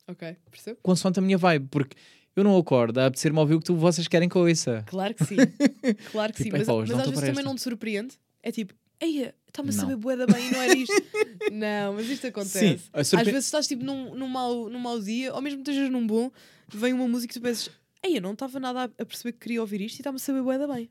Ok, 0.08 0.36
percebo? 0.50 0.80
Consoante 0.82 1.20
a 1.20 1.22
minha 1.22 1.38
vibe, 1.38 1.68
porque 1.70 1.96
eu 2.36 2.44
não 2.44 2.58
acordo 2.58 2.98
a 3.00 3.08
apetecer-me 3.08 3.38
ouvir 3.40 3.56
o 3.56 3.60
que 3.60 3.66
tu, 3.66 3.76
vocês 3.76 4.08
querem 4.08 4.28
que 4.30 4.36
eu 4.36 4.42
ouça. 4.44 4.84
Claro 4.88 5.14
que 5.14 5.26
sim. 5.26 5.36
claro 6.12 6.34
que 6.34 6.44
Tipo, 6.44 6.58
sim. 6.58 6.64
Mas, 6.66 6.68
mas 6.68 6.92
às 6.92 7.06
vezes 7.06 7.14
também 7.20 7.30
esta. 7.32 7.44
não 7.44 7.56
te 7.56 7.62
surpreende. 7.62 8.16
É 8.42 8.52
tipo, 8.52 8.74
eia, 9.00 9.36
está-me 9.52 9.70
a 9.70 9.74
saber 9.74 9.96
bué 9.96 10.16
da 10.16 10.26
bem 10.26 10.48
e 10.48 10.52
não 10.52 10.62
era 10.62 10.78
isto. 10.78 10.94
não, 11.52 11.94
mas 11.94 12.10
isto 12.10 12.28
acontece. 12.28 12.90
Às 12.94 13.08
surpre- 13.08 13.32
vezes 13.32 13.46
estás 13.46 13.68
tipo 13.68 13.84
num, 13.84 14.16
num, 14.16 14.28
mau, 14.28 14.70
num 14.70 14.80
mau 14.80 15.00
dia, 15.00 15.34
ou 15.34 15.42
mesmo 15.42 15.64
que 15.64 15.70
estejas 15.70 15.92
num 15.92 16.06
bom, 16.06 16.32
vem 16.74 16.94
uma 16.94 17.08
música 17.08 17.32
e 17.32 17.36
tu 17.36 17.42
pensas, 17.42 17.70
ei, 18.04 18.18
eu 18.18 18.22
não 18.22 18.34
estava 18.34 18.60
nada 18.60 18.84
a, 18.98 19.06
perceber 19.06 19.34
que 19.34 19.40
queria 19.40 19.62
ouvir 19.62 19.82
isto 19.82 19.98
e 19.98 20.02
está-me 20.02 20.16
a 20.16 20.20
saber 20.20 20.42
bué 20.42 20.58
da 20.58 20.68
bem. 20.68 20.90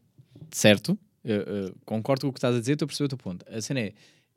Certo, 0.51 0.99
eu, 1.25 1.41
eu 1.41 1.75
concordo 1.85 2.23
com 2.23 2.29
o 2.29 2.33
que 2.33 2.39
estás 2.39 2.55
a 2.55 2.61
dizer, 2.61 2.73
estou 2.75 2.87
a 2.87 2.89
perceber 2.89 3.07
o 3.07 3.09
teu 3.09 3.19
ponto. 3.19 3.45
A 3.49 3.61
cena 3.61 3.81
é, 3.81 3.93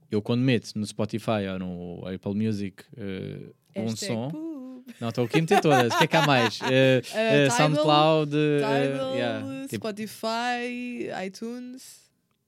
eu 0.09 0.21
quando 0.21 0.41
meto 0.41 0.71
no 0.75 0.85
Spotify 0.85 1.47
ou 1.51 1.59
no 1.59 2.07
Apple 2.07 2.35
Music 2.35 2.83
eh, 2.97 3.51
um 3.75 3.95
som. 3.95 4.53
Não, 4.99 5.09
estou 5.09 5.25
aqui 5.25 5.37
a 5.37 5.41
meter 5.41 5.61
todas. 5.61 5.93
O 5.93 5.97
que 5.97 6.03
é 6.03 6.07
que 6.07 6.15
há 6.15 6.27
mais? 6.27 6.59
Eh, 6.69 7.01
eh, 7.13 7.43
Tidal, 7.49 7.57
SoundCloud, 7.57 8.35
eh, 8.35 8.57
Tidal, 8.57 9.15
yeah, 9.15 9.67
tipo, 9.67 9.87
Spotify, 9.87 11.09
iTunes. 11.25 12.01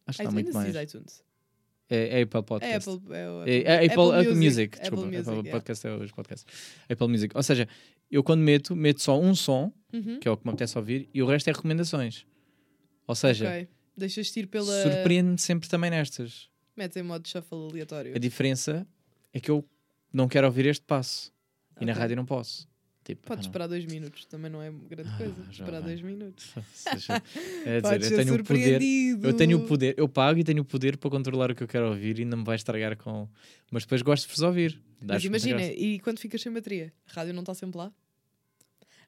acho 0.06 0.18
que 0.18 0.24
está 0.24 0.32
muito 0.32 0.54
mais. 0.54 0.76
iTunes. 0.76 1.24
É, 1.89 2.19
é 2.19 2.21
Apple 2.24 2.39
É 2.39 2.41
Podcast. 2.41 2.89
É 3.12 3.52
É, 3.52 3.62
é 3.63 3.86
Apple, 3.86 4.12
Apple 4.19 4.36
Music, 4.36 4.80
desculpa. 4.80 5.06
Music, 5.06 5.19
Apple 5.21 5.34
yeah. 5.34 5.52
Podcast 5.52 5.88
é 5.88 5.95
os 5.95 6.12
podcasts. 6.12 6.45
Apple 6.89 7.08
Music. 7.08 7.36
Ou 7.38 7.43
seja, 7.43 7.67
eu 8.10 8.24
quando 8.24 8.41
meto, 8.41 8.76
meto 8.76 9.02
só 9.02 9.19
um 9.19 9.36
som, 9.36 9.71
Uhum. 9.93 10.19
que 10.19 10.28
é 10.28 10.32
o 10.32 10.36
que 10.36 10.45
me 10.45 10.50
apetece 10.52 10.78
ouvir, 10.78 11.10
e 11.13 11.21
o 11.24 11.26
resto 11.26 11.50
é 11.50 11.54
recomendações. 11.54 12.26
Ou 13.08 13.15
seja, 13.15 13.48
Ok. 13.48 13.67
Deixas-te 13.98 14.39
ir 14.41 14.48
pela. 14.48 14.82
surpreende-me 14.84 15.38
sempre 15.38 15.69
também 15.69 15.89
nestas. 15.89 16.50
Metes 16.76 16.98
em 16.98 17.04
modo 17.04 17.26
shuffle 17.28 17.69
aleatório. 17.71 18.13
A 18.13 18.19
diferença 18.19 18.86
é 19.32 19.39
que 19.39 19.50
eu 19.50 19.63
não 20.12 20.28
quero 20.28 20.48
ouvir 20.48 20.65
este 20.65 20.84
passo. 20.86 21.32
E 21.80 21.86
na 21.86 21.93
rádio 21.93 22.15
não 22.17 22.26
posso. 22.26 22.67
Tipo, 23.06 23.22
Podes 23.28 23.46
ah, 23.46 23.48
não. 23.48 23.50
esperar 23.52 23.68
dois 23.68 23.86
minutos, 23.86 24.26
também 24.26 24.50
não 24.50 24.60
é 24.63 24.72
grande 24.72 25.12
Ah, 25.13 25.18
coisa. 25.18 25.36
Esperar 25.52 25.80
vai. 25.80 25.84
dois 25.84 26.02
minutos. 26.02 26.56
Seja, 26.74 27.22
é 27.63 27.80
dizer, 27.80 27.82
Podes 27.82 28.12
eu 28.12 28.18
tenho 28.18 28.34
o 28.34 28.44
poder. 28.44 28.82
Eu 29.24 29.34
tenho 29.34 29.58
o 29.60 29.68
poder, 29.68 29.96
eu 29.96 30.10
pago 30.10 30.39
e 30.39 30.44
tenho 30.44 30.62
o 30.63 30.65
poder 30.65 30.98
para 30.98 31.12
controlar 31.12 31.52
o 31.52 31.56
que 31.56 31.62
eu 31.62 31.68
quero 31.68 31.88
ouvir 31.89 32.18
e 32.18 32.24
ainda 32.24 32.36
me 32.36 32.44
vai 32.44 32.56
estragar 32.56 32.98
com. 32.98 33.30
Mas 33.70 33.84
depois 33.84 34.02
gosto 34.02 34.28
de 34.28 34.34
vos 34.34 34.41
ouvir. 34.41 34.82
Mas 35.00 35.24
imagina, 35.24 35.63
e 35.63 36.00
quando 36.00 36.18
ficas 36.20 36.41
sem 36.41 36.52
bateria? 36.52 36.91
A 37.08 37.13
rádio 37.13 37.32
não 37.32 37.44
está 37.44 37.54
sempre 37.54 37.78
lá? 37.78 37.94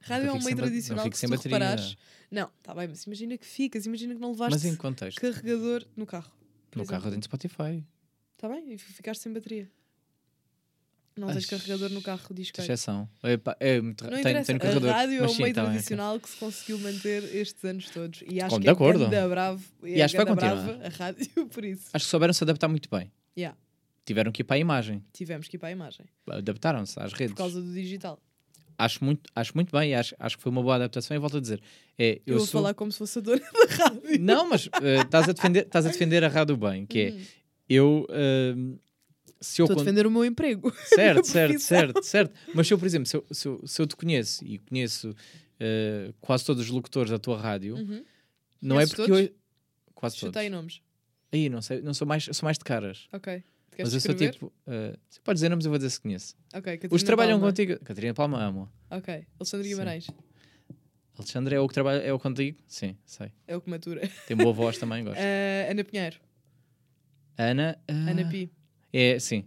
Rádio 0.02 0.30
é 0.30 0.34
um 0.34 0.44
meio 0.44 0.56
tradicional 0.56 1.10
que 1.10 1.18
se 1.18 1.26
tu 1.26 1.32
bateria. 1.32 1.58
reparares... 1.58 1.98
Não, 2.30 2.52
está 2.60 2.76
bem, 2.76 2.88
mas 2.88 3.04
imagina 3.04 3.36
que 3.36 3.46
ficas, 3.48 3.88
imagina 3.88 4.14
que 4.14 4.22
não 4.22 4.32
levaste 4.32 4.78
carregador 5.16 5.84
no 5.96 6.06
carro. 6.06 6.32
No 6.76 6.84
exemplo. 6.84 6.88
carro 6.88 7.08
eu 7.08 7.12
tenho 7.12 7.24
Spotify. 7.24 7.84
Está 8.36 8.48
bem, 8.48 8.74
e 8.74 8.78
ficaste 8.78 9.24
sem 9.24 9.34
bateria. 9.34 9.68
Não 11.18 11.28
tens 11.34 11.46
carregador 11.46 11.90
no 11.90 12.02
carro, 12.02 12.22
diz 12.32 12.52
que 12.52 12.62
Exceção. 12.62 13.10
É, 13.24 13.34
é, 13.60 13.82
Não 13.82 13.94
tenho, 13.94 14.20
interessa, 14.20 14.46
tenho 14.46 14.60
carregador. 14.60 14.90
a 14.90 14.94
rádio 14.94 15.24
é 15.24 15.28
um 15.28 15.36
meio 15.38 15.54
tá 15.54 15.66
tradicional 15.66 16.20
que 16.20 16.30
se 16.30 16.38
conseguiu 16.38 16.80
manter 16.80 17.24
estes 17.36 17.64
anos 17.66 17.90
todos. 17.90 18.24
E 18.30 18.40
acho 18.42 18.50
Com- 18.52 18.56
que 18.58 18.64
de 18.64 18.70
é 18.70 18.72
acordo. 18.72 19.00
ganda 19.06 19.28
bravo. 19.28 19.64
E 19.84 20.02
acho 20.02 20.14
que 20.14 20.24
vai 20.24 20.26
continuar. 20.36 20.56
brava 20.64 20.86
a 20.86 20.90
rádio, 20.90 21.28
por 21.50 21.64
isso. 21.66 21.90
Acho 21.94 22.06
que 22.06 22.10
souberam 22.12 22.34
se 22.34 22.44
adaptar 22.44 22.68
muito 22.68 22.90
bem. 22.90 23.12
Yeah, 23.38 23.58
Tiveram 24.06 24.32
que 24.32 24.42
ir 24.42 24.46
para 24.46 24.56
a 24.56 24.60
imagem. 24.60 25.04
tivemos 25.12 25.48
que 25.48 25.58
ir 25.58 25.60
para 25.60 25.70
a 25.70 25.72
imagem. 25.72 26.06
Adaptaram-se 26.30 27.00
às 27.00 27.12
redes. 27.14 27.34
Por 27.34 27.38
causa 27.40 27.62
do 27.62 27.74
digital. 27.74 28.20
Acho, 28.80 29.04
muito, 29.04 29.30
acho 29.36 29.52
muito 29.56 29.72
bem 29.76 29.90
e 29.90 29.96
acho, 29.96 30.16
acho 30.20 30.38
que 30.38 30.44
foi 30.44 30.52
uma 30.52 30.62
boa 30.62 30.76
adaptação. 30.76 31.18
E 31.18 31.20
volto 31.20 31.38
a 31.38 31.42
dizer: 31.42 31.60
é, 31.98 32.22
Eu, 32.28 32.34
eu, 32.34 32.38
vou 32.38 32.46
sou. 32.46 32.62
falar 32.62 32.74
como 32.76 32.92
se 32.92 33.00
fosse 33.00 33.18
a 33.18 33.22
dona 33.24 33.42
da 33.42 33.76
rádio. 33.76 34.02
Não, 34.20 34.48
mas 34.48 34.70
eh, 34.84 35.02
estás 35.02 35.28
a, 35.28 35.32
defender, 35.34 35.66
estás 35.66 35.86
a 35.88 35.90
defender 35.90 36.24
a 36.24 36.28
rádio 36.28 36.56
bem, 36.56 36.86
que 36.86 37.00
é 37.00 37.10
Uhum. 37.10 37.22
eu. 37.70 38.08
eh, 38.12 38.56
se 39.42 39.62
eu 39.62 39.66
Estou 39.66 39.78
a 39.78 39.84
defender 39.84 40.06
o 40.08 40.12
meu 40.12 40.24
emprego. 40.26 40.72
Certo, 40.86 41.26
certo, 41.26 41.60
certo, 41.60 42.04
certo. 42.04 42.34
Mas 42.54 42.68
se 42.68 42.74
eu, 42.74 42.80
por 42.80 42.86
exemplo, 42.86 43.06
se 43.08 43.16
eu, 43.18 43.26
se 43.32 43.48
eu, 43.48 43.62
se 43.68 43.82
eu 43.82 43.88
te 43.88 43.96
conheço 43.96 44.44
e 44.46 44.58
conheço 44.60 45.16
eh, 45.60 46.14
quase 46.22 46.46
todos 46.46 46.64
os 46.64 46.70
locutores 46.70 47.10
da 47.12 47.20
tua 47.20 47.38
rádio, 47.40 47.76
Uhum. 47.76 48.04
não 48.62 48.80
é 48.80 48.86
porque 48.88 49.04
todos? 49.06 49.20
eu. 49.22 49.36
Quase 49.94 50.16
todos. 50.20 50.34
Chutei 50.36 50.50
nomes. 50.50 50.82
Aí, 51.32 51.50
não 51.50 51.62
sei, 51.62 51.82
não 51.82 51.94
sou 51.94 52.08
mais, 52.08 52.24
sou 52.32 52.46
mais 52.46 52.58
de 52.58 52.64
caras. 52.64 53.08
Ok. 53.12 53.44
Mas 53.80 53.94
eu 53.94 54.00
sou 54.00 54.12
escrever? 54.12 54.32
tipo. 54.34 54.52
eh, 54.66 54.98
você 55.08 55.20
pode 55.24 55.36
dizer 55.38 55.50
nomes, 55.50 55.66
eu 55.66 55.70
vou 55.72 55.78
dizer 55.78 55.90
se 55.92 56.00
conheço. 56.02 56.36
Ok, 56.54 56.58
Os 56.74 56.80
que 56.80 56.88
Catarina 56.88 57.06
trabalham 57.06 57.40
Palma. 57.40 57.48
contigo. 57.54 57.80
Catarina 57.84 58.14
Palma 58.14 58.44
amo. 58.44 58.72
Ok. 58.90 59.26
Alexandre 59.40 59.68
Sim. 59.68 59.70
Guimarães. 59.74 60.08
Alexandre 61.18 61.56
é 61.56 61.60
o 61.60 61.68
que 61.68 61.74
trabalha, 61.74 62.00
é 62.02 62.14
o 62.14 62.20
contigo? 62.20 62.58
Sim, 62.68 62.96
sei. 63.06 63.32
É 63.48 63.56
o 63.56 63.62
que 63.62 63.70
matura. 63.70 64.08
Tem 64.28 64.36
boa 64.38 64.54
voz 64.54 64.78
também, 64.78 65.04
gosto. 65.04 65.20
Ah, 65.20 65.70
Ana 65.72 65.84
Pinheiro. 65.84 66.18
Ana. 67.38 67.78
ah, 67.88 67.92
Ana 68.12 68.30
Pi. 68.30 68.52
É, 68.94 69.20
sim. 69.20 69.44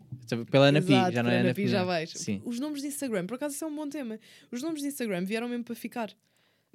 Pela 0.50 0.66
Ana 0.66 0.82
Pi, 0.82 0.92
já 0.92 1.22
não 1.22 1.30
por 1.30 1.32
é 1.36 1.40
Ana 1.40 1.54
Pi 1.54 1.66
já 1.66 1.82
vais. 1.84 2.10
Sim. 2.10 2.40
Os 2.44 2.60
nomes 2.60 2.82
de 2.82 2.88
Instagram, 2.88 3.26
por 3.26 3.34
acaso 3.34 3.54
isso 3.54 3.64
é 3.64 3.68
um 3.68 3.74
bom 3.74 3.88
tema. 3.88 4.18
Os 4.50 4.62
nomes 4.62 4.82
de 4.82 4.88
Instagram 4.88 5.24
vieram 5.24 5.48
mesmo 5.48 5.64
para 5.64 5.74
ficar. 5.74 6.10
Sim, 6.10 6.16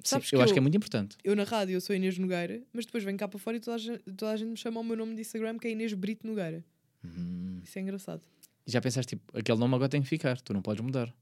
Sabes 0.02 0.32
eu 0.32 0.38
que 0.38 0.42
acho 0.42 0.50
eu- 0.50 0.54
que 0.54 0.58
é 0.58 0.62
muito 0.62 0.76
importante. 0.76 1.16
Eu 1.24 1.34
na 1.34 1.44
rádio 1.44 1.74
eu 1.74 1.80
sou 1.80 1.94
Inês 1.96 2.18
Nogueira, 2.18 2.62
mas 2.72 2.84
depois 2.84 3.02
venho 3.04 3.16
cá 3.16 3.26
para 3.28 3.38
fora 3.38 3.56
e 3.56 3.60
toda 3.60 3.76
a 3.76 3.78
gente, 3.78 3.98
toda 4.16 4.30
a 4.32 4.36
gente 4.36 4.48
me 4.50 4.56
chama 4.56 4.80
o 4.80 4.84
meu 4.84 4.96
nome 4.96 5.14
de 5.14 5.20
Instagram 5.22 5.58
que 5.58 5.68
é 5.68 5.70
Inês 5.70 5.92
Brito 5.94 6.26
Nogueira. 6.26 6.62
Hum. 7.04 7.60
Isso 7.62 7.78
é 7.78 7.82
engraçado. 7.82 8.20
E 8.66 8.70
já 8.70 8.80
pensaste, 8.80 9.16
tipo, 9.16 9.38
aquele 9.38 9.58
nome 9.58 9.74
agora 9.74 9.88
tem 9.88 10.02
que 10.02 10.08
ficar, 10.08 10.40
tu 10.40 10.52
não 10.52 10.60
podes 10.60 10.84
mudar. 10.84 11.14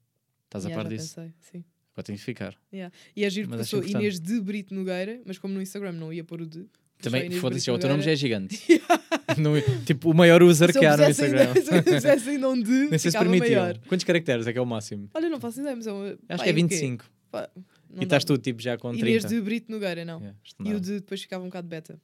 Estás 0.47 0.65
a 0.67 0.69
Yeah, 0.69 0.83
par 0.83 0.91
já 0.91 0.97
disso? 0.97 1.15
pensei, 1.15 1.35
sim. 1.41 1.65
Agora 1.93 2.05
tem 2.05 2.17
que 2.17 2.23
ficar. 2.23 2.57
E 2.73 3.25
é 3.25 3.31
giro 3.31 3.49
Mas 3.51 3.59
porque 3.59 3.61
eu 3.61 3.65
sou 3.67 3.79
importante. 3.81 4.01
Inês 4.03 4.19
de 4.19 4.41
Brito 4.41 4.75
Nogueira, 4.75 5.21
mas 5.25 5.39
como 5.39 5.55
no 5.55 5.63
Instagram 5.63 5.93
não 5.93 6.13
ia 6.13 6.25
pôr 6.25 6.41
o 6.41 6.47
de. 6.47 6.67
Também, 7.01 7.31
foda-se, 7.33 7.71
o 7.71 7.79
teu 7.79 7.89
nome 7.91 8.03
já 8.03 8.13
é 8.13 8.17
gigante. 8.17 8.59
Não- 9.39 9.53
tipo, 9.85 10.11
o 10.11 10.15
maior 10.15 10.43
user 10.43 10.73
Se 10.73 10.79
que 10.79 10.87
há 10.87 10.97
no 10.97 11.03
ainda- 11.03 11.11
Instagram. 11.11 11.55
se 11.61 11.75
eu 11.75 11.83
pusesse 11.83 12.31
ainda 12.31 12.49
um 12.49 12.61
de, 12.63 12.71
Nem 12.89 12.99
sei 12.99 13.11
se 13.11 13.19
permitiam. 13.19 13.75
Quantos 13.89 14.05
caracteres 14.05 14.47
é 14.47 14.53
que 14.53 14.59
é 14.59 14.63
o 14.63 14.67
máximo? 14.67 15.11
Olha, 15.13 15.29
não 15.29 15.39
faço 15.41 15.61
ideia, 15.61 15.77
mas 15.77 15.87
é 15.87 15.93
uma. 15.93 16.07
Acho 16.07 16.17
pá, 16.29 16.37
que 16.45 16.49
é 16.49 16.53
o 16.53 16.55
quê? 16.57 16.63
25. 16.63 17.05
Pá, 17.31 17.51
não 17.91 18.01
e 18.01 18.05
estás 18.05 18.25
tu, 18.25 18.39
tipo, 18.39 18.63
já 18.63 18.79
com 18.79 18.91
30. 18.93 19.07
Inês 19.07 19.25
de 19.25 19.41
Brito 19.41 19.71
Nogueira, 19.71 20.05
não. 20.05 20.19
Yeah, 20.19 20.39
isto 20.45 20.63
E 20.65 20.69
não. 20.71 20.77
o 20.77 20.81
de 20.81 20.95
depois 21.01 21.21
ficava 21.21 21.43
um 21.45 21.49
bocado 21.49 21.69
beta. 21.69 22.01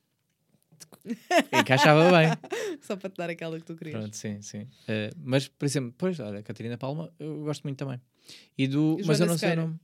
Encaixava 1.53 2.11
bem. 2.11 2.31
Só 2.81 2.97
para 2.97 3.11
te 3.11 3.17
dar 3.17 3.31
aquela 3.31 3.59
que 3.59 3.65
tu 3.65 3.75
querias. 3.77 3.99
Pronto, 3.99 4.17
sim, 4.17 4.41
sim. 4.43 4.67
Eh, 4.89 5.11
mas, 5.23 5.47
por 5.49 5.65
exemplo, 5.67 5.95
pois, 5.97 6.19
olha, 6.21 6.41
a 6.41 6.43
Catarina 6.43 6.77
Palma, 6.79 7.13
eu 7.19 7.43
gosto 7.45 7.63
muito 7.65 7.77
também. 7.79 8.01
E 8.57 8.67
do. 8.67 8.97
E 9.01 9.05
mas 9.07 9.21
eu 9.21 9.27
não 9.27 9.39
sei 9.39 9.53
o 9.53 9.57
nome. 9.57 9.77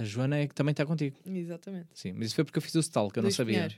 A 0.00 0.04
Joana 0.04 0.38
é 0.38 0.48
que 0.48 0.54
também 0.54 0.70
está 0.72 0.86
contigo. 0.86 1.16
Exatamente. 1.26 1.88
Sim, 1.94 2.12
mas 2.12 2.26
isso 2.28 2.34
foi 2.34 2.44
porque 2.44 2.58
eu 2.58 2.62
fiz 2.62 2.74
o 2.74 2.80
stall, 2.80 3.10
que 3.10 3.18
eu 3.18 3.22
Luís 3.22 3.34
não 3.34 3.36
sabia. 3.36 3.54
Pinheiro. 3.54 3.74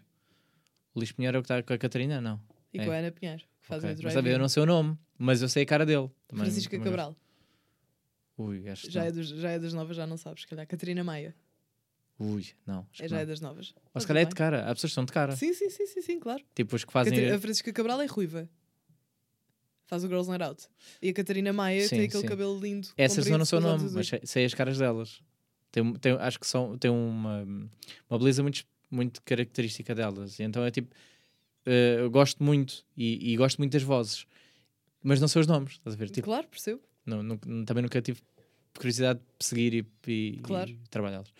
O 0.94 0.98
Luís 0.98 1.12
Pinheiro 1.12 1.36
é 1.36 1.40
o 1.40 1.42
que 1.42 1.46
está 1.52 1.62
com 1.62 1.72
a 1.72 1.78
Catarina? 1.78 2.20
Não. 2.20 2.40
E 2.72 2.78
É. 2.80 2.84
com 2.84 2.90
a 2.90 2.94
Ana 2.96 3.10
Pinheiro, 3.10 3.42
que 3.60 3.66
faz 3.66 3.82
Ok. 3.82 3.96
o 3.98 4.02
Mas 4.04 4.14
ver, 4.14 4.26
eu 4.34 4.38
não 4.38 4.48
sei 4.48 4.62
o 4.62 4.66
nome, 4.66 4.96
mas 5.18 5.42
eu 5.42 5.48
sei 5.48 5.64
a 5.64 5.66
cara 5.66 5.84
dele. 5.84 6.10
Também, 6.28 6.44
Francisca 6.44 6.70
também 6.76 6.84
Cabral. 6.84 7.16
Ui, 8.38 8.68
acho 8.68 8.86
que 8.86 8.92
Já 8.92 9.00
não. 9.00 9.06
é, 9.08 9.12
dos, 9.12 9.28
já 9.28 9.50
é 9.50 9.58
das 9.58 9.72
novas, 9.74 9.96
já 9.96 10.06
não 10.06 10.16
sabes. 10.16 10.42
Se 10.42 10.46
calhar 10.48 10.66
Catarina 10.66 11.02
Maia. 11.04 11.34
Ui, 12.18 12.46
não. 12.66 12.86
É, 13.00 13.08
já 13.08 13.16
não. 13.16 13.22
é 13.22 13.26
das 13.26 13.40
novas. 13.40 13.74
Ou 13.92 14.00
se 14.00 14.06
calhar 14.06 14.22
é 14.22 14.26
de 14.26 14.34
cara. 14.34 14.62
Há 14.70 14.74
pessoas 14.74 14.92
que 14.92 14.94
são 14.94 15.04
de 15.04 15.12
cara. 15.12 15.34
Sim, 15.36 15.52
sim, 15.52 15.68
sim, 15.70 15.86
sim, 15.86 16.02
sim, 16.02 16.20
claro. 16.20 16.42
Tipo 16.54 16.76
os 16.76 16.84
que 16.84 16.92
fazem. 16.92 17.30
A 17.30 17.38
Francisca 17.38 17.72
Cabral 17.72 18.00
é 18.00 18.06
ruiva. 18.06 18.48
Faz 19.86 20.04
o 20.04 20.06
Girls 20.08 20.28
Night 20.30 20.42
Out. 20.42 20.68
E 21.02 21.08
a 21.10 21.12
Catarina 21.12 21.52
Maia 21.52 21.82
Sim, 21.82 21.96
tem 21.96 22.04
aquele 22.06 22.22
sim. 22.22 22.28
cabelo 22.28 22.58
lindo. 22.58 22.88
Essas 22.96 23.26
não 23.26 23.44
sei 23.44 23.58
o 23.58 23.60
nome, 23.60 23.90
mas 23.90 24.10
sei 24.24 24.44
as 24.44 24.54
caras 24.54 24.78
delas. 24.78 25.20
Tem, 25.72 25.92
tem, 25.94 26.12
acho 26.12 26.38
que 26.38 26.46
são, 26.46 26.76
tem 26.78 26.90
uma, 26.90 27.42
uma 28.08 28.18
beleza 28.18 28.42
muito, 28.42 28.64
muito 28.90 29.20
característica 29.22 29.94
delas. 29.94 30.38
E 30.38 30.42
então 30.44 30.64
é 30.64 30.70
tipo. 30.70 30.94
eh, 31.66 31.96
eu 32.00 32.10
gosto 32.10 32.42
muito 32.44 32.84
e, 32.96 33.32
e 33.32 33.36
gosto 33.36 33.58
muito 33.58 33.72
das 33.72 33.82
vozes, 33.82 34.26
mas 35.02 35.20
não 35.20 35.26
sei 35.28 35.40
os 35.40 35.46
nomes. 35.46 35.72
Estás 35.72 35.94
a 35.94 35.98
ver? 35.98 36.10
Tipo, 36.10 36.26
Claro, 36.26 36.46
percebo. 36.48 36.80
não, 37.06 37.22
não- 37.22 37.64
também 37.64 37.82
nunca 37.82 38.00
tive 38.02 38.20
curiosidade 38.76 39.18
de 39.38 39.44
seguir 39.46 39.74
e, 40.06 40.10
e, 40.10 40.40
Claro. 40.42 40.70
e 40.70 40.76
trabalhá-las. 40.90 41.32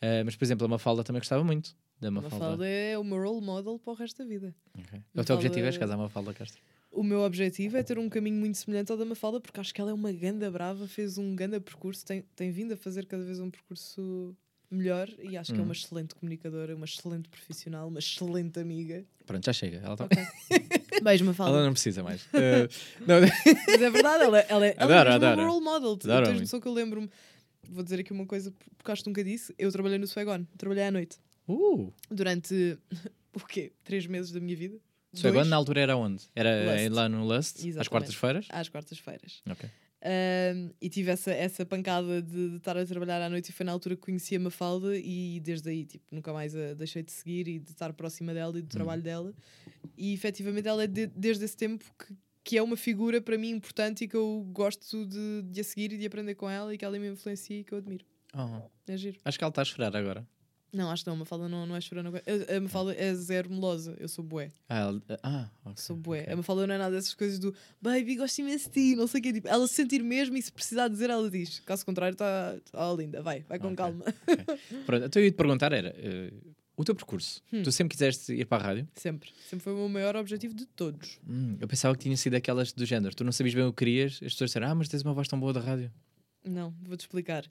Eh, 0.00 0.22
mas, 0.24 0.36
por 0.36 0.44
exemplo, 0.44 0.64
a 0.66 0.68
Mafalda 0.68 1.02
também 1.04 1.20
gostava 1.20 1.42
muito. 1.44 1.74
Da 2.00 2.10
Mafalda. 2.10 2.38
falda 2.44 2.66
é 2.68 2.98
o 2.98 3.02
meu 3.04 3.16
role 3.22 3.40
model 3.44 3.78
para 3.78 3.92
o 3.92 3.96
resto 3.96 4.18
da 4.18 4.28
vida. 4.28 4.54
Ok. 4.74 4.82
O 4.84 4.88
teu 4.90 5.00
Mafalda- 5.14 5.34
objetivo 5.34 5.66
é 5.66 5.72
casar 5.78 5.94
a 5.94 5.96
Mafalda 5.96 6.34
Castro. 6.34 6.60
O 6.96 7.02
meu 7.02 7.20
objetivo 7.20 7.76
é 7.76 7.82
ter 7.82 7.98
um 7.98 8.08
caminho 8.08 8.36
muito 8.40 8.56
semelhante 8.56 8.90
ao 8.90 8.96
da 8.96 9.04
Mafalda, 9.04 9.38
porque 9.38 9.60
acho 9.60 9.74
que 9.74 9.80
ela 9.80 9.90
é 9.90 9.94
uma 9.94 10.10
ganda 10.12 10.50
brava, 10.50 10.88
fez 10.88 11.18
um 11.18 11.36
ganda 11.36 11.60
percurso, 11.60 12.04
tem, 12.06 12.24
tem 12.34 12.50
vindo 12.50 12.72
a 12.72 12.76
fazer 12.76 13.04
cada 13.04 13.22
vez 13.22 13.38
um 13.38 13.50
percurso 13.50 14.34
melhor 14.70 15.08
e 15.22 15.36
acho 15.36 15.52
que 15.52 15.58
é 15.58 15.62
Hum. 15.62 15.66
uma 15.66 15.74
excelente 15.74 16.14
comunicadora, 16.14 16.74
uma 16.74 16.86
excelente 16.86 17.28
profissional, 17.28 17.86
uma 17.88 17.98
excelente 17.98 18.58
amiga. 18.58 19.04
Pronto, 19.26 19.44
já 19.44 19.52
chega. 19.52 19.76
Ela, 19.84 19.94
tá... 19.96 20.04
Ok. 20.06 20.16
Beijo, 21.04 21.22
ela 21.22 21.30
Mafalda. 21.32 21.64
não 21.64 21.72
precisa 21.72 22.02
mais. 22.02 22.26
Eh, 22.32 22.68
não, 23.06 23.16
Mas 23.20 23.82
é 23.82 23.90
verdade, 23.90 24.24
ela, 24.24 24.38
ela, 24.40 24.66
é- 24.66 24.74
ela 24.78 24.84
Adoro, 25.00 25.10
é 25.10 25.12
adoro. 25.14 25.42
um 25.42 25.50
role 25.52 25.64
model. 25.64 25.96
Tu 25.98 26.10
Adoro 26.10 26.26
tens 26.28 26.40
noção 26.40 26.60
que 26.60 26.66
eu 26.66 26.72
lembro-me, 26.72 27.10
vou 27.68 27.84
dizer 27.84 28.00
aqui 28.00 28.12
uma 28.12 28.24
coisa, 28.26 28.52
porque 28.78 28.90
acho 28.90 29.02
que 29.04 29.10
nunca 29.10 29.22
disse, 29.22 29.54
eu 29.58 29.70
trabalhei 29.70 29.98
no 29.98 30.06
Swagon, 30.06 30.46
trabalhei 30.56 30.84
à 30.84 30.90
noite, 30.90 31.18
uh, 31.46 31.92
durante, 32.10 32.78
o 33.34 33.40
quê? 33.46 33.70
Três 33.84 34.06
meses 34.06 34.32
da 34.32 34.40
minha 34.40 34.56
vida? 34.56 34.78
Agora 35.20 35.32
Dois? 35.34 35.48
na 35.48 35.56
altura 35.56 35.80
era 35.80 35.96
onde? 35.96 36.24
Era 36.34 36.72
Lust. 36.74 36.88
lá 36.90 37.08
no 37.08 37.24
Lust? 37.24 37.56
Às 37.58 37.64
Exatamente. 37.64 37.90
quartas-feiras? 37.90 38.46
Às 38.50 38.68
quartas-feiras. 38.68 39.42
Ok. 39.50 39.68
Um, 40.08 40.70
e 40.80 40.88
tive 40.88 41.10
essa, 41.10 41.32
essa 41.32 41.64
pancada 41.66 42.22
de, 42.22 42.50
de 42.50 42.56
estar 42.58 42.76
a 42.76 42.84
trabalhar 42.86 43.20
à 43.22 43.28
noite 43.30 43.48
e 43.48 43.52
foi 43.52 43.64
na 43.66 43.72
altura 43.72 43.96
que 43.96 44.02
conheci 44.02 44.36
a 44.36 44.38
Mafalda 44.40 44.96
e 44.96 45.40
desde 45.40 45.68
aí 45.70 45.84
tipo, 45.84 46.04
nunca 46.12 46.32
mais 46.32 46.54
a 46.54 46.74
deixei 46.74 47.02
de 47.02 47.10
seguir 47.10 47.48
e 47.48 47.58
de 47.58 47.70
estar 47.72 47.92
próxima 47.94 48.32
dela 48.32 48.56
e 48.58 48.62
do 48.62 48.68
trabalho 48.68 49.02
dela 49.02 49.34
e 49.96 50.12
efetivamente 50.12 50.68
ela 50.68 50.84
é 50.84 50.86
de- 50.86 51.06
desde 51.08 51.44
esse 51.44 51.56
tempo 51.56 51.84
que, 51.98 52.14
que 52.44 52.58
é 52.58 52.62
uma 52.62 52.76
figura 52.76 53.20
para 53.20 53.36
mim 53.36 53.48
importante 53.50 54.04
e 54.04 54.08
que 54.08 54.14
eu 54.16 54.46
gosto 54.52 55.04
de, 55.06 55.42
de 55.50 55.60
a 55.60 55.64
seguir 55.64 55.92
e 55.92 55.98
de 55.98 56.06
aprender 56.06 56.34
com 56.36 56.48
ela 56.48 56.72
e 56.72 56.78
que 56.78 56.84
ela 56.84 56.96
me 56.98 57.08
influencia 57.10 57.58
e 57.58 57.64
que 57.64 57.72
eu 57.72 57.78
admiro. 57.78 58.04
Oh, 58.34 58.68
É 58.86 58.96
giro. 58.96 59.18
acho 59.24 59.38
que 59.38 59.42
ela 59.42 59.48
está 59.50 59.62
a 59.62 59.64
chorar 59.64 59.96
agora. 59.96 60.24
Não, 60.76 60.90
acho 60.90 61.02
que 61.04 61.08
não, 61.08 61.14
a 61.16 61.18
Mafalda 61.20 61.48
não, 61.48 61.64
não 61.66 61.74
é 61.74 61.80
chorando. 61.80 62.12
A, 62.16 62.60
Mafalda 62.60 62.94
é 62.94 63.14
zero 63.14 63.48
melosa, 63.50 63.96
eu 63.98 64.08
sou 64.08 64.22
bué. 64.22 64.52
Ah, 64.68 64.78
ela- 64.78 65.02
ah 65.22 65.48
Sou 65.76 65.96
bué. 65.96 66.20
ok. 66.22 66.32
A 66.32 66.36
Mafalda 66.36 66.66
não 66.66 66.74
é 66.74 66.78
nada 66.78 66.94
dessas 66.94 67.14
coisas 67.14 67.38
do 67.38 67.54
baby, 67.80 68.16
gosto 68.16 68.38
imenso 68.40 68.66
de 68.68 68.72
ti, 68.74 68.96
não 68.96 69.06
sei 69.06 69.20
o 69.20 69.22
quê. 69.22 69.32
Tipo, 69.32 69.48
ela 69.48 69.66
se 69.66 69.74
sentir 69.74 70.02
mesmo 70.02 70.36
e 70.36 70.42
se 70.42 70.52
precisar 70.52 70.88
dizer, 70.88 71.08
ela 71.08 71.30
diz. 71.30 71.60
Caso 71.60 71.84
contrário, 71.86 72.12
está 72.14 72.56
tá 72.70 72.92
linda, 72.92 73.22
vai, 73.22 73.40
vai 73.48 73.58
com 73.58 73.68
Ok. 73.68 73.76
calma. 73.76 74.04
Pronto, 74.84 75.06
então 75.06 75.22
eu 75.22 75.26
ia 75.26 75.30
te 75.30 75.36
perguntar 75.36 75.72
era 75.72 75.94
eh, 75.96 76.32
o 76.76 76.84
teu 76.84 76.94
percurso. 76.94 77.40
Hum. 77.52 77.62
Tu 77.62 77.72
sempre 77.72 77.96
quiseste 77.96 78.32
ir 78.34 78.44
para 78.44 78.62
a 78.62 78.66
rádio? 78.66 78.88
Sempre. 78.94 79.30
Sempre 79.48 79.64
foi 79.64 79.72
o 79.72 79.76
meu 79.76 79.88
maior 79.88 80.14
objetivo 80.16 80.54
de 80.54 80.66
todos. 80.66 81.18
Hum, 81.26 81.56
eu 81.58 81.66
pensava 81.66 81.96
que 81.96 82.02
tinha 82.02 82.16
sido 82.18 82.34
aquelas 82.34 82.72
do 82.72 82.84
género. 82.84 83.14
Tu 83.14 83.24
não 83.24 83.32
sabias 83.32 83.54
bem 83.54 83.64
o 83.64 83.72
que 83.72 83.78
querias, 83.78 84.14
as 84.22 84.32
pessoas 84.34 84.50
disseram, 84.50 84.68
ah, 84.68 84.74
mas 84.74 84.88
tens 84.88 85.02
uma 85.02 85.14
voz 85.14 85.26
tão 85.26 85.40
boa 85.40 85.52
da 85.54 85.60
rádio. 85.60 85.90
Não, 86.44 86.74
vou-te 86.82 87.00
explicar. 87.00 87.44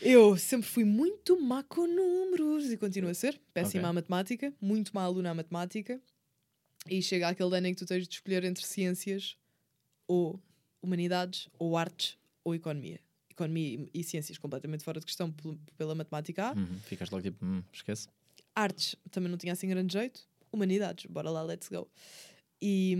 Eu 0.00 0.36
sempre 0.36 0.68
fui 0.68 0.84
muito 0.84 1.40
má 1.40 1.62
com 1.62 1.86
números 1.86 2.70
e 2.70 2.76
continuo 2.76 3.10
a 3.10 3.14
ser. 3.14 3.40
Péssima 3.52 3.82
Ok. 3.82 3.90
à 3.90 3.92
matemática, 3.92 4.52
muito 4.60 4.92
má 4.94 5.02
aluna 5.02 5.30
à 5.30 5.34
matemática. 5.34 6.00
E 6.88 7.02
chega 7.02 7.28
aquele 7.28 7.56
ano 7.56 7.66
em 7.66 7.74
que 7.74 7.78
tu 7.80 7.86
tens 7.86 8.06
de 8.06 8.14
escolher 8.14 8.44
entre 8.44 8.64
ciências 8.64 9.36
ou 10.06 10.40
humanidades 10.80 11.48
ou 11.58 11.76
artes 11.76 12.16
ou 12.44 12.54
economia. 12.54 13.00
Economia 13.30 13.88
e- 13.92 14.00
e 14.00 14.04
ciências 14.04 14.38
completamente 14.38 14.84
fora 14.84 15.00
de 15.00 15.06
questão 15.06 15.30
pel- 15.30 15.58
pela 15.76 15.94
matemática. 15.94 16.52
Uhum, 16.56 16.78
Ficas 16.84 17.10
logo 17.10 17.22
tipo, 17.24 17.44
hum, 17.44 17.62
esquece. 17.72 18.08
Artes 18.54 18.94
também 19.10 19.30
não 19.30 19.36
tinha 19.38 19.52
assim 19.52 19.68
grande 19.68 19.92
jeito. 19.92 20.20
Humanidades, 20.52 21.06
bora 21.06 21.28
lá, 21.30 21.42
let's 21.42 21.68
go. 21.68 21.86
E, 22.60 22.96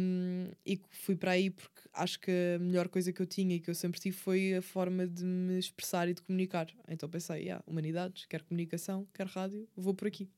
e 0.65 0.81
fui 0.91 1.17
para 1.17 1.33
aí 1.33 1.51
porque 1.51 1.81
acho 1.93 2.21
que 2.21 2.31
a 2.31 2.59
melhor 2.61 2.89
coisa 2.89 3.13
que 3.13 3.21
eu 3.21 3.27
tinha 3.27 3.57
e 3.57 3.61
que 3.61 3.69
eu 3.69 3.75
sempre 3.75 4.01
tive 4.01 4.17
foi 4.17 4.55
a 4.55 4.63
forma 4.63 5.07
de 5.07 5.25
me 5.25 5.59
expressar 5.59 6.09
e 6.09 6.15
de 6.15 6.23
comunicar. 6.23 6.69
Então 6.89 7.09
pensei, 7.09 7.43
yeah, 7.43 7.63
humanidades, 7.67 8.25
quer 8.27 8.43
comunicação, 8.43 9.07
quer 9.13 9.27
rádio, 9.27 9.69
vou 9.77 9.95
por 9.95 10.07
aqui. 10.07 10.29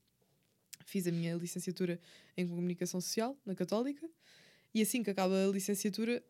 Fiz 0.85 1.05
a 1.07 1.11
minha 1.11 1.35
licenciatura 1.35 1.99
em 2.35 2.47
comunicação 2.47 2.99
social 2.99 3.37
na 3.45 3.53
Católica 3.53 4.09
e 4.73 4.81
assim 4.81 5.03
que 5.03 5.09
acaba 5.09 5.35
a 5.35 5.47
licenciatura, 5.47 6.23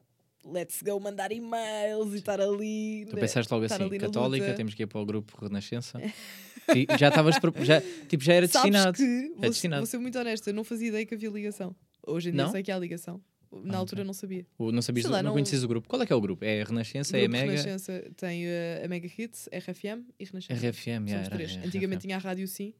let's 0.46 0.82
go 0.82 1.00
mandar 1.00 1.32
e-mails 1.32 2.14
e 2.14 2.18
estar 2.18 2.42
ali. 2.42 3.06
Tu 3.10 3.16
pensaste 3.16 3.54
logo 3.54 3.66
assim, 3.66 3.98
católica, 3.98 4.46
luta. 4.46 4.58
temos 4.58 4.74
que 4.74 4.84
ir 4.84 4.88
para 4.88 5.00
o 5.00 5.06
grupo 5.06 5.38
Renascença. 5.40 6.00
e 6.76 6.88
já 6.98 7.10
estavas, 7.10 7.36
já, 7.62 7.82
tipo, 8.08 8.24
já 8.24 8.34
era 8.34 8.48
Sabes 8.48 8.72
destinado. 8.72 8.98
que, 8.98 9.30
vou, 9.36 9.50
destinado. 9.50 9.82
vou 9.82 9.88
ser 9.88 9.98
muito 10.00 10.18
honesta, 10.18 10.52
não 10.52 10.64
fazia 10.64 10.90
ideia 10.90 11.06
que 11.06 11.14
havia 11.14 11.30
ligação. 11.30 11.76
Hoje 12.06 12.30
em 12.30 12.32
dia 12.34 12.44
Não? 12.44 12.52
sei 12.52 12.64
que 12.64 12.72
há 12.72 12.78
ligação. 12.80 13.22
Na 13.52 13.76
Ah, 13.76 13.78
altura 13.80 14.02
ok. 14.02 14.08
não 14.08 14.14
sabia. 14.14 14.46
O- 14.58 14.72
Não 14.72 14.82
sabias, 14.82 15.04
Sei 15.06 15.12
lá, 15.12 15.18
não, 15.22 15.30
não- 15.30 15.34
conhecias 15.34 15.62
o 15.64 15.68
grupo. 15.68 15.90
Qual 15.90 16.02
é 16.02 16.06
que 16.06 16.14
é 16.14 16.16
o 16.16 16.22
grupo? 16.22 16.46
É 16.46 16.62
a 16.62 16.66
Renascença, 16.66 17.18
é 17.18 17.20
a 17.20 17.24
Grupo 17.24 17.34
Mega? 17.38 17.52
Renascença 17.52 18.12
tem 18.16 18.46
uh, 18.48 18.86
a 18.86 18.88
Mega 18.88 19.08
Hits, 19.18 19.50
RFM 19.52 20.06
e 20.18 20.24
Renascença. 20.24 20.54
RFM, 20.70 21.08
Somos 21.10 21.12
era. 21.12 21.30
três. 21.30 21.52
RFM. 21.52 21.66
Antigamente 21.68 22.02
tinha 22.04 22.16
a 22.16 22.20
Rádio 22.20 22.48
Sim, 22.48 22.74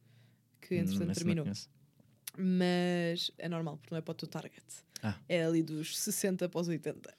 que 0.62 0.74
Hum, 0.76 0.78
entretanto 0.78 1.14
terminou. 1.14 1.46
Mas 2.38 3.30
é 3.38 3.48
normal, 3.48 3.76
porque 3.76 3.94
não 3.94 3.98
é 3.98 4.00
para 4.00 4.12
o 4.12 4.14
teu 4.14 4.26
target. 4.28 4.64
Ah. 5.02 5.16
É 5.28 5.44
ali 5.44 5.62
dos 5.62 5.98
60 5.98 6.48
para 6.48 6.60
os 6.60 6.68
80. 6.68 7.12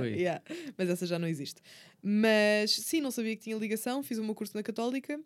Oi. 0.00 0.12
Yeah, 0.20 0.42
Mas 0.76 0.88
essa 0.88 1.06
já 1.06 1.18
não 1.18 1.26
existe. 1.26 1.60
Mas 2.02 2.70
sim, 2.70 3.00
não 3.00 3.10
sabia 3.10 3.34
que 3.34 3.42
tinha 3.42 3.56
ligação, 3.56 4.02
fiz 4.02 4.18
o 4.18 4.24
meu 4.24 4.34
curso 4.34 4.56
na 4.56 4.62
Católica 4.62 5.18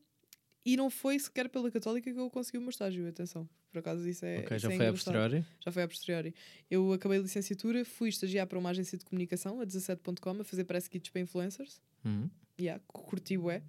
e 0.64 0.76
não 0.76 0.88
foi 0.90 1.18
sequer 1.18 1.48
pela 1.48 1.70
Católica 1.70 2.12
que 2.12 2.18
eu 2.18 2.30
consegui 2.30 2.58
o 2.58 2.60
meu 2.60 2.70
estágio. 2.70 3.06
Atenção, 3.08 3.48
por 3.70 3.78
acaso 3.80 4.08
isso 4.08 4.24
é. 4.24 4.38
ok, 4.40 4.56
isso 4.56 4.66
já 4.68 4.72
é 4.72 4.76
foi 4.76 4.86
a 4.86 4.92
posteriori? 4.92 5.44
Já 5.64 5.72
foi 5.72 5.82
a 5.82 5.88
posteriori. 5.88 6.34
Eu 6.70 6.92
acabei 6.92 7.18
a 7.18 7.22
licenciatura, 7.22 7.84
fui 7.84 8.08
estagiar 8.08 8.46
para 8.46 8.58
uma 8.58 8.70
agência 8.70 8.96
de 8.98 9.04
comunicação, 9.04 9.60
a 9.60 9.64
17.com, 9.66 10.40
a 10.40 10.44
fazer 10.44 10.64
press 10.64 10.86
kits 10.88 11.10
para 11.10 11.20
influencers. 11.20 11.80
Uhum. 12.04 12.28
Yeah, 12.60 12.82
cu- 12.86 13.02
curti 13.02 13.36
bué. 13.36 13.62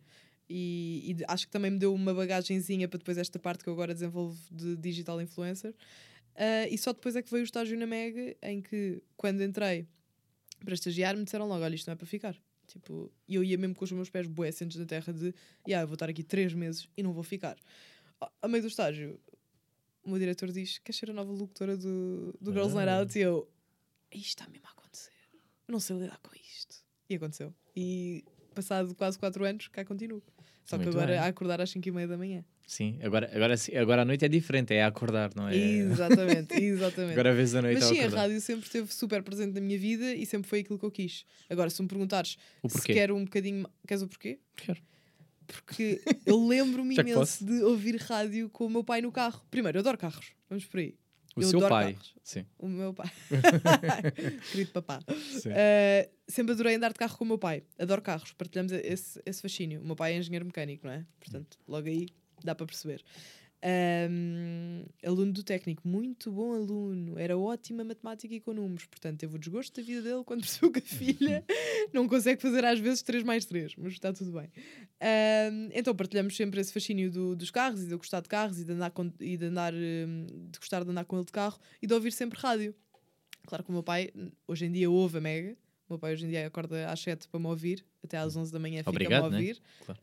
E, 0.49 1.03
e 1.07 1.13
de- 1.13 1.25
acho 1.27 1.45
que 1.47 1.51
também 1.51 1.71
me 1.71 1.79
deu 1.79 1.93
uma 1.93 2.13
bagagenzinha 2.13 2.87
para 2.87 2.97
depois 2.97 3.17
esta 3.17 3.39
parte 3.39 3.63
que 3.63 3.69
eu 3.69 3.73
agora 3.73 3.93
desenvolvo 3.93 4.37
de 4.51 4.75
digital 4.75 5.21
influencer. 5.21 5.73
Ah, 6.35 6.67
e 6.69 6.77
só 6.77 6.91
depois 6.93 7.15
é 7.15 7.21
que 7.21 7.31
veio 7.31 7.41
o 7.41 7.45
estágio 7.45 7.77
na 7.77 7.87
Mega, 7.87 8.35
em 8.41 8.61
que, 8.61 9.01
quando 9.15 9.41
entrei 9.41 9.87
para 10.63 10.73
estagiar, 10.73 11.15
me 11.15 11.23
disseram 11.23 11.47
logo: 11.47 11.63
olha, 11.63 11.75
isto 11.75 11.87
não 11.87 11.93
é 11.93 11.95
para 11.95 12.05
ficar. 12.05 12.35
Tipo, 12.73 13.11
e 13.27 13.35
eu 13.35 13.43
ia 13.43 13.55
mesmo 13.57 13.75
com 13.75 13.85
os 13.85 13.91
meus 13.91 14.09
pés 14.09 14.25
bué 14.27 14.49
assentes 14.49 14.77
na 14.79 14.85
terra 14.85 15.13
de, 15.13 15.33
yeah, 15.67 15.83
eu 15.83 15.87
vou 15.87 15.93
estar 15.93 16.09
aqui 16.09 16.23
três 16.23 16.53
meses 16.53 16.89
e 16.97 17.03
não 17.03 17.13
vou 17.13 17.23
ficar. 17.23 17.55
A- 18.41 18.47
meio 18.47 18.63
do 18.63 18.67
estágio, 18.67 19.19
o 20.03 20.09
meu 20.09 20.17
diretor 20.17 20.51
diz, 20.51 20.79
queres 20.79 20.97
ser 20.97 21.11
a 21.11 21.13
nova 21.13 21.31
locutora 21.31 21.77
do, 21.77 22.33
do 22.41 22.51
Girls 22.51 22.73
Night 22.75 22.89
Ah. 22.89 22.97
Out? 22.99 23.17
E 23.19 23.21
eu, 23.21 23.47
isto 24.11 24.25
está 24.39 24.47
mesmo 24.49 24.65
a 24.67 24.71
acontecer. 24.71 25.11
Eu 25.67 25.71
não 25.71 25.79
sei 25.79 25.97
lidar 25.97 26.17
com 26.19 26.35
isto. 26.35 26.77
E 27.09 27.15
aconteceu. 27.15 27.53
E 27.75 28.23
passado 28.55 28.95
quase 28.95 29.19
quatro 29.19 29.45
anos, 29.45 29.67
cá 29.67 29.85
continuo. 29.85 30.21
Só 30.65 30.77
que 30.77 30.85
Muito 30.85 30.97
agora 30.97 31.11
bem. 31.13 31.19
a 31.19 31.27
acordar 31.27 31.61
às 31.61 31.69
5 31.69 31.87
e 31.87 31.91
meia 31.91 32.07
da 32.07 32.17
manhã. 32.17 32.43
Sim, 32.73 32.97
agora, 33.03 33.29
agora, 33.31 33.53
agora 33.79 34.01
a 34.01 34.05
noite 34.05 34.25
é 34.25 34.27
diferente, 34.27 34.73
é 34.73 34.83
acordar, 34.83 35.29
não 35.35 35.47
é? 35.47 35.55
Exatamente, 35.55 36.55
exatamente. 36.57 37.11
Agora 37.11 37.29
a 37.29 37.33
vez 37.35 37.51
da 37.51 37.61
noite 37.61 37.79
Mas 37.79 37.83
sim, 37.87 37.99
a 37.99 38.09
rádio 38.09 38.41
sempre 38.41 38.65
esteve 38.65 38.91
super 38.91 39.21
presente 39.21 39.53
na 39.53 39.61
minha 39.61 39.77
vida 39.77 40.15
e 40.15 40.25
sempre 40.25 40.49
foi 40.49 40.61
aquilo 40.61 40.79
que 40.79 40.85
eu 40.85 40.89
quis. 40.89 41.23
Agora, 41.47 41.69
se 41.69 41.79
me 41.83 41.87
perguntares 41.87 42.35
se 42.67 42.81
quero 42.81 43.15
um 43.15 43.25
bocadinho. 43.25 43.67
Queres 43.87 44.01
o 44.01 44.07
porquê? 44.07 44.39
Quero. 44.55 44.81
Porque 45.45 46.01
eu 46.25 46.47
lembro-me 46.47 46.95
imenso 46.97 47.45
de 47.45 47.61
ouvir 47.61 47.97
rádio 47.97 48.49
com 48.49 48.65
o 48.65 48.69
meu 48.71 48.83
pai 48.83 49.01
no 49.03 49.11
carro. 49.11 49.45
Primeiro, 49.51 49.77
eu 49.77 49.81
adoro 49.81 49.99
carros. 49.99 50.31
Vamos 50.49 50.65
por 50.65 50.79
aí. 50.79 50.95
O 51.35 51.41
eu 51.43 51.49
seu 51.49 51.59
pai. 51.69 51.93
carros. 51.93 52.15
Sim. 52.23 52.43
O 52.57 52.67
meu 52.67 52.91
pai. 52.91 53.11
Querido 54.51 54.71
papá. 54.71 54.99
Uh, 55.07 56.11
sempre 56.27 56.53
adorei 56.53 56.73
andar 56.73 56.91
de 56.91 56.97
carro 56.97 57.15
com 57.19 57.23
o 57.23 57.27
meu 57.27 57.37
pai. 57.37 57.61
Adoro 57.77 58.01
carros. 58.01 58.31
Partilhamos 58.33 58.71
esse, 58.71 59.21
esse 59.27 59.43
fascínio. 59.43 59.79
O 59.79 59.85
meu 59.85 59.95
pai 59.95 60.13
é 60.13 60.17
engenheiro 60.17 60.43
mecânico, 60.43 60.87
não 60.87 60.93
é? 60.93 61.05
Portanto, 61.19 61.59
logo 61.67 61.87
aí 61.87 62.07
dá 62.43 62.55
para 62.55 62.65
perceber. 62.65 63.03
Um, 63.65 64.83
aluno 65.05 65.31
do 65.31 65.41
técnico, 65.41 65.87
muito 65.87 66.29
bom 66.31 66.53
aluno, 66.53 67.17
era 67.17 67.37
ótimo 67.37 67.79
a 67.81 67.85
matemática 67.85 68.33
e 68.35 68.41
com 68.41 68.53
números, 68.53 68.85
portanto 68.87 69.19
teve 69.19 69.35
o 69.35 69.39
desgosto 69.39 69.79
da 69.79 69.85
vida 69.87 70.01
dele 70.01 70.21
quando 70.25 70.41
percebeu 70.43 70.69
que 70.69 70.79
a 70.79 70.81
filha 70.81 71.45
não 71.93 72.05
consegue 72.05 72.41
fazer 72.41 72.65
às 72.65 72.77
vezes 72.79 73.01
3 73.03 73.23
mais 73.23 73.45
3, 73.45 73.73
mas 73.77 73.93
está 73.93 74.11
tudo 74.11 74.33
bem. 74.33 74.49
Um, 75.01 75.69
então 75.73 75.95
partilhamos 75.95 76.35
sempre 76.35 76.59
esse 76.59 76.73
fascínio 76.73 77.09
do- 77.09 77.35
dos 77.37 77.51
carros 77.51 77.81
e 77.83 77.87
de 77.87 77.95
gostar 77.95 78.19
de 78.19 78.27
carros 78.27 78.59
e 78.59 78.65
de 78.65 78.73
andar, 78.73 78.91
com- 78.91 79.11
e 79.21 79.37
de, 79.37 79.45
andar 79.45 79.73
um, 79.73 80.25
de 80.51 80.59
gostar 80.59 80.83
de 80.83 80.89
andar 80.91 81.05
com 81.05 81.15
ele 81.15 81.25
de 81.25 81.31
carro 81.31 81.57
e 81.81 81.87
de 81.87 81.93
ouvir 81.93 82.11
sempre 82.11 82.37
rádio. 82.39 82.75
Claro 83.47 83.63
que 83.63 83.69
o 83.69 83.73
meu 83.73 83.83
pai 83.83 84.11
hoje 84.45 84.65
em 84.65 84.71
dia 84.73 84.91
ouve 84.91 85.19
a 85.19 85.21
Mega, 85.21 85.53
o 85.87 85.93
meu 85.93 85.99
pai 85.99 86.13
hoje 86.13 86.25
em 86.25 86.29
dia 86.29 86.47
acorda 86.47 86.89
às 86.91 86.99
7 86.99 87.29
para 87.29 87.39
me 87.39 87.47
ouvir, 87.47 87.85
até 88.03 88.17
às 88.17 88.35
11 88.35 88.51
da 88.51 88.59
manhã 88.59 88.83
fica-me 88.83 89.15
a 89.15 89.29
né? 89.29 89.37
ouvir. 89.37 89.61
Claro. 89.85 90.01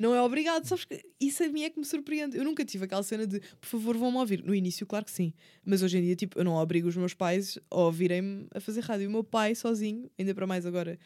Não 0.00 0.14
é 0.14 0.22
obrigado, 0.22 0.64
sabes 0.64 0.84
que 0.84 1.04
isso 1.20 1.44
a 1.44 1.48
mim 1.48 1.64
é 1.64 1.70
que 1.70 1.78
me 1.78 1.84
surpreende. 1.84 2.36
Eu 2.36 2.44
nunca 2.44 2.64
tive 2.64 2.84
aquela 2.84 3.02
cena 3.02 3.26
de 3.26 3.40
por 3.60 3.66
favor 3.66 3.96
vão-me 3.96 4.16
ouvir. 4.16 4.42
No 4.42 4.54
início, 4.54 4.86
claro 4.86 5.04
que 5.04 5.10
sim. 5.10 5.34
Mas 5.64 5.82
hoje 5.82 5.98
em 5.98 6.02
dia, 6.02 6.16
tipo, 6.16 6.38
eu 6.38 6.44
não 6.44 6.54
obrigo 6.54 6.88
os 6.88 6.96
meus 6.96 7.14
pais 7.14 7.58
a 7.70 7.76
ouvirem-me 7.76 8.46
a 8.54 8.60
fazer 8.60 8.80
rádio. 8.80 9.08
O 9.08 9.12
meu 9.12 9.22
pai, 9.22 9.54
sozinho, 9.54 10.10
ainda 10.18 10.34
para 10.34 10.46
mais 10.46 10.64
agora 10.64 10.98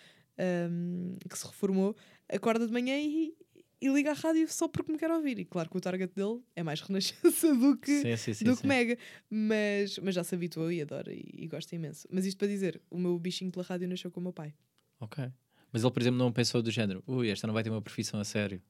hum, 0.70 1.16
que 1.28 1.36
se 1.36 1.46
reformou, 1.46 1.96
acorda 2.28 2.66
de 2.66 2.72
manhã 2.72 2.96
e, 2.96 3.34
e 3.80 3.88
liga 3.88 4.12
a 4.12 4.14
rádio 4.14 4.48
só 4.48 4.68
porque 4.68 4.92
me 4.92 4.98
quer 4.98 5.10
ouvir. 5.10 5.38
E 5.40 5.44
claro 5.44 5.68
que 5.68 5.76
o 5.76 5.80
target 5.80 6.14
dele 6.14 6.40
é 6.54 6.62
mais 6.62 6.80
renascença 6.82 7.54
do 7.54 7.76
que, 7.76 8.02
sim, 8.02 8.16
sim, 8.16 8.34
sim, 8.34 8.44
do 8.44 8.56
que 8.56 8.66
Mega. 8.66 8.96
Mas, 9.28 9.98
mas 9.98 10.14
já 10.14 10.22
se 10.22 10.34
habituou 10.34 10.70
e 10.70 10.80
adora 10.80 11.12
e, 11.12 11.24
e 11.34 11.48
gosta 11.48 11.74
imenso. 11.74 12.06
Mas 12.10 12.24
isto 12.24 12.38
para 12.38 12.48
dizer, 12.48 12.80
o 12.88 12.98
meu 12.98 13.18
bichinho 13.18 13.50
pela 13.50 13.64
rádio 13.64 13.88
nasceu 13.88 14.10
com 14.12 14.20
o 14.20 14.22
meu 14.22 14.32
pai. 14.32 14.54
Ok. 15.00 15.28
Mas 15.72 15.82
ele, 15.82 15.92
por 15.92 16.00
exemplo, 16.00 16.18
não 16.18 16.32
pensou 16.32 16.62
do 16.62 16.70
género, 16.70 17.02
ui, 17.06 17.28
esta 17.28 17.46
não 17.46 17.52
vai 17.52 17.62
ter 17.62 17.70
uma 17.70 17.82
profissão 17.82 18.18
a 18.20 18.24
sério. 18.24 18.62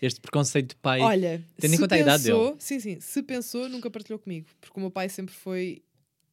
Este 0.00 0.20
preconceito 0.20 0.70
de 0.70 0.76
pai. 0.76 1.00
Olha, 1.00 1.44
tendo 1.58 1.74
em 1.74 1.78
conta 1.78 1.94
a 1.94 1.98
idade 1.98 2.24
pensou, 2.24 2.56
sim, 2.58 2.80
sim, 2.80 3.00
se 3.00 3.22
pensou, 3.22 3.68
nunca 3.68 3.90
partilhou 3.90 4.18
comigo, 4.18 4.48
porque 4.60 4.78
o 4.78 4.80
meu 4.80 4.90
pai 4.90 5.08
sempre 5.08 5.34
foi 5.34 5.82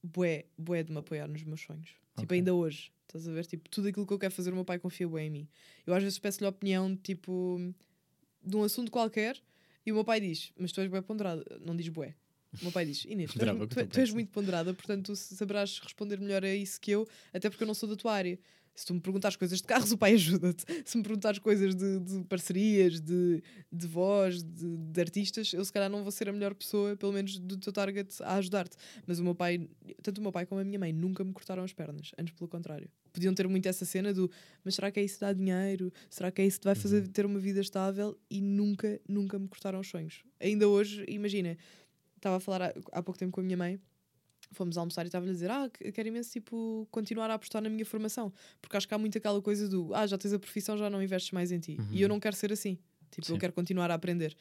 bué, 0.02 0.46
bué 0.58 0.84
de 0.84 0.92
me 0.92 1.00
apoiar 1.00 1.28
nos 1.28 1.44
meus 1.44 1.62
sonhos. 1.62 1.90
Tipo, 2.18 2.24
Ok. 2.24 2.38
ainda 2.38 2.54
hoje, 2.54 2.92
estás 3.04 3.28
a 3.28 3.32
ver? 3.32 3.46
Tipo, 3.46 3.70
tudo 3.70 3.88
aquilo 3.90 4.08
que 4.08 4.14
eu 4.14 4.20
quero 4.20 4.34
fazer, 4.34 4.52
o 4.52 4.56
meu 4.56 4.66
pai 4.66 4.80
confia 4.80 5.08
bué 5.08 5.24
em 5.24 5.30
mim. 5.30 5.48
Eu 5.86 5.94
às 5.94 6.02
vezes 6.02 6.18
peço-lhe 6.18 6.48
opinião, 6.48 6.96
tipo, 6.96 7.60
de 8.44 8.56
um 8.56 8.64
assunto 8.64 8.90
qualquer, 8.92 9.38
e 9.86 9.92
o 9.92 9.96
meu 9.96 10.04
pai 10.06 10.20
diz, 10.20 10.52
mas 10.58 10.72
tu 10.72 10.82
és 10.82 10.90
bué 10.90 11.02
ponderada, 11.02 11.44
não 11.66 11.76
diz 11.76 11.90
bué. 11.90 12.16
O 12.62 12.64
meu 12.64 12.72
pai 12.72 12.86
diz, 12.86 13.04
Inês, 13.06 13.32
tu 13.34 13.42
és, 13.44 13.70
tu, 13.70 13.88
tu 13.88 14.00
és 14.00 14.14
muito 14.14 14.30
ponderada, 14.32 14.74
portanto 14.74 15.08
tu 15.08 15.16
saberás 15.16 15.80
responder 15.80 16.20
melhor 16.20 16.44
a 16.44 16.56
isso 16.56 16.80
que 16.80 16.92
eu, 16.92 17.08
até 17.34 17.50
porque 17.50 17.64
eu 17.64 17.68
não 17.68 17.74
sou 17.74 17.88
da 17.90 17.96
tua 17.96 18.14
área. 18.14 18.40
Se 18.78 18.86
tu 18.86 18.94
me 18.94 19.02
perguntares 19.02 19.36
coisas 19.36 19.60
de 19.60 19.68
carros, 19.68 19.92
o 19.92 19.98
pai 19.98 20.14
ajuda-te. 20.14 20.64
Se 20.86 20.98
me 20.98 21.04
perguntares 21.04 21.40
coisas 21.40 21.74
de, 21.74 22.00
de 22.00 22.24
parcerias, 22.26 23.02
de, 23.02 23.42
de 23.72 23.88
voz, 23.88 24.44
de, 24.44 24.78
de 24.78 25.02
artistas, 25.02 25.52
eu 25.52 25.66
se 25.66 25.74
calhar 25.74 25.90
não 25.90 26.04
vou 26.04 26.12
ser 26.12 26.30
a 26.30 26.32
melhor 26.32 26.54
pessoa, 26.54 26.96
pelo 26.96 27.12
menos 27.12 27.40
do 27.40 27.58
teu 27.58 27.74
target, 27.74 28.22
a 28.22 28.36
ajudar-te. 28.36 28.78
Mas 29.08 29.18
o 29.18 29.24
meu 29.24 29.34
pai, 29.34 29.68
tanto 30.04 30.20
o 30.20 30.22
meu 30.22 30.32
pai 30.32 30.46
como 30.46 30.62
a 30.62 30.64
minha 30.64 30.78
mãe, 30.78 30.94
nunca 30.94 31.24
me 31.24 31.34
cortaram 31.34 31.64
as 31.64 31.74
pernas. 31.74 32.12
Antes, 32.20 32.36
pelo 32.36 32.48
contrário. 32.48 32.88
Podiam 33.12 33.34
ter 33.34 33.48
muito 33.48 33.68
essa 33.68 33.84
cena 33.84 34.14
do 34.14 34.30
mas 34.64 34.76
será 34.76 34.92
que 34.92 35.00
é 35.00 35.04
isso 35.04 35.16
que 35.16 35.22
dá 35.22 35.34
dinheiro? 35.34 35.92
Será 36.08 36.32
que 36.32 36.40
é 36.40 36.46
isso 36.46 36.60
que 36.60 36.66
vai 36.66 36.76
fazer 36.76 37.08
ter 37.08 37.26
uma 37.26 37.40
vida 37.40 37.60
estável? 37.60 38.16
E 38.30 38.40
nunca, 38.40 39.02
nunca 39.10 39.40
me 39.40 39.48
cortaram 39.48 39.80
os 39.80 39.88
sonhos. 39.88 40.24
Ainda 40.40 40.68
hoje, 40.68 41.04
imagina, 41.08 41.58
estava 42.16 42.38
a 42.38 42.40
falar 42.40 42.62
há, 42.62 42.74
há 42.92 43.02
pouco 43.02 43.18
tempo 43.18 43.32
com 43.32 43.42
a 43.42 43.44
minha 43.44 43.58
mãe. 43.58 43.80
Fomos 44.52 44.78
almoçar 44.78 45.04
e 45.06 45.08
estava-lhe 45.08 45.32
a 45.32 45.34
dizer: 45.34 45.52
Ah, 45.52 45.70
que- 45.70 45.92
quero 45.92 46.08
imenso 46.08 46.32
tipo, 46.32 46.88
continuar 46.92 47.30
a 47.30 47.34
apostar 47.36 47.62
na 47.62 47.70
minha 47.70 47.86
formação. 47.86 48.32
Porque 48.62 48.76
acho 48.78 48.88
que 48.88 48.94
há 48.94 48.98
muito 48.98 49.18
aquela 49.18 49.42
coisa 49.42 49.68
do 49.68 49.94
Ah, 49.94 50.08
já 50.08 50.18
tens 50.18 50.34
a 50.34 50.40
profissão, 50.40 50.78
já 50.78 50.90
não 50.90 51.02
investes 51.04 51.32
mais 51.32 51.52
em 51.52 51.60
ti. 51.60 51.78
E 51.92 52.02
eu 52.02 52.08
não 52.10 52.20
quero 52.20 52.36
ser 52.36 52.52
assim. 52.54 52.78
Tipo, 53.12 53.28
eu 53.32 53.36
Sim. 53.36 53.40
quero 53.40 53.54
continuar 53.54 53.90
a 53.90 53.94
aprender. 53.94 54.36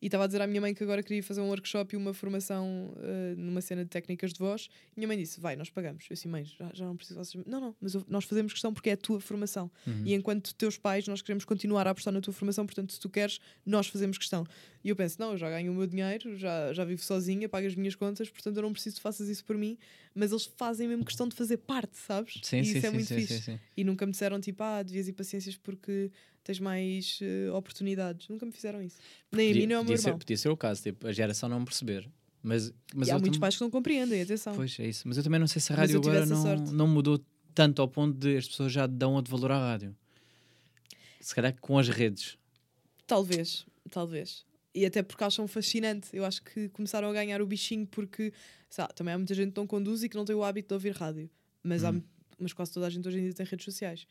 E 0.00 0.06
estava 0.06 0.24
a 0.24 0.26
dizer 0.26 0.40
à 0.40 0.46
minha 0.46 0.60
mãe 0.60 0.72
que 0.72 0.82
agora 0.82 1.02
queria 1.02 1.22
fazer 1.22 1.40
um 1.40 1.48
workshop 1.48 1.94
e 1.94 1.96
uma 1.96 2.14
formação 2.14 2.94
eh, 2.98 3.34
numa 3.36 3.60
cena 3.60 3.82
de 3.82 3.90
técnicas 3.90 4.32
de 4.32 4.38
voz. 4.38 4.68
E 4.96 5.00
minha 5.00 5.08
mãe 5.08 5.18
disse: 5.18 5.40
Vai, 5.40 5.56
nós 5.56 5.70
pagamos. 5.70 6.04
Eu 6.08 6.14
disse: 6.14 6.28
Mãe, 6.28 6.44
já, 6.44 6.70
já 6.72 6.84
não 6.84 6.96
preciso. 6.96 7.18
Vocês... 7.18 7.44
Não, 7.44 7.60
não, 7.60 7.76
mas 7.80 7.94
nós 8.06 8.24
fazemos 8.24 8.52
questão 8.52 8.72
porque 8.72 8.90
é 8.90 8.92
a 8.92 8.96
tua 8.96 9.20
formação. 9.20 9.70
E 10.04 10.14
enquanto 10.14 10.54
teus 10.54 10.78
pais, 10.78 11.06
nós 11.08 11.20
queremos 11.20 11.44
continuar 11.44 11.86
a 11.86 11.90
apostar 11.90 12.12
na 12.14 12.20
tua 12.20 12.32
formação. 12.32 12.64
Portanto, 12.64 12.92
se 12.92 13.00
tu 13.00 13.08
queres, 13.08 13.40
nós 13.66 13.88
fazemos 13.88 14.16
questão. 14.18 14.46
E 14.84 14.88
eu 14.88 14.94
penso: 14.94 15.16
Não, 15.18 15.32
eu 15.32 15.36
já 15.36 15.50
ganho 15.50 15.72
o 15.72 15.74
meu 15.74 15.86
dinheiro, 15.86 16.36
já, 16.36 16.72
já 16.72 16.84
vivo 16.84 17.02
sozinha, 17.02 17.48
pago 17.48 17.66
as 17.66 17.74
minhas 17.74 17.96
contas, 17.96 18.30
portanto 18.30 18.56
eu 18.56 18.62
não 18.62 18.72
preciso 18.72 18.96
que 18.96 19.02
faças 19.02 19.28
isso 19.28 19.44
por 19.44 19.56
mim. 19.56 19.76
Mas 20.14 20.30
eles 20.30 20.50
fazem 20.56 20.88
mesmo 20.88 21.04
questão 21.04 21.28
de 21.28 21.36
fazer 21.36 21.58
parte, 21.58 21.96
sabes? 21.96 22.40
Sim, 22.42 22.60
e 22.60 22.64
sim, 22.64 22.78
isso 22.78 22.86
é 22.86 22.90
sim, 22.90 22.94
muito 22.94 23.06
sim, 23.06 23.20
fixe. 23.20 23.42
sim. 23.42 23.60
E 23.76 23.84
nunca 23.84 24.04
me 24.06 24.12
disseram 24.12 24.40
tipo, 24.40 24.62
ah, 24.62 24.82
devias 24.82 25.06
ir 25.06 25.12
paciências 25.12 25.56
porque 25.56 26.10
tens 26.48 26.58
mais 26.58 27.18
eh, 27.20 27.50
oportunidades. 27.52 28.26
Nunca 28.28 28.46
me 28.46 28.52
fizeram 28.52 28.82
isso. 28.82 28.96
Nem 29.30 29.50
a 29.50 29.54
mim, 29.54 29.66
nem 29.66 29.76
ao 29.76 29.84
podia, 29.88 29.98
ser, 29.98 30.16
podia 30.16 30.36
ser 30.36 30.48
o 30.48 30.56
caso, 30.56 30.82
tipo, 30.82 31.06
a 31.06 31.12
geração 31.12 31.48
não 31.48 31.64
perceber. 31.64 32.08
Mas, 32.42 32.72
mas 32.94 33.08
e 33.08 33.10
há 33.10 33.18
muitos 33.18 33.38
pais 33.38 33.56
que 33.56 33.62
não 33.62 33.70
compreendem, 33.70 34.22
atenção. 34.22 34.54
Pois 34.54 34.78
é 34.78 34.86
isso. 34.86 35.06
Mas 35.06 35.16
eu 35.16 35.22
também 35.22 35.40
não 35.40 35.46
sei 35.46 35.60
se 35.60 35.72
a 35.72 35.76
rádio 35.76 35.98
agora 35.98 36.24
não, 36.24 36.42
sorte. 36.42 36.72
não 36.72 36.86
mudou 36.86 37.20
tanto 37.54 37.82
ao 37.82 37.88
ponto 37.88 38.16
de 38.16 38.36
as 38.36 38.46
pessoas 38.46 38.72
já 38.72 38.86
dão 38.86 39.18
a 39.18 39.22
de 39.22 39.30
valor 39.30 39.50
à 39.50 39.58
rádio. 39.58 39.94
Se 41.20 41.34
calhar 41.34 41.54
com 41.60 41.78
as 41.78 41.88
redes. 41.88 42.38
Talvez, 43.06 43.66
talvez. 43.90 44.46
E 44.74 44.86
até 44.86 45.02
porque 45.02 45.24
acham 45.24 45.48
fascinante. 45.48 46.08
Eu 46.12 46.24
acho 46.24 46.42
que 46.42 46.68
começaram 46.68 47.08
a 47.08 47.12
ganhar 47.12 47.42
o 47.42 47.46
bichinho 47.46 47.86
porque 47.86 48.32
lá, 48.76 48.86
também 48.88 49.14
há 49.14 49.18
muita 49.18 49.34
gente 49.34 49.52
que 49.52 49.60
não 49.60 49.66
conduz 49.66 50.02
e 50.02 50.08
que 50.08 50.16
não 50.16 50.24
tem 50.24 50.36
o 50.36 50.44
hábito 50.44 50.68
de 50.68 50.74
ouvir 50.74 50.94
rádio. 50.94 51.28
Mas, 51.62 51.82
há, 51.82 51.92
mas 52.38 52.52
quase 52.52 52.72
toda 52.72 52.86
a 52.86 52.90
gente 52.90 53.06
hoje 53.08 53.18
em 53.18 53.22
dia 53.22 53.34
tem 53.34 53.44
redes 53.44 53.64
sociais. 53.64 54.06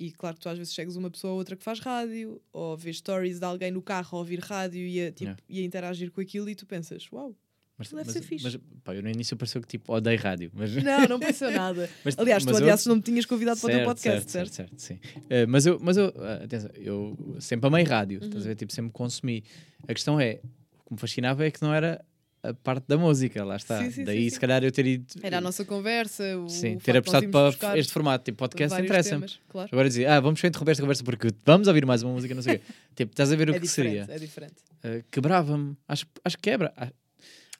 E 0.00 0.10
claro 0.10 0.34
que 0.36 0.40
tu 0.42 0.48
às 0.48 0.56
vezes 0.56 0.72
chegas 0.72 0.96
uma 0.96 1.10
pessoa 1.10 1.32
ou 1.34 1.38
outra 1.38 1.54
que 1.54 1.62
faz 1.62 1.78
rádio, 1.78 2.40
ou 2.52 2.74
vês 2.76 2.96
stories 2.98 3.38
de 3.38 3.44
alguém 3.44 3.70
no 3.70 3.82
carro 3.82 4.08
a 4.16 4.18
ouvir 4.18 4.40
rádio 4.40 4.80
e 4.86 5.00
a, 5.06 5.12
tipo, 5.12 5.24
Yeah. 5.24 5.42
e 5.48 5.60
a 5.60 5.62
interagir 5.64 6.10
com 6.10 6.20
aquilo 6.22 6.48
e 6.48 6.54
tu 6.54 6.64
pensas, 6.66 7.06
uau, 7.12 7.36
Mas, 7.76 7.88
Deve 7.90 8.04
mas, 8.04 8.12
ser 8.12 8.22
fixe. 8.22 8.44
mas 8.44 8.56
pá, 8.82 8.94
eu 8.94 9.02
no 9.02 9.08
início 9.10 9.36
pareceu 9.36 9.60
que 9.60 9.68
tipo 9.68 9.92
odeio 9.92 10.18
rádio. 10.18 10.50
Mas, 10.54 10.74
não, 10.74 11.06
não 11.08 11.18
pensou 11.20 11.50
nada. 11.50 11.88
mas- 12.04 12.18
Aliás, 12.18 12.44
tu 12.44 12.50
eu- 12.50 12.56
odiasses 12.56 12.86
não 12.86 12.96
me 12.96 13.02
tinhas 13.02 13.24
convidado 13.26 13.60
para 13.60 13.68
o 13.68 13.76
teu 13.76 13.84
podcast, 13.84 14.30
certo, 14.30 14.52
certo? 14.54 14.78
certo, 14.80 15.02
sim. 15.04 15.22
Eh, 15.30 15.46
mas 15.46 15.64
eu, 15.66 15.78
mas 15.80 15.96
eu, 15.98 16.12
ah, 16.18 16.44
atenção, 16.44 16.70
eu 16.74 17.36
sempre 17.40 17.66
amei 17.68 17.84
rádio, 17.84 18.20
Uhum. 18.20 18.26
estás 18.26 18.44
a 18.44 18.48
ver? 18.48 18.54
Tipo, 18.54 18.72
sempre 18.72 18.92
consumi. 18.92 19.44
A 19.88 19.94
questão 19.94 20.18
é, 20.20 20.40
o 20.80 20.88
que 20.88 20.92
me 20.92 20.98
fascinava 20.98 21.44
é 21.44 21.50
que 21.50 21.60
não 21.62 21.72
era 21.74 22.02
a 22.42 22.54
parte 22.54 22.84
da 22.88 22.96
música, 22.96 23.44
lá 23.44 23.56
está. 23.56 23.82
Sim, 23.82 23.90
sim, 23.90 24.04
Daí, 24.04 24.24
sim, 24.24 24.30
se 24.30 24.40
calhar, 24.40 24.62
eu 24.64 24.72
ter 24.72 24.86
ido. 24.86 25.06
Era 25.22 25.38
a 25.38 25.40
nossa 25.40 25.64
conversa, 25.64 26.24
o 26.38 26.48
Sim, 26.48 26.78
ter 26.78 26.96
apostado 26.96 27.28
para 27.28 27.78
este 27.78 27.92
formato, 27.92 28.24
tipo 28.24 28.38
podcast, 28.38 28.80
interessa-me. 28.80 29.20
temas, 29.26 29.40
claro. 29.48 29.68
Agora 29.72 29.88
dizer, 29.88 30.06
ah, 30.06 30.20
vamos 30.20 30.40
só 30.40 30.46
interromper 30.46 30.72
esta 30.72 30.82
conversa 30.82 31.04
porque 31.04 31.28
vamos 31.44 31.68
ouvir 31.68 31.84
mais 31.84 32.02
uma 32.02 32.12
música, 32.14 32.34
não 32.34 32.42
sei 32.42 32.56
o 32.56 32.58
quê. 32.58 32.64
Tipo, 32.96 33.12
estás 33.12 33.32
a 33.32 33.36
ver 33.36 33.48
o 33.50 33.54
É 33.54 33.60
que 33.60 33.68
seria? 33.68 34.06
é 34.08 34.18
diferente. 34.18 34.56
Uh, 34.84 35.02
Quebrava-me. 35.10 35.76
Acho, 35.86 36.06
acho 36.24 36.36
que 36.36 36.42
quebra. 36.42 36.72
Ah, 36.76 36.90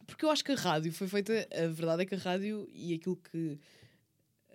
Porque 0.06 0.24
eu 0.24 0.30
acho 0.30 0.44
que 0.44 0.52
a 0.52 0.56
rádio 0.56 0.92
foi 0.92 1.06
feita. 1.08 1.32
A 1.54 1.66
verdade 1.68 2.02
é 2.02 2.06
que 2.06 2.14
a 2.14 2.18
rádio 2.18 2.68
e 2.74 2.92
aquilo 2.94 3.16
que 3.30 3.58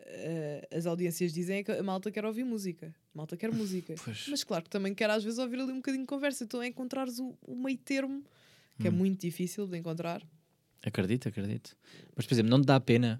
eh, 0.07 0.67
as 0.75 0.85
audiências 0.85 1.33
dizem 1.33 1.59
é 1.59 1.63
que 1.63 1.71
a 1.71 1.81
malta 1.83 2.11
quer 2.11 2.25
ouvir 2.25 2.43
música. 2.43 2.87
A 3.13 3.17
malta 3.17 3.35
quer 3.37 3.51
música. 3.51 3.95
Pois. 4.03 4.25
Mas 4.29 4.43
claro 4.43 4.63
que 4.63 4.69
também 4.69 4.93
quer 4.93 5.09
às 5.09 5.23
vezes 5.23 5.39
ouvir 5.39 5.59
ali 5.59 5.71
um 5.71 5.77
bocadinho 5.77 6.03
de 6.03 6.07
conversa. 6.07 6.43
Então 6.43 6.61
é 6.61 6.67
encontrares 6.67 7.19
o, 7.19 7.35
o 7.41 7.55
meio 7.55 7.77
termo, 7.77 8.23
que 8.79 8.87
é 8.87 8.89
Hum. 8.91 8.93
muito 8.93 9.21
difícil 9.21 9.67
de 9.67 9.77
encontrar. 9.77 10.21
Acredito, 10.83 11.27
acredito. 11.27 11.75
Mas, 12.15 12.25
por 12.25 12.33
exemplo, 12.33 12.49
não 12.49 12.61
te 12.61 12.65
dá 12.65 12.79
pena. 12.79 13.19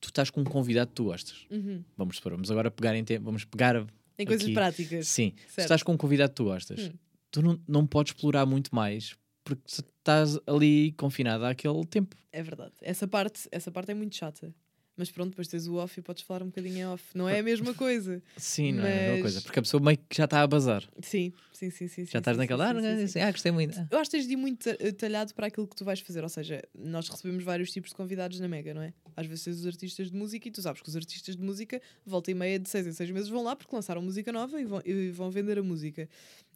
Tu 0.00 0.08
estás 0.08 0.30
com 0.30 0.40
um 0.40 0.44
convidado 0.44 0.88
que 0.88 0.94
tu 0.96 1.04
gostas. 1.04 1.46
Uhum. 1.50 1.82
Vamos 1.96 2.16
supor, 2.16 2.32
vamos 2.32 2.50
agora 2.50 2.70
pegar 2.70 2.94
em 2.96 3.04
tempo. 3.04 3.24
Vamos 3.24 3.44
pegar. 3.44 3.86
Em 4.18 4.26
coisas 4.26 4.44
Aqui. 4.44 4.54
práticas. 4.54 5.06
Sim. 5.08 5.32
Certo. 5.48 5.58
estás 5.60 5.82
com 5.82 5.92
um 5.92 5.96
convidado 5.96 6.30
que 6.30 6.36
tu 6.36 6.44
gostas, 6.44 6.80
Hum. 6.80 6.92
tu 7.30 7.42
não, 7.42 7.60
não 7.66 7.86
podes 7.86 8.12
explorar 8.12 8.44
muito 8.46 8.74
mais 8.74 9.16
porque 9.42 9.62
tu 9.66 9.68
estás 9.98 10.38
ali 10.46 10.92
confinado 10.92 11.44
àquele 11.44 11.84
tempo. 11.86 12.16
É 12.32 12.42
verdade. 12.42 12.72
Essa 12.80 13.06
parte, 13.06 13.48
essa 13.52 13.70
parte 13.70 13.90
é 13.90 13.94
muito 13.94 14.14
chata. 14.16 14.54
Mas 14.96 15.10
pronto, 15.10 15.30
depois 15.30 15.48
tens 15.48 15.66
o 15.66 15.74
off 15.74 15.98
e 15.98 16.02
podes 16.02 16.22
falar 16.22 16.42
um 16.42 16.46
bocadinho 16.46 16.76
em 16.78 16.86
off. 16.86 17.04
Não 17.16 17.28
é 17.28 17.40
a 17.40 17.42
mesma 17.42 17.74
coisa. 17.74 18.22
Sim, 18.36 18.72
não 18.72 18.84
é 18.84 18.98
a 18.98 19.00
mesma 19.02 19.22
coisa. 19.22 19.42
Porque 19.42 19.58
a 19.58 19.62
pessoa 19.62 19.82
meio 19.82 19.98
que 19.98 20.16
já 20.16 20.24
está 20.24 20.40
a 20.40 20.46
bazar. 20.46 20.84
Sim, 21.02 21.32
sim, 21.52 21.68
sim, 21.70 21.88
sim. 21.88 22.04
Já 22.04 22.10
sim, 22.12 22.18
estás 22.18 22.36
sim, 22.36 22.40
naquela, 22.40 22.70
sim, 22.70 22.76
ah, 22.86 22.96
sim, 22.96 23.02
assim, 23.04 23.20
ah, 23.20 23.30
gostei 23.32 23.50
muito. 23.50 23.76
Eu 23.90 23.98
acho 23.98 24.08
que 24.10 24.16
tens 24.16 24.26
de 24.28 24.34
ir 24.34 24.36
muito 24.36 24.62
ta- 24.64 24.92
talhado 24.96 25.34
para 25.34 25.48
aquilo 25.48 25.66
que 25.66 25.74
tu 25.74 25.84
vais 25.84 25.98
fazer. 25.98 26.22
Ou 26.22 26.28
seja, 26.28 26.62
nós 26.72 27.08
recebemos 27.08 27.42
vários 27.42 27.72
tipos 27.72 27.90
de 27.90 27.96
convidados 27.96 28.38
na 28.38 28.46
Mega, 28.46 28.72
não 28.72 28.82
é? 28.82 28.92
Às 29.16 29.26
vezes 29.26 29.44
tens 29.44 29.58
os 29.58 29.66
artistas 29.66 30.10
de 30.12 30.16
música 30.16 30.46
e 30.46 30.50
tu 30.52 30.62
sabes 30.62 30.80
que 30.80 30.88
os 30.88 30.94
artistas 30.94 31.34
de 31.36 31.42
música, 31.42 31.82
volta 32.06 32.30
e 32.30 32.34
meia 32.34 32.58
de 32.60 32.68
seis 32.68 32.86
em 32.86 32.92
seis 32.92 33.10
meses, 33.10 33.28
vão 33.28 33.42
lá 33.42 33.56
porque 33.56 33.74
lançaram 33.74 34.00
música 34.00 34.30
nova 34.30 34.60
e 34.60 34.64
vão, 34.64 34.80
e 34.84 35.10
vão 35.10 35.28
vender 35.30 35.58
a 35.58 35.62
música. 35.62 36.08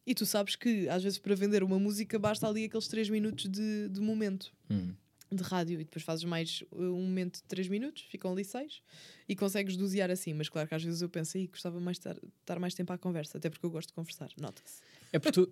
E 0.07 0.15
tu 0.15 0.25
sabes 0.25 0.55
que, 0.55 0.87
às 0.89 1.03
vezes, 1.03 1.19
para 1.19 1.35
vender 1.35 1.61
uma 1.61 1.77
música, 1.77 2.17
basta 2.17 2.47
ali 2.47 2.65
aqueles 2.65 2.87
três 2.87 3.09
minutos 3.09 3.49
de, 3.49 3.89
de 3.89 3.99
momento 3.99 4.51
Hum. 4.71 4.93
De 5.31 5.43
rádio 5.43 5.79
e 5.79 5.83
depois 5.83 6.03
fazes 6.03 6.23
mais 6.23 6.63
uh, 6.71 6.81
um 6.81 7.03
momento 7.03 7.35
de 7.35 7.43
3 7.43 7.67
minutos, 7.67 8.03
ficam 8.03 8.31
ali 8.31 8.43
6 8.43 8.81
e 9.27 9.35
consegues 9.35 9.77
dosear 9.77 10.09
assim. 10.09 10.33
Mas 10.33 10.49
claro 10.49 10.67
que 10.67 10.75
às 10.75 10.83
vezes 10.83 11.01
eu 11.01 11.09
penso, 11.09 11.37
aí 11.37 11.47
gostava 11.47 11.79
mais 11.79 11.99
de 11.99 12.09
estar, 12.09 12.59
mais 12.59 12.73
tempo 12.73 12.91
à 12.93 12.97
conversa, 12.97 13.37
até 13.37 13.49
porque 13.49 13.65
eu 13.65 13.69
gosto 13.69 13.89
de 13.89 13.93
conversar, 13.93 14.29
nota-se. 14.39 14.81
É 15.11 15.19
porque 15.19 15.31
tu. 15.31 15.51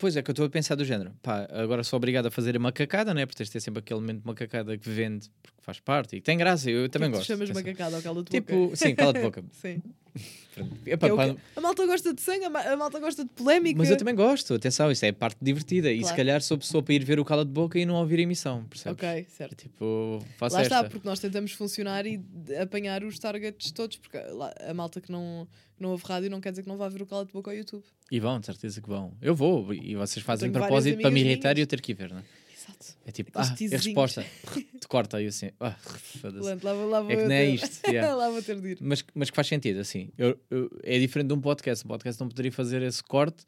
Pois 0.00 0.16
é, 0.16 0.22
que 0.22 0.30
eu 0.30 0.32
estou 0.32 0.46
a 0.46 0.50
pensar 0.50 0.74
do 0.74 0.84
género. 0.84 1.12
Pá, 1.22 1.46
agora 1.52 1.84
sou 1.84 1.96
obrigado 1.98 2.26
a 2.26 2.30
fazer 2.30 2.56
a 2.56 2.58
macacada, 2.58 3.12
né? 3.12 3.26
Porque 3.26 3.36
tens 3.36 3.48
de 3.48 3.52
ter 3.52 3.60
sempre 3.60 3.80
aquele 3.80 4.00
momento 4.00 4.22
de 4.22 4.26
macacada 4.26 4.76
que 4.78 4.88
vende, 4.88 5.28
porque 5.42 5.58
faz 5.60 5.78
parte 5.78 6.16
e 6.16 6.20
tem 6.22 6.38
graça. 6.38 6.70
Eu 6.70 6.88
também 6.88 7.10
que 7.10 7.16
é 7.16 7.18
gosto. 7.18 7.26
Tu 7.26 7.32
chamas 7.36 7.50
Atenção. 7.50 7.62
macacada 7.66 7.96
ao 7.96 8.02
cala 8.02 8.22
de 8.24 8.30
Tipo, 8.30 8.52
boca. 8.64 8.76
sim, 8.76 8.94
cala 8.94 9.12
de 9.12 9.20
boca. 9.20 9.44
Sim. 9.52 9.82
Epá, 10.84 11.06
é? 11.06 11.36
A 11.54 11.60
malta 11.60 11.86
gosta 11.86 12.12
de 12.12 12.20
sangue, 12.20 12.44
a, 12.44 12.50
ma- 12.50 12.60
a 12.62 12.76
malta 12.76 12.98
gosta 12.98 13.22
de 13.24 13.30
polémica. 13.30 13.78
mas 13.78 13.88
eu 13.90 13.96
também 13.96 14.14
gosto, 14.14 14.52
atenção, 14.54 14.90
isso 14.90 15.04
é 15.04 15.12
parte 15.12 15.38
divertida. 15.40 15.90
E 15.92 15.98
se 15.98 16.02
Claro. 16.02 16.16
calhar 16.16 16.42
sou 16.42 16.58
pessoa 16.58 16.82
para 16.82 16.94
ir 16.94 17.04
ver 17.04 17.20
o 17.20 17.24
cala 17.24 17.44
de 17.44 17.52
boca 17.52 17.78
e 17.78 17.86
não 17.86 17.94
ouvir 17.94 18.18
a 18.18 18.22
emissão, 18.22 18.64
percebes? 18.64 18.98
Ok, 19.02 19.26
certo. 19.30 19.54
Tipo, 19.54 20.18
faço 20.36 20.56
Lá 20.56 20.62
esta. 20.62 20.74
está, 20.78 20.88
porque 20.90 21.06
nós 21.06 21.20
tentamos 21.20 21.52
funcionar 21.52 22.04
e 22.06 22.20
apanhar 22.60 23.04
os 23.04 23.18
targets 23.20 23.70
todos, 23.70 23.98
porque 23.98 24.18
a 24.18 24.74
malta 24.74 25.00
que 25.00 25.12
não, 25.12 25.46
que 25.76 25.82
não 25.82 25.90
ouve 25.90 26.04
rádio 26.04 26.28
não 26.28 26.40
quer 26.40 26.50
dizer 26.50 26.62
que 26.64 26.68
não 26.68 26.76
vá 26.76 26.88
ver 26.88 27.00
o 27.02 27.06
cala 27.06 27.24
de 27.24 27.32
boca 27.32 27.50
ao 27.52 27.56
YouTube. 27.56 27.84
E 28.10 28.18
vão, 28.20 28.40
de 28.40 28.46
certeza 28.46 28.80
que 28.80 28.88
vão. 28.88 29.16
Eu 29.22 29.34
vou, 29.34 29.72
e 29.72 29.94
vocês 29.94 30.24
fazem 30.24 30.50
propósito 30.50 31.00
para 31.00 31.10
me 31.10 31.20
irritar 31.20 31.52
e 31.52 31.54
minhas. 31.54 31.64
eu 31.64 31.66
ter 31.66 31.80
que 31.80 31.92
ir 31.92 31.94
ver, 31.94 32.10
não 32.10 32.18
é? 32.18 32.22
Exato. 32.56 32.96
É 33.06 33.12
tipo, 33.12 33.30
ah, 33.34 33.42
a 33.42 33.54
resposta. 33.54 34.24
Te 34.80 34.86
corta 34.88 35.16
aí 35.18 35.26
assim. 35.26 35.50
Ah, 35.60 35.72
foda-se. 35.72 36.64
Lá, 36.64 36.72
lá 36.72 37.12
É 37.12 37.16
que 37.16 37.22
não 37.24 37.32
é 37.32 37.44
isto, 37.50 37.86
yeah. 37.88 38.12
lá 38.16 38.28
vou 38.30 38.42
ter 38.42 38.60
de 38.60 38.68
ir. 38.68 38.78
mas, 38.80 39.04
mas 39.14 39.30
que 39.30 39.36
faz 39.36 39.46
sentido, 39.48 39.80
assim. 39.80 40.10
Eu, 40.18 40.38
eu- 40.50 40.70
é 40.82 40.98
diferente 40.98 41.28
de 41.28 41.34
um 41.34 41.40
podcast. 41.40 41.84
Um 41.84 41.88
podcast 41.88 42.20
não 42.20 42.28
poderia 42.28 42.52
fazer 42.52 42.82
esse 42.82 43.02
corte. 43.02 43.44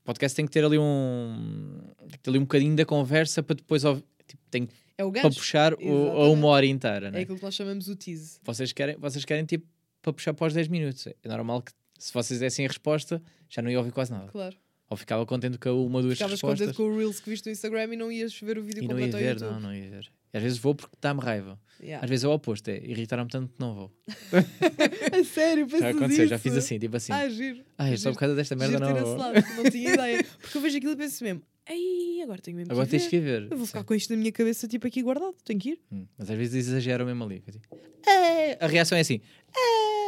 O 0.00 0.04
podcast 0.04 0.34
tem 0.36 0.44
que 0.46 0.52
ter 0.52 0.64
ali 0.64 0.78
um, 0.78 1.80
tem 2.00 2.08
que 2.10 2.18
ter 2.18 2.30
ali 2.30 2.38
um 2.38 2.42
bocadinho 2.42 2.76
da 2.76 2.84
conversa 2.84 3.42
para 3.42 3.56
depois 3.56 3.84
ouvir- 3.84 4.04
tipo, 4.26 4.42
tem 4.50 4.68
É 4.98 5.04
o 5.04 5.10
para 5.12 5.22
gancho. 5.22 5.38
puxar 5.38 5.74
o, 5.74 6.08
a 6.10 6.30
uma 6.30 6.48
hora 6.48 6.66
inteira. 6.66 7.08
É 7.08 7.10
Né? 7.10 7.20
aquilo 7.20 7.38
que 7.38 7.42
nós 7.44 7.54
chamamos 7.54 7.88
o 7.88 7.96
tease. 7.96 8.38
Vocês, 8.44 8.72
querem, 8.72 8.96
vocês 8.98 9.24
querem 9.24 9.44
tipo 9.44 9.66
para 10.00 10.12
puxar 10.12 10.34
para 10.34 10.46
os 10.48 10.54
10 10.54 10.68
minutos. 10.68 11.06
É 11.06 11.14
normal 11.28 11.62
que 11.62 11.72
se 11.98 12.12
vocês 12.12 12.40
dessem 12.40 12.64
a 12.66 12.68
resposta 12.68 13.22
já 13.54 13.60
não 13.62 13.70
ia 13.70 13.78
ouvir 13.78 13.92
quase 13.92 14.10
nada. 14.10 14.28
Claro. 14.30 14.56
Ou 14.90 14.96
ficava 14.96 15.24
contente 15.24 15.56
com 15.58 15.70
uma 15.86 15.98
ou 15.98 16.02
duas 16.02 16.14
Ficavas 16.18 16.32
respostas 16.32 16.66
contente 16.68 16.76
com 16.76 16.82
o 16.84 16.96
Reels 16.98 17.18
que 17.20 17.30
viste 17.30 17.46
no 17.46 17.52
Instagram 17.52 17.94
e 17.94 17.96
não 17.96 18.12
ias 18.12 18.38
ver 18.40 18.58
o 18.58 18.62
vídeo 18.62 18.84
e 18.84 18.88
não 18.88 18.98
ia 18.98 19.06
completo 19.10 19.16
ver, 19.40 19.50
não, 19.50 19.60
não 19.60 19.74
ia 19.74 19.88
ver. 19.90 20.12
E 20.34 20.36
às 20.36 20.42
vezes 20.42 20.58
vou 20.58 20.74
porque 20.74 20.94
dá-me 21.00 21.20
raiva. 21.20 21.58
Yeah. 21.80 22.04
Às 22.04 22.10
vezes 22.10 22.24
é 22.24 22.28
o 22.28 22.32
oposto, 22.32 22.68
é 22.68 22.76
irritar-me 22.78 23.28
tanto 23.30 23.52
que 23.52 23.60
não 23.60 23.74
vou. 23.74 23.92
A 25.12 25.24
sério, 25.24 25.68
Já 25.68 25.76
pensas 25.78 25.96
aconteceu, 25.96 26.26
já 26.26 26.36
isso? 26.36 26.42
fiz 26.42 26.56
assim, 26.56 26.78
tipo 26.78 26.96
assim. 26.96 27.12
Ah, 27.12 27.28
giro. 27.28 27.62
Ah, 27.78 27.86
giro. 27.86 27.98
só 28.00 28.12
por 28.12 28.18
causa 28.18 28.34
desta 28.34 28.54
merda 28.56 28.78
não 28.78 28.94
vou. 28.94 29.16
lado, 29.16 29.34
não 29.56 29.70
tinha 29.70 29.92
ideia. 29.94 30.24
Porque 30.40 30.56
eu 30.58 30.62
vejo 30.62 30.76
aquilo 30.78 30.92
e 30.92 30.96
penso 30.96 31.24
mesmo, 31.24 31.42
ei, 31.68 32.22
agora 32.22 32.40
tenho 32.40 32.56
mesmo 32.56 32.72
Agora 32.72 32.86
que 32.86 32.90
tens 32.92 33.04
ver. 33.04 33.10
que 33.10 33.20
ver. 33.20 33.48
Eu 33.50 33.56
vou 33.58 33.66
ficar 33.66 33.80
Sim. 33.80 33.86
com 33.86 33.94
isto 33.94 34.10
na 34.10 34.16
minha 34.16 34.32
cabeça, 34.32 34.68
tipo 34.68 34.86
aqui 34.86 35.02
guardado, 35.02 35.34
tenho 35.44 35.58
que 35.60 35.70
ir. 35.70 35.80
Hum, 35.90 36.06
Mas 36.18 36.30
às 36.30 36.36
vezes 36.36 36.66
exageram 36.68 37.04
mesmo 37.06 37.24
ali. 37.24 37.42
Digo, 37.50 37.64
"É", 38.06 38.62
A 38.64 38.66
reação 38.66 38.96
é 38.96 39.00
assim: 39.00 39.20
"É, 39.54 40.01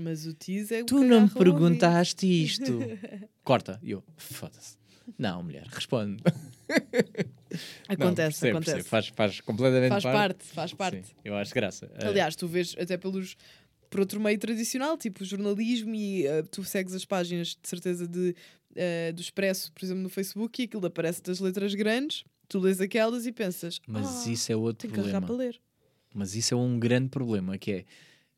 Mas 0.00 0.26
o 0.26 0.34
tease 0.34 0.74
é 0.74 0.82
o 0.82 0.86
Tu 0.86 1.02
não 1.04 1.22
me 1.22 1.30
perguntaste 1.30 2.26
isto. 2.26 2.78
Corta. 3.44 3.78
E 3.82 3.90
eu, 3.90 4.02
foda-se. 4.16 4.78
Não, 5.18 5.42
mulher, 5.42 5.66
responde. 5.66 6.22
Não, 6.24 6.34
Acontece, 7.88 8.40
percebo, 8.40 8.58
acontece. 8.58 8.72
percebo. 8.76 8.88
Faz, 8.88 9.08
faz 9.08 9.40
completamente 9.40 9.90
Faz 9.90 10.04
parte, 10.04 10.44
faz 10.44 10.72
parte. 10.72 11.06
Sim, 11.08 11.14
eu 11.24 11.34
acho 11.36 11.52
graça. 11.52 11.90
Eh, 11.98 12.06
Aliás, 12.06 12.36
tu 12.36 12.46
vês 12.46 12.76
até 12.78 12.96
pelos 12.96 13.36
por 13.90 14.00
outro 14.00 14.20
meio 14.20 14.38
tradicional, 14.38 14.96
tipo 14.96 15.24
jornalismo, 15.24 15.94
e 15.94 16.24
eh, 16.24 16.42
tu 16.44 16.62
segues 16.62 16.94
as 16.94 17.04
páginas 17.04 17.48
de 17.60 17.68
certeza 17.68 18.06
de, 18.06 18.36
eh, 18.76 19.10
do 19.12 19.20
Expresso, 19.20 19.72
por 19.72 19.84
exemplo, 19.84 20.02
no 20.02 20.08
Facebook, 20.08 20.62
e 20.62 20.66
aquilo 20.66 20.86
aparece 20.86 21.20
das 21.22 21.40
letras 21.40 21.74
grandes, 21.74 22.22
tu 22.48 22.60
lês 22.60 22.80
aquelas 22.80 23.26
e 23.26 23.32
pensas, 23.32 23.80
mas 23.88 24.26
ah, 24.26 24.30
isso 24.30 24.52
é 24.52 24.56
outro 24.56 24.88
problema. 24.88 25.20
para 25.20 25.34
ler. 25.34 25.60
Mas 26.14 26.36
isso 26.36 26.54
é 26.54 26.56
um 26.56 26.78
grande 26.78 27.08
problema, 27.08 27.58
que 27.58 27.72
é, 27.72 27.84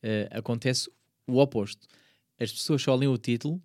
eh, 0.02 0.28
acontece 0.30 0.90
o 1.32 1.38
oposto. 1.38 1.86
As 2.38 2.52
pessoas 2.52 2.82
só 2.82 2.94
leem 2.94 3.10
o 3.10 3.18
título, 3.18 3.62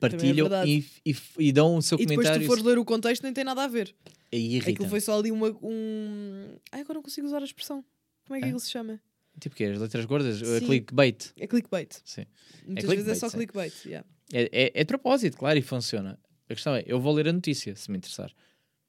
partilham 0.00 0.46
é 0.62 0.66
e, 0.66 0.84
e- 1.04 1.16
e 1.38 1.52
dão 1.52 1.76
o 1.76 1.82
seu 1.82 1.96
E 1.98 2.06
depois 2.06 2.16
comentário 2.16 2.44
tu 2.44 2.46
fores 2.48 2.62
ler 2.64 2.78
o 2.78 2.84
contexto 2.84 3.22
nem 3.22 3.32
tem 3.32 3.44
nada 3.44 3.64
a 3.64 3.68
ver. 3.68 3.94
e 4.32 4.56
irrita. 4.56 4.70
Aquilo 4.70 4.88
foi 4.88 5.00
só 5.00 5.18
ali 5.18 5.30
uma, 5.30 5.50
um... 5.62 6.56
Ai, 6.72 6.80
agora 6.80 6.94
não 6.94 7.02
consigo 7.02 7.26
usar 7.26 7.40
a 7.42 7.44
expressão. 7.44 7.84
Como 8.26 8.36
é 8.36 8.40
que 8.40 8.44
Ah? 8.44 8.48
aquilo 8.48 8.60
se 8.60 8.70
chama? 8.70 9.00
Tipo 9.40 9.54
que 9.54 9.64
as 9.64 9.78
letras 9.78 10.04
gordas, 10.04 10.42
a 10.42 10.58
Sim. 10.58 10.66
clickbait. 10.66 11.32
É 11.38 11.46
clickbait. 11.46 11.94
Sim. 12.04 12.26
Muitas 12.66 12.90
vezes 12.90 13.08
é 13.08 13.14
só 13.14 13.28
sim. 13.28 13.36
clickbait. 13.36 13.72
yeah. 13.84 14.06
É, 14.32 14.48
é, 14.52 14.80
é 14.80 14.84
propósito, 14.84 15.36
claro, 15.36 15.58
e 15.58 15.62
funciona. 15.62 16.18
A 16.48 16.54
questão 16.54 16.74
é, 16.74 16.82
eu 16.86 17.00
vou 17.00 17.12
ler 17.14 17.28
a 17.28 17.32
notícia, 17.32 17.74
se 17.76 17.90
me 17.90 17.98
interessar. 17.98 18.32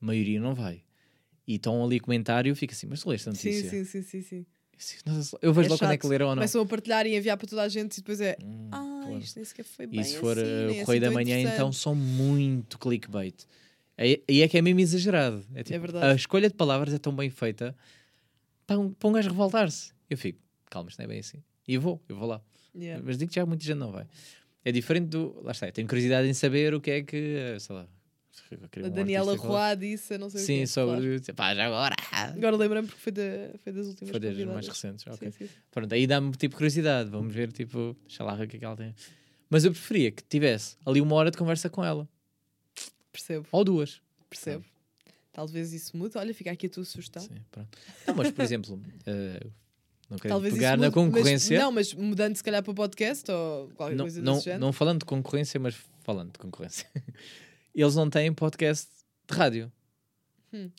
A 0.02 0.06
maioria 0.06 0.40
não 0.40 0.56
vai. 0.56 0.84
E 1.48 1.56
estão 1.56 1.84
ali 1.84 2.00
comentário, 2.00 2.56
fica 2.56 2.74
assim, 2.74 2.88
mas 2.88 3.02
tu 3.02 3.10
leste 3.10 3.30
a 3.30 3.32
notícia? 3.32 3.70
sim, 3.70 3.84
sim, 3.86 4.02
sim, 4.02 4.22
sim. 4.22 4.22
Sim, 4.22 4.46
Eu 5.42 5.54
vejo 5.54 5.68
É 5.68 5.72
lá 5.72 5.78
quando 5.78 5.92
é 5.92 5.98
que 5.98 6.08
leram 6.08 6.28
ou 6.28 6.32
não. 6.36 6.42
Começam 6.42 6.62
a 6.62 6.66
partilhar 6.66 7.06
e 7.06 7.16
enviar 7.16 7.38
para 7.38 7.48
toda 7.48 7.62
a 7.64 7.70
gente 7.70 7.94
e 7.98 8.02
depois 8.02 8.22
é. 8.22 8.38
Hum, 8.44 8.70
Ah, 8.72 9.02
claro. 9.04 9.20
isto 9.20 9.36
nem 9.36 9.46
sequer 9.46 9.64
foi 9.66 9.88
bem 9.88 10.00
E 10.00 10.04
se 10.06 10.18
for 10.18 10.38
assim, 10.38 10.48
eh, 10.48 10.66
nem 10.68 10.80
é 10.80 10.82
o 10.82 10.86
Correio 10.86 11.02
da 11.02 11.08
assim 11.08 11.16
tão 11.16 11.24
Manhã, 11.24 11.54
então 11.54 11.72
são 11.74 11.94
muito 11.96 12.78
clickbait. 12.80 13.46
Aí 13.98 14.24
aí 14.30 14.42
é 14.42 14.48
que 14.48 14.58
é 14.58 14.62
mesmo 14.62 14.80
exagerado. 14.80 15.46
É, 15.54 15.64
tipo, 15.64 15.80
verdade. 15.80 16.06
A 16.06 16.16
escolha 16.16 16.48
de 16.50 16.56
palavras 16.56 16.94
é 16.94 16.98
tão 16.98 17.14
bem 17.14 17.30
feita 17.30 17.76
para 18.66 18.80
um, 18.80 18.92
para 18.94 19.10
um 19.10 19.12
gajo 19.12 19.30
revoltar-se. 19.30 19.92
Eu 20.10 20.18
fico, 20.18 20.40
calma, 20.70 20.90
isto 20.90 21.00
não 21.00 21.06
é 21.06 21.08
bem 21.08 21.20
assim. 21.20 21.44
E 21.68 21.74
eu 21.74 21.82
vou, 21.82 22.02
eu 22.08 22.16
vou 22.16 22.28
lá. 22.28 22.42
Yeah. 22.76 23.04
Mas 23.06 23.18
digo 23.18 23.30
que 23.30 23.36
já 23.36 23.46
muita 23.46 23.64
gente 23.66 23.78
não 23.78 23.92
vai. 23.92 24.08
É 24.64 24.72
diferente 24.72 25.08
do. 25.08 25.42
Lá 25.44 25.52
está, 25.52 25.68
eu 25.68 25.72
tenho 25.74 25.88
curiosidade 25.88 26.28
em 26.28 26.34
saber 26.34 26.74
o 26.74 26.80
que 26.80 26.92
é 26.92 27.02
que. 27.04 27.18
eh, 27.18 27.60
Sei 27.60 27.76
lá. 27.76 27.88
A 28.84 28.90
Daniela. 28.90 29.36
Roá 29.36 29.76
disse, 29.76 30.18
não 30.18 30.30
sei 30.30 30.42
o 30.42 30.46
Sim, 30.46 30.58
quê, 30.60 30.68
sobre. 30.68 31.20
claro. 31.20 31.34
Pá, 31.36 31.54
já 31.56 31.66
agora. 31.66 31.96
Agora 32.12 32.56
lembrei-me 32.56 32.88
porque 32.88 33.02
foi, 33.02 33.12
da, 33.12 33.22
foi 33.64 33.74
das 33.74 33.88
últimas 33.88 34.10
Foi 34.12 34.20
das 34.20 34.32
convidadas. 34.32 34.54
mais 34.54 34.68
recentes. 34.68 35.06
ok. 35.08 35.32
Sim, 35.32 35.38
sim, 35.38 35.46
sim. 35.48 35.54
Pronto, 35.72 35.94
aí 35.94 36.08
dá-me 36.08 36.32
tipo 36.32 36.56
curiosidade. 36.56 37.10
Vamos 37.10 37.34
ver, 37.34 37.52
tipo, 37.52 37.96
deixa 38.08 38.24
lá 38.24 38.34
o 38.34 38.48
que 38.48 38.56
é 38.56 38.60
que 38.60 38.66
ela 38.66 38.76
tem. 38.76 38.96
Mas 39.50 39.66
eu 39.66 39.72
preferia 39.72 40.12
que 40.12 40.24
tivesse 40.24 40.78
ali 40.86 41.02
uma 41.02 41.16
hora 41.16 41.32
de 41.32 41.38
conversa 41.38 41.70
com 41.70 41.84
ela. 41.84 42.08
Percebo, 43.12 43.48
Ou 43.52 43.64
duas. 43.64 44.02
percebo. 44.30 44.64
Talvez 45.34 45.74
isso 45.74 45.96
mude. 45.98 46.18
Olha, 46.18 46.34
fica 46.34 46.52
aqui 46.52 46.68
a 46.68 46.70
tua 46.70 46.86
sugestão. 46.86 47.22
Sim, 47.22 47.36
pronto. 47.52 47.70
Não, 48.08 48.16
mas, 48.16 48.32
por 48.32 48.44
exemplo, 48.44 48.82
eh, 49.06 49.40
não 50.10 50.18
quero 50.18 50.34
Talvez 50.34 50.54
pegar 50.54 50.74
isso 50.74 50.82
na 50.82 50.88
mude, 50.88 50.94
concorrência. 50.96 51.56
Mas, 51.58 51.64
não, 51.66 51.72
mas 51.72 51.94
mudando 51.94 52.36
se 52.36 52.44
calhar 52.44 52.64
para 52.64 52.74
podcast 52.74 53.30
ou 53.32 53.70
qualquer 53.70 53.96
não, 53.96 54.06
coisa 54.06 54.22
não, 54.22 54.34
desse 54.34 54.46
género. 54.46 54.62
não 54.62 54.74
falando 54.74 55.00
de 55.00 55.06
concorrência, 55.06 55.60
mas 55.60 55.76
falando 56.04 56.32
de 56.32 56.40
concorrência. 56.40 56.88
Eles 57.82 57.96
não 57.96 58.10
têm 58.10 58.34
podcast 58.34 58.88
de 59.30 59.38
rádio. 59.38 59.72
Hum. 60.54 60.70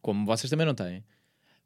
Como 0.00 0.24
vocês 0.24 0.48
também 0.48 0.64
não 0.66 0.74
têm. 0.74 1.04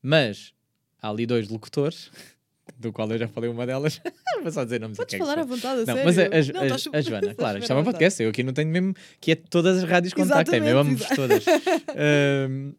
Mas 0.03 0.53
há 1.01 1.11
ali 1.11 1.27
dois 1.27 1.49
locutores, 1.49 2.11
do 2.79 2.93
qual 2.93 3.11
eu 3.11 3.19
já 3.19 3.29
falei 3.29 3.51
uma 3.51 3.67
delas. 3.67 4.01
Vou 4.43 4.51
só 4.51 4.65
dizer 4.65 4.81
nomes 4.81 4.97
Podes 4.97 5.19
falar 5.19 5.39
à 5.39 5.45
vontade, 5.45 5.83
a 5.83 5.85
Não, 5.87 5.95
sério. 5.95 6.05
mas 6.05 6.19
a, 6.19 6.23
a, 6.25 6.29
Não, 6.55 6.61
a- 6.63 6.77
estás 6.77 6.89
a 6.95 7.01
Joana, 7.03 7.35
claro, 7.37 7.59
isto 7.59 7.73
é 7.73 7.77
um 7.77 7.85
podcast. 7.85 8.23
Eu 8.23 8.31
aqui 8.31 8.43
não 8.43 8.53
tenho 8.55 8.71
mesmo 8.71 8.95
que 9.21 9.33
é 9.33 9.35
todas 9.35 9.83
as 9.83 9.89
rádios 9.89 10.15
mesmo 10.15 10.35
ambos 10.79 11.01
Exatamente, 11.03 11.17
todas. 11.17 11.45
Ahm, 11.97 12.73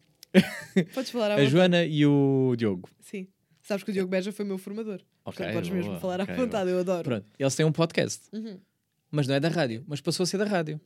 Podes 0.94 1.12
falar 1.12 1.26
à 1.32 1.34
a 1.34 1.38
vontade. 1.38 1.52
Joana 1.52 1.84
e 1.86 2.06
o 2.06 2.56
Diogo. 2.58 2.90
Sim. 3.02 3.28
Sabes 3.62 3.84
que 3.84 3.92
o 3.92 3.94
Diogo 3.94 4.10
Beja 4.10 4.32
foi 4.32 4.44
meu 4.46 4.58
formador. 4.58 5.02
Ok, 5.24 5.38
Portanto, 5.38 5.54
podes 5.54 5.70
mesmo 5.70 5.90
boa, 5.92 6.00
falar 6.00 6.22
à 6.22 6.26
vontade, 6.26 6.70
eu 6.72 6.80
adoro. 6.80 7.04
Pronto, 7.04 7.26
eles 7.38 7.56
têm 7.56 7.66
um 7.66 7.72
podcast. 7.72 8.22
Uhum. 8.34 8.60
mas 9.12 9.28
não 9.28 9.36
é 9.36 9.40
da 9.40 9.50
rádio, 9.50 9.84
mas 9.88 10.02
passou 10.02 10.24
a 10.24 10.28
ser 10.28 10.38
da 10.38 10.46
rádio. 10.46 10.80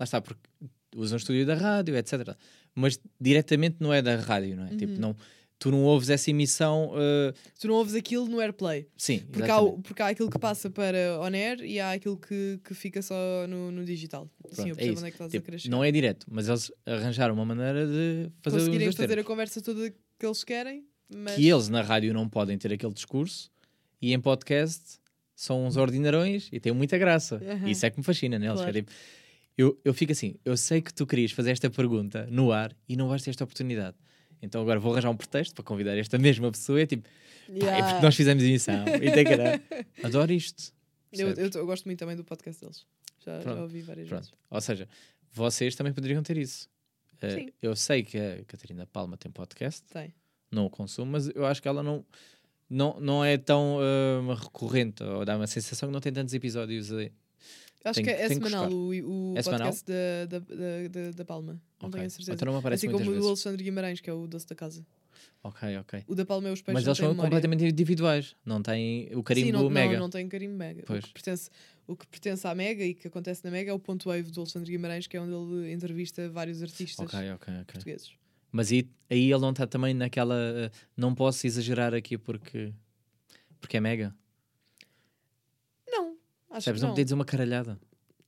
Lá 0.00 0.04
está, 0.04 0.20
porque 0.20 0.40
usam 0.96 1.16
o 1.16 1.18
estúdio 1.20 1.44
da 1.46 1.54
rádio, 1.54 1.94
etc. 1.96 2.34
Mas 2.74 2.98
diretamente 3.20 3.76
não 3.80 3.92
é 3.92 4.00
da 4.00 4.16
rádio, 4.16 4.56
não 4.56 4.64
é? 4.64 4.70
Tipo, 4.70 4.94
Uhum. 4.94 4.98
não, 4.98 5.16
tu 5.58 5.70
não 5.70 5.82
ouves 5.84 6.08
essa 6.08 6.30
emissão. 6.30 6.90
uh, 6.94 7.34
Tu 7.60 7.68
não 7.68 7.74
ouves 7.74 7.94
aquilo 7.94 8.26
no 8.26 8.40
AirPlay. 8.40 8.88
sim, 8.96 9.18
Porque 9.30 9.50
há, 9.50 9.60
porque 9.62 10.00
há 10.02 10.06
aquilo 10.08 10.30
que 10.30 10.38
passa 10.38 10.70
para 10.70 11.20
on 11.20 11.26
air 11.34 11.60
e 11.62 11.78
há 11.78 11.92
aquilo 11.92 12.16
que, 12.16 12.58
que 12.64 12.72
fica 12.72 13.02
só 13.02 13.14
no, 13.46 13.70
no 13.70 13.84
digital. 13.84 14.24
Sim, 14.48 14.54
Pronto, 14.54 14.68
eu 14.68 14.72
é 14.72 14.74
percebo 14.76 14.92
isso. 14.94 14.98
onde 15.00 15.08
é 15.08 15.10
que 15.10 15.14
estás 15.16 15.28
a 15.28 15.32
Tipo, 15.32 15.44
querer 15.44 15.58
chegar. 15.58 15.76
não 15.76 15.84
é 15.84 15.92
direto, 15.92 16.26
mas 16.30 16.48
eles 16.48 16.72
arranjaram 16.86 17.34
uma 17.34 17.44
maneira 17.44 17.86
de 17.86 18.30
fazer 18.42 18.58
Conseguirem 18.58 18.90
fazer 18.92 19.18
a 19.18 19.24
conversa 19.24 19.60
toda 19.60 19.90
que 19.90 20.26
eles 20.26 20.42
querem, 20.42 20.84
mas... 21.14 21.34
Que 21.36 21.46
eles 21.48 21.68
na 21.68 21.82
rádio 21.82 22.14
não 22.14 22.26
podem 22.26 22.56
ter 22.56 22.72
aquele 22.72 22.94
discurso 22.94 23.50
e 24.00 24.14
em 24.14 24.20
podcast 24.20 24.98
são 25.36 25.66
uns 25.66 25.76
ordinarões 25.76 26.48
e 26.52 26.58
têm 26.58 26.72
muita 26.72 26.96
graça. 26.98 27.36
Aham. 27.36 27.68
Isso 27.68 27.84
é 27.84 27.90
que 27.90 27.98
me 27.98 28.04
fascina 28.04 28.38
neles. 28.38 28.54
que 28.56 28.60
é 28.60 28.72
Claro. 28.72 28.78
tipo, 28.86 28.92
eu, 29.60 29.78
eu 29.84 29.92
fico 29.92 30.12
assim, 30.12 30.34
eu 30.44 30.56
sei 30.56 30.80
que 30.80 30.92
tu 30.92 31.06
querias 31.06 31.32
fazer 31.32 31.50
esta 31.50 31.68
pergunta 31.68 32.26
no 32.30 32.50
ar 32.52 32.74
e 32.88 32.96
não 32.96 33.08
vais 33.08 33.22
ter 33.22 33.30
esta 33.30 33.44
oportunidade. 33.44 33.96
então 34.42 34.60
agora 34.62 34.80
vou 34.80 34.92
arranjar 34.92 35.10
um 35.10 35.16
pretexto 35.16 35.54
para 35.54 35.64
convidar 35.64 35.96
esta 35.96 36.18
mesma 36.18 36.50
pessoa. 36.50 36.80
É 36.80 36.86
tipo, 36.86 37.02
pá, 37.02 37.10
é 37.10 37.52
Yeah. 37.52 37.88
porque 37.88 38.02
nós 38.06 38.14
fizemos 38.14 38.42
emissão. 38.44 38.84
E 38.86 39.10
tem 39.10 39.24
adoro 40.04 40.32
isto. 40.32 40.72
Eu, 41.12 41.30
eu, 41.30 41.50
eu 41.52 41.66
gosto 41.66 41.84
muito 41.86 41.98
também 41.98 42.16
do 42.16 42.22
podcast 42.24 42.60
deles. 42.60 42.86
Já, 43.24 43.40
já 43.40 43.60
ouvi 43.60 43.82
várias 43.82 44.08
Pronto. 44.08 44.22
vezes. 44.22 44.34
Ou 44.48 44.60
seja, 44.60 44.88
vocês 45.32 45.74
também 45.74 45.92
poderiam 45.92 46.22
ter 46.22 46.38
isso. 46.38 46.68
Sim. 47.20 47.50
eu 47.60 47.76
sei 47.76 48.02
que 48.02 48.16
a 48.16 48.42
Catarina 48.46 48.86
Palma 48.86 49.14
tem 49.18 49.30
podcast, 49.30 49.82
Tem. 49.92 50.14
não 50.50 50.64
o 50.64 50.70
consumo, 50.70 51.12
mas 51.12 51.28
eu 51.34 51.44
acho 51.44 51.60
que 51.60 51.68
ela 51.68 51.82
não, 51.82 52.02
não, 52.68 52.98
não 52.98 53.22
é 53.22 53.36
tão 53.36 53.76
ah, 53.78 54.34
recorrente, 54.36 55.02
ou 55.02 55.22
dá 55.26 55.36
uma 55.36 55.46
sensação 55.46 55.90
que 55.90 55.92
não 55.92 56.00
tem 56.00 56.12
tantos 56.12 56.32
episódios 56.32 56.90
aí. 56.92 57.12
Acho 57.84 57.94
Tem 57.94 58.04
que 58.04 58.14
que- 58.14 58.22
é 58.22 58.28
que 58.28 58.34
semanal 58.34 58.68
buscar. 58.68 59.04
o, 59.06 59.32
o 59.32 59.38
É 59.38 59.42
semanal? 59.42 59.68
podcast 59.68 59.86
da, 59.90 60.26
da, 60.26 60.38
da, 60.38 60.88
da, 60.88 61.10
da 61.12 61.24
Palma. 61.24 61.52
Não 61.80 61.88
Ok. 61.88 61.92
tenho 61.92 62.06
a 62.06 62.10
certeza. 62.10 62.32
Então 62.34 62.52
não 62.52 62.58
aparece 62.58 62.86
assim 62.86 62.92
como 62.92 63.04
o 63.04 63.06
do 63.08 63.12
vezes. 63.14 63.26
Alexandre 63.28 63.64
Guimarães, 63.64 64.00
que 64.00 64.10
é 64.10 64.12
o 64.12 64.26
doce 64.26 64.46
da 64.46 64.54
casa. 64.54 64.84
Ok, 65.42 65.76
ok. 65.78 66.04
O 66.06 66.14
da 66.14 66.26
Palma 66.26 66.48
é 66.48 66.52
os 66.52 66.60
peixes. 66.60 66.74
Mas 66.74 66.86
eles 66.86 66.98
são 66.98 67.08
memória. 67.08 67.30
completamente 67.30 67.64
individuais, 67.64 68.36
não 68.44 68.60
têm 68.62 69.08
o 69.14 69.22
carimbo 69.22 69.46
Sim, 69.46 69.52
não, 69.52 69.70
mega. 69.70 69.94
Não, 69.94 70.00
não 70.00 70.10
tem 70.10 70.28
carimbo 70.28 70.54
mega. 70.56 70.82
Pois. 70.86 71.04
O 71.04 71.06
que, 71.06 71.12
pertence, 71.14 71.50
o 71.86 71.96
que 71.96 72.06
pertence 72.06 72.46
à 72.46 72.54
Mega 72.54 72.84
e 72.84 72.92
que 72.92 73.08
acontece 73.08 73.42
na 73.44 73.50
Mega 73.50 73.70
é 73.70 73.74
o 73.74 73.78
ponto 73.78 74.10
wave 74.10 74.30
do 74.30 74.40
Alexandre 74.40 74.70
Guimarães, 74.70 75.06
que 75.06 75.16
é 75.16 75.20
onde 75.20 75.32
ele 75.32 75.72
entrevista 75.72 76.28
vários 76.28 76.62
artistas 76.62 77.06
Ok, 77.06 77.18
ok, 77.32 77.54
ok. 77.54 77.64
portugueses. 77.64 78.12
Mas 78.52 78.70
aí, 78.70 78.86
aí 79.08 79.32
ele 79.32 79.40
não 79.40 79.50
está 79.52 79.66
também 79.66 79.94
naquela. 79.94 80.34
ah, 80.66 80.70
não 80.94 81.14
posso 81.14 81.46
exagerar 81.46 81.94
aqui 81.94 82.18
porque. 82.18 82.72
Porque 83.60 83.76
é 83.76 83.80
mega. 83.80 84.14
Não, 86.50 86.56
acho 86.56 86.64
Sabes? 86.64 86.80
Não 86.82 86.88
não. 86.88 86.94
podia 86.94 87.04
dizer 87.04 87.14
uma 87.14 87.24
caralhada. 87.24 87.80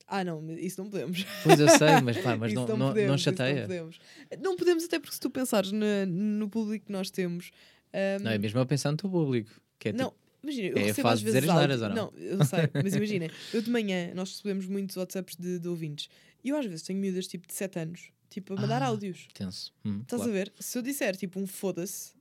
Ah, 0.07 0.23
não, 0.23 0.43
isso 0.57 0.81
não 0.81 0.89
podemos. 0.89 1.25
Pois 1.43 1.59
eu 1.59 1.67
sei, 1.69 1.99
mas 2.03 2.17
pá, 2.17 2.35
mas 2.37 2.51
Isso 2.53 2.55
não, 2.67 2.77
não, 2.77 2.87
podemos, 2.89 3.09
não 3.11 3.17
chateia. 3.17 3.55
Não 3.55 3.61
podemos. 3.67 3.99
não 4.41 4.55
podemos, 4.55 4.83
até 4.83 4.99
porque 4.99 5.13
se 5.15 5.19
tu 5.19 5.29
pensares 5.29 5.71
na- 5.71 6.05
no 6.05 6.49
público 6.49 6.85
que 6.87 6.91
nós 6.91 7.09
temos. 7.09 7.51
ahm, 7.93 8.23
Não, 8.23 8.31
é 8.31 8.37
mesmo 8.37 8.59
eu 8.59 8.65
pensar 8.65 8.91
no 8.91 8.97
teu 8.97 9.09
público. 9.09 9.49
Que 9.79 9.89
é 9.89 9.93
Não, 9.93 10.09
tipo, 10.09 10.19
imagina, 10.43 10.67
eu 10.69 10.77
é 10.77 10.83
recebo 10.83 11.07
às 11.07 11.21
vezes 11.21 11.49
áudio- 11.49 11.83
ou 11.83 11.89
não? 11.89 12.13
eu 12.17 12.43
sei, 12.45 12.69
mas 12.73 12.93
imagina, 12.95 13.27
eu 13.53 13.61
de 13.61 13.69
manhã 13.71 14.11
nós 14.13 14.29
recebemos 14.31 14.65
muitos 14.67 14.95
WhatsApps 14.97 15.35
de, 15.35 15.57
de 15.59 15.67
ouvintes 15.67 16.09
e 16.43 16.49
eu 16.49 16.57
às 16.57 16.65
vezes 16.65 16.83
tenho 16.83 16.99
miúdas 16.99 17.25
tipo 17.27 17.47
de 17.47 17.53
7 17.53 17.79
anos, 17.79 18.09
tipo 18.29 18.53
a 18.53 18.61
mandar 18.61 18.81
Ah, 18.83 18.87
áudios. 18.87 19.27
tenso. 19.33 19.73
Hum, 19.85 20.01
Estás 20.01 20.21
claro. 20.21 20.29
a 20.31 20.33
ver? 20.33 20.53
Se 20.59 20.77
eu 20.77 20.81
disser 20.81 21.15
tipo 21.15 21.39
um 21.39 21.47
foda-se, 21.47 22.11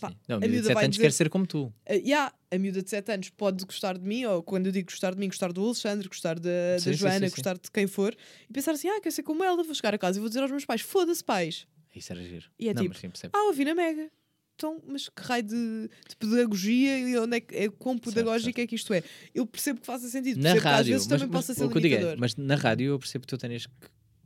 pá, 0.00 0.08
Sim. 0.10 0.16
Não, 0.28 0.36
a 0.36 0.38
a 0.38 0.40
miúda 0.40 0.46
de 0.48 0.52
miúda 0.52 0.66
7 0.68 0.74
vai 0.74 0.84
anos 0.84 0.96
dizer- 0.96 1.06
quer 1.06 1.12
ser 1.12 1.28
como 1.30 1.46
tu. 1.46 1.64
Uh, 1.66 1.72
yeah, 1.94 2.32
a 2.50 2.58
miúda 2.58 2.82
de 2.82 2.90
7 2.90 3.12
anos 3.12 3.30
pode 3.30 3.64
gostar 3.64 3.98
de 3.98 4.04
mim, 4.06 4.24
ou 4.24 4.42
quando 4.42 4.66
eu 4.66 4.72
digo 4.72 4.90
gostar 4.90 5.12
de 5.14 5.18
mim, 5.20 5.26
gostar 5.28 5.52
do 5.52 5.64
Alexandre, 5.64 6.08
gostar 6.08 6.38
da, 6.38 6.50
da 6.74 6.78
Sim, 6.78 6.92
sim, 6.92 6.98
Joana, 6.98 7.18
sim, 7.20 7.24
sim. 7.26 7.30
gostar 7.30 7.54
de 7.58 7.70
quem 7.70 7.86
for, 7.86 8.14
e 8.48 8.52
pensar 8.52 8.72
assim: 8.72 8.88
ah, 8.88 9.00
quer 9.00 9.10
ser 9.10 9.22
como 9.22 9.42
ela, 9.44 9.62
vou 9.62 9.74
chegar 9.74 9.94
a 9.94 9.98
casa 9.98 10.18
e 10.18 10.20
vou 10.20 10.28
dizer 10.28 10.40
aos 10.42 10.50
meus 10.50 10.64
pais: 10.64 10.80
foda-se, 10.80 11.22
pais. 11.24 11.66
Isso 11.94 12.12
era 12.12 12.22
giro. 12.22 12.50
E 12.58 12.68
é 12.68 12.74
não, 12.74 12.82
tipo, 12.82 12.94
mas 13.02 13.18
sim. 13.20 13.28
Ah, 13.32 13.44
ouvi 13.46 13.64
na 13.64 13.74
Mega. 13.74 14.10
Então, 14.54 14.80
mas 14.86 15.08
que 15.08 15.22
raio 15.22 15.42
de, 15.42 15.88
de 16.08 16.16
pedagogia 16.18 16.98
e 17.00 17.18
onde 17.18 17.36
é, 17.38 17.40
que- 17.40 17.54
é 17.56 17.68
quão 17.70 17.98
pedagógico 17.98 18.60
é 18.60 18.66
que 18.66 18.74
isto 18.76 18.92
é? 18.94 19.02
Eu 19.34 19.44
percebo 19.46 19.80
que 19.80 19.86
faça 19.86 20.06
sentido, 20.08 20.40
na 20.40 20.52
que 20.52 20.58
às 20.58 20.62
rádio, 20.62 20.92
vezes 20.92 21.06
mas, 21.08 21.20
também 21.20 21.32
mas 21.32 21.40
possa 21.46 21.54
ser 21.54 21.64
o 21.64 21.70
que 21.70 21.78
eu 21.78 21.80
digo 21.80 21.94
é, 21.96 22.16
mas 22.16 22.36
na 22.36 22.54
rádio 22.54 22.86
eu 22.92 22.98
percebo 22.98 23.22
que 23.22 23.28
tu 23.28 23.38
tens 23.38 23.66
que 23.66 23.72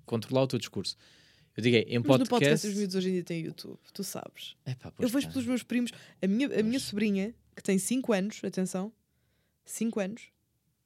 controlar 0.04 0.42
o 0.42 0.46
teu 0.46 0.58
discurso. 0.58 0.96
Eu 1.56 1.62
digo 1.62 1.76
é, 1.76 1.80
em 1.80 1.98
Mas 1.98 2.02
no 2.02 2.04
podcast 2.04 2.28
podcast. 2.28 2.66
os 2.68 2.74
miúdos 2.74 2.94
hoje 2.96 3.08
em 3.08 3.12
dia 3.12 3.24
têm 3.24 3.40
YouTube, 3.44 3.78
tu 3.92 4.04
sabes. 4.04 4.56
Epá, 4.66 4.88
eu 4.88 4.92
pois 4.96 5.10
vejo 5.12 5.28
pelos 5.30 5.46
meus 5.46 5.62
primos, 5.62 5.90
a 6.20 6.26
minha, 6.26 6.46
a 6.60 6.62
minha 6.62 6.78
sobrinha, 6.78 7.34
que 7.54 7.62
tem 7.62 7.78
5 7.78 8.12
anos, 8.12 8.40
atenção, 8.44 8.92
5 9.64 10.00
anos, 10.00 10.28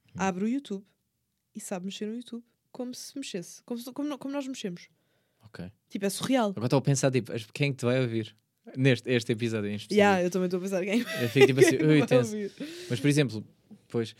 Hum. 0.09 0.13
abre 0.17 0.43
o 0.45 0.47
YouTube 0.47 0.83
e 1.55 1.59
sabe 1.59 1.85
mexer 1.85 2.05
no 2.05 2.15
YouTube 2.15 2.43
como 2.71 2.93
se 2.95 3.17
mexesse, 3.17 3.61
como, 3.63 3.79
se- 3.79 3.91
como, 3.91 4.17
como 4.17 4.33
nós 4.33 4.47
mexemos. 4.47 4.87
Ok. 5.43 5.69
Tipo, 5.89 6.05
é 6.05 6.09
surreal. 6.09 6.49
Agora 6.51 6.65
estou 6.67 6.79
a 6.79 6.81
pensar, 6.81 7.11
tipo, 7.11 7.31
quem 7.53 7.69
é 7.69 7.71
que 7.71 7.77
te 7.77 7.85
vai 7.85 7.99
ouvir? 8.01 8.35
Neste 8.77 9.09
este 9.09 9.31
episódio 9.33 9.69
em 9.69 9.75
específico. 9.75 9.95
Yeah, 9.99 10.23
eu 10.23 10.29
também 10.29 10.45
estou 10.45 10.59
a 10.59 10.61
pensar 10.61 10.83
quem, 10.85 10.99
Eu 10.99 11.29
fico 11.29 11.47
tipo 11.47 11.59
assim, 11.59 11.75
ui, 11.83 12.05
tenso. 12.05 12.35
Mas, 12.89 12.99
por 12.99 13.07
exemplo, 13.07 13.45
pois. 13.89 14.15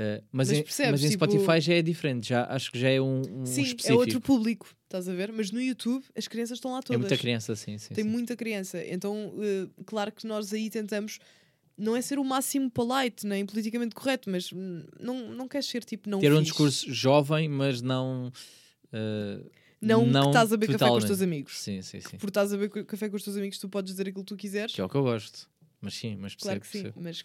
Eh, 0.00 0.22
mas, 0.30 0.48
Mas 0.48 0.58
em, 0.58 0.62
percebes, 0.62 0.90
mas 0.92 1.04
em 1.04 1.08
tipo- 1.10 1.24
Spotify 1.26 1.60
já 1.60 1.74
é 1.74 1.82
diferente, 1.82 2.28
já, 2.28 2.44
acho 2.46 2.70
que 2.70 2.78
já 2.78 2.88
é 2.88 3.00
um, 3.00 3.20
um 3.20 3.44
Sim, 3.46 3.62
específico. 3.62 3.92
é 3.92 3.94
outro 3.94 4.20
público, 4.20 4.74
estás 4.84 5.08
a 5.08 5.12
ver? 5.14 5.32
Mas 5.32 5.50
no 5.50 5.60
YouTube 5.60 6.04
as 6.16 6.28
crianças 6.28 6.58
estão 6.58 6.70
lá 6.70 6.78
É 6.78 6.82
todas. 6.82 7.00
muita 7.00 7.16
criança, 7.18 7.56
sim, 7.56 7.76
sim. 7.78 7.92
Tem 7.94 8.04
sim. 8.04 8.10
muita 8.10 8.36
criança. 8.36 8.82
Então, 8.86 9.34
eh, 9.40 9.68
claro 9.84 10.12
que 10.12 10.26
nós 10.26 10.52
aí 10.52 10.70
tentamos 10.70 11.18
não 11.76 11.96
é 11.96 12.00
ser 12.00 12.18
o 12.18 12.24
máximo 12.24 12.70
polite, 12.70 13.24
nem 13.26 13.44
politicamente 13.46 13.94
correto, 13.94 14.28
mas 14.30 14.50
não, 15.00 15.30
não 15.32 15.46
queres 15.46 15.66
ser 15.66 15.84
tipo 15.84 16.08
não 16.10 16.18
Ter 16.20 16.32
um 16.32 16.38
fixe. 16.38 16.50
discurso 16.50 16.92
jovem, 16.92 17.48
mas 17.48 17.80
não. 17.82 18.32
eh, 18.92 19.40
Não, 19.80 20.04
que 20.04 20.10
não 20.10 20.26
estás 20.26 20.52
a 20.52 20.56
beber 20.56 20.72
café 20.72 20.78
com 20.78 20.84
os 20.84 21.04
totalmente. 21.04 21.06
teus 21.06 21.22
amigos. 21.22 21.58
Sim, 21.60 21.82
sim, 21.82 22.00
sim. 22.00 22.16
Por 22.18 22.28
estás 22.28 22.52
a 22.52 22.56
beber 22.56 22.84
café 22.84 23.08
com 23.08 23.16
os 23.16 23.22
teus 23.22 23.36
amigos, 23.36 23.58
tu 23.58 23.68
podes 23.68 23.92
dizer 23.92 24.08
aquilo 24.08 24.24
que 24.24 24.28
tu 24.28 24.36
quiseres. 24.36 24.74
Que 24.74 24.80
é 24.80 24.84
o 24.84 24.88
que 24.88 24.96
eu 24.96 25.02
gosto. 25.02 25.48
Mas 25.80 25.94
sim, 25.94 26.16
mas 26.16 26.34
percebo, 26.34 26.42
claro 26.42 26.60
que 26.60 26.66
sim, 26.66 26.82
percebo. 26.82 27.00
mas 27.00 27.24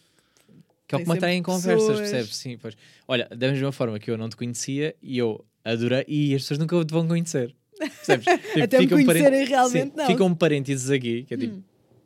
Que 0.87 0.95
é 0.95 0.97
o 0.97 1.01
que 1.01 1.07
mantém 1.07 1.37
em 1.39 1.43
conversas, 1.43 1.97
percebes? 1.99 2.35
Sim, 2.35 2.57
pois. 2.57 2.75
Olha, 3.07 3.27
da 3.29 3.49
mesma 3.51 3.71
forma 3.71 3.97
que 3.99 4.11
eu 4.11 4.17
não 4.17 4.27
te 4.29 4.35
conhecia 4.35 4.95
e 5.01 5.17
eu 5.17 5.43
adorei, 5.63 6.03
e 6.07 6.35
as 6.35 6.41
pessoas 6.43 6.59
nunca 6.59 6.83
te 6.85 6.91
vão 6.91 7.07
conhecer. 7.07 7.55
Percebes? 7.79 8.25
Tipo, 8.53 8.63
até 8.63 8.79
me 8.79 8.87
conhecerem 8.87 9.23
parent- 9.23 9.47
realmente 9.49 9.91
Sim, 9.91 9.97
não. 9.97 10.07
Ficam 10.07 10.35
parênteses 10.35 10.89
aqui, 10.91 11.23
que 11.23 11.33
é 11.33 11.37
tipo, 11.37 11.55
Hum. 11.55 11.63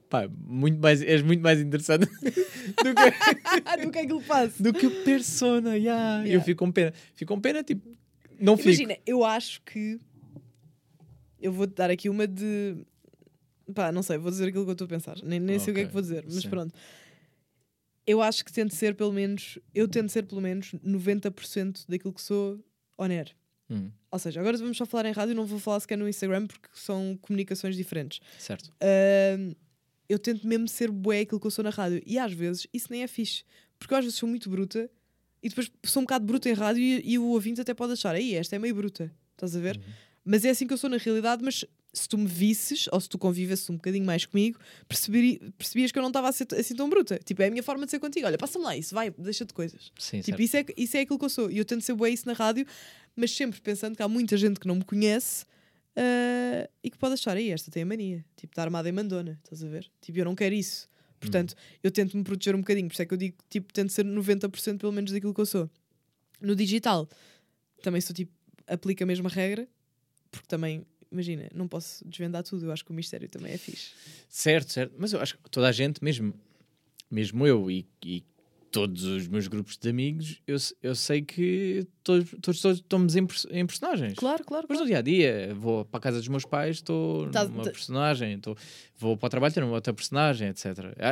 pá, 0.09 0.27
muito 0.45 0.79
mais, 0.79 1.01
és 1.01 1.21
muito 1.21 1.41
mais 1.41 1.59
interessante 1.59 2.05
do 2.21 2.95
que, 2.95 3.83
do 3.85 3.91
que 3.91 3.99
é 3.99 4.03
ele 4.03 4.21
faz. 4.21 4.53
do 4.59 4.71
que 4.73 4.89
persona. 5.03 5.75
Yeah. 5.75 6.21
Eu 6.21 6.25
Yeah. 6.27 6.45
fico 6.45 6.59
com 6.65 6.71
pena. 6.71 6.93
Fico 7.15 7.33
com 7.33 7.41
pena, 7.41 7.63
tipo, 7.63 7.81
não 8.39 8.55
fico. 8.55 8.69
Imagina, 8.69 8.97
eu 9.05 9.25
acho 9.25 9.61
que 9.63 9.99
eu 11.41 11.51
vou-te 11.51 11.73
dar 11.75 11.89
aqui 11.89 12.09
uma 12.09 12.27
de 12.27 12.77
pá, 13.73 13.91
não 13.91 14.01
sei, 14.01 14.17
vou 14.17 14.31
dizer 14.31 14.47
aquilo 14.47 14.63
que 14.63 14.69
eu 14.69 14.73
estou 14.73 14.85
a 14.85 14.89
pensar. 14.89 15.17
Nem, 15.23 15.39
nem 15.39 15.59
sei 15.59 15.71
o 15.71 15.75
que 15.75 15.81
é 15.81 15.85
que 15.85 15.93
vou 15.93 16.01
dizer, 16.01 16.23
mas 16.25 16.43
sim. 16.43 16.49
pronto. 16.49 16.73
Eu 18.07 18.21
acho 18.21 18.43
que 18.45 18.51
tento 18.53 18.73
ser 18.73 18.95
pelo 18.95 19.11
menos, 19.11 19.59
eu 19.75 19.85
tento 19.87 20.09
ser 20.09 20.23
pelo 20.23 20.39
menos 20.41 20.71
90% 20.75 21.85
daquilo 21.87 22.13
que 22.13 22.21
sou 22.21 22.59
oner. 22.97 23.35
Hum, 23.69 23.91
Ou 24.09 24.17
seja, 24.17 24.39
agora 24.39 24.57
vamos 24.57 24.77
só 24.77 24.85
falar 24.85 25.09
em 25.09 25.11
rádio, 25.11 25.35
não 25.35 25.45
vou 25.45 25.59
falar 25.59 25.81
sequer 25.81 25.97
no 25.97 26.07
Instagram 26.07 26.47
porque 26.47 26.69
são 26.73 27.19
comunicações 27.21 27.75
diferentes. 27.75 28.21
certo. 28.39 28.73
Ahm, 28.81 29.51
eu 30.07 30.17
tento 30.17 30.47
mesmo 30.47 30.69
ser 30.69 30.89
bué 30.89 31.19
aquilo 31.19 31.37
que 31.39 31.47
eu 31.47 31.51
sou 31.51 31.63
na 31.65 31.69
rádio. 31.69 32.01
E 32.05 32.17
às 32.17 32.31
vezes 32.31 32.65
isso 32.73 32.87
nem 32.89 33.03
é 33.03 33.07
fixe. 33.07 33.43
Porque 33.77 33.93
eu 33.93 33.97
às 33.97 34.05
vezes 34.05 34.17
sou 34.17 34.27
muito 34.29 34.49
bruta 34.49 34.89
e 35.43 35.49
depois 35.49 35.69
sou 35.85 36.01
um 36.01 36.05
bocado 36.05 36.25
bruta 36.25 36.49
em 36.49 36.53
rádio 36.53 36.81
e, 36.81 37.11
e 37.11 37.19
o 37.19 37.25
ouvinte 37.25 37.59
até 37.59 37.73
pode 37.73 37.91
achar, 37.93 38.15
aí 38.15 38.33
esta 38.35 38.55
é 38.55 38.59
meio 38.59 38.73
bruta. 38.73 39.13
Estás 39.33 39.53
a 39.55 39.59
ver? 39.59 39.75
Uhum. 39.75 39.83
Mas 40.23 40.45
é 40.45 40.49
assim 40.49 40.65
que 40.65 40.73
eu 40.73 40.77
sou 40.77 40.89
na 40.89 40.97
realidade, 40.97 41.43
mas 41.43 41.65
se 41.97 42.07
tu 42.07 42.17
me 42.17 42.27
visses, 42.27 42.87
ou 42.91 42.99
se 43.01 43.09
tu 43.09 43.17
convivesses 43.17 43.69
um 43.69 43.75
bocadinho 43.75 44.05
mais 44.05 44.25
comigo, 44.25 44.59
perceberi- 44.87 45.39
percebias 45.57 45.91
que 45.91 45.97
eu 45.97 46.01
não 46.01 46.09
estava 46.09 46.29
a 46.29 46.31
ser 46.31 46.47
assim 46.57 46.75
tão 46.75 46.89
bruta. 46.89 47.19
Tipo, 47.23 47.41
é 47.41 47.47
a 47.47 47.51
minha 47.51 47.63
forma 47.63 47.85
de 47.85 47.91
ser 47.91 47.99
contigo. 47.99 48.25
Olha, 48.27 48.37
passa-me 48.37 48.63
lá 48.65 48.75
isso, 48.77 48.93
vai, 48.95 49.09
deixa 49.11 49.43
de 49.45 49.53
coisas. 49.53 49.91
Sim, 49.97 50.21
Tipo, 50.21 50.37
certo. 50.37 50.41
isso 50.41 50.57
é, 50.57 50.65
isso 50.83 50.97
é 50.97 51.01
aquilo 51.01 51.17
que 51.19 51.25
eu 51.25 51.29
sou. 51.29 51.49
E 51.51 51.57
eu 51.57 51.65
tento 51.65 51.81
ser 51.81 51.93
bué 51.93 52.09
isso 52.09 52.25
na 52.27 52.33
rádio, 52.33 52.65
mas 53.15 53.31
sempre 53.31 53.59
pensando 53.61 53.95
que 53.95 54.03
há 54.03 54.07
muita 54.07 54.37
gente 54.37 54.59
que 54.59 54.67
não 54.67 54.75
me 54.75 54.83
conhece 54.85 55.45
ah, 55.95 56.69
e 56.83 56.89
que 56.89 56.97
pode 56.97 57.13
achar, 57.15 57.35
aí 57.35 57.49
esta 57.51 57.71
tem 57.71 57.83
a 57.83 57.85
mania. 57.85 58.23
Tipo, 58.35 58.51
está 58.51 58.61
armada 58.63 58.87
em 58.87 58.91
mandona, 58.91 59.39
estás 59.43 59.63
a 59.63 59.67
ver? 59.67 59.89
Tipo, 60.01 60.19
eu 60.19 60.25
não 60.25 60.35
quero 60.35 60.53
isso. 60.55 60.87
Portanto, 61.19 61.55
eu 61.83 61.89
tento 61.89 62.15
me 62.15 62.23
proteger 62.23 62.53
um 62.55 62.59
bocadinho. 62.59 62.87
Por 62.87 62.93
isso 62.93 63.01
é 63.01 63.05
que 63.05 63.13
eu 63.13 63.17
digo, 63.17 63.35
tipo, 63.49 63.73
tento 63.73 63.91
ser 63.91 64.05
90% 64.05 64.77
pelo 64.77 64.91
menos 64.91 65.11
daquilo 65.11 65.33
que 65.33 65.41
eu 65.41 65.45
sou. 65.47 65.67
No 66.39 66.55
digital, 66.55 67.09
também 67.81 67.99
sou 68.01 68.15
tipo, 68.15 68.31
aplico 68.67 69.01
a 69.01 69.05
mesma 69.07 69.27
regra, 69.27 69.67
porque 70.29 70.45
também, 70.47 70.85
imagina, 71.11 71.47
não 71.53 71.67
posso 71.67 72.07
desvendar 72.07 72.43
tudo. 72.43 72.65
Eu 72.65 72.71
acho 72.71 72.83
que 72.85 72.91
o 72.91 72.93
mistério 72.93 73.27
também 73.29 73.53
é 73.53 73.57
fixe. 73.57 73.91
Certo, 74.29 74.71
certo. 74.71 74.93
Mas 74.97 75.13
eu 75.13 75.19
acho 75.21 75.37
que 75.37 75.49
toda 75.49 75.67
a 75.67 75.71
gente, 75.71 76.03
mesmo, 76.03 76.33
mesmo 77.09 77.45
eu 77.47 77.69
e, 77.71 77.85
e 78.05 78.23
todos 78.69 79.03
os 79.05 79.27
meus 79.27 79.47
grupos 79.47 79.77
de 79.77 79.89
amigos, 79.89 80.41
eu, 80.45 80.57
eu 80.83 80.93
sei 80.93 81.21
que 81.21 81.87
todos, 82.03 82.29
todos, 82.41 82.61
todos 82.61 82.77
estamos 82.79 83.15
em, 83.15 83.25
em 83.51 83.65
personagens. 83.65 84.13
Claro, 84.15 84.43
claro, 84.43 84.67
Mas 84.69 84.79
no 84.79 84.85
dia 84.85 84.97
a 84.99 85.01
dia, 85.01 85.55
vou 85.55 85.85
para 85.85 85.97
a 85.97 86.01
casa 86.01 86.17
dos 86.19 86.27
meus 86.27 86.43
pais, 86.45 86.75
estou 86.75 87.29
Tá- 87.29 87.45
numa 87.45 87.63
tá- 87.63 87.71
personagem, 87.71 88.33
estou, 88.35 88.55
vou 88.97 89.15
para 89.17 89.27
o 89.27 89.29
trabalho, 89.29 89.49
estou 89.51 89.63
numa 89.63 89.73
outra 89.75 89.93
personagem, 89.93 90.49
etc. 90.49 90.65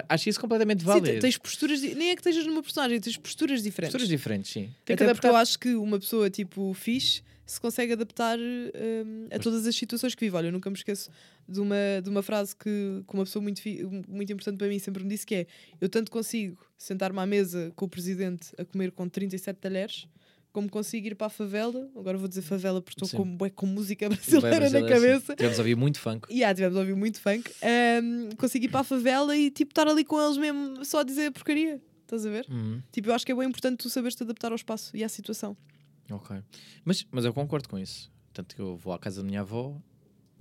Acho 0.10 0.30
isso 0.30 0.40
completamente 0.40 0.82
Sim, 0.82 0.86
válido. 0.86 1.08
te- 1.14 1.20
tens 1.20 1.38
posturas, 1.38 1.82
nem 1.82 2.10
é 2.10 2.16
que 2.16 2.20
estejas 2.20 2.46
numa 2.46 2.62
personagem, 2.62 3.00
tens 3.00 3.18
posturas 3.18 3.64
diferentes. 3.64 3.94
Posturas 3.94 4.10
diferentes, 4.10 4.52
sim. 4.52 4.64
Tem 4.84 4.96
que 4.96 5.04
Até 5.04 5.14
porque 5.14 5.26
adaptar. 5.26 5.30
eu 5.30 5.36
acho 5.38 5.58
que 5.58 5.70
uma 5.76 5.98
pessoa 5.98 6.30
tipo 6.30 6.74
fixe 6.74 7.24
se 7.46 7.60
consegue 7.60 7.94
adaptar 7.94 8.38
hum, 8.40 9.28
a 9.32 9.40
todas 9.40 9.66
as 9.68 9.76
situações 9.76 10.16
que 10.16 10.26
vive. 10.26 10.36
Olha, 10.36 10.48
eu 10.48 10.52
nunca 10.52 10.70
me 10.70 10.76
esqueço 10.76 11.10
de 11.48 11.60
uma, 11.60 11.76
de 12.04 12.10
uma 12.10 12.22
frase 12.22 12.56
que, 12.56 13.04
que 13.08 13.14
uma 13.14 13.24
pessoa 13.24 13.42
muito, 13.42 13.62
muito 14.08 14.34
importante 14.34 14.58
para 14.58 14.68
mim 14.68 14.80
sempre 14.80 15.04
me 15.04 15.10
disse 15.10 15.26
que 15.26 15.36
é 15.36 15.48
eu 15.80 15.88
tanto 15.88 16.12
consigo 16.12 16.58
sentar-me 16.78 17.20
à 17.20 17.26
mesa 17.26 17.72
com 17.76 17.86
o 17.86 17.90
presidente 17.90 18.52
a 18.58 18.66
comer 18.66 18.92
com 18.92 19.08
37 19.08 19.58
talheres 19.58 20.08
como 20.56 20.70
consigo 20.70 21.08
ir 21.08 21.16
para 21.16 21.28
a 21.28 21.30
favela, 21.30 21.92
agora 21.98 22.18
vou 22.18 22.30
dizer 22.30 22.42
favela 22.42 22.82
porque 22.82 23.04
estou 23.04 23.20
com, 23.20 23.36
bué 23.36 23.50
com 23.50 23.66
música 23.66 24.08
Vai 24.08 24.16
brasileira 24.16 24.50
na 24.52 24.60
brasileiro, 24.60 24.88
sim. 24.88 25.02
cabeça. 25.02 25.36
Tivemos 25.36 25.60
a 25.60 25.62
ouvir 25.62 25.76
muito 25.76 26.00
funk. 26.00 26.34
Yeah, 26.34 26.56
tivemos 26.56 26.78
a 26.78 26.80
ouvir 26.80 26.96
muito 26.96 27.20
funk. 27.20 27.52
Hum, 28.02 28.30
consigo 28.38 28.64
ir 28.64 28.70
para 28.70 28.80
a 28.80 28.84
favela 28.86 29.36
e 29.36 29.52
tipo 29.52 29.72
estar 29.72 29.86
ali 29.86 30.06
com 30.06 30.18
eles 30.18 30.38
mesmo 30.38 30.86
só 30.86 31.00
a 31.00 31.04
dizer 31.04 31.30
porcaria. 31.34 31.82
Estás 32.04 32.26
a 32.26 32.30
ver? 32.30 32.46
Uhum. 32.50 32.82
Tipo, 32.90 33.10
eu 33.10 33.14
acho 33.14 33.26
que 33.26 33.34
é 33.34 33.36
bem 33.36 33.46
importante 33.46 33.80
tu 33.80 33.90
saberes 33.90 34.16
te 34.16 34.24
adaptar 34.24 34.54
ao 34.54 34.56
espaço 34.56 34.96
e 34.96 35.04
à 35.04 35.10
situação. 35.10 35.58
Ok. 36.10 36.38
Mas, 36.84 37.06
mas 37.12 37.26
eu 37.26 37.34
concordo 37.34 37.68
com 37.70 37.78
isso. 37.80 38.12
Tanto 38.34 38.56
que 38.56 38.62
eu 38.62 38.76
vou 38.78 38.94
à 38.94 39.00
casa 39.00 39.22
da 39.22 39.28
minha 39.28 39.42
avó 39.42 39.76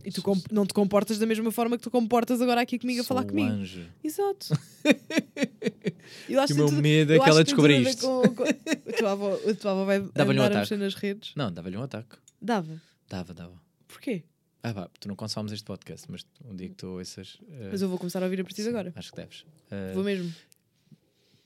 E 0.05 0.11
tu 0.11 0.23
não 0.51 0.67
te 0.67 0.75
comportas 0.75 1.19
da 1.19 1.27
mesma 1.27 1.51
forma 1.53 1.77
que 1.79 1.83
tu 1.83 1.91
comportas 1.91 2.41
agora 2.43 2.61
aqui 2.61 2.79
comigo 2.79 3.01
a 3.01 3.05
falar 3.05 3.23
um 3.23 3.29
comigo. 3.29 3.49
anjo. 3.49 3.87
Exato. 4.03 4.49
Eu 6.29 6.41
acho 6.41 6.53
o 6.53 6.57
meu 6.57 6.67
tudo- 6.69 6.83
medo 6.83 7.13
é 7.15 7.19
que 7.19 7.29
ela 7.29 7.43
descubra 7.45 7.73
isto. 7.73 8.03
com- 8.07 8.35
com- 8.35 8.45
A 8.45 8.93
tua 8.99 9.13
avó, 9.13 9.35
a 9.35 9.55
tua 9.55 9.71
avó 9.73 9.85
vai 9.85 10.01
Dava-lhe 10.15 10.39
um 10.39 10.43
ataque. 10.43 10.77
nas 10.77 10.95
redes. 10.95 11.33
Não, 11.35 11.51
dava-lhe 11.53 11.77
um 11.77 11.83
ataque. 11.83 12.17
Dava. 12.41 12.81
Dava, 13.09 13.33
dava. 13.35 13.61
Porquê? 13.89 14.25
Ah, 14.63 14.73
pá, 14.75 14.91
tu 14.99 15.09
não 15.09 15.17
consomes 15.17 15.53
este 15.53 15.65
podcast, 15.65 16.07
mas 16.11 16.27
um 16.45 16.55
dia 16.55 16.69
que 16.69 16.75
tu 16.75 16.87
ouças. 16.89 17.39
eh, 17.49 17.69
Mas 17.71 17.83
eu 17.83 17.89
vou 17.89 17.99
começar 17.99 18.21
a 18.23 18.25
ouvir 18.25 18.41
a 18.41 18.45
partir 18.45 18.63
de 18.63 18.69
agora. 18.69 18.93
Acho 18.97 19.11
que 19.11 19.17
deves. 19.17 19.45
Eh, 19.71 19.93
Vou 19.95 20.03
mesmo. 20.05 20.33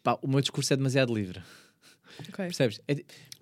pá, 0.02 0.18
o 0.22 0.28
meu 0.28 0.40
discurso 0.40 0.72
é 0.72 0.76
demasiado 0.76 1.14
livre. 1.14 1.42
Ok. 2.20 2.32
Percebes? 2.46 2.80
É, 2.86 2.94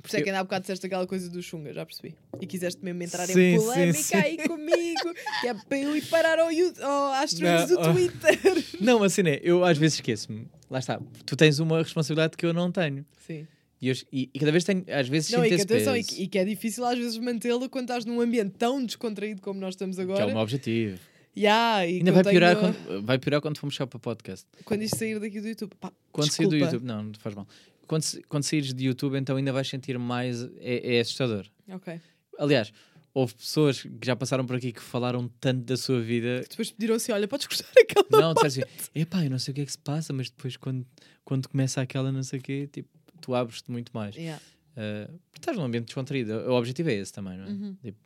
Por 0.07 0.11
isso 0.11 0.17
é 0.19 0.23
que 0.23 0.29
ainda 0.29 0.41
há 0.41 0.45
bocado 0.45 0.63
disseste 0.63 0.87
aquela 0.87 1.07
coisa 1.07 1.29
do 1.29 1.43
Xunga, 1.43 1.73
já 1.73 1.85
percebi. 1.85 2.15
E 2.41 2.47
quiseste 2.47 2.85
mesmo 2.85 3.03
entrar 3.03 3.27
Sim, 3.27 3.41
em 3.41 3.59
sim, 3.59 3.65
polémica 3.65 3.99
sim. 4.03 4.17
aí 4.17 4.37
comigo, 4.39 5.15
que 5.41 5.49
é 5.49 5.55
para 5.55 5.79
eu 5.79 5.97
ir 5.97 6.07
parar 6.07 6.39
ao, 6.39 6.49
ao, 6.49 7.13
às 7.13 7.33
trends 7.35 7.69
do 7.69 7.79
oh. 7.81 7.93
Twitter. 7.93 8.39
Não, 8.81 9.03
assim 9.03 9.23
é, 9.27 9.41
eu 9.43 9.65
às 9.65 9.77
vezes 9.79 9.97
esqueço-me. 9.97 10.47
Lá 10.71 10.79
está, 10.79 11.01
tu 11.25 11.37
tens 11.37 11.59
uma 11.59 11.79
responsabilidade 11.83 12.37
que 12.37 12.45
eu 12.47 12.53
não 12.53 12.71
tenho. 12.73 13.05
Sim. 13.27 13.47
E, 13.81 13.89
eu- 13.89 13.95
e- 14.13 14.31
e 14.35 14.39
cada 14.39 14.51
vez 14.51 14.65
tenho, 14.65 14.85
às 14.89 15.09
vezes 15.09 15.31
Não, 15.31 15.45
e 15.45 15.49
que 15.49 15.61
atenção, 15.63 15.97
e 15.97 16.03
que, 16.03 16.23
e 16.23 16.27
que 16.29 16.39
é 16.39 16.45
difícil 16.45 16.85
às 16.85 16.99
vezes 16.99 17.19
mantê-lo 17.19 17.69
quando 17.69 17.85
estás 17.85 18.05
num 18.05 18.21
ambiente 18.21 18.55
tão 18.59 18.85
descontraído 18.85 19.41
como 19.43 19.61
nós 19.61 19.75
estamos 19.75 19.97
que 19.97 20.03
é 20.03 20.05
agora. 20.05 20.27
o 20.27 20.31
meu 20.31 20.39
objetivo. 20.39 20.99
Ya, 21.39 21.87
e 21.87 21.99
Ainda 21.99 22.13
vai 22.13 22.25
piorar, 22.25 22.57
tenho- 22.59 22.73
quando, 22.75 23.03
vai 23.05 23.19
piorar 23.19 23.41
quando 23.43 23.59
formos 23.59 23.77
só 23.77 23.85
para 23.85 23.99
podcast. 23.99 24.47
quando 24.65 24.81
isto 24.83 24.97
sair 24.97 25.21
daqui 25.21 25.39
do 25.41 25.49
YouTube. 25.49 25.73
Pá, 25.79 25.93
Quando 26.11 26.31
sair 26.33 26.47
do 26.47 26.51
desculpa. 26.57 26.75
YouTube, 26.75 26.87
não, 26.89 27.03
não 27.05 27.13
faz 27.19 27.35
mal. 27.35 27.47
Quando, 27.87 28.05
quando 28.29 28.43
saíres 28.43 28.73
de 28.73 28.87
YouTube, 28.87 29.17
então 29.17 29.37
ainda 29.37 29.53
vais 29.53 29.69
sentir 29.69 29.99
mais. 29.99 30.43
É, 30.59 30.97
é 30.97 31.01
assustador. 31.01 31.47
Ok. 31.69 32.01
Aliás, 32.39 32.73
houve 33.15 33.35
pessoas 33.35 33.83
que 33.83 34.05
já 34.05 34.15
passaram 34.15 34.45
por 34.45 34.57
aqui 34.57 34.73
que 34.73 34.83
falaram 34.83 35.27
tanto 35.41 35.65
da 35.65 35.77
sua 35.77 36.01
vida. 36.01 36.45
Depois 36.49 36.71
pediram 36.71 36.97
assim: 36.97 37.13
olha, 37.13 37.27
podes 37.27 37.47
cortar 37.47 37.73
aquela. 37.81 38.07
Não, 38.11 38.35
disseram 38.35 38.67
assim: 38.67 38.91
epá, 38.95 39.25
eu 39.25 39.31
não 39.31 39.39
sei 39.39 39.53
o 39.53 39.55
que 39.55 39.61
é 39.63 39.65
que 39.65 39.73
se 39.73 39.79
passa, 39.79 40.13
mas 40.13 40.29
depois 40.29 40.57
quando, 40.57 40.87
quando 41.25 41.49
começa 41.49 41.81
aquela 41.81 42.13
não 42.13 42.23
sei 42.23 42.39
o 42.39 42.43
quê, 42.43 42.69
tipo, 42.71 42.89
tu 43.21 43.35
abres-te 43.35 43.71
muito 43.71 43.91
mais. 43.95 44.15
Ya. 44.15 44.39
Uh, 44.77 45.19
estás 45.35 45.57
num 45.57 45.65
ambiente 45.65 45.87
descontraído. 45.87 46.33
O 46.51 46.53
objetivo 46.53 46.91
é 46.91 46.95
esse 46.95 47.13
também, 47.13 47.39
não 47.39 47.47
é? 47.47 47.49
Uhum. 47.49 47.77
Tipo, 47.83 47.99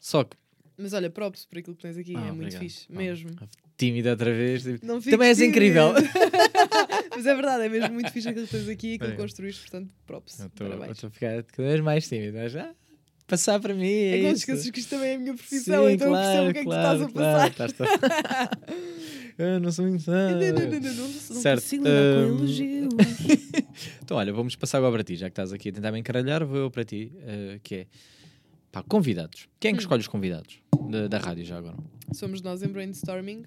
só 0.00 0.24
que, 0.24 0.36
Mas 0.78 0.92
olha, 0.92 1.10
props 1.10 1.44
por 1.44 1.58
aquilo 1.58 1.74
que 1.76 1.82
tens 1.82 1.96
aqui, 1.98 2.14
Ah, 2.16 2.20
é 2.20 2.22
muito 2.26 2.34
obrigado. 2.42 2.60
fixe. 2.60 2.86
Ah, 2.90 2.96
Mesmo. 2.96 3.30
tímida 3.76 4.10
outra 4.10 4.32
vez. 4.32 4.62
tipo, 4.62 4.86
Não 4.86 5.00
Também 5.00 5.28
és 5.28 5.40
incrível. 5.40 5.92
Mas 7.16 7.26
é 7.26 7.34
verdade, 7.34 7.64
é 7.64 7.68
mesmo 7.68 7.92
muito 7.94 8.10
fixe 8.12 8.28
aquilo 8.28 8.46
que 8.46 8.52
tens 8.52 8.68
aqui 8.68 8.92
e 8.92 8.94
aquilo 8.94 9.10
que 9.10 9.16
construíste, 9.16 9.62
portanto, 9.62 9.92
props. 10.06 10.38
Estou 10.40 11.08
a 11.08 11.10
ficar 11.10 11.42
cada 11.42 11.68
vez 11.68 11.80
mais 11.80 12.08
tímido. 12.08 12.38
Mas, 12.38 12.54
ah, 12.54 12.72
passar 13.26 13.58
para 13.60 13.74
mim. 13.74 13.86
É, 13.88 14.14
É 14.14 14.16
que 14.18 14.22
não 14.22 14.30
esqueças 14.32 14.70
que 14.70 14.78
isto 14.80 14.90
também 14.90 15.08
é 15.10 15.14
a 15.14 15.18
minha 15.18 15.34
profissão, 15.34 15.86
Sim, 15.86 15.92
então 15.92 16.08
eu 16.08 16.14
percebo 16.14 16.48
o 16.48 16.52
que 16.52 16.58
é 16.58 16.62
que 16.62 16.68
tu 16.70 16.76
estás 16.76 17.02
a 17.02 17.08
passar. 17.08 17.54
claro, 17.54 18.58
eu 19.38 19.60
não 19.60 19.72
sou 19.72 19.88
insano. 19.88 20.40
Não, 20.40 20.46
não, 20.52 20.52
não, 20.52 20.70
não, 20.70 20.80
não, 20.94 21.06
não 21.08 21.12
Certo, 21.42 21.60
consigo 21.62 21.84
lidar 21.84 22.14
com 22.14 22.20
hum, 22.20 22.38
elogios. 22.38 22.88
Então, 24.02 24.16
olha, 24.16 24.32
vamos 24.32 24.56
passar 24.56 24.78
agora 24.78 24.92
para 24.94 25.04
ti, 25.04 25.16
já 25.16 25.26
que 25.28 25.32
estás 25.32 25.52
aqui 25.52 25.68
a 25.68 25.72
tentar 25.72 25.92
me 25.92 25.98
encaralhar, 25.98 26.44
vou 26.44 26.56
eu 26.56 26.70
para 26.70 26.84
ti, 26.84 27.12
eh, 27.20 27.60
que 27.62 27.74
é 27.74 27.86
pá, 28.72 28.82
convidados. 28.82 29.48
Quem 29.60 29.70
é 29.70 29.72
Hum. 29.72 29.76
que 29.76 29.82
escolhe 29.82 30.00
os 30.00 30.08
convidados 30.08 30.60
da, 30.90 31.08
da 31.08 31.18
rádio 31.18 31.44
já 31.44 31.58
agora? 31.58 31.76
Somos 32.14 32.40
nós 32.40 32.62
em 32.62 32.68
brainstorming, 32.68 33.44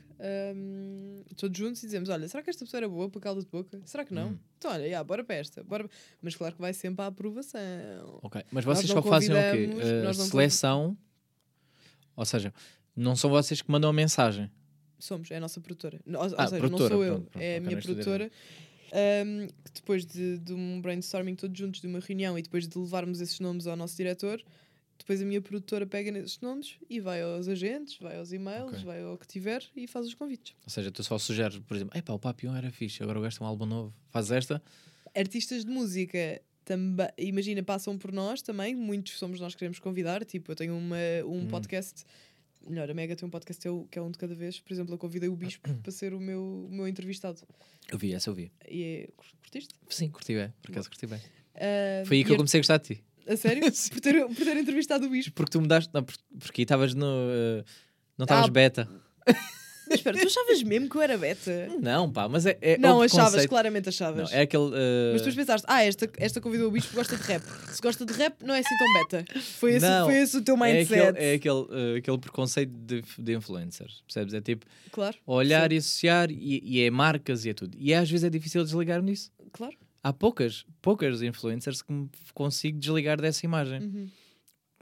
hum, 0.55 1.23
todos 1.35 1.57
juntos, 1.57 1.81
e 1.81 1.85
dizemos: 1.87 2.09
Olha, 2.09 2.27
será 2.27 2.43
que 2.43 2.49
esta 2.49 2.63
pessoa 2.63 2.79
era 2.79 2.87
boa 2.89 3.09
para 3.09 3.19
caldo 3.21 3.41
de 3.41 3.47
boca? 3.49 3.81
Será 3.85 4.05
que 4.05 4.13
não? 4.13 4.29
Hum. 4.29 4.37
Então, 4.57 4.71
olha, 4.71 4.87
já, 4.89 5.03
bora 5.03 5.23
para 5.23 5.35
esta. 5.35 5.63
Bora... 5.63 5.89
Mas 6.21 6.35
claro 6.35 6.53
que 6.55 6.61
vai 6.61 6.71
sempre 6.73 7.03
à 7.03 7.07
aprovação. 7.07 8.19
Ok, 8.21 8.43
mas 8.51 8.63
vocês 8.63 8.87
só 8.87 9.01
fazem 9.01 9.31
o 9.35 9.51
quê? 9.51 9.67
convi- 9.67 10.13
seleção, 10.13 10.95
ou 12.15 12.25
seja, 12.25 12.53
não 12.95 13.15
são 13.15 13.29
vocês 13.29 13.61
que 13.61 13.71
mandam 13.71 13.89
a 13.89 13.93
mensagem. 13.93 14.49
Somos, 14.99 15.31
é 15.31 15.37
a 15.37 15.39
nossa 15.39 15.59
produtora. 15.59 15.99
Ou, 16.05 16.13
ou 16.15 16.21
Ah, 16.37 16.45
seja, 16.47 16.59
produtora, 16.59 16.69
não 16.69 16.77
sou 16.89 17.03
eu, 17.03 17.13
pronto, 17.15 17.31
pronto, 17.31 17.43
é 17.43 17.57
a 17.57 17.61
minha 17.61 17.81
produtora. 17.81 18.31
hum, 19.25 19.47
que 19.65 19.71
depois 19.73 20.05
de, 20.05 20.37
de 20.37 20.53
um 20.53 20.79
brainstorming 20.81 21.33
todos 21.35 21.57
juntos, 21.57 21.81
de 21.81 21.87
uma 21.87 21.99
reunião 21.99 22.37
e 22.37 22.41
depois 22.43 22.67
de 22.67 22.77
levarmos 22.77 23.19
esses 23.21 23.39
nomes 23.39 23.65
ao 23.65 23.75
nosso 23.75 23.97
diretor, 23.97 24.39
depois 25.01 25.21
a 25.21 25.25
minha 25.25 25.41
produtora 25.41 25.85
pega 25.85 26.11
nesses 26.11 26.39
nomes 26.39 26.75
e 26.89 26.99
vai 26.99 27.21
aos 27.21 27.47
agentes, 27.47 27.97
vai 27.99 28.17
aos 28.17 28.31
e-mails, 28.31 28.73
Ok. 28.73 28.83
vai 28.85 29.01
ao 29.03 29.17
que 29.17 29.27
tiver 29.27 29.63
e 29.75 29.87
faz 29.87 30.07
os 30.07 30.13
convites. 30.13 30.55
Ou 30.63 30.69
seja, 30.69 30.91
tu 30.91 31.03
só 31.03 31.17
sugeres, 31.17 31.59
por 31.59 31.75
exemplo, 31.75 31.97
epá, 31.97 32.13
o 32.13 32.19
Papião 32.19 32.55
era 32.55 32.71
fixe, 32.71 33.01
agora 33.03 33.19
o 33.19 33.21
gajo 33.21 33.37
tem 33.37 33.45
um 33.45 33.49
álbum 33.49 33.65
novo, 33.65 33.93
faz 34.09 34.31
esta. 34.31 34.61
Artistas 35.15 35.65
de 35.65 35.71
música 35.71 36.41
também, 36.63 37.09
imagina, 37.17 37.61
passam 37.63 37.97
por 37.97 38.11
nós 38.11 38.41
também, 38.41 38.75
muitos 38.75 39.17
somos 39.19 39.39
nós 39.39 39.53
que 39.53 39.59
queremos 39.59 39.79
convidar. 39.79 40.23
Tipo, 40.23 40.51
eu 40.51 40.55
tenho 40.55 40.77
uma, 40.77 40.95
um 41.25 41.39
Hum. 41.41 41.47
podcast. 41.47 42.03
Melhor, 42.67 42.89
a 42.91 42.93
Mega 42.93 43.15
tem 43.15 43.27
um 43.27 43.29
podcast 43.31 43.59
que 43.89 43.97
é 43.97 44.01
é 44.01 44.03
um 44.05 44.11
de 44.11 44.17
cada 44.19 44.35
vez. 44.35 44.59
Por 44.59 44.71
exemplo, 44.71 44.93
eu 44.93 44.97
convidei 44.99 45.27
o 45.27 45.35
Bispo 45.35 45.67
para 45.81 45.91
ser 45.91 46.13
o 46.13 46.19
meu, 46.19 46.67
o 46.69 46.71
meu 46.71 46.87
entrevistado. 46.87 47.41
Eu 47.91 47.97
vi, 47.97 48.13
essa 48.13 48.29
eu 48.29 48.33
vi. 48.35 48.51
E 48.69 48.83
é, 48.83 49.09
curtiste? 49.41 49.73
Sim, 49.89 50.09
curti 50.09 50.33
bem, 50.35 50.53
por 50.61 50.71
acaso 50.71 50.87
curti 50.87 51.07
bem. 51.07 51.19
Ah, 51.55 52.03
Foi 52.05 52.17
aí 52.17 52.23
que 52.23 52.31
eu 52.31 52.37
comecei 52.37 52.59
a 52.59 52.61
gostar 52.61 52.77
de 52.77 52.95
ti. 52.95 53.03
A 53.27 53.35
sério? 53.37 53.61
por, 53.91 53.99
ter, 54.01 54.25
por 54.25 54.35
ter 54.45 54.57
entrevistado 54.57 55.05
o 55.05 55.09
Bispo. 55.09 55.33
Porque 55.33 55.51
tu 55.51 55.61
mudaste, 55.61 55.89
não, 55.93 56.03
por- 56.03 56.15
porque 56.39 56.61
estavas 56.63 56.93
no. 56.93 57.05
eh, 57.05 57.63
não 58.17 58.23
estavas 58.25 58.45
Ah, 58.47 58.51
beta. 58.51 58.89
Mas 59.89 59.99
espera, 59.99 60.17
tu 60.17 60.25
achavas 60.25 60.63
mesmo 60.63 60.89
que 60.89 60.95
eu 60.95 61.01
era 61.01 61.17
beta? 61.17 61.67
Não, 61.81 62.09
pá, 62.09 62.29
mas 62.29 62.45
é. 62.45 62.57
é 62.61 62.77
não, 62.77 63.01
achavas, 63.01 63.31
preconceito. 63.31 63.49
claramente 63.49 63.85
Não, 63.87 63.89
achavas. 63.89 64.31
é 64.31 64.39
aquele. 64.43 64.71
eh, 64.73 65.09
Mas 65.11 65.21
depois 65.21 65.35
pensaste, 65.35 65.65
ah, 65.69 65.83
esta, 65.83 66.09
esta 66.17 66.39
convidou 66.39 66.69
o 66.69 66.71
Bispo, 66.71 66.95
gosta 66.95 67.17
de 67.17 67.23
rap. 67.23 67.43
Se 67.73 67.81
gosta 67.81 68.05
de 68.05 68.13
rap, 68.13 68.41
não 68.41 68.53
é 68.55 68.59
assim 68.59 68.77
tão 68.77 68.93
beta. 68.93 69.41
Foi 69.59 69.73
esse, 69.73 69.85
Não, 69.85 70.05
foi 70.05 70.15
esse 70.19 70.37
o 70.37 70.41
teu 70.41 70.55
é 70.55 70.73
mindset. 70.73 71.01
aquele, 71.01 71.25
é 71.25 71.33
aquele, 71.33 71.65
eh, 71.71 71.97
aquele 71.97 72.17
preconceito 72.19 72.71
de, 72.71 73.03
de 73.19 73.33
influencers, 73.35 74.01
percebes? 74.07 74.33
É 74.33 74.39
tipo 74.39 74.65
Claro, 74.93 75.17
olhar 75.27 75.67
Percebo. 75.67 75.73
e 75.73 75.77
associar 75.79 76.31
e, 76.31 76.61
e 76.63 76.81
é 76.85 76.89
marcas 76.89 77.43
e 77.43 77.49
é 77.49 77.53
tudo. 77.53 77.75
E 77.77 77.93
às 77.93 78.09
vezes 78.09 78.23
é 78.23 78.29
difícil 78.29 78.63
desligar 78.63 79.01
nisso. 79.01 79.29
claro. 79.51 79.75
Há 80.03 80.11
poucas, 80.11 80.65
poucas 80.81 81.21
influencers 81.21 81.81
que 81.81 81.91
me 81.93 82.09
consigo 82.33 82.79
desligar 82.79 83.21
dessa 83.21 83.45
imagem. 83.45 83.81
Uhum. 83.81 84.09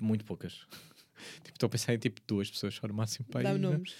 Muito 0.01 0.23
poucas. 0.23 0.65
tipo, 1.43 1.55
estou 1.55 1.67
a 1.67 1.69
pensar 1.69 1.93
em 1.93 1.97
tipo 1.97 2.21
duas 2.25 2.49
pessoas 2.49 2.73
só 2.75 2.87
no 2.87 2.93
máximo. 2.93 3.25
pá, 3.29 3.41
Dá-me 3.41 3.57
e, 3.57 3.61
né? 3.61 3.67
nomes. 3.69 3.93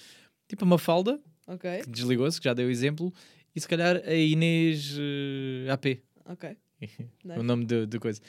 Tipo 0.48 0.64
uma 0.66 0.78
falda 0.78 1.20
Ok, 1.46 1.82
que 1.84 1.90
desligou-se, 1.90 2.40
que 2.40 2.46
já 2.46 2.54
deu 2.54 2.68
o 2.68 2.72
exemplo, 2.72 3.14
e 3.56 3.60
se 3.60 3.68
calhar 3.68 3.98
a 4.06 4.14
Inês 4.14 4.96
eh, 4.98 5.70
AP, 5.72 6.02
ok. 6.26 6.56
o 7.38 7.44
nome 7.44 7.66
de, 7.66 7.86
de 7.86 8.00
coisa, 8.00 8.22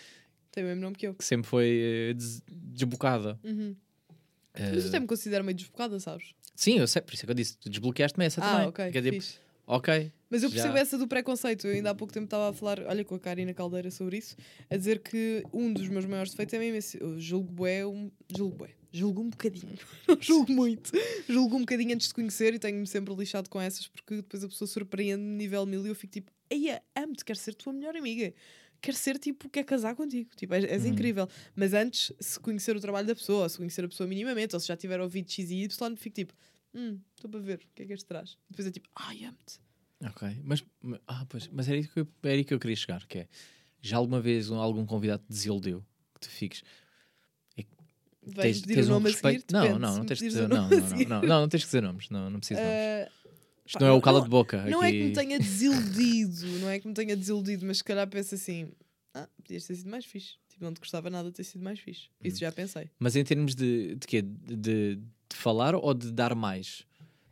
Tem 0.50 0.64
o 0.64 0.66
mesmo 0.66 0.80
nome 0.82 0.96
que 0.96 1.06
eu. 1.06 1.14
que 1.14 1.24
sempre 1.24 1.46
foi 1.46 2.08
eh, 2.10 2.14
des- 2.14 2.42
desbocada. 2.50 3.38
Uhum. 3.44 3.76
Eh, 4.54 4.72
Mas 4.74 4.82
eu 4.84 4.88
até 4.88 4.98
me 5.00 5.06
considero 5.06 5.44
meio 5.44 5.56
desbocada, 5.56 6.00
sabes? 6.00 6.34
Sim, 6.56 6.78
eu 6.78 6.86
sei, 6.88 7.00
por 7.02 7.14
isso 7.14 7.24
é 7.24 7.26
que 7.26 7.30
eu 7.30 7.34
disse, 7.36 7.56
tu 7.58 7.70
desbloqueaste-me 7.70 8.24
essa 8.24 8.40
ah, 8.42 8.50
também. 8.52 8.68
ok. 8.68 8.90
Que 8.90 8.98
é 8.98 9.02
tipo, 9.02 9.24
ok, 9.66 10.12
Mas 10.30 10.42
eu 10.44 10.48
já. 10.48 10.54
percebo 10.54 10.78
essa 10.78 10.96
do 10.96 11.08
preconceito. 11.08 11.66
Eu 11.66 11.74
ainda 11.74 11.90
há 11.90 11.94
pouco 11.94 12.12
tempo 12.14 12.24
estava 12.24 12.50
a 12.50 12.52
falar, 12.52 12.80
olha, 12.86 13.04
com 13.04 13.16
a 13.16 13.18
Karina 13.18 13.52
Caldeira 13.52 13.90
sobre 13.90 14.16
isso, 14.18 14.36
a 14.70 14.76
dizer 14.76 15.00
que 15.00 15.42
um 15.52 15.72
dos 15.72 15.88
meus 15.88 16.04
maiores 16.06 16.30
defeitos 16.30 16.54
é 16.54 16.58
mesmo 16.58 16.76
esse. 16.76 17.00
Eu 17.00 17.18
julgo 17.18 17.50
bué, 17.52 17.84
um, 17.84 18.10
julgo 18.36 18.56
bué. 18.56 18.70
Julgo 18.92 19.22
um 19.22 19.30
bocadinho. 19.30 19.76
Não 20.08 20.16
julgo 20.20 20.52
muito. 20.52 20.90
Julgo 21.28 21.56
um 21.56 21.60
bocadinho 21.60 21.94
antes 21.94 22.08
de 22.08 22.14
conhecer 22.14 22.54
e 22.54 22.58
tenho-me 22.58 22.86
sempre 22.86 23.14
lixado 23.14 23.48
com 23.50 23.60
essas 23.60 23.86
porque 23.88 24.16
depois 24.16 24.42
a 24.44 24.48
pessoa 24.48 24.66
surpreende-me 24.68 25.36
nível 25.36 25.64
mil 25.66 25.84
e 25.84 25.88
eu 25.88 25.94
fico 25.94 26.12
tipo, 26.12 26.32
eia, 26.48 26.82
amo-te, 26.96 27.24
quero 27.24 27.38
ser 27.38 27.54
tua 27.54 27.72
melhor 27.72 27.96
amiga. 27.96 28.32
Quero 28.80 28.96
ser 28.96 29.18
tipo, 29.18 29.48
quer 29.48 29.62
casar 29.64 29.94
contigo. 29.94 30.30
Tipo, 30.36 30.54
és, 30.54 30.64
és 30.64 30.82
Uhum. 30.84 30.88
incrível. 30.90 31.28
Mas 31.54 31.72
antes, 31.74 32.12
se 32.18 32.40
conhecer 32.40 32.74
o 32.76 32.80
trabalho 32.80 33.06
da 33.06 33.14
pessoa, 33.14 33.48
se 33.48 33.58
conhecer 33.58 33.84
a 33.84 33.88
pessoa 33.88 34.06
minimamente, 34.08 34.54
ou 34.56 34.60
se 34.60 34.66
já 34.68 34.76
tiver 34.76 34.98
ouvido 35.00 35.30
X 35.30 35.50
e 35.50 35.62
Y, 35.64 35.96
fico 35.96 36.14
tipo, 36.14 36.34
hum, 36.74 36.98
estou 37.14 37.30
para 37.30 37.40
ver, 37.40 37.56
o 37.58 37.74
que 37.74 37.82
é 37.82 37.86
que 37.86 37.92
este 37.92 38.06
traz? 38.06 38.30
E 38.30 38.36
depois 38.52 38.66
é 38.66 38.70
tipo, 38.72 38.88
ai, 38.96 39.24
amo-te. 39.24 39.60
Ok. 40.04 40.36
Mas, 40.44 40.64
ma- 40.82 41.00
ah, 41.06 41.24
pois, 41.28 41.48
mas 41.48 41.68
era, 41.68 41.76
isso 41.78 41.92
que 41.92 42.00
eu, 42.00 42.08
era 42.22 42.32
aí 42.34 42.44
que 42.44 42.54
eu 42.54 42.58
queria 42.60 42.76
chegar, 42.76 43.06
que 43.06 43.18
é, 43.18 43.28
já 43.80 43.96
alguma 43.96 44.20
vez 44.20 44.50
um- 44.50 44.56
algum 44.58 44.84
convidado 44.86 45.22
te 45.24 45.28
desiludeu, 45.32 45.84
que 46.14 46.20
tu 46.20 46.30
fiques... 46.30 46.62
Vais 48.22 48.60
pedir 48.60 48.84
o 48.84 48.86
nome 48.86 49.08
a 49.10 49.12
seguir? 49.14 49.44
Não, 49.50 49.78
não, 49.78 49.96
não 49.98 50.04
tens 50.04 50.20
que 50.20 50.28
dizer, 50.28 50.48
não, 50.48 50.68
não, 50.68 50.78
não, 50.78 50.88
não, 50.88 51.22
não, 51.22 51.40
não 51.40 51.48
tens 51.48 51.60
que 51.62 51.66
dizer 51.68 51.82
nomes, 51.82 52.10
não, 52.10 52.28
não 52.30 52.38
precisas 52.38 52.62
de 52.62 52.68
nomes. 52.68 52.84
Ah, 52.84 53.10
Isto 53.64 53.78
pá, 53.78 53.80
não 53.80 53.86
é 53.86 53.90
o 53.92 53.94
não- 53.94 54.00
cala 54.02 54.20
de 54.22 54.28
boca. 54.28 54.62
Não 54.66 54.82
é 54.82 54.88
aqui. 54.88 54.98
que 54.98 55.04
me 55.04 55.12
tenha 55.12 55.38
desiludido, 55.38 56.46
não 56.60 56.68
é 56.68 56.78
que 56.78 56.86
me 56.86 56.92
tenha 56.94 57.16
desiludido, 57.16 57.64
mas 57.66 57.78
se 57.78 57.84
calhar 57.84 58.06
penso 58.08 58.34
assim: 58.34 58.70
ah, 59.14 59.26
podias 59.42 59.64
ter 59.64 59.74
sido 59.74 59.88
mais 59.90 60.04
fixe. 60.04 60.34
Tipo, 60.50 60.64
não 60.64 60.74
te 60.74 60.80
gostava 60.80 61.08
nada 61.08 61.30
de 61.30 61.34
ter 61.34 61.44
sido 61.44 61.64
mais 61.64 61.78
fixe. 61.80 62.08
Isso 62.22 62.36
Uhum. 62.36 62.40
já 62.40 62.52
pensei. 62.52 62.90
Mas 62.98 63.16
em 63.16 63.24
termos 63.24 63.54
de, 63.54 63.94
de 63.96 64.06
quê? 64.06 64.20
De, 64.20 64.54
de- 64.56 64.96
de 64.96 65.36
falar 65.36 65.74
ou 65.74 65.94
de 65.94 66.12
dar 66.12 66.34
mais? 66.34 66.84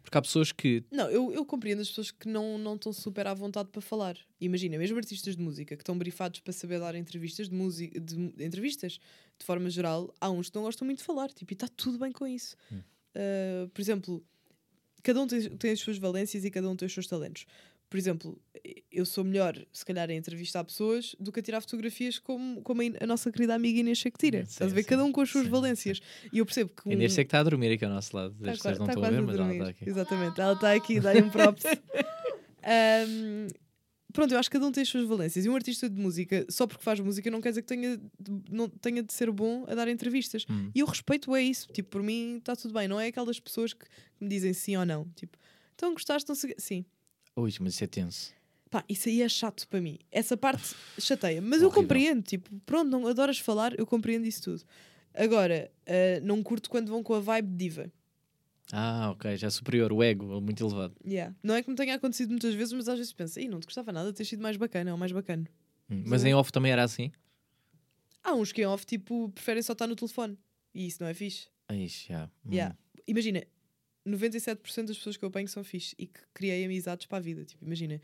Porque 0.08 0.16
há 0.16 0.22
pessoas 0.22 0.52
que. 0.52 0.82
Não, 0.90 1.10
eu, 1.10 1.30
eu 1.32 1.44
compreendo 1.44 1.82
as 1.82 1.88
pessoas 1.88 2.10
que 2.10 2.26
não 2.26 2.56
não 2.56 2.76
estão 2.76 2.94
super 2.94 3.26
à 3.26 3.34
vontade 3.34 3.68
para 3.68 3.82
falar. 3.82 4.16
Imagina, 4.40 4.78
mesmo 4.78 4.96
artistas 4.96 5.36
de 5.36 5.42
música 5.42 5.76
que 5.76 5.82
estão 5.82 5.98
brifados 5.98 6.40
para 6.40 6.52
saber 6.54 6.80
dar 6.80 6.94
entrevistas 6.94 7.46
de 7.50 7.54
música, 7.54 8.00
de, 8.00 8.16
mu- 8.16 8.32
entrevistas 8.38 8.98
de 9.38 9.44
forma 9.44 9.68
geral, 9.68 10.12
há 10.18 10.30
uns 10.30 10.48
que 10.48 10.56
não 10.56 10.62
gostam 10.62 10.86
muito 10.86 10.98
de 11.00 11.04
falar, 11.04 11.30
tipo, 11.30 11.52
e 11.52 11.54
está 11.54 11.68
tudo 11.68 11.98
bem 11.98 12.10
com 12.10 12.26
isso. 12.26 12.56
Hum. 12.72 12.80
Uh, 13.14 13.68
por 13.68 13.80
exemplo, 13.82 14.24
cada 15.02 15.20
um 15.20 15.26
tem, 15.26 15.42
tem 15.56 15.72
as 15.72 15.80
suas 15.80 15.98
valências 15.98 16.42
e 16.42 16.50
cada 16.50 16.70
um 16.70 16.74
tem 16.74 16.86
os 16.86 16.92
seus 16.94 17.06
talentos. 17.06 17.44
Por 17.88 17.96
exemplo, 17.96 18.38
eu 18.92 19.06
sou 19.06 19.24
melhor, 19.24 19.56
se 19.72 19.84
calhar, 19.84 20.10
a 20.10 20.12
entrevistar 20.14 20.62
pessoas 20.64 21.14
do 21.18 21.32
que 21.32 21.40
a 21.40 21.42
tirar 21.42 21.60
fotografias 21.60 22.18
como, 22.18 22.60
como 22.62 22.82
a, 23.00 23.06
nossa 23.06 23.30
querida 23.32 23.54
amiga 23.54 23.80
Inês 23.80 24.02
que 24.02 24.10
tira. 24.18 24.40
Sim, 24.44 24.50
Estás 24.50 24.72
a 24.72 24.74
ver? 24.74 24.82
sim, 24.82 24.88
Cada 24.88 25.04
um 25.04 25.12
com 25.12 25.20
as 25.22 25.30
suas 25.30 25.44
sim, 25.44 25.50
valências. 25.50 26.00
E 26.32 26.38
eu 26.38 26.44
percebo 26.46 26.70
que. 26.70 26.88
A 26.88 26.92
Inês 26.92 27.12
é 27.16 27.24
que 27.24 27.28
está 27.28 27.40
a 27.40 27.42
dormir 27.42 27.72
aqui 27.72 27.84
ao 27.84 27.90
nosso 27.90 28.14
lado. 28.16 28.34
Tá 28.42 28.50
As 28.50 28.56
pessoas 28.58 28.78
não 28.78 28.86
tá 28.86 28.92
estão 28.92 29.04
a 29.04 29.10
ver, 29.10 29.22
mas 29.22 29.36
ela 29.36 29.52
está 29.52 29.68
aqui. 29.68 29.88
Exatamente, 29.88 30.40
ela 30.40 30.52
está 30.52 30.72
aqui, 30.74 31.00
dá-lhe 31.00 31.22
um 31.22 31.30
props. 31.30 31.64
Ahm, 32.62 33.48
pronto, 34.12 34.32
eu 34.34 34.38
acho 34.38 34.50
que 34.50 34.54
cada 34.58 34.66
um 34.66 34.72
tem 34.72 34.82
as 34.82 34.88
suas 34.88 35.06
valências. 35.06 35.44
E 35.44 35.48
um 35.48 35.54
artista 35.54 35.88
de 35.88 36.00
música, 36.00 36.44
só 36.50 36.66
porque 36.66 36.82
faz 36.84 37.00
música, 37.00 37.30
não 37.30 37.40
quer 37.40 37.50
dizer 37.50 37.62
que 37.62 37.68
tenha, 37.68 37.96
de- 37.96 38.42
não 38.50 38.68
tenha 38.68 39.02
de 39.02 39.12
ser 39.12 39.30
bom 39.30 39.64
a 39.68 39.74
dar 39.74 39.88
entrevistas. 39.88 40.44
Hum. 40.50 40.70
E 40.74 40.80
eu 40.80 40.86
respeito 40.86 41.34
é 41.34 41.42
isso. 41.42 41.68
Tipo, 41.72 41.88
por 41.90 42.02
mim 42.02 42.36
está 42.38 42.54
tudo 42.56 42.74
bem. 42.74 42.88
Não 42.88 43.00
é 43.00 43.06
aquelas 43.06 43.38
pessoas 43.40 43.72
que 43.72 43.86
me 44.20 44.28
dizem 44.28 44.52
sim 44.52 44.76
ou 44.76 44.84
não. 44.84 45.06
Tipo, 45.14 45.38
então 45.74 45.92
gostaste, 45.92 46.28
não 46.28 46.34
sei. 46.34 46.50
o 46.50 46.54
quê." 46.54 46.60
Sim. 46.60 46.84
Ui, 47.38 47.50
mas 47.60 47.74
isso 47.74 47.84
é 47.84 47.86
tenso. 47.86 48.32
Pá, 48.70 48.84
isso 48.88 49.08
aí 49.08 49.22
é 49.22 49.28
chato 49.28 49.66
para 49.68 49.80
mim. 49.80 49.98
Essa 50.10 50.36
parte 50.36 50.74
chateia. 50.98 51.40
Mas 51.40 51.62
eu 51.62 51.68
Horrível. 51.68 51.82
compreendo. 51.82 52.22
Tipo, 52.22 52.50
pronto, 52.66 52.90
não 52.90 53.06
adoras 53.06 53.38
falar, 53.38 53.78
eu 53.78 53.86
compreendo 53.86 54.26
isso 54.26 54.42
tudo. 54.42 54.62
Agora, 55.14 55.70
ah, 55.86 56.20
não 56.22 56.42
curto 56.42 56.68
quando 56.68 56.88
vão 56.90 57.02
com 57.02 57.14
a 57.14 57.20
vibe 57.20 57.56
diva. 57.56 57.92
Ah, 58.72 59.10
ok, 59.12 59.36
já 59.38 59.46
é 59.46 59.50
superior, 59.50 59.90
o 59.92 60.02
ego 60.02 60.40
muito 60.42 60.62
elevado. 60.62 60.94
Yeah. 61.06 61.34
Não 61.42 61.54
é 61.54 61.62
que 61.62 61.70
me 61.70 61.76
tenha 61.76 61.94
acontecido 61.94 62.28
muitas 62.30 62.54
vezes, 62.54 62.74
mas 62.74 62.86
às 62.86 62.98
vezes 62.98 63.12
penso, 63.14 63.40
Ih, 63.40 63.48
não 63.48 63.60
te 63.60 63.64
gostava 63.64 63.90
nada 63.92 64.10
de 64.12 64.18
ter 64.18 64.26
sido 64.26 64.42
mais 64.42 64.58
bacana 64.58 64.92
ou 64.92 64.98
mais 64.98 65.10
bacana. 65.10 65.48
Hum, 65.88 66.02
Mas 66.06 66.22
em 66.24 66.34
off 66.34 66.52
também 66.52 66.70
era 66.70 66.82
assim? 66.84 67.10
Há 68.22 68.34
uns 68.34 68.52
que 68.52 68.60
em 68.60 68.66
off, 68.66 68.84
tipo, 68.84 69.30
preferem 69.30 69.62
só 69.62 69.72
estar 69.72 69.86
no 69.86 69.96
telefone. 69.96 70.38
E 70.74 70.86
isso 70.86 71.02
não 71.02 71.08
é 71.08 71.14
fixe. 71.14 71.48
Ai, 71.66 71.88
já. 71.88 72.26
Hum. 72.44 72.52
Yeah. 72.52 72.76
Imagina, 73.06 73.42
97% 74.08 74.86
das 74.86 74.96
pessoas 74.96 75.16
que 75.16 75.24
eu 75.24 75.28
apanho 75.28 75.48
são 75.48 75.62
fixe 75.62 75.94
e 75.98 76.06
que 76.06 76.20
criei 76.34 76.64
amizades 76.64 77.06
para 77.06 77.18
a 77.18 77.20
vida. 77.20 77.44
Tipo, 77.44 77.64
imagina, 77.64 78.00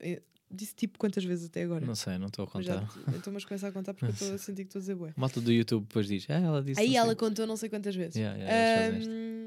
eh, 0.00 0.22
disse 0.50 0.74
tipo 0.74 0.98
quantas 0.98 1.24
vezes 1.24 1.46
até 1.46 1.62
agora. 1.62 1.86
Não 1.86 1.94
sei, 1.94 2.18
não 2.18 2.26
estou 2.26 2.44
a 2.44 2.48
contar. 2.48 2.88
Então, 3.14 3.32
mas 3.32 3.44
começa 3.44 3.68
a 3.68 3.72
contar 3.72 3.94
porque 3.94 4.12
estou 4.12 4.34
a 4.34 4.38
sentir 4.38 4.64
que 4.64 4.68
estou 4.68 4.80
a 4.80 4.82
dizer 4.82 4.94
bué. 4.96 5.12
Malta 5.16 5.40
do 5.40 5.52
YouTube 5.52 5.82
depois 5.86 6.06
diz, 6.06 6.26
ah, 6.28 6.34
ela 6.34 6.62
disse. 6.62 6.80
Aí 6.80 6.86
não 6.86 6.92
sei. 6.92 7.00
ela 7.00 7.16
contou 7.16 7.46
não 7.46 7.56
sei 7.56 7.68
quantas 7.68 7.94
vezes. 7.94 8.16
Yeah, 8.16 8.36
yeah, 8.38 8.96
Ahm, 8.96 9.39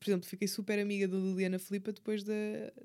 por 0.00 0.08
exemplo, 0.10 0.26
fiquei 0.26 0.48
super 0.48 0.78
amiga 0.78 1.06
da 1.06 1.16
Liliana 1.16 1.58
Filipa 1.58 1.92
depois 1.92 2.24
de, 2.24 2.32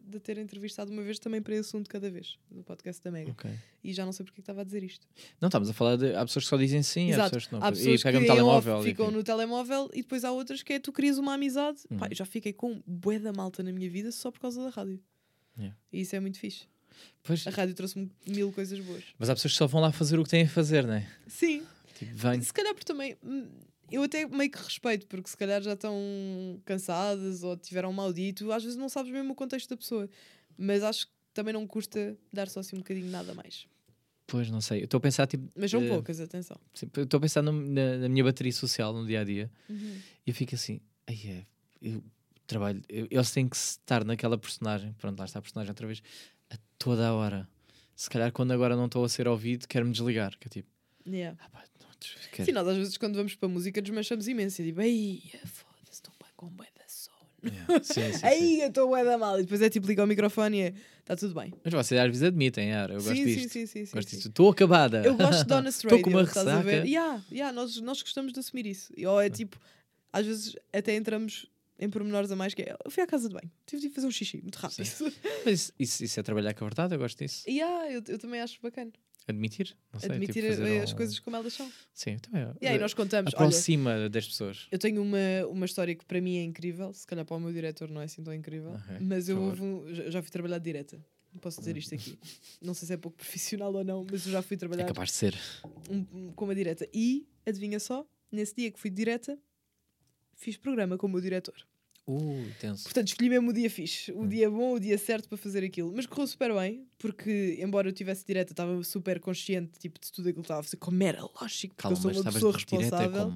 de 0.04 0.20
ter 0.20 0.38
entrevistado 0.38 0.92
uma 0.92 1.02
vez 1.02 1.18
também 1.18 1.42
para 1.42 1.54
esse 1.56 1.70
assunto 1.70 1.90
cada 1.90 2.10
vez, 2.12 2.38
no 2.52 2.62
podcast 2.62 3.02
da 3.02 3.10
Mega. 3.10 3.32
Ok. 3.32 3.50
E 3.82 3.94
já 3.94 4.06
não 4.06 4.12
sei 4.12 4.26
porque 4.26 4.36
é 4.36 4.40
que 4.40 4.42
estava 4.42 4.62
a 4.62 4.64
dizer 4.66 4.84
isto. 4.84 5.08
Não, 5.40 5.48
estamos 5.48 5.70
a 5.70 5.74
falar 5.74 5.96
de. 5.96 6.14
Há 6.14 6.26
pessoas 6.26 6.44
que 6.46 6.50
só 6.50 6.58
dizem 6.58 6.84
sim, 6.84 7.08
há 7.12 7.14
Exato. 7.14 7.30
pessoas 7.30 7.48
que 7.48 7.54
não. 7.54 7.64
Há 7.64 7.72
pessoas 7.72 8.02
e 8.02 8.04
pegam 8.04 8.22
que 8.22 8.28
no 8.28 8.34
em 8.36 8.42
off 8.42 8.66
telemóvel. 8.66 8.80
e 8.82 8.84
ficam 8.92 9.12
no 9.12 9.24
telemóvel 9.24 9.90
e 9.94 10.02
depois 10.02 10.24
há 10.26 10.32
outras 10.32 10.62
que 10.62 10.74
é 10.74 10.80
tu 10.80 10.92
crias 10.92 11.18
uma 11.18 11.34
amizade. 11.36 11.80
Pá, 11.98 12.06
Uhum. 12.06 12.12
eu 12.12 12.16
já 12.18 12.26
fiquei 12.26 12.52
com 12.52 12.84
bué 12.86 13.18
da 13.18 13.32
malta 13.32 13.64
na 13.64 13.72
minha 13.72 13.90
vida 13.90 14.12
só 14.12 14.30
por 14.30 14.40
causa 14.42 14.62
da 14.62 14.70
rádio. 14.70 15.00
Yeah. 15.58 15.76
E 15.94 16.02
isso 16.02 16.16
é 16.16 16.20
muito 16.20 16.38
fixe. 16.38 16.66
Pois, 17.24 17.46
A 17.48 17.50
rádio 17.50 17.74
trouxe-me 17.76 18.12
mil 18.28 18.52
coisas 18.52 18.80
boas. 18.80 19.04
mas 19.18 19.30
há 19.30 19.36
pessoas 19.36 19.54
que 19.54 19.58
só 19.58 19.68
vão 19.68 19.80
lá 19.82 19.92
fazer 19.92 20.20
o 20.20 20.24
que 20.24 20.30
têm 20.30 20.44
a 20.44 20.50
fazer, 20.50 20.86
não 20.86 20.94
é? 20.96 21.08
Sim, 21.28 21.64
Tipo, 21.98 22.12
vem. 22.14 22.42
se 22.42 22.52
calhar 22.54 22.74
porque 22.74 22.86
também 22.86 23.16
hum, 23.24 23.48
eu 23.92 24.04
até 24.04 24.26
meio 24.26 24.50
que 24.52 24.58
respeito, 24.58 25.06
porque 25.08 25.30
se 25.30 25.38
calhar 25.38 25.62
já 25.62 25.74
estão 25.74 25.96
cansadas 26.66 27.44
ou 27.44 27.56
tiveram 27.58 27.92
maldito, 27.94 28.52
às 28.52 28.64
vezes 28.64 28.78
não 28.78 28.90
sabes 28.90 29.12
mesmo 29.12 29.32
o 29.34 29.36
contexto 29.36 29.70
da 29.70 29.78
pessoa. 29.78 30.10
Mas 30.58 30.84
acho 30.84 31.08
que 31.08 31.14
também 31.34 31.54
não 31.54 31.68
custa 31.68 32.18
dar 32.32 32.48
só 32.50 32.60
assim 32.62 32.76
um 32.76 32.80
bocadinho 32.80 33.10
nada 33.12 33.34
mais. 33.34 33.68
Pois, 34.28 34.50
não 34.50 34.60
sei. 34.62 34.82
Eu 34.82 34.86
estou 34.86 34.98
a 34.98 35.02
pensar, 35.02 35.28
tipo. 35.28 35.48
Mas 35.56 35.70
são 35.70 35.84
eh, 35.84 35.88
poucas, 35.88 36.20
atenção. 36.20 36.58
Estou 36.74 37.18
a 37.18 37.22
pensar 37.22 37.42
no- 37.44 37.52
na, 37.52 37.98
na 37.98 38.10
minha 38.10 38.24
bateria 38.24 38.52
social 38.52 38.92
no 38.94 39.06
dia 39.06 39.22
a 39.22 39.24
dia 39.24 39.52
Uhum. 39.70 40.00
e 40.26 40.30
eu 40.30 40.34
fico 40.34 40.56
assim, 40.56 40.80
ai 41.08 41.20
é, 41.26 41.46
eu 41.82 42.04
trabalho, 42.48 42.82
eu, 42.90 43.24
têm 43.26 43.48
que 43.48 43.56
estar 43.56 44.04
naquela 44.04 44.38
personagem, 44.38 44.94
pronto, 44.94 45.20
lá 45.20 45.26
está 45.26 45.40
a 45.40 45.42
personagem 45.42 45.70
outra 45.72 45.86
vez, 45.86 46.02
a 46.50 46.58
toda 46.80 47.08
a 47.08 47.14
hora. 47.14 47.48
Se 47.96 48.10
calhar 48.10 48.32
quando 48.32 48.52
agora 48.52 48.76
não 48.76 48.86
estou 48.88 49.04
a 49.06 49.10
ser 49.10 49.28
ouvido, 49.28 49.68
quero-me 49.68 49.92
desligar. 49.92 50.38
Que 50.40 50.48
é 50.48 50.50
tipo, 50.50 50.70
Yeah. 51.08 51.38
ah, 51.44 51.50
pá, 51.50 51.64
Sim, 52.44 52.52
nós 52.52 52.68
às 52.68 52.78
vezes 52.78 52.98
quando 52.98 53.16
vamos 53.16 53.36
para 53.36 53.48
a 53.48 53.52
música 53.52 53.82
desmanchamos 53.82 54.28
imenso. 54.28 54.62
E 54.62 54.66
digo, 54.66 54.82
ei, 54.82 55.22
foda-se, 55.46 55.92
estou 55.92 56.14
bem 56.22 56.30
com 56.36 56.48
bué 56.48 56.68
da 56.78 56.84
sono. 56.88 57.16
Yeah, 57.44 57.84
sim, 57.84 58.14
sim. 58.14 58.26
Ei, 58.28 58.64
eu 58.64 58.68
estou 58.68 58.90
bué 58.90 59.04
da 59.04 59.18
mal. 59.18 59.40
E 59.40 59.44
depois 59.44 59.62
é 59.62 59.70
tipo, 59.70 59.88
liga 59.88 60.04
o 60.04 60.08
microfone 60.08 60.58
e 60.58 60.62
é, 60.62 60.74
está 61.00 61.16
tudo 61.16 61.34
bem. 61.34 61.54
Mas 61.64 61.74
vocês 61.74 62.00
às 62.00 62.08
vezes 62.08 62.24
admitem, 62.24 62.74
ah, 62.74 62.88
eu 62.90 62.96
gosto 62.96 63.16
sim, 63.16 63.26
disto. 63.26 63.54
sim, 63.54 63.66
sim, 63.66 63.86
sim, 63.86 63.92
gosto 63.94 64.10
sim. 64.10 64.16
disto. 64.18 64.30
Estou 64.30 64.50
acabada. 64.50 65.04
Eu 65.04 65.16
gosto 65.16 65.46
de 65.46 65.54
Honest 65.54 65.78
Estou 65.86 65.92
Radio, 65.92 66.04
com 66.04 66.10
uma 66.10 66.22
estás 66.24 66.46
ressaca. 66.46 66.88
Yeah, 66.88 67.24
yeah, 67.32 67.54
nós, 67.54 67.80
nós 67.82 68.02
gostamos 68.02 68.34
de 68.34 68.40
assumir 68.40 68.66
isso. 68.66 68.94
Ou 69.06 69.22
é 69.22 69.30
tipo, 69.30 69.60
às 70.12 70.26
vezes 70.26 70.56
até 70.74 70.96
entramos 70.96 71.48
em 71.80 71.90
pormenores 71.90 72.32
a 72.32 72.36
mais 72.36 72.54
que 72.54 72.62
é, 72.62 72.76
eu 72.84 72.92
fui 72.92 73.04
à 73.04 73.08
casa 73.08 73.28
de 73.28 73.34
banho, 73.34 73.52
tive 73.66 73.82
de 73.82 73.90
fazer 73.90 74.08
um 74.08 74.12
xixi 74.12 74.42
muito 74.42 74.56
rápido. 74.56 74.88
Mas 75.46 75.54
isso, 75.54 75.74
isso, 75.78 76.04
isso 76.04 76.20
é 76.20 76.24
trabalhar 76.24 76.54
com 76.54 76.64
a 76.66 76.68
verdade, 76.68 76.96
eu 76.96 77.00
gosto 77.00 77.18
disso. 77.20 77.44
yeah, 77.48 77.92
eu, 77.92 78.02
eu 78.08 78.18
também 78.18 78.42
acho 78.42 78.60
bacana. 78.62 78.92
Admitir, 79.28 79.76
não 79.92 80.00
sei, 80.00 80.10
Admitir 80.12 80.34
tipo, 80.44 80.48
fazer 80.56 80.80
a- 80.80 80.84
as 80.84 80.92
um- 80.92 80.96
coisas 80.96 81.20
como 81.20 81.36
elas 81.36 81.54
são. 81.54 81.72
Sim, 81.94 82.18
também. 82.20 82.48
E 82.62 82.68
aí 82.68 82.78
nós 82.78 82.94
contamos, 82.94 83.34
olha, 83.34 83.46
aproxima 83.48 84.08
das 84.10 84.28
pessoas. 84.28 84.68
eu 84.72 84.78
tenho 84.78 85.02
uma, 85.02 85.18
uma 85.50 85.66
história 85.66 85.96
que 85.96 86.06
para 86.06 86.22
mim 86.22 86.38
é 86.38 86.44
incrível, 86.44 86.94
se 86.94 87.08
calhar 87.08 87.26
para 87.26 87.36
o 87.36 87.40
meu 87.40 87.52
diretor 87.52 87.90
não 87.90 88.02
é 88.02 88.06
assim 88.06 88.24
tão 88.24 88.34
incrível, 88.34 88.74
mas 89.02 89.28
eu 89.28 89.38
um- 89.42 89.94
já- 90.12 90.22
fui 90.22 90.32
trabalhar 90.32 90.60
de 90.60 90.64
direta. 90.66 91.04
Posso 91.42 91.60
dizer 91.60 91.76
isto 91.76 91.94
aqui. 91.94 92.18
Não 92.62 92.74
sei 92.74 92.88
se 92.88 92.94
é 92.94 92.98
pouco 92.98 93.18
profissional 93.20 93.74
ou 93.74 93.84
não, 93.84 94.06
mas 94.10 94.26
eu 94.26 94.32
já 94.32 94.42
fui 94.42 94.56
É 94.56 94.58
trabalhar 94.58 94.86
capaz 94.86 95.10
de 95.10 95.16
ser. 95.16 95.36
um- 95.90 96.32
com 96.32 96.46
uma 96.46 96.56
direta. 96.56 96.88
E, 96.94 97.28
adivinha 97.46 97.80
só, 97.80 98.08
nesse 98.32 98.56
dia 98.56 98.72
que 98.72 98.80
fui 98.80 98.90
de 98.90 98.96
direta, 98.96 99.38
fiz 100.36 100.56
programa 100.56 100.98
com 100.98 101.08
o 101.08 101.10
meu 101.10 101.20
diretor. 101.20 101.56
Uh, 102.08 102.46
tenso. 102.60 102.84
Portanto, 102.84 103.08
escolhi 103.08 103.30
mesmo 103.30 103.50
o 103.50 103.54
dia 103.54 103.70
fixe, 103.70 104.12
Hum. 104.12 104.22
o 104.22 104.28
dia 104.28 104.50
bom, 104.50 104.74
o 104.74 104.80
dia 104.80 104.98
certo 104.98 105.28
para 105.28 105.38
fazer 105.38 105.64
aquilo. 105.64 105.92
Mas 105.96 106.06
correu 106.06 106.28
super 106.28 106.54
bem, 106.54 106.86
porque, 107.00 107.58
embora 107.60 107.88
eu 107.90 107.94
tivesse 107.94 108.26
direta, 108.26 108.54
estava 108.54 108.84
super 108.84 109.20
consciente 109.20 109.80
tipo, 109.80 110.00
de 110.00 110.12
tudo 110.12 110.30
aquilo 110.30 110.44
que 110.44 110.46
estava 110.46 110.60
a 110.60 110.64
fazer, 110.64 110.78
como 110.78 111.02
era 111.04 111.22
lógico, 111.22 111.74
porque 111.76 111.82
Calma, 111.82 111.98
eu 111.98 112.02
sou 112.02 112.12
uma 112.12 112.32
pessoa 112.32 112.54
direta 112.54 112.98
responsável. 112.98 113.34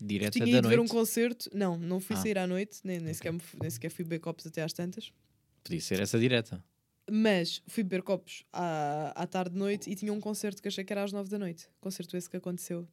Direta 0.00 0.30
Tinha 0.30 0.46
da 0.46 0.58
ido 0.58 0.68
ver 0.68 0.76
um 0.76 0.82
noite? 0.84 0.90
concerto, 0.92 1.50
não, 1.52 1.76
não 1.76 2.00
fui 2.00 2.14
Ah. 2.16 2.20
sair 2.20 2.38
à 2.38 2.46
noite, 2.46 2.78
nem, 2.84 2.98
nem, 3.00 3.12
sequer, 3.12 3.34
nem 3.60 3.68
sequer 3.70 3.90
fui 3.90 4.04
beber 4.04 4.20
copos 4.20 4.46
até 4.46 4.62
às 4.62 4.72
tantas. 4.72 5.12
Podia 5.64 5.80
ser 5.80 6.00
essa 6.00 6.18
direta. 6.18 6.64
Mas 7.10 7.62
fui 7.66 7.82
beber 7.82 8.02
copos 8.02 8.44
à, 8.52 9.12
à 9.16 9.26
tarde 9.26 9.52
de 9.52 9.58
noite 9.58 9.90
e 9.90 9.94
tinha 9.96 10.12
um 10.12 10.20
concerto 10.20 10.62
que 10.62 10.68
achei 10.68 10.84
que 10.84 10.92
era 10.92 11.02
às 11.02 11.10
nove 11.12 11.28
da 11.30 11.38
noite. 11.38 11.68
Concerto 11.80 12.16
esse 12.16 12.28
que 12.30 12.36
aconteceu 12.36 12.86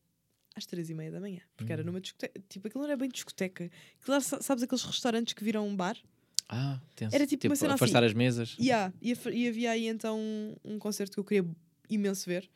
às 0.55 0.65
três 0.65 0.89
e 0.89 0.93
meia 0.93 1.11
da 1.11 1.19
manhã. 1.19 1.41
Porque 1.57 1.71
Hum. 1.71 1.73
era 1.73 1.83
numa 1.83 1.99
discoteca. 1.99 2.41
Tipo, 2.49 2.67
aquilo 2.67 2.83
não 2.83 2.89
era 2.89 2.97
bem 2.97 3.09
discoteca. 3.09 3.65
Aquilo 3.65 4.13
era, 4.15 4.21
sa- 4.21 4.41
sabes 4.41 4.63
aqueles 4.63 4.83
restaurantes 4.83 5.33
que 5.33 5.43
viram 5.43 5.67
um 5.67 5.75
bar? 5.75 5.97
Ah, 6.47 6.79
tenso. 6.95 7.15
Era 7.15 7.25
tipo 7.25 7.47
uma 7.47 7.55
cena 7.55 7.73
assim. 7.73 7.83
afastar 7.83 8.03
as 8.03 8.13
mesas. 8.13 8.55
E, 8.59 8.71
há, 8.71 8.93
e, 9.01 9.13
e 9.33 9.47
havia 9.47 9.71
aí 9.71 9.87
então 9.87 10.19
um, 10.19 10.55
um 10.63 10.79
concerto 10.79 11.13
que 11.13 11.19
eu 11.19 11.23
queria 11.23 11.45
imenso 11.89 12.25
ver. 12.29 12.49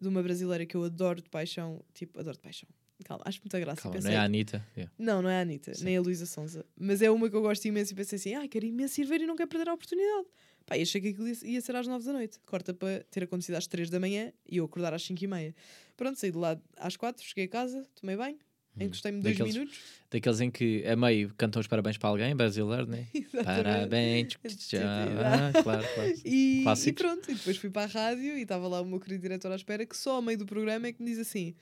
De 0.00 0.08
uma 0.08 0.22
brasileira 0.22 0.64
que 0.64 0.74
eu 0.76 0.84
adoro 0.84 1.20
de 1.20 1.28
paixão. 1.28 1.82
Tipo, 1.92 2.20
adoro 2.20 2.36
de 2.36 2.42
paixão. 2.42 2.68
Calma, 3.04 3.22
acho 3.26 3.40
muita 3.42 3.58
graça. 3.58 3.80
Calma, 3.80 3.96
não 3.96 4.02
pensei, 4.02 4.14
é 4.14 4.18
a 4.18 4.24
Anitta. 4.24 4.66
Yeah. 4.76 4.92
não, 4.98 5.22
não 5.22 5.30
é 5.30 5.38
a 5.38 5.40
Anitta, 5.40 5.74
Sim. 5.74 5.84
nem 5.84 5.96
a 5.96 6.00
Luísa 6.02 6.26
Sonza. 6.26 6.64
Mas 6.78 7.00
é 7.00 7.10
uma 7.10 7.30
que 7.30 7.36
eu 7.36 7.40
gosto 7.40 7.64
imenso 7.66 7.92
e 7.92 7.96
pensei 7.96 8.16
assim: 8.16 8.34
ai, 8.34 8.46
quero 8.46 8.66
imenso 8.66 9.00
ir 9.00 9.04
ver 9.04 9.22
e 9.22 9.26
não 9.26 9.34
quero 9.36 9.48
perder 9.48 9.68
a 9.70 9.74
oportunidade. 9.74 10.26
Pá, 10.70 10.76
e 10.78 10.82
achei 10.82 11.00
que 11.00 11.08
aquilo 11.08 11.26
ia, 11.26 11.34
ia 11.42 11.60
ser 11.60 11.74
às 11.74 11.84
9 11.88 12.04
da 12.06 12.12
noite. 12.12 12.38
Corta 12.46 12.72
para 12.72 13.02
ter 13.10 13.24
acontecido 13.24 13.56
às 13.56 13.66
3 13.66 13.90
da 13.90 13.98
manhã 13.98 14.32
e 14.48 14.58
eu 14.58 14.64
acordar 14.64 14.94
às 14.94 15.02
5 15.02 15.24
e 15.24 15.26
meia. 15.26 15.52
Pronto, 15.96 16.16
saí 16.16 16.30
de 16.30 16.38
lá 16.38 16.56
às 16.76 16.96
4, 16.96 17.24
cheguei 17.26 17.46
a 17.46 17.48
casa, 17.48 17.84
tomei 18.00 18.16
banho, 18.16 18.38
encostei-me 18.78 19.20
dois 19.20 19.34
Hum. 19.34 19.38
Daqueles- 19.38 19.56
minutos. 19.56 19.80
Daqueles 20.08 20.40
em 20.40 20.48
que 20.48 20.86
a 20.86 20.94
meio 20.94 21.34
cantam 21.34 21.58
os 21.58 21.66
parabéns 21.66 21.98
para 21.98 22.08
alguém, 22.10 22.36
brasileiro, 22.36 22.86
né? 22.86 23.08
Exatamente. 23.12 23.54
Parabéns. 23.64 24.38
ah, 24.78 25.62
claro, 25.62 25.84
claro. 25.92 26.14
E, 26.24 26.62
e 26.90 26.92
pronto, 26.92 27.30
e 27.32 27.34
depois 27.34 27.56
fui 27.56 27.68
para 27.68 27.82
a 27.82 27.86
rádio 27.86 28.38
e 28.38 28.42
estava 28.42 28.68
lá 28.68 28.80
o 28.80 28.84
meu 28.86 29.00
querido 29.00 29.22
diretor 29.22 29.50
à 29.50 29.56
espera 29.56 29.84
que 29.84 29.96
só 29.96 30.12
ao 30.14 30.22
meio 30.22 30.38
do 30.38 30.46
programa 30.46 30.86
é 30.86 30.92
que 30.92 31.02
me 31.02 31.10
diz 31.10 31.18
assim: 31.18 31.52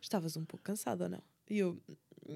Estavas 0.00 0.34
um 0.34 0.46
pouco 0.46 0.64
cansada 0.64 1.04
ou 1.04 1.10
não? 1.10 1.22
E 1.50 1.58
eu, 1.58 1.78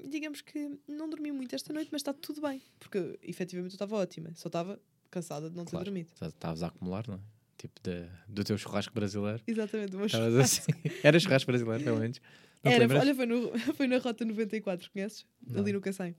digamos 0.07 0.43
que 0.43 0.71
não 0.87 1.09
dormi 1.09 1.33
muito 1.33 1.55
esta 1.55 1.73
noite, 1.73 1.89
mas 1.91 2.01
está 2.03 2.13
tudo 2.13 2.43
bem. 2.43 2.61
Porque 2.79 3.19
efetivamente 3.23 3.73
eu 3.73 3.77
estava 3.77 3.97
ótima, 3.97 4.31
só 4.35 4.49
estava 4.49 4.79
cansada 5.11 5.51
de 5.51 5.57
não 5.57 5.65
ter 5.65 5.71
Claro. 5.73 5.85
dormido. 5.87 6.11
Já 6.21 6.29
Estavas 6.29 6.63
a 6.63 6.67
acumular, 6.69 7.07
não 7.09 7.15
é? 7.17 7.19
Tipo 7.59 7.81
de, 7.83 8.07
do 8.29 8.43
teu 8.45 8.57
churrasco 8.57 8.95
brasileiro. 8.95 9.43
Exatamente, 9.47 9.95
o 9.95 9.99
meu 9.99 10.09
churrasco. 10.09 10.39
assim. 10.41 10.73
Era 11.05 11.19
churrasco 11.21 11.47
brasileiro, 11.51 11.85
pelo 11.85 11.99
menos. 11.99 12.21
Era, 12.63 12.99
olha, 13.01 13.15
foi, 13.15 13.27
no, 13.27 13.59
foi 13.75 13.87
na 13.87 13.99
Rota 13.99 14.25
94, 14.25 14.91
conheces? 14.91 15.27
Não. 15.47 15.61
Ali 15.61 15.73
no 15.73 15.81
Cacém. 15.81 16.15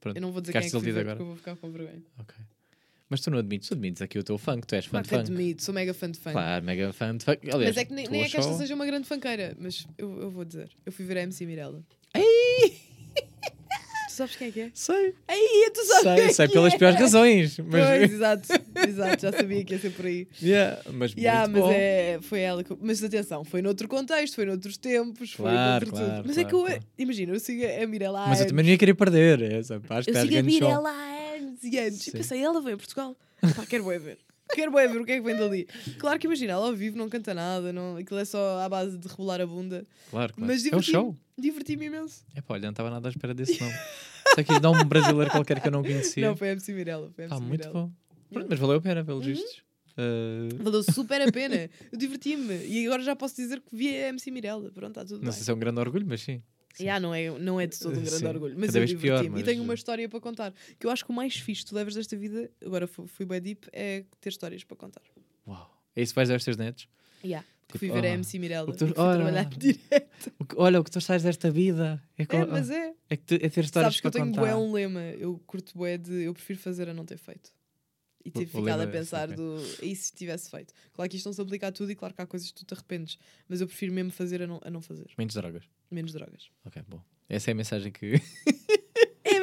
Pronto. 0.00 0.16
Eu 0.16 0.20
não 0.22 0.32
vou 0.32 0.40
dizer 0.40 0.52
Ficaste 0.52 0.70
quem 0.70 0.80
é 0.80 0.82
que 0.82 0.90
agora? 0.98 1.04
porque 1.16 1.22
eu 1.22 1.26
vou 1.26 1.36
ficar 1.36 1.56
com 1.56 1.70
vergonha. 1.70 2.02
Ok. 2.18 2.34
Mas 3.08 3.20
tu 3.20 3.30
não 3.30 3.38
admites, 3.38 3.68
tu 3.68 3.74
admites 3.74 4.00
aqui 4.02 4.18
o 4.18 4.24
teu 4.24 4.38
funk, 4.38 4.66
tu 4.66 4.74
és 4.74 4.86
fã 4.86 5.02
Claro 5.02 5.04
de 5.04 5.10
funk. 5.10 5.20
admito, 5.38 5.62
sou 5.62 5.74
mega 5.74 5.92
fã 5.94 6.10
de 6.10 6.18
funk. 6.18 6.32
Claro, 6.32 6.64
mega 6.64 6.92
fã 6.94 7.14
de 7.16 7.24
funk. 7.24 7.38
Aliás, 7.50 7.76
Mas 7.76 7.76
é 7.76 7.84
que 7.84 7.92
nem, 7.92 8.08
nem 8.08 8.22
é 8.22 8.28
que 8.28 8.36
esta 8.38 8.52
seja 8.54 8.74
uma 8.74 8.86
grande 8.86 9.06
fanqueira, 9.06 9.54
mas 9.58 9.86
eu, 9.98 10.18
eu 10.22 10.30
vou 10.30 10.44
dizer. 10.46 10.70
Eu 10.84 10.92
fui 10.92 11.04
ver 11.04 11.18
a 11.18 11.22
MC 11.22 11.44
Mirella. 11.46 11.82
Tu 12.12 12.18
sabes 14.12 14.36
quem 14.36 14.48
é 14.48 14.50
que 14.50 14.60
é? 14.60 14.70
Sei, 14.74 15.14
Aí, 15.28 15.70
tu 15.74 15.84
sabes 15.84 16.02
sei, 16.02 16.14
quem 16.16 16.32
sei 16.32 16.44
é 16.44 16.48
que 16.48 16.54
pelas 16.54 16.74
é? 16.74 16.78
piores 16.78 17.00
razões. 17.00 17.58
Mas, 17.64 17.86
Pois, 17.86 18.12
exato, 18.12 18.48
exato, 18.88 19.22
já 19.22 19.32
sabia 19.32 19.64
que 19.64 19.72
ia 19.74 19.78
ser 19.78 19.90
por 19.90 20.06
aí. 20.06 20.26
yeah, 20.42 20.80
mas 20.90 21.14
Yeah, 21.16 21.48
mas 21.48 21.62
bom. 21.62 21.70
é, 21.72 22.18
foi 22.22 22.40
ela 22.40 22.62
que. 22.64 22.76
Mas 22.80 23.02
atenção, 23.02 23.44
foi 23.44 23.62
noutro 23.62 23.88
contexto, 23.88 24.34
foi 24.34 24.44
noutros 24.44 24.76
tempos, 24.76 25.32
foi 25.32 25.44
Claro, 25.50 25.70
noutro 25.86 25.90
claro, 25.90 26.14
tudo. 26.16 26.26
Mas 26.26 26.38
é 26.38 26.44
claro, 26.44 26.48
que 26.48 26.54
eu, 26.54 26.66
claro. 26.76 26.82
imagina, 26.98 27.32
eu 27.32 27.40
sigo 27.40 27.62
a 27.82 27.86
Mirella 27.86 28.26
Mas 28.28 28.40
eu 28.40 28.46
também 28.46 28.64
não 28.64 28.70
ia 28.72 28.78
querer 28.78 28.94
perder. 28.94 29.42
É, 29.42 29.62
sabe? 29.62 29.86
Pá, 29.86 29.98
Eu 30.06 30.14
sigo 30.14 30.38
a. 30.38 30.42
Mirella 30.42 30.90
há 30.90 31.34
anos 31.36 31.62
e 31.64 31.78
anos. 31.78 32.06
E 32.06 32.10
pensei, 32.12 32.42
ela 32.42 32.60
vem 32.60 32.74
a 32.74 32.76
Portugal. 32.76 33.16
Pá, 33.40 33.64
quero 33.68 33.84
ver. 33.84 34.18
Quero 34.54 34.72
bem 34.72 34.88
ver 34.88 35.00
o 35.00 35.04
que 35.04 35.12
é 35.12 35.16
que 35.16 35.22
vem 35.22 35.36
dali. 35.36 35.66
Claro 35.98 36.18
que 36.18 36.26
imagina, 36.26 36.52
ela 36.52 36.66
ao 36.66 36.74
vivo 36.74 36.96
não 36.98 37.08
canta 37.08 37.32
nada, 37.34 37.72
não, 37.72 37.96
aquilo 37.96 38.20
é 38.20 38.24
só 38.24 38.60
à 38.60 38.68
base 38.68 38.98
de 38.98 39.08
rebolar 39.08 39.40
a 39.40 39.46
bunda. 39.46 39.86
Claro, 40.10 40.32
claro. 40.34 40.52
Mas 40.52 40.64
é 40.66 40.76
um 40.76 40.82
show. 40.82 41.16
Diverti-me 41.38 41.86
imenso. 41.86 42.24
É 42.34 42.40
pá, 42.40 42.54
olha, 42.54 42.62
não 42.64 42.70
estava 42.70 42.90
nada 42.90 43.08
à 43.08 43.10
espera 43.10 43.32
desse 43.34 43.60
nome. 43.60 43.74
Só 44.34 44.42
que 44.42 44.60
dá 44.60 44.70
um 44.70 44.84
brasileiro 44.84 45.30
qualquer 45.30 45.60
que 45.60 45.68
eu 45.68 45.72
não 45.72 45.82
conhecia. 45.82 46.26
Não, 46.26 46.36
foi 46.36 46.48
a 46.50 46.52
MC 46.52 46.72
Mirella. 46.72 47.10
Foi 47.14 47.24
MC 47.24 47.34
Ah, 47.36 47.40
muito 47.40 47.66
Mirella. 47.66 47.72
bom. 47.86 47.92
Pronto, 48.32 48.46
mas 48.48 48.58
valeu 48.58 48.76
a 48.76 48.80
pena, 48.80 49.00
Uhum. 49.00 49.06
pelos 49.06 49.26
vistos. 49.26 49.62
Uh, 49.92 50.62
Valeu 50.62 50.82
super 50.82 51.20
a 51.20 51.30
pena. 51.30 51.68
Eu 51.92 51.98
diverti-me. 51.98 52.64
E 52.66 52.86
agora 52.86 53.02
já 53.02 53.14
posso 53.14 53.36
dizer 53.36 53.60
que 53.60 53.76
vi 53.76 53.88
a 53.94 54.08
MC 54.08 54.30
Mirella. 54.30 54.70
Pronto, 54.70 54.88
está 54.98 55.02
tudo 55.04 55.16
não 55.16 55.24
bem. 55.24 55.32
sei 55.32 55.42
se 55.44 55.50
é 55.50 55.54
um 55.54 55.58
grande 55.58 55.80
orgulho, 55.80 56.06
mas 56.08 56.22
sim. 56.22 56.42
Yeah, 56.80 57.00
não, 57.00 57.14
é, 57.14 57.30
não 57.38 57.60
é 57.60 57.66
de 57.66 57.78
todo 57.78 57.92
um 57.92 58.02
grande 58.02 58.10
Sim. 58.18 58.26
orgulho. 58.26 58.54
Mas 58.56 58.66
Cada 58.68 58.78
eu 58.78 58.86
vez 58.86 59.00
pior, 59.00 59.16
diverti-me. 59.16 59.28
E 59.40 59.42
mas- 59.42 59.44
tenho 59.44 59.62
uma 59.62 59.74
história 59.74 60.08
para 60.08 60.20
contar. 60.20 60.52
Que 60.78 60.86
eu 60.86 60.90
acho 60.90 61.04
que 61.04 61.10
o 61.10 61.14
mais 61.14 61.36
fixe 61.36 61.62
que 61.64 61.68
tu 61.70 61.74
levas 61.74 61.94
desta 61.94 62.16
vida, 62.16 62.50
agora 62.64 62.86
fu- 62.86 63.06
fui 63.06 63.26
bem 63.26 63.40
deep, 63.40 63.68
é 63.72 64.04
ter 64.20 64.28
histórias 64.30 64.64
para 64.64 64.76
contar. 64.76 65.02
Uau. 65.46 65.70
É 65.94 66.02
isso 66.02 66.12
que 66.12 66.16
vais 66.16 66.30
aos 66.30 66.44
teus 66.44 66.56
netos? 66.56 66.88
Yeah. 67.24 67.46
Que 67.68 67.78
Tipo, 67.78 67.78
fui 67.78 67.90
ver 68.00 68.06
a 68.06 68.10
ah, 68.10 68.14
MC 68.14 68.38
Mirella. 68.38 68.68
o 68.68 68.72
que 68.72 68.78
tu- 68.78 68.86
fui 68.88 68.94
ora. 68.98 69.16
trabalhar 69.16 69.44
direto. 69.56 70.32
O 70.38 70.44
que- 70.44 70.56
olha, 70.58 70.80
o 70.80 70.84
que 70.84 70.90
tu 70.90 71.00
sais 71.00 71.22
desta 71.22 71.50
vida 71.50 72.02
é, 72.18 72.26
co- 72.26 72.36
É, 72.36 72.44
mas 72.46 72.68
é. 72.70 72.92
é 73.08 73.16
que 73.16 73.22
tu- 73.24 73.34
é 73.34 73.48
ter 73.48 73.64
histórias 73.64 73.94
Sabes 73.94 74.00
que 74.00 74.06
eu 74.06 74.10
para 74.10 74.20
tenho 74.20 74.34
contar. 74.34 74.40
bué 74.42 74.54
um 74.56 74.72
lema. 74.72 75.00
Eu 75.18 75.40
curto 75.46 75.72
bué 75.76 75.96
de. 75.98 76.22
Eu 76.24 76.34
prefiro 76.34 76.58
fazer 76.58 76.88
a 76.88 76.94
não 76.94 77.04
ter 77.04 77.16
feito. 77.18 77.50
E 78.24 78.30
ter 78.30 78.46
ficado 78.46 78.80
a 78.80 78.84
é 78.84 78.86
pensar 78.86 79.28
do. 79.28 79.56
E 79.82 79.94
se 79.96 80.12
tivesse 80.12 80.50
feito? 80.50 80.72
Claro 80.92 81.10
que 81.10 81.16
isto 81.16 81.26
não 81.26 81.32
se 81.32 81.40
aplica 81.40 81.68
a 81.68 81.72
tudo 81.72 81.90
e 81.90 81.94
claro 81.94 82.14
que 82.14 82.22
há 82.22 82.26
coisas 82.26 82.48
que 82.50 82.54
tu 82.54 82.64
te 82.64 82.74
arrependes. 82.74 83.18
Mas 83.48 83.60
eu 83.60 83.66
prefiro 83.66 83.92
mesmo 83.92 84.10
fazer 84.10 84.42
a 84.42 84.46
não, 84.46 84.60
a 84.62 84.70
não 84.70 84.80
fazer. 84.80 85.10
Menos 85.18 85.34
drogas. 85.34 85.64
Menos 85.90 86.12
drogas. 86.12 86.50
Ok, 86.64 86.82
bom. 86.88 87.02
Essa 87.28 87.50
é 87.50 87.52
a 87.52 87.54
mensagem 87.54 87.90
que. 87.90 88.20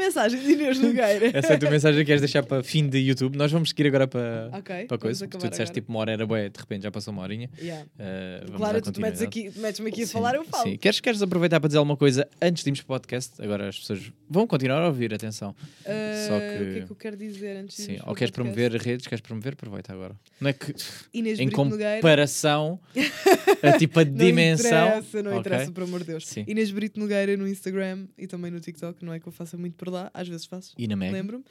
A 0.20 0.24
mensagem 0.24 0.40
de 0.42 0.52
Inês 0.54 0.80
Nogueira. 0.80 1.32
Essa 1.38 1.54
é 1.54 1.56
a 1.56 1.60
tua 1.60 1.70
mensagem 1.70 2.00
que 2.02 2.06
queres 2.06 2.22
deixar 2.22 2.42
para 2.44 2.64
fim 2.64 2.88
de 2.90 2.98
YouTube. 2.98 3.38
Nós 3.38 3.52
vamos 3.52 3.70
seguir 3.70 3.88
agora 3.88 4.08
para, 4.08 4.50
ok. 4.54 4.86
para 4.86 4.98
coisa. 4.98 5.26
Porque 5.28 5.38
tu 5.38 5.50
disseste 5.50 5.62
agora. 5.72 5.74
tipo 5.74 5.92
uma 5.92 6.00
hora 6.00 6.12
era 6.14 6.26
bué, 6.26 6.50
de 6.50 6.60
repente 6.60 6.84
já 6.84 6.92
passou 6.92 7.14
uma 7.14 7.22
horinha. 7.22 7.50
Yeah. 7.62 7.86
Uh, 7.86 8.46
vamos 8.46 8.58
Claro, 8.58 8.82
tu 8.82 8.92
te 8.92 9.00
metes 9.00 9.20
continuidade. 9.22 9.50
aqui, 9.54 9.60
metes-me 9.62 9.90
aqui 9.90 10.04
a 10.04 10.08
Sim, 10.08 10.12
falar, 10.14 10.36
eu 10.36 10.44
falo. 10.46 10.64
Sim. 10.64 10.78
Queres, 10.78 11.00
queres 11.00 11.22
aproveitar 11.22 11.60
para 11.60 11.68
dizer 11.68 11.78
alguma 11.78 11.96
coisa 11.96 12.28
antes 12.42 12.64
de 12.64 12.70
irmos 12.70 12.82
para 12.82 12.86
o 12.96 13.00
podcast? 13.00 13.42
Agora 13.42 13.70
as 13.70 13.78
pessoas 13.80 14.12
vão 14.30 14.48
continuar 14.48 14.82
a 14.82 14.88
ouvir, 14.88 15.14
atenção. 15.14 15.56
Ah, 15.86 16.26
Só 16.28 16.36
O 16.36 16.40
que 16.40 16.46
é 16.46 16.58
que- 16.80 16.86
que 16.86 16.92
eu 16.92 16.96
quero 16.96 17.18
dizer 17.18 17.58
antes 17.58 17.78
de 17.78 17.84
Sim. 17.84 17.92
Ou 18.06 18.16
queres 18.16 18.32
podcast? 18.32 18.34
promover 18.34 18.72
redes, 18.82 19.08
queres 19.08 19.22
promover, 19.22 19.54
aproveita 19.54 19.94
agora. 19.94 20.16
Não 20.42 20.50
é 20.50 20.54
que 20.54 20.74
Inês 21.14 21.40
em 21.40 21.50
comparação 21.50 22.80
a 23.64 23.78
tipo 23.78 24.00
a 24.00 24.06
Não 24.06 24.14
dimensão. 24.14 24.88
interessa, 24.88 25.24
não 25.24 25.32
Ok. 25.32 25.40
interessa, 25.40 25.72
por 25.72 25.84
amor 25.84 26.00
de 26.02 26.06
Deus. 26.08 26.28
Sim. 26.28 26.46
Inês 26.48 26.72
Brito 26.72 27.00
Nogueira 27.00 27.36
no 27.38 27.48
Instagram 27.48 28.08
e 28.18 28.28
também 28.28 28.50
no 28.52 28.60
TikTok. 28.60 29.04
Não 29.06 29.14
é 29.14 29.20
que 29.20 29.28
eu 29.28 29.32
faça 29.32 29.58
muito 29.58 29.76
por 29.76 29.90
lá, 29.90 29.99
às 30.14 30.28
vezes 30.28 30.46
faço, 30.46 30.74
E 30.78 30.88
na 30.88 30.96
Mega. 30.96 31.12
lembro-me. 31.14 31.44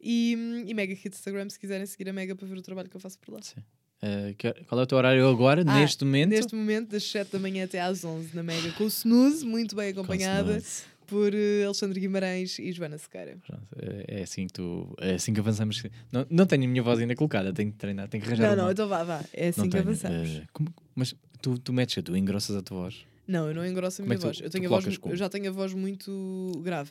E, 0.00 0.32
e 0.66 0.74
Mega 0.74 0.94
Hit 0.94 1.08
Instagram, 1.14 1.48
se 1.48 1.58
quiserem 1.58 1.86
seguir 1.86 2.08
a 2.08 2.12
Mega 2.12 2.34
para 2.34 2.46
ver 2.48 2.58
o 2.58 2.62
trabalho 2.62 2.88
que 2.90 2.96
eu 2.96 3.00
faço 3.00 3.18
por 3.18 3.32
lá. 3.34 3.42
Sim. 3.42 3.60
Uh, 4.02 4.64
qual 4.66 4.80
é 4.80 4.82
o 4.82 4.86
teu 4.86 4.98
horário 4.98 5.28
agora, 5.28 5.62
Ah, 5.64 5.78
neste 5.78 6.04
momento? 6.04 6.30
Neste 6.30 6.54
momento, 6.56 6.88
das 6.90 7.04
7 7.04 7.30
da 7.30 7.38
manhã 7.38 7.64
até 7.64 7.80
às 7.80 8.04
11 8.04 8.34
na 8.34 8.42
Mega, 8.42 8.72
com 8.72 8.82
o 8.82 8.88
Snooze, 8.88 9.46
muito 9.46 9.76
bem 9.76 9.90
acompanhada 9.90 10.60
por 11.06 11.32
eh, 11.32 11.62
Alexandre 11.64 12.00
Guimarães 12.00 12.58
e 12.58 12.72
Joana 12.72 12.98
Sequeira. 12.98 13.38
É 14.08 14.20
é 14.20 14.22
assim 14.22 14.46
que 14.48 14.54
tu. 14.54 14.92
É 14.98 15.14
assim 15.14 15.32
que 15.32 15.38
avançamos. 15.38 15.80
Não, 16.10 16.26
não 16.28 16.46
tenho 16.46 16.64
a 16.64 16.66
minha 16.66 16.82
voz 16.82 16.98
ainda 16.98 17.14
colocada, 17.14 17.52
tenho 17.52 17.70
que 17.70 17.78
treinar, 17.78 18.08
tenho 18.08 18.24
que 18.24 18.28
arranjar. 18.28 18.48
Não, 18.50 18.56
não, 18.56 18.64
uma. 18.64 18.72
então 18.72 18.88
vá, 18.88 19.04
vá. 19.04 19.24
É 19.32 19.48
assim 19.48 19.60
Não 19.60 19.68
que 19.68 19.72
tenho, 19.76 19.84
avançamos. 19.84 20.36
uh, 20.38 20.42
como- 20.52 20.74
mas 20.96 21.14
tu, 21.40 21.56
tu 21.58 21.72
metes 21.72 22.02
tu, 22.02 22.16
engrossas 22.16 22.56
a 22.56 22.62
tua 22.62 22.82
voz. 22.84 23.04
Não, 23.28 23.46
eu 23.46 23.54
não 23.54 23.64
engrosso 23.64 24.02
a 24.02 24.04
é 24.04 24.08
minha 24.08 24.18
tu- 24.18 24.22
voz. 24.22 24.40
Eu, 24.40 24.50
tenho 24.50 24.66
a 24.66 24.68
voz 24.68 24.98
eu 25.04 25.16
já 25.16 25.28
tenho 25.28 25.48
a 25.48 25.52
voz 25.52 25.74
muito 25.74 26.50
grave. 26.64 26.90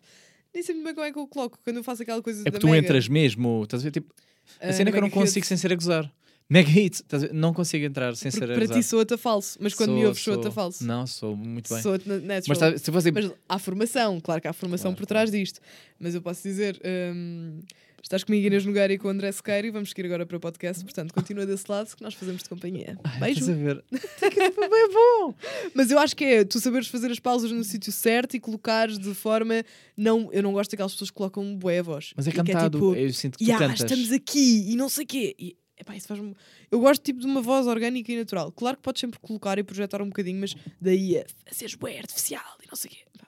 Nem 0.54 0.64
sei 0.64 0.76
muito 0.76 0.86
bem 0.86 0.94
como 0.94 1.06
é 1.08 1.12
que 1.12 1.20
eu 1.20 1.28
coloco 1.28 1.58
quando 1.64 1.78
eu 1.78 1.84
faço 1.84 2.02
aquela 2.04 2.22
coisa 2.22 2.42
É 2.42 2.52
porque 2.52 2.60
tu 2.60 2.68
Mega. 2.70 2.86
entras 2.86 3.08
mesmo, 3.08 3.64
estás 3.64 3.82
a 3.82 3.86
ver? 3.86 3.92
Tipo, 3.92 4.14
a 4.60 4.68
ah, 4.70 4.74
cena 4.74 4.90
é 4.90 4.92
que 4.92 4.98
eu 4.98 5.02
não 5.02 5.10
consigo 5.10 5.46
sem 5.46 5.56
ser 5.58 5.72
a 5.72 5.76
gozar. 5.76 6.12
Mega 6.50 6.70
hits, 6.70 7.00
estás 7.00 7.24
a 7.24 7.28
ver? 7.28 7.34
não 7.34 7.54
consigo 7.54 7.86
entrar 7.86 8.14
sem 8.18 8.30
Porque 8.30 8.46
ser 8.46 8.52
a 8.52 8.56
para 8.56 8.68
ti 8.68 8.84
soa-te 8.84 9.14
a 9.14 9.18
falso, 9.18 9.58
mas 9.62 9.74
quando 9.74 9.92
me 9.94 10.00
Sou- 10.00 10.08
ouves 10.08 10.22
soa-te 10.22 10.40
a 10.40 10.44
sou- 10.44 10.52
falso. 10.52 10.84
Não, 10.86 11.08
sou 11.08 11.34
muito 11.38 11.74
bem. 11.74 11.82
Soa-te 11.82 12.10
na- 12.10 12.16
natural. 12.20 12.44
Mas 12.50 12.58
tá- 12.58 12.78
se 12.78 12.92
fosse 12.92 13.10
Mas 13.12 13.32
há 13.48 13.58
formação, 13.58 14.20
claro 14.20 14.42
que 14.42 14.48
há 14.50 14.54
formação 14.54 14.92
Claro, 14.92 14.98
por 14.98 15.06
trás 15.06 15.32
disto. 15.32 15.62
Mas 15.98 16.14
eu 16.14 16.22
posso 16.22 16.44
dizer: 16.44 16.78
hum, 17.16 17.60
estás 18.02 18.24
comigo, 18.24 18.46
Inês 18.48 18.66
Nogueira, 18.66 18.92
e 18.94 18.98
com 18.98 19.08
o 19.08 19.12
André 19.12 19.32
Sequeira, 19.32 19.66
e 19.68 19.72
vamos 19.72 19.90
seguir 19.90 20.06
agora 20.06 20.26
para 20.26 20.38
o 20.38 20.40
podcast. 20.40 20.84
Portanto, 20.84 21.14
continua 21.14 21.46
desse 21.46 21.66
lado 21.70 21.96
que 21.96 22.02
nós 22.04 22.14
fazemos 22.14 22.44
de 22.44 22.50
companhia. 22.50 22.98
Beijo. 23.20 23.40
Estás 23.42 23.50
a 23.50 23.54
ver? 23.54 23.84
é 23.92 24.88
bom. 24.90 25.34
Mas 25.74 25.92
eu 25.92 26.00
acho 26.00 26.16
que 26.16 26.24
é 26.24 26.44
tu 26.44 26.60
saberes 26.60 26.88
fazer 26.88 27.12
as 27.12 27.20
pausas 27.20 27.52
no 27.52 27.64
sítio 27.64 27.92
certo 27.92 28.36
e 28.36 28.40
colocares 28.40 28.98
de 29.00 29.14
forma. 29.14 29.64
Não, 29.96 30.30
eu 30.32 30.42
não 30.44 30.52
gosto 30.54 30.72
daquelas 30.72 30.92
pessoas 30.94 31.10
que 31.12 31.16
colocam 31.18 31.56
bué 31.56 31.80
a 31.80 31.84
voz. 31.84 32.14
Mas 32.16 32.28
é 32.28 32.32
que 32.32 32.38
cantado, 32.38 32.78
tipo, 32.78 32.96
eu 32.96 33.14
sinto 33.14 33.38
que 33.38 33.46
tu 33.46 33.50
"Ya, 33.50 33.58
cantas. 33.58 33.82
estamos 33.82 34.12
aqui 34.12 34.72
e 34.72 34.76
não 34.76 34.90
sei 34.90 35.04
o 35.04 35.08
quê. 35.08 35.36
E, 35.40 35.56
epá, 35.80 35.96
isso 35.96 36.08
faz-me- 36.08 36.36
Eu 36.72 36.80
gosto 36.80 37.02
tipo 37.02 37.20
de 37.20 37.26
uma 37.26 37.42
voz 37.42 37.68
orgânica 37.68 38.12
e 38.12 38.18
natural. 38.18 38.52
Claro 38.52 38.78
que 38.78 38.84
podes 38.84 39.00
sempre 39.00 39.20
colocar 39.20 39.58
e 39.60 39.64
projetar 39.64 40.02
um 40.02 40.08
bocadinho, 40.08 40.40
mas 40.40 40.56
daí 40.80 41.18
a, 41.18 41.26
a 41.50 41.54
seres 41.54 41.76
bué 41.76 42.00
artificial 42.00 42.44
e 42.64 42.68
não 42.68 42.76
sei 42.76 42.90
o 42.92 42.94
quê. 42.94 43.00
Pá. 43.18 43.28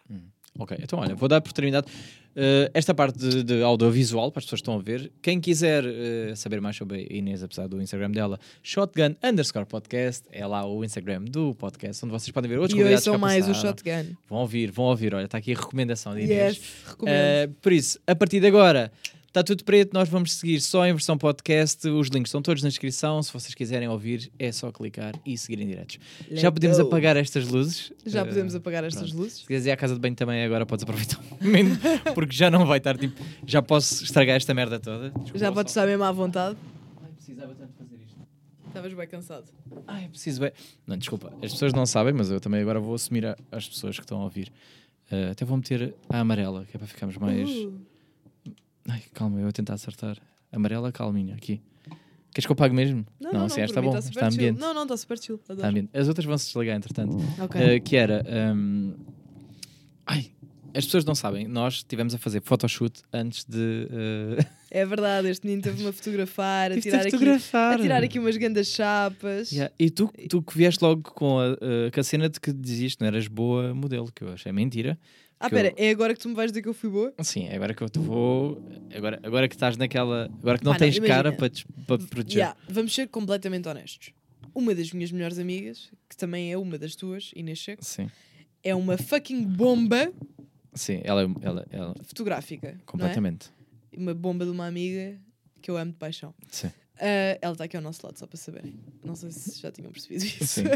Ok, 0.59 0.77
então 0.79 0.99
olha, 0.99 1.15
vou 1.15 1.27
dar 1.27 1.37
oportunidade. 1.37 1.87
Uh, 2.35 2.69
esta 2.73 2.95
parte 2.95 3.19
de, 3.19 3.43
de 3.43 3.61
audiovisual, 3.61 4.31
para 4.31 4.39
as 4.39 4.45
pessoas 4.45 4.59
que 4.59 4.63
estão 4.63 4.79
a 4.79 4.81
ver, 4.81 5.11
quem 5.21 5.39
quiser 5.39 5.83
uh, 5.85 6.35
saber 6.35 6.59
mais 6.59 6.75
sobre 6.75 7.07
a 7.09 7.15
Inês, 7.15 7.43
apesar 7.43 7.67
do 7.67 7.79
Instagram 7.79 8.09
dela, 8.09 8.39
shotgun 8.63 9.15
underscore 9.23 9.65
podcast, 9.67 10.27
é 10.31 10.45
lá 10.45 10.65
o 10.65 10.83
Instagram 10.83 11.25
do 11.25 11.53
podcast, 11.53 12.03
onde 12.03 12.11
vocês 12.11 12.31
podem 12.31 12.49
ver 12.49 12.57
outros 12.57 12.73
E 12.73 12.81
convidados 12.81 13.03
são 13.03 13.13
que 13.13 13.19
já 13.19 13.25
mais 13.25 13.47
o 13.47 13.53
shotgun. 13.53 14.15
Vão 14.27 14.39
ouvir, 14.39 14.71
vão 14.71 14.85
ouvir, 14.85 15.13
olha, 15.13 15.25
está 15.25 15.37
aqui 15.37 15.53
a 15.53 15.55
recomendação 15.55 16.15
de 16.15 16.21
Inês. 16.21 16.57
Yes, 16.57 16.61
recomendo. 16.87 17.15
Uh, 17.15 17.53
por 17.61 17.71
isso, 17.71 17.99
a 18.07 18.15
partir 18.15 18.39
de 18.39 18.47
agora, 18.47 18.91
está 19.33 19.43
tudo 19.43 19.63
preto, 19.63 19.93
nós 19.95 20.07
vamos 20.07 20.31
seguir 20.33 20.61
só 20.61 20.85
em 20.85 20.91
versão 20.93 21.17
podcast, 21.17 21.87
os 21.89 22.07
links 22.09 22.29
estão 22.29 22.39
todos 22.39 22.61
na 22.61 22.69
descrição, 22.69 23.21
se 23.23 23.33
vocês 23.33 23.55
quiserem 23.55 23.87
ouvir, 23.87 24.31
é 24.37 24.51
só 24.51 24.71
clicar 24.71 25.15
e 25.25 25.35
seguir 25.35 25.59
em 25.59 25.65
diretos. 25.67 25.97
Já 26.29 26.51
podemos 26.51 26.77
go. 26.77 26.85
apagar 26.85 27.17
estas 27.17 27.47
luzes. 27.47 27.91
Já 28.05 28.21
Uh, 28.23 28.27
podemos 28.27 28.53
apagar 28.53 28.83
estas 28.83 29.09
pronto. 29.09 29.17
luzes. 29.23 29.39
Se 29.39 29.47
quiseres 29.47 29.65
ir 29.65 29.71
à 29.71 29.77
casa 29.77 29.95
de 29.95 29.99
banho 29.99 30.13
também 30.15 30.43
agora 30.43 30.67
podes 30.67 30.83
aproveitar 30.83 31.19
um 31.41 31.45
momento, 31.45 31.79
porque 32.13 32.35
já 32.35 32.51
não 32.51 32.63
vai 32.67 32.77
estar 32.77 32.95
tipo, 32.95 33.19
já 33.45 33.59
posso 33.61 34.03
estragar 34.03 34.35
esta 34.35 34.53
merda 34.53 34.79
toda. 34.79 35.09
Desculpa 35.09 35.37
Já 35.39 35.51
podes 35.51 35.71
estar 35.71 35.87
mesmo 35.87 36.03
à 36.03 36.11
vontade. 36.11 36.55
Ai, 37.01 37.09
precisava 37.15 37.55
tanto 37.55 37.73
fazer 37.75 37.95
isto. 38.05 38.19
Estavas 38.67 38.93
bem 38.93 39.07
cansado. 39.07 39.45
Ai, 39.87 40.09
preciso 40.09 40.41
bem. 40.41 40.51
Não, 40.85 40.95
desculpa, 40.95 41.33
as 41.41 41.51
pessoas 41.53 41.73
não 41.73 41.87
sabem, 41.87 42.13
mas 42.13 42.29
eu 42.29 42.39
também 42.39 42.61
agora 42.61 42.79
vou 42.79 42.93
assumir 42.93 43.25
a- 43.25 43.35
às 43.51 43.67
pessoas 43.67 43.95
que 43.97 44.03
estão 44.03 44.21
a 44.21 44.25
ouvir. 44.25 44.51
Uh, 45.11 45.31
até 45.31 45.43
vou 45.43 45.57
meter 45.57 45.95
a 46.07 46.19
amarela, 46.19 46.65
que 46.69 46.77
é 46.77 46.77
para 46.77 46.87
ficarmos 46.87 47.17
mais. 47.17 47.49
Uh, 47.49 47.73
Ai, 48.87 49.01
calma, 49.13 49.37
eu 49.39 49.43
vou 49.43 49.51
tentar 49.51 49.73
acertar. 49.75 50.17
Amarela, 50.51 50.91
calminha, 50.91 51.35
aqui. 51.35 51.61
Queres 52.33 52.45
que 52.45 52.51
eu 52.51 52.55
pague 52.55 52.73
mesmo? 52.73 53.05
não, 53.19 53.31
não, 53.31 53.39
não, 53.41 53.45
assim, 53.45 53.61
está 53.61 53.75
para 53.75 53.81
mim 53.83 53.95
bom, 53.95 54.01
super 54.01 54.15
está 54.15 54.27
ambiente. 54.27 54.59
Não, 54.59 54.73
não, 54.73 54.83
está 54.83 54.97
super 54.97 55.19
chill. 55.19 55.39
Está 55.47 55.67
ambiente. 55.67 55.89
As 55.93 56.07
outras 56.07 56.25
vão 56.25 56.37
se 56.37 56.47
desligar, 56.47 56.75
entretanto. 56.75 57.17
Ok. 57.39 57.77
Uh, 57.77 57.81
que 57.81 57.95
era. 57.95 58.25
um, 58.55 58.95
Ai, 60.05 60.31
as 60.75 60.85
pessoas 60.85 61.05
não 61.05 61.13
sabem, 61.13 61.47
nós 61.47 61.75
estivemos 61.75 62.15
a 62.15 62.17
fazer 62.17 62.41
photoshoot 62.41 63.01
antes 63.13 63.45
de. 63.45 63.87
uh, 63.91 64.45
É 64.71 64.83
verdade, 64.83 65.29
este 65.29 65.45
menino 65.45 65.61
teve-me 65.61 65.87
a 65.87 65.93
fotografar, 65.93 66.71
a 66.71 66.81
tirar, 66.81 67.01
aqui, 67.01 67.11
fotografar. 67.11 67.75
a 67.75 67.79
tirar 67.79 68.03
aqui 68.03 68.17
umas 68.17 68.35
grandes 68.35 68.69
chapas. 68.69 69.51
Yeah, 69.51 69.71
E 69.77 69.91
tu, 69.91 70.11
tu 70.27 70.41
que 70.41 70.57
vieste 70.57 70.83
logo 70.83 71.03
com 71.03 71.39
a, 71.39 71.51
uh, 71.51 71.91
com 71.93 71.99
a 71.99 72.03
cena 72.03 72.27
de 72.27 72.39
que 72.39 72.51
dizias 72.51 72.95
que 72.95 73.01
não 73.01 73.07
eras 73.07 73.27
boa 73.27 73.75
modelo, 73.75 74.11
que 74.11 74.23
eu 74.23 74.33
achei 74.33 74.51
mentira. 74.51 74.97
Ah, 75.45 75.49
que 75.49 75.55
eu- 75.55 75.59
pera, 75.61 75.73
é 75.77 75.89
agora 75.89 76.13
que 76.13 76.19
tu 76.19 76.29
me 76.29 76.35
vais 76.35 76.51
dizer 76.51 76.61
que 76.61 76.69
eu 76.69 76.73
fui 76.73 76.89
boa? 76.89 77.13
Sim, 77.21 77.47
é 77.47 77.55
agora 77.55 77.73
que 77.73 77.81
eu 77.83 77.89
te 77.89 77.99
vou. 77.99 78.61
Agora, 78.95 79.19
agora 79.23 79.47
que 79.47 79.55
estás 79.55 79.77
naquela. 79.77 80.29
Agora 80.39 80.57
que 80.57 80.63
não 80.65 80.71
não, 80.71 80.79
tens 80.79 80.97
cara 80.99 81.29
imagina. 81.29 81.33
para, 81.37 81.49
te- 81.49 81.65
para 81.85 81.97
te 81.97 82.05
proteger. 82.07 82.37
Yeah, 82.39 82.59
vamos 82.69 82.93
ser 82.93 83.07
completamente 83.07 83.67
honestos. 83.67 84.11
Uma 84.55 84.73
das 84.75 84.91
minhas 84.93 85.11
melhores 85.11 85.39
amigas, 85.39 85.91
que 86.09 86.15
também 86.15 86.51
é 86.51 86.57
uma 86.57 86.77
das 86.77 86.95
tuas, 86.95 87.31
Inês 87.35 87.57
Checo, 87.59 87.83
Sim, 87.83 88.09
é 88.63 88.73
uma 88.75 88.97
fucking 88.97 89.43
bomba 89.45 90.13
sim, 90.73 91.01
ela, 91.03 91.23
é- 91.23 91.27
ela, 91.41 91.65
ela 91.71 91.95
fotográfica. 92.03 92.67
não 92.71 92.75
é? 92.75 92.81
completamente. 92.85 93.49
Uma 93.97 94.13
bomba 94.13 94.45
de 94.45 94.51
uma 94.51 94.65
amiga 94.67 95.19
que 95.61 95.69
eu 95.71 95.77
amo 95.77 95.91
de 95.91 95.97
paixão. 95.97 96.33
Sim. 96.49 96.71
Ah, 96.99 97.37
ela 97.41 97.53
está 97.53 97.63
aqui 97.63 97.75
ao 97.75 97.81
nosso 97.81 98.05
lado, 98.05 98.17
só 98.19 98.27
para 98.27 98.37
saberem. 98.37 98.75
Não 99.03 99.15
sei 99.15 99.31
se 99.31 99.59
já 99.59 99.71
tinham 99.71 99.91
percebido 99.91 100.23
isso. 100.25 100.61
De- 100.61 100.69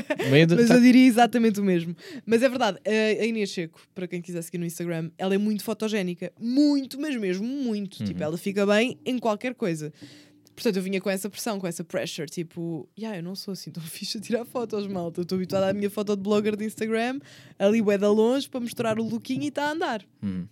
Mas 0.55 0.67
tá- 0.67 0.73
eu 0.75 0.81
diria 0.81 1.05
exatamente 1.07 1.59
o 1.59 1.63
mesmo. 1.63 1.95
Mas 2.25 2.41
é 2.41 2.49
verdade, 2.49 2.79
a 2.85 3.21
a 3.21 3.25
Inês 3.25 3.49
Checo, 3.51 3.79
para 3.93 4.07
quem 4.07 4.21
quiser 4.21 4.41
seguir 4.41 4.57
no 4.57 4.65
Instagram, 4.65 5.11
ela 5.17 5.35
é 5.35 5.37
muito 5.37 5.63
fotogénica. 5.63 6.31
Muito, 6.39 6.99
mas 6.99 7.15
mesmo 7.15 7.45
muito. 7.45 8.03
Tipo, 8.03 8.19
Uhum. 8.19 8.25
ela 8.25 8.37
fica 8.37 8.65
bem 8.65 8.97
em 9.05 9.19
qualquer 9.19 9.53
coisa. 9.53 9.93
Portanto, 10.55 10.77
eu 10.77 10.81
vinha 10.81 10.99
com 10.99 11.07
essa 11.07 11.29
pressão, 11.29 11.59
com 11.59 11.67
essa 11.67 11.83
pressure, 11.83 12.27
tipo, 12.27 12.89
yeah, 12.97 13.19
eu 13.19 13.21
não 13.23 13.35
sou 13.35 13.51
assim 13.51 13.69
tão 13.69 13.83
fixe 13.83 14.17
a 14.17 14.21
tirar 14.21 14.43
fotos, 14.43 14.87
malta. 14.87 15.19
Eu 15.19 15.23
estou 15.23 15.35
habituada 15.35 15.69
à 15.69 15.73
minha 15.73 15.89
foto 15.89 16.15
de 16.15 16.21
blogger 16.23 16.55
de 16.55 16.65
Instagram, 16.65 17.19
ali 17.59 17.79
bué 17.79 17.95
da 17.95 18.09
longe, 18.11 18.49
para 18.49 18.59
mostrar 18.59 18.99
o 18.99 19.03
lookinho 19.03 19.43
e 19.43 19.47
está 19.49 19.65
a 19.65 19.71
andar. 19.71 20.03
Hum. 20.23 20.47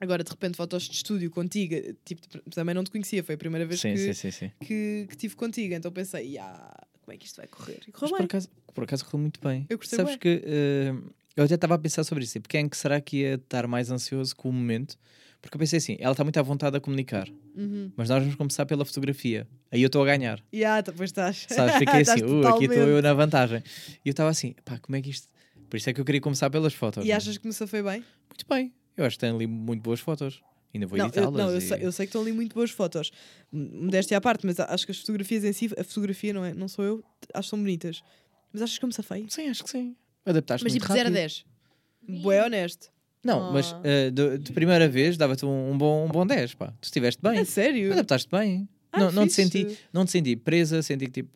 Agora, 0.00 0.24
de 0.24 0.30
repente, 0.30 0.56
fotos 0.56 0.84
de 0.84 0.94
estúdio 0.94 1.30
contigo, 1.30 1.74
tipo, 2.04 2.22
também 2.50 2.74
não 2.74 2.82
te 2.82 2.90
conhecia, 2.90 3.22
foi 3.22 3.34
a 3.34 3.38
primeira 3.38 3.66
vez 3.66 3.80
Sim, 3.80 3.92
que, 3.94 4.14
sim, 4.14 4.30
sim, 4.30 4.50
que, 4.60 5.06
que 5.10 5.16
tive 5.16 5.36
contigo. 5.36 5.74
Então 5.74 5.92
pensei, 5.92 6.26
yeah, 6.26 6.74
como 7.02 7.14
é 7.14 7.18
que 7.18 7.26
isto 7.26 7.36
vai 7.36 7.46
correr? 7.46 7.80
E 7.86 7.92
correu 7.92 8.00
Mas 8.00 8.10
por 8.10 8.18
bem. 8.18 8.24
acaso, 8.24 8.48
por 8.74 8.84
acaso 8.84 9.04
correu 9.04 9.20
muito 9.20 9.40
bem. 9.40 9.66
Eu 9.68 9.76
gostei 9.76 9.96
Sabes 9.98 10.14
bué. 10.14 10.18
que 10.18 10.42
eh, 10.44 10.94
eu 11.36 11.44
até 11.44 11.54
estava 11.54 11.74
a 11.74 11.78
pensar 11.78 12.02
sobre 12.04 12.24
isso. 12.24 12.32
Tipo, 12.32 12.48
quem 12.48 12.64
é 12.64 12.68
que 12.68 12.76
será 12.76 13.00
que 13.00 13.18
ia 13.18 13.34
estar 13.34 13.66
mais 13.66 13.90
ansioso 13.90 14.34
com 14.34 14.48
o 14.48 14.52
momento? 14.52 14.96
Porque 15.42 15.56
eu 15.56 15.58
pensei 15.58 15.78
assim, 15.78 15.96
ela 16.00 16.12
está 16.12 16.22
muito 16.22 16.38
à 16.38 16.42
vontade 16.42 16.76
a 16.76 16.80
comunicar, 16.80 17.26
Uhum. 17.56 17.90
mas 17.96 18.08
nós 18.10 18.20
vamos 18.22 18.36
começar 18.36 18.66
pela 18.66 18.84
fotografia. 18.84 19.46
Aí 19.70 19.82
eu 19.82 19.86
estou 19.86 20.02
a 20.02 20.06
ganhar. 20.06 20.42
E 20.52 20.64
ah, 20.64 20.82
tá, 20.82 20.92
pois 20.94 21.08
estás. 21.10 21.46
Sabes? 21.48 21.76
Fiquei 21.78 22.00
assim, 22.02 22.22
uh, 22.24 22.46
aqui 22.46 22.64
estou 22.64 22.82
eu 22.88 23.02
na 23.02 23.12
vantagem. 23.14 23.62
E 24.04 24.08
eu 24.08 24.10
estava 24.10 24.28
assim, 24.30 24.54
pá, 24.64 24.78
como 24.78 24.96
é 24.96 25.02
que 25.02 25.10
isto. 25.10 25.28
Por 25.68 25.76
isso 25.76 25.88
é 25.88 25.92
que 25.92 26.00
eu 26.00 26.04
queria 26.04 26.20
começar 26.20 26.50
pelas 26.50 26.74
fotos. 26.74 27.04
E 27.04 27.08
né? 27.08 27.14
achas 27.14 27.38
que 27.38 27.46
me 27.46 27.52
safei 27.52 27.82
bem? 27.82 28.04
Muito 28.28 28.46
bem. 28.48 28.72
Eu 29.00 29.06
acho 29.06 29.16
que 29.16 29.20
tem 29.20 29.30
ali 29.30 29.46
muito 29.46 29.82
boas 29.82 30.00
fotos. 30.00 30.42
Ainda 30.72 30.86
vou 30.86 30.96
não, 30.98 31.06
eu, 31.06 31.08
editá-las. 31.08 31.32
não 31.34 31.50
eu, 31.50 31.58
e- 31.58 31.60
sei, 31.60 31.78
eu 31.84 31.90
sei 31.92 32.06
que 32.06 32.10
estão 32.10 32.22
ali 32.22 32.32
muito 32.32 32.54
boas 32.54 32.70
fotos. 32.70 33.10
Modéstia 33.50 34.18
à 34.18 34.20
parte, 34.20 34.46
mas 34.46 34.60
acho 34.60 34.84
que 34.86 34.92
as 34.92 34.98
fotografias 34.98 35.42
em 35.44 35.52
si, 35.52 35.70
a 35.76 35.82
fotografia 35.82 36.32
não, 36.32 36.44
é, 36.44 36.54
não 36.54 36.68
sou 36.68 36.84
eu, 36.84 37.04
acho 37.34 37.46
que 37.46 37.50
são 37.50 37.58
bonitas. 37.58 38.02
Mas 38.52 38.62
achas 38.62 38.78
que 38.78 38.84
eu 38.84 38.86
me 38.88 38.92
safei? 38.92 39.26
Sim, 39.28 39.48
acho 39.48 39.64
que 39.64 39.70
sim. 39.70 39.96
Adaptaste 40.24 40.64
Mas 40.64 40.72
muito 40.72 40.82
tipo 40.82 40.92
0 40.92 41.00
a 41.08 41.10
rápido. 41.10 41.14
10. 41.20 41.44
Bué 42.22 42.44
honesto. 42.44 42.88
Não, 43.24 43.52
mas 43.52 43.72
Ah. 43.72 43.80
eh, 43.84 44.10
de, 44.10 44.38
de 44.38 44.52
primeira 44.52 44.88
vez 44.88 45.16
dava-te 45.16 45.44
um, 45.44 45.72
um 45.72 45.76
bom, 45.78 46.06
um 46.06 46.08
bom 46.08 46.26
10, 46.26 46.54
pá. 46.54 46.72
Tu 46.80 46.84
estiveste 46.84 47.20
bem. 47.22 47.40
É 47.40 47.44
sério? 47.44 47.92
Adaptaste 47.92 48.28
bem. 48.30 48.68
Ah, 48.92 49.00
não, 49.00 49.12
não, 49.12 49.26
te 49.26 49.32
senti, 49.32 49.78
não 49.92 50.04
te 50.04 50.10
senti 50.12 50.36
presa, 50.36 50.82
senti 50.82 51.06
que 51.06 51.12
tipo. 51.22 51.30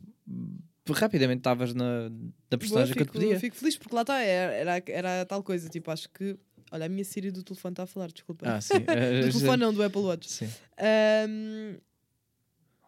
Rapidamente 0.90 1.38
estavas 1.40 1.72
na, 1.74 2.10
na 2.10 2.10
Boa, 2.10 2.58
personagem 2.58 2.94
que 2.94 3.00
eu 3.02 3.06
te 3.06 3.12
fico, 3.12 3.18
pedia. 3.20 3.40
fico 3.40 3.56
feliz 3.56 3.76
porque 3.78 3.94
lá 3.94 4.02
está, 4.02 4.20
era, 4.20 4.52
era, 4.76 4.82
era 4.86 5.24
tal 5.24 5.42
coisa. 5.42 5.68
Tipo, 5.68 5.90
acho 5.90 6.08
que. 6.10 6.36
Olha, 6.74 6.86
a 6.86 6.88
minha 6.88 7.04
Siri 7.04 7.30
do 7.30 7.44
telefone 7.44 7.72
está 7.72 7.84
a 7.84 7.86
falar, 7.86 8.10
desculpa. 8.10 8.48
Ah, 8.48 8.60
sim. 8.60 8.74
eh, 8.88 9.20
do 9.30 9.30
telefone 9.30 9.58
não, 9.58 9.72
do 9.72 9.80
Apple 9.80 10.00
Watch. 10.02 10.28
Sim. 10.28 10.50
Ahm, 10.76 11.76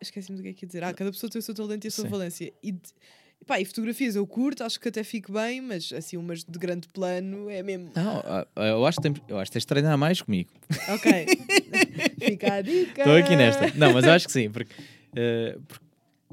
Esqueci-me 0.03 0.37
do 0.37 0.43
que 0.43 0.49
é 0.49 0.53
que 0.53 0.65
ia 0.65 0.67
dizer. 0.67 0.83
Ah, 0.85 0.93
cada 0.93 1.11
pessoa 1.13 1.31
tem 1.31 1.39
o 1.39 1.43
seu 1.43 1.55
talento 1.55 1.85
e 1.85 1.89
a 1.89 1.91
sua 1.93 2.05
Sim. 2.05 2.11
valência. 2.11 2.53
E, 2.63 2.75
pá, 3.47 3.61
e 3.61 3.65
fotografias 3.65 4.17
eu 4.17 4.27
curto, 4.27 4.65
acho 4.65 4.79
que 4.81 4.89
até 4.89 5.05
fico 5.05 5.33
bem, 5.33 5.61
mas 5.61 5.93
assim, 5.93 6.17
umas 6.17 6.43
de 6.45 6.59
grande 6.59 6.89
plano 6.89 7.49
é 7.49 7.63
mesmo. 7.63 7.93
Não, 7.95 8.19
ah, 8.27 8.47
ah, 8.57 8.67
eu 8.67 8.85
acho 8.85 9.01
que 9.01 9.09
eu 9.29 9.39
acho 9.39 9.51
que 9.51 9.55
tens 9.55 9.63
de 9.63 9.67
treinar 9.69 9.97
mais 9.97 10.21
comigo. 10.21 10.51
Ok. 10.89 11.27
Fica 12.21 12.55
a 12.55 12.61
dica. 12.63 13.03
Estou 13.03 13.17
aqui 13.17 13.37
nesta. 13.37 13.73
Não, 13.79 13.93
mas 13.93 14.05
eu 14.05 14.13
acho 14.13 14.27
que 14.27 14.33
sim, 14.33 14.51
porque, 14.51 14.75
eh, 15.15 15.57
por- 15.69 15.81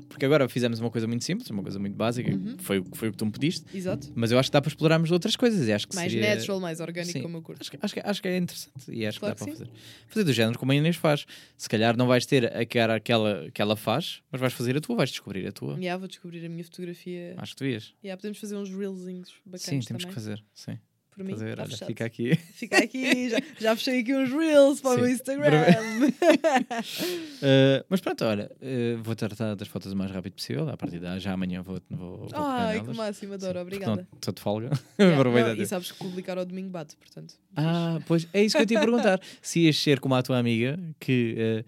porque 0.09 0.25
agora 0.25 0.47
fizemos 0.49 0.79
uma 0.79 0.89
coisa 0.91 1.07
muito 1.07 1.23
simples, 1.23 1.49
uma 1.49 1.61
coisa 1.63 1.77
muito 1.79 1.95
básica, 1.95 2.31
Uhum. 2.31 2.55
foi, 2.59 2.79
o- 2.79 2.85
foi 2.93 3.09
o 3.09 3.11
que 3.11 3.17
tu 3.17 3.25
me 3.25 3.31
pediste, 3.31 3.65
Exato. 3.75 4.11
mas 4.15 4.31
eu 4.31 4.39
acho 4.39 4.49
que 4.49 4.53
dá 4.53 4.61
para 4.61 4.69
explorarmos 4.69 5.11
outras 5.11 5.35
coisas. 5.35 5.67
E 5.67 5.71
acho 5.71 5.87
que 5.87 5.95
Mais 5.95 6.11
seria... 6.11 6.35
natural, 6.35 6.59
mais 6.59 6.79
orgânico, 6.79 7.13
Sim. 7.13 7.21
como 7.21 7.37
eu 7.37 7.41
curto. 7.41 7.61
Acho 7.61 7.71
que, 7.71 7.77
acho, 7.81 7.93
que, 7.93 7.99
acho 7.99 8.21
que 8.21 8.27
é 8.27 8.37
interessante 8.37 8.91
e 8.91 9.05
acho 9.05 9.19
Claro 9.19 9.35
que 9.35 9.41
dá 9.41 9.45
que 9.51 9.57
para 9.57 9.65
fazer. 9.67 9.79
Fazer 10.07 10.23
do 10.25 10.33
género 10.33 10.57
como 10.59 10.71
a 10.71 10.75
Inês 10.75 10.95
faz. 10.95 11.25
Se 11.57 11.69
calhar 11.69 11.95
não 11.97 12.07
vais 12.07 12.25
ter 12.25 12.45
a 12.55 12.65
cara 12.65 12.99
que 12.99 13.11
ela, 13.11 13.49
que 13.53 13.61
ela 13.61 13.75
faz, 13.75 14.21
mas 14.31 14.41
vais 14.41 14.53
fazer 14.53 14.75
a 14.77 14.81
tua, 14.81 14.95
vais 14.95 15.09
descobrir 15.11 15.45
a 15.47 15.51
tua. 15.51 15.75
Yeah, 15.77 15.97
vou 15.97 16.07
descobrir 16.07 16.45
a 16.45 16.49
minha 16.49 16.63
fotografia. 16.63 17.35
Acho 17.37 17.53
que 17.53 17.57
tu 17.57 17.65
ias. 17.65 17.93
Yeah, 18.03 18.19
podemos 18.19 18.37
fazer 18.39 18.55
uns 18.57 18.69
reelzinhos 18.69 19.31
bacanas 19.45 19.61
Sim, 19.61 19.79
temos 19.79 19.87
também. 20.03 20.07
que 20.07 20.13
fazer. 20.13 20.43
Sim, 20.53 20.77
Por 21.15 21.23
mim, 21.23 21.33
fazer. 21.33 21.55
tá 21.55 21.63
Olha, 21.63 21.77
fica 21.77 22.05
aqui. 22.05 22.35
Fica 22.53 22.77
aqui, 22.77 23.29
já, 23.29 23.37
já 23.59 23.75
fechei 23.75 23.99
aqui 23.99 24.15
uns 24.15 24.31
reels 24.31 24.81
para 24.81 24.91
o 24.91 24.95
meu 24.97 25.05
Sim. 25.05 25.13
Instagram. 25.13 25.63
Uh, 27.37 27.85
mas 27.89 28.01
pronto, 28.01 28.25
olha, 28.25 28.51
uh, 28.61 29.03
vou 29.03 29.15
tratar 29.15 29.55
das 29.55 29.67
fotos 29.67 29.91
o 29.91 29.95
mais 29.95 30.11
rápido 30.11 30.33
possível. 30.33 30.69
A 30.69 30.77
partir 30.77 30.99
de 30.99 31.19
já 31.19 31.33
amanhã 31.33 31.61
vou, 31.61 31.79
vou, 31.89 32.17
vou 32.17 32.29
Ai, 32.33 32.81
que 32.81 32.93
máximo, 32.95 33.33
adoro, 33.33 33.59
Sim, 33.59 33.61
obrigada. 33.61 34.07
Estou 34.15 34.33
de 34.33 34.41
folga. 34.41 34.69
Yeah, 35.03 35.23
não, 35.23 35.55
e 35.55 35.65
sabes 35.65 35.91
que 35.91 35.97
publicar 35.97 36.37
ao 36.37 36.45
domingo 36.45 36.69
bate, 36.69 36.95
portanto. 36.95 37.35
Ah, 37.55 37.99
pois 38.05 38.27
é 38.33 38.43
isso 38.43 38.55
que 38.55 38.63
eu 38.63 38.65
te 38.65 38.73
ia 38.73 38.79
perguntar. 38.79 39.19
Se 39.41 39.61
ias 39.61 39.77
ser 39.77 39.99
como 39.99 40.15
a 40.15 40.21
tua 40.21 40.37
amiga, 40.37 40.79
que 40.99 41.35
uh, 41.37 41.65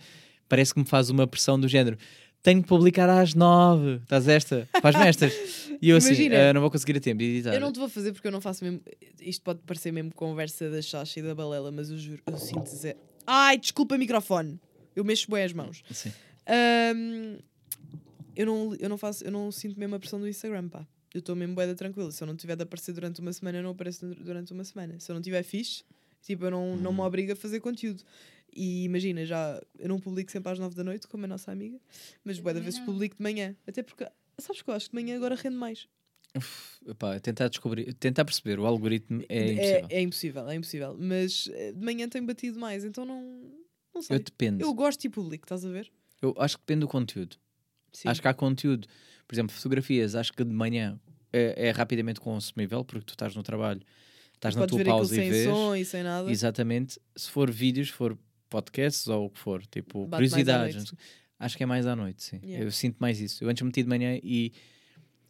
parece 0.47 0.73
que 0.73 0.79
me 0.79 0.85
faz 0.85 1.09
uma 1.09 1.27
pressão 1.27 1.59
do 1.59 1.67
género. 1.67 1.97
Tenho 2.45 2.61
que 2.61 2.67
publicar 2.69 3.09
às 3.09 3.33
nove. 3.33 3.95
Estás 4.03 4.27
esta? 4.27 4.69
Faz-me 4.79 5.07
estas. 5.07 5.33
E 5.81 5.89
eu 5.89 5.97
assim, 5.97 6.09
Imagina. 6.09 6.49
"Ah, 6.49 6.53
não 6.53 6.61
vou 6.61 6.69
conseguir 6.69 6.95
a 6.95 6.99
tempo 7.01 7.17
de 7.17 7.25
editar. 7.25 7.53
Eu 7.55 7.59
não 7.59 7.71
te 7.73 7.79
vou 7.79 7.89
fazer 7.89 8.13
porque 8.13 8.27
eu 8.27 8.31
não 8.31 8.39
faço 8.39 8.63
mesmo. 8.63 8.81
Isto 9.19 9.41
pode 9.41 9.61
parecer 9.65 9.91
mesmo 9.91 10.13
conversa 10.13 10.69
da 10.69 10.79
chacha 10.79 11.19
e 11.19 11.23
da 11.23 11.33
balela, 11.33 11.71
mas 11.71 11.89
eu 11.89 11.97
juro, 11.97 12.21
eu 12.27 12.37
sinto 12.37 12.67
zero. 12.69 12.99
Ai, 13.25 13.57
desculpa, 13.57 13.97
microfone. 13.97 14.59
Eu 14.95 15.03
mexo 15.03 15.29
bem 15.31 15.43
as 15.43 15.53
mãos. 15.53 15.83
Sim. 15.91 16.11
Ahm, 16.47 17.37
eu, 18.35 18.45
não, 18.45 18.75
eu 18.79 18.89
não 18.89 18.97
faço, 18.97 19.23
eu 19.25 19.31
não 19.31 19.51
sinto 19.51 19.79
mesmo 19.79 19.95
a 19.95 19.99
pressão 19.99 20.19
do 20.19 20.27
Instagram, 20.27 20.69
pá. 20.69 20.85
Eu 21.13 21.19
estou 21.19 21.35
mesmo 21.35 21.55
boeda 21.55 21.73
tranquila. 21.73 22.11
Se 22.11 22.21
eu 22.21 22.27
não 22.27 22.35
tiver 22.35 22.55
de 22.55 22.61
aparecer 22.63 22.93
durante 22.93 23.21
uma 23.21 23.33
semana, 23.33 23.57
eu 23.57 23.63
não 23.63 23.71
apareço 23.71 24.05
dur- 24.05 24.17
durante 24.23 24.53
uma 24.53 24.63
semana. 24.63 24.99
Se 24.99 25.09
eu 25.11 25.15
não 25.15 25.21
tiver 25.21 25.41
fixe, 25.43 25.83
tipo, 26.21 26.45
eu 26.45 26.51
não, 26.51 26.75
não 26.77 26.93
me 26.93 26.99
Uhum. 26.99 27.05
obrigo 27.05 27.31
a 27.33 27.35
fazer 27.35 27.59
conteúdo. 27.59 28.03
E 28.55 28.83
imagina, 28.85 29.25
já 29.25 29.61
eu 29.77 29.89
não 29.89 29.99
publico 29.99 30.31
sempre 30.31 30.51
às 30.51 30.57
nove 30.57 30.75
da 30.75 30.83
noite, 30.83 31.07
como 31.07 31.25
a 31.25 31.27
nossa 31.27 31.51
amiga, 31.51 31.77
mas 32.23 32.39
boeda 32.39 32.61
vezes 32.61 32.79
publico 32.79 33.17
de 33.17 33.21
manhã. 33.23 33.55
Até 33.67 33.83
porque, 33.83 34.07
sabes 34.39 34.61
que 34.61 34.69
eu 34.69 34.73
acho 34.73 34.89
que 34.89 34.95
de 34.97 35.03
manhã 35.03 35.17
agora 35.17 35.35
rende 35.35 35.57
mais. 35.57 35.87
Epá, 36.87 37.19
tentar 37.19 37.47
descobrir, 37.47 37.93
tentar 37.93 38.25
perceber 38.25 38.59
o 38.59 38.65
algoritmo 38.65 39.23
é 39.29 39.51
impossível. 39.51 39.87
É, 39.89 40.01
impossível, 40.01 40.49
é 40.49 40.55
impossível. 40.55 40.97
Mas 40.99 41.49
eh, 41.53 41.71
de 41.71 41.83
manhã 41.83 42.07
tem 42.09 42.23
batido 42.25 42.59
mais, 42.59 42.83
então 42.83 43.05
não, 43.05 43.51
não 43.93 44.01
sei. 44.01 44.17
Eu 44.17 44.19
depende. 44.19 44.61
Eu 44.63 44.69
Eu... 44.69 44.73
gosto 44.73 45.03
e 45.05 45.09
publico, 45.09 45.45
estás 45.45 45.65
a 45.65 45.69
ver? 45.69 45.91
acho 46.37 46.57
que 46.57 46.63
depende 46.63 46.81
do 46.81 46.87
conteúdo. 46.87 47.37
Sim. 47.93 48.09
Acho 48.09 48.21
que 48.21 48.27
há 48.27 48.33
conteúdo, 48.33 48.87
por 49.27 49.35
exemplo, 49.35 49.55
fotografias, 49.55 50.15
acho 50.15 50.33
que 50.33 50.43
de 50.43 50.53
manhã 50.53 50.99
é, 51.31 51.67
é 51.67 51.71
rapidamente 51.71 52.19
consumível 52.19 52.83
porque 52.83 53.05
tu 53.05 53.11
estás 53.11 53.35
no 53.35 53.43
trabalho, 53.43 53.81
estás 54.33 54.55
na 54.55 54.61
Podes 54.61 54.75
tua 54.75 54.85
pausa 54.85 55.13
e 55.13 55.17
sem 55.17 55.29
vês. 55.29 55.45
som 55.45 55.75
e 55.75 55.85
sem 55.85 56.03
nada. 56.03 56.29
Exatamente. 56.31 56.99
Se 57.15 57.29
for 57.29 57.49
vídeos, 57.51 57.87
se 57.87 57.93
for 57.93 58.17
podcasts 58.61 59.07
ou 59.07 59.25
o 59.25 59.29
que 59.29 59.39
for, 59.39 59.65
tipo, 59.67 60.05
Bate 60.07 60.23
curiosidades. 60.23 60.93
Acho 61.37 61.57
que 61.57 61.63
é 61.63 61.65
mais 61.65 61.85
à 61.85 61.95
noite, 61.95 62.23
sim. 62.23 62.39
Yeah. 62.43 62.63
Eu 62.65 62.71
sinto 62.71 62.95
mais 62.99 63.19
isso. 63.19 63.43
Eu 63.43 63.49
antes 63.49 63.61
meti 63.61 63.83
de 63.83 63.89
manhã 63.89 64.17
e 64.23 64.53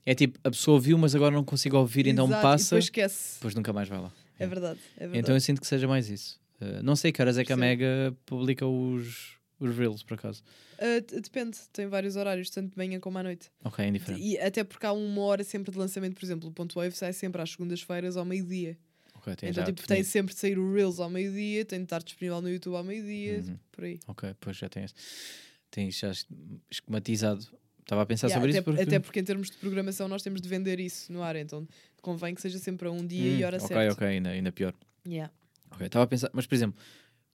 é 0.05 0.13
tipo, 0.13 0.39
a 0.43 0.51
pessoa 0.51 0.75
ouviu, 0.75 0.97
mas 0.97 1.15
agora 1.15 1.33
não 1.33 1.43
consigo 1.43 1.77
ouvir, 1.77 2.05
então 2.07 2.27
Exato, 2.27 2.41
passa, 2.43 2.63
E 2.63 2.65
depois 2.67 2.83
esquece. 2.85 3.35
depois 3.35 3.55
nunca 3.55 3.73
mais 3.73 3.89
vai 3.89 3.99
lá. 3.99 4.11
É 4.37 4.45
verdade, 4.45 4.79
é 4.97 4.99
verdade. 4.99 5.19
Então 5.19 5.33
eu 5.35 5.41
sinto 5.41 5.59
que 5.61 5.65
seja 5.67 5.87
mais 5.87 6.09
isso. 6.09 6.39
Uh, 6.61 6.83
não 6.83 6.95
sei 6.95 7.11
que 7.11 7.21
horas 7.21 7.37
é 7.37 7.43
que 7.43 7.51
a. 7.51 7.57
Mega 7.57 8.15
publica 8.25 8.65
os, 8.67 9.37
os 9.59 9.75
Reels, 9.75 10.03
por 10.03 10.13
acaso. 10.13 10.43
D- 10.79 11.21
depende, 11.21 11.57
tem 11.73 11.87
vários 11.87 12.15
horários, 12.17 12.49
tanto 12.49 12.71
de 12.71 12.77
manhã 12.77 12.99
como 12.99 13.17
à 13.17 13.23
noite. 13.23 13.49
Ok, 13.63 13.83
é 13.83 13.87
indiferente. 13.87 14.21
E 14.23 14.37
até 14.37 14.63
porque 14.63 14.85
há 14.85 14.91
uma 14.93 15.21
hora 15.21 15.43
sempre 15.43 15.71
de 15.71 15.77
lançamento, 15.77 16.13
por 16.15 16.23
exemplo, 16.25 16.49
o 16.49 16.51
Ponto 16.51 16.75
Wave 16.75 16.95
sai 16.95 17.13
sempre 17.13 17.41
às 17.41 17.49
segundas-feiras 17.51 18.15
ao 18.17 18.25
meio-dia. 18.25 18.77
Ok, 19.25 19.35
tem 19.37 19.49
Então, 19.49 19.63
tipo, 19.65 19.87
tem 19.87 20.03
sempre 20.03 20.33
de 20.35 20.39
sair 20.39 20.59
o 20.59 20.71
Reels 20.73 20.99
ao 20.99 21.09
meio-dia, 21.09 21.65
tem 21.65 21.79
de 21.79 21.85
estar 21.85 22.03
disponível 22.03 22.41
no 22.41 22.49
YouTube 22.49 22.75
ao 22.75 22.83
meio-dia, 22.83 23.39
Uhum. 23.47 23.57
por 23.71 23.83
aí. 23.85 23.99
Ok, 24.07 24.35
pois 24.39 24.55
já. 24.57 24.69
Tem 24.69 25.87
isso 25.89 25.99
já 26.01 26.11
es- 26.11 26.27
esquematizado. 26.69 27.45
Estava 27.81 28.01
a 28.01 28.05
pensar 28.05 28.27
Yeah, 28.27 28.41
sobre 28.41 28.51
até, 28.51 28.59
isso 28.59 28.63
porque... 28.65 28.81
até 28.81 28.99
porque 28.99 29.19
em 29.19 29.23
termos 29.23 29.49
de 29.49 29.57
programação 29.57 30.07
nós 30.07 30.21
temos 30.23 30.41
de 30.41 30.47
vender 30.49 30.79
isso 30.79 31.11
no 31.11 31.21
ar, 31.21 31.35
então 31.35 31.67
convém 32.01 32.33
que 32.35 32.41
seja 32.41 32.57
sempre 32.59 32.87
a 32.87 32.91
um 32.91 33.05
dia 33.05 33.31
e 33.39 33.43
Hum, 33.43 33.45
hora 33.47 33.57
ok, 33.57 33.67
certa. 33.67 33.93
ok, 33.93 34.07
ainda, 34.07 34.29
ainda 34.29 34.51
pior. 34.51 34.73
Yeah. 35.07 35.31
Ok, 35.71 35.85
estava 35.85 36.03
a 36.03 36.07
pensar, 36.07 36.29
mas 36.33 36.45
por 36.47 36.55
exemplo, 36.55 36.79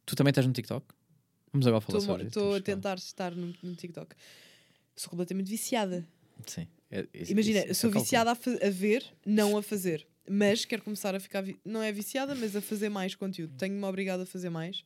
tu 0.06 0.16
também 0.16 0.32
estás 0.32 0.46
no 0.48 0.52
TikTok? 0.54 0.86
Vamos 1.54 1.68
agora 1.68 1.82
falar 1.82 2.00
sobre 2.02 2.24
isso. 2.24 2.28
Estou 2.30 2.44
a 2.44 2.46
vamos 2.52 2.66
falar. 2.66 2.76
tentar 2.76 2.96
estar 2.96 3.36
no, 3.36 3.54
no 3.64 3.76
TikTok. 3.76 4.16
Sou 4.96 5.10
completamente 5.10 5.50
viciada. 5.50 6.06
Sim. 6.46 6.68
é- 6.90 7.08
isso- 7.14 7.32
Imagina, 7.32 7.60
isso- 7.66 7.76
sou 7.76 7.90
calculo. 7.92 8.04
viciada 8.04 8.32
a, 8.32 8.68
a 8.68 8.70
ver, 8.70 9.06
não 9.26 9.56
a 9.58 9.62
fazer. 9.64 10.06
Mas 10.30 10.66
quero 10.66 10.84
começar 10.84 11.16
a 11.16 11.20
ficar. 11.20 11.44
Não 11.66 11.82
é 11.82 11.92
viciada, 11.92 12.36
mas 12.36 12.56
a 12.56 12.62
fazer 12.62 12.90
mais 12.90 13.16
conteúdo. 13.16 13.54
Tenho-me 13.58 13.84
obrigada 13.86 14.24
a 14.24 14.26
fazer 14.26 14.50
mais. 14.50 14.84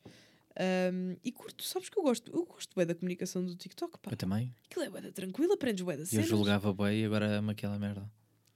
Ahm, 0.58 1.16
e 1.22 1.30
curto, 1.30 1.62
sabes 1.62 1.88
que 1.90 1.98
eu 1.98 2.02
gosto. 2.02 2.32
Eu 2.34 2.44
gosto 2.46 2.74
bem 2.74 2.86
da 2.86 2.94
comunicação 2.94 3.44
do 3.44 3.54
TikTok. 3.54 3.98
Pá. 4.00 4.10
Eu 4.12 4.16
também. 4.16 4.54
Aquilo 4.70 4.84
é 4.86 4.90
bué 4.90 5.00
da 5.02 5.12
tranquila, 5.12 5.54
aprendes 5.54 5.84
bué 5.84 5.96
da 5.96 6.02
Eu 6.02 6.06
cenas. 6.06 6.26
julgava 6.28 6.72
bem 6.72 7.00
e 7.00 7.04
agora 7.04 7.26
amo 7.38 7.50
aquela 7.50 7.78
merda. 7.78 8.10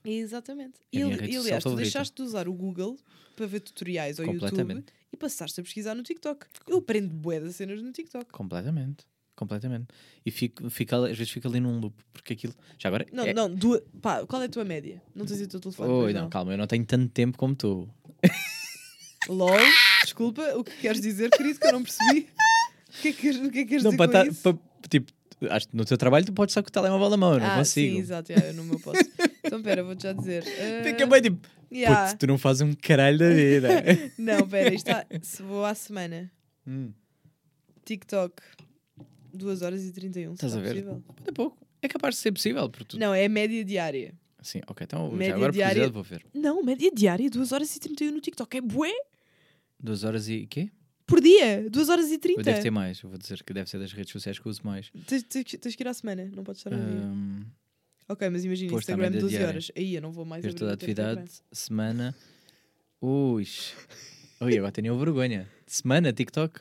Exatamente. 0.05 0.81
É 0.93 0.97
a 0.97 1.01
E, 1.01 1.05
minha 1.05 1.15
ali- 1.15 1.21
rede 1.21 1.31
e 1.33 1.35
social 1.35 1.45
aliás, 1.45 1.63
tu 1.63 1.65
favorita. 1.65 1.83
deixaste 1.85 2.17
de 2.17 2.23
usar 2.23 2.49
o 2.49 2.55
Google 2.55 2.97
para 3.37 3.47
ver 3.47 3.61
tutoriais 3.61 4.19
ao 4.19 4.25
YouTube 4.27 4.41
Completamente. 4.49 4.93
e 5.13 5.17
passaste 5.17 5.61
a 5.61 5.63
pesquisar 5.63 5.95
no 5.95 6.03
TikTok. 6.03 6.47
Eu 6.67 6.79
aprendo 6.79 7.13
bué 7.15 7.39
das 7.39 7.57
cenas 7.57 7.83
no 7.83 7.93
TikTok. 7.93 8.33
Completamente. 8.33 9.05
Completamente. 9.41 9.87
E 10.25 10.31
fico, 10.31 10.69
fico, 10.69 10.95
às 10.97 11.17
vezes 11.17 11.31
fico 11.31 11.49
ali 11.49 11.61
num 11.61 11.81
loop, 11.81 11.95
porque 12.13 12.35
aquilo. 12.35 12.53
Já 12.79 12.91
agora. 12.91 13.07
Não, 13.11 13.25
é... 13.25 13.33
não, 13.33 13.49
duas, 13.53 13.81
pá, 14.03 14.27
qual 14.27 14.43
é 14.43 14.45
a 14.45 14.49
tua 14.51 14.67
média? 14.67 15.01
Não 15.15 15.25
tens 15.25 15.41
o 15.41 15.49
teu 15.49 15.59
telefone? 15.59 15.89
Oi, 15.91 16.01
pois 16.03 16.15
não, 16.15 16.29
calma, 16.29 16.53
eu 16.53 16.59
não 16.59 16.67
tenho 16.67 16.85
tanto 16.85 17.09
tempo 17.09 17.39
como 17.39 17.55
tu. 17.55 17.89
LOL, 19.31 19.57
desculpa, 20.05 20.43
o 20.59 20.63
que 20.63 20.73
queres 20.77 21.01
dizer, 21.01 21.31
querido, 21.31 21.59
que 21.59 21.67
eu 21.67 21.73
não 21.73 21.83
percebi? 21.83 22.29
O 22.91 23.01
que 23.01 23.09
é 23.09 23.13
que, 23.13 23.19
queres- 23.23 23.37
o 23.39 23.51
que, 23.51 23.59
é 23.61 23.63
que 23.63 23.69
queres 23.71 23.83
Não, 23.83 23.93
dizer 23.93 24.07
para 24.09 24.27
com 24.27 24.35
tá- 24.35 24.43
para- 24.53 24.89
tipo, 24.91 25.11
acho 25.49 25.69
que 25.69 25.75
no 25.77 25.87
teu 25.87 25.97
trabalho 25.97 26.27
tu 26.27 26.35
podes 26.35 26.53
estar 26.53 26.63
com 26.63 26.69
o 26.69 26.73
telemóvel 26.73 27.09
na 27.09 27.17
mão, 27.17 27.33
eu 27.33 27.41
não 27.41 27.47
ah, 27.47 27.57
consigo. 27.57 27.95
sim, 27.95 27.99
exato, 27.99 28.31
yeah, 28.31 28.51
eu 28.55 28.63
meu 28.63 28.79
posso. 28.79 29.01
Então, 29.43 29.63
pera, 29.63 29.83
vou-te 29.83 30.03
já 30.03 30.13
dizer. 30.13 30.45
Ah, 30.61 30.85
Fica 30.85 31.07
bem 31.07 31.23
tipo, 31.23 31.49
yeah. 31.73 32.03
putz, 32.09 32.19
tu 32.19 32.27
não 32.27 32.37
fazes 32.37 32.61
um 32.61 32.75
caralho 32.75 33.19
da 33.19 33.31
vida. 33.31 33.69
Não, 34.19 34.47
pera, 34.47 34.75
isto 34.75 34.89
está, 34.89 35.07
se 35.23 35.43
vou 35.43 35.65
à 35.65 35.75
semana, 35.75 36.31
Hum, 36.67 36.93
TikTok, 37.87 38.35
2 39.33 39.63
horas 39.63 39.85
e 39.85 39.93
31, 39.93 40.35
Estás 40.35 40.55
a 40.57 40.61
ver? 40.61 40.69
possível? 40.71 41.03
é 41.27 41.33
pouco. 41.33 41.59
É 41.83 41.89
capaz 41.89 42.15
de 42.17 42.21
ser 42.21 42.33
possível, 42.33 42.69
porque 42.69 42.85
tu. 42.85 42.99
Não, 42.99 43.15
é 43.15 43.25
a 43.25 43.29
média 43.29 43.65
diária. 43.65 44.15
Sim, 44.43 44.61
ok, 44.67 44.85
então 44.85 45.11
Média 45.13 45.29
já 45.33 45.37
agora 45.37 45.53
diária- 45.53 45.89
vou 45.91 46.03
ver. 46.03 46.25
Não, 46.35 46.63
média 46.63 46.91
diária, 46.95 47.29
2 47.31 47.53
horas 47.53 47.75
e 47.77 47.81
31 47.81 48.13
no 48.13 48.21
TikTok, 48.21 48.57
é 48.57 48.61
bué? 48.61 48.93
Duas 49.79 50.03
horas 50.05 50.29
e 50.29 50.47
quê? 50.47 50.71
Por 51.07 51.21
dia, 51.21 51.69
2 51.69 51.89
horas 51.89 52.11
e 52.11 52.15
Eu 52.15 52.19
30. 52.21 52.43
devo 52.43 52.63
ter 52.63 52.71
mais, 52.71 53.01
eu 53.03 53.09
vou 53.11 53.19
dizer 53.19 53.43
que 53.43 53.53
deve 53.53 53.69
ser 53.69 53.79
das 53.79 53.93
redes 53.93 54.13
sociais 54.13 54.39
que 54.39 54.49
uso 54.49 54.61
mais. 54.65 54.91
Tens, 55.07 55.23
tens 55.25 55.43
que- 55.45 55.59
tens 55.59 55.75
que 55.75 55.83
ir 55.83 55.89
à 55.89 55.95
semana, 55.95 56.31
não 56.35 56.45
podes 56.45 56.61
estar 56.61 56.71
no 56.71 56.77
dia. 56.91 57.01
Hum, 57.07 57.45
Ok, 58.09 58.29
mas 58.29 58.45
imagina, 58.45 58.73
a 58.73 58.77
Instagram 58.77 59.05
média 59.05 59.21
12 59.21 59.31
diária. 59.37 59.49
horas. 59.49 59.73
Aí 59.77 59.95
eu 59.95 60.03
não 60.03 60.11
vou 60.13 60.25
mais 60.25 60.43
ver 60.43 60.49
abrir 60.51 60.59
toda 60.59 60.71
a 60.71 60.75
atividade, 60.75 61.31
semana. 61.53 62.15
Ui. 63.01 63.45
Ui, 64.41 64.57
agora 64.59 64.73
tenho 64.73 64.99
vergonha. 64.99 65.49
De 65.67 65.73
semana, 65.73 66.13
TikTok? 66.13 66.61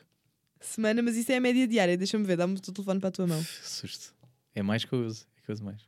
Semana, 0.65 1.01
mas 1.01 1.15
isso 1.15 1.31
é 1.31 1.37
a 1.37 1.41
média 1.41 1.67
diária. 1.67 1.97
Deixa-me 1.97 2.23
ver, 2.23 2.37
dá-me 2.37 2.55
o 2.55 2.59
teu 2.59 2.73
telefone 2.73 2.99
para 2.99 3.09
a 3.09 3.11
tua 3.11 3.27
mão. 3.27 3.41
Que 3.41 3.49
susto. 3.67 4.13
É 4.53 4.61
mais 4.61 4.83
que 4.85 4.93
eu 4.93 5.05
uso. 5.05 5.25
É 5.37 5.41
que 5.45 5.51
eu 5.51 5.53
uso 5.53 5.63
mais. 5.63 5.81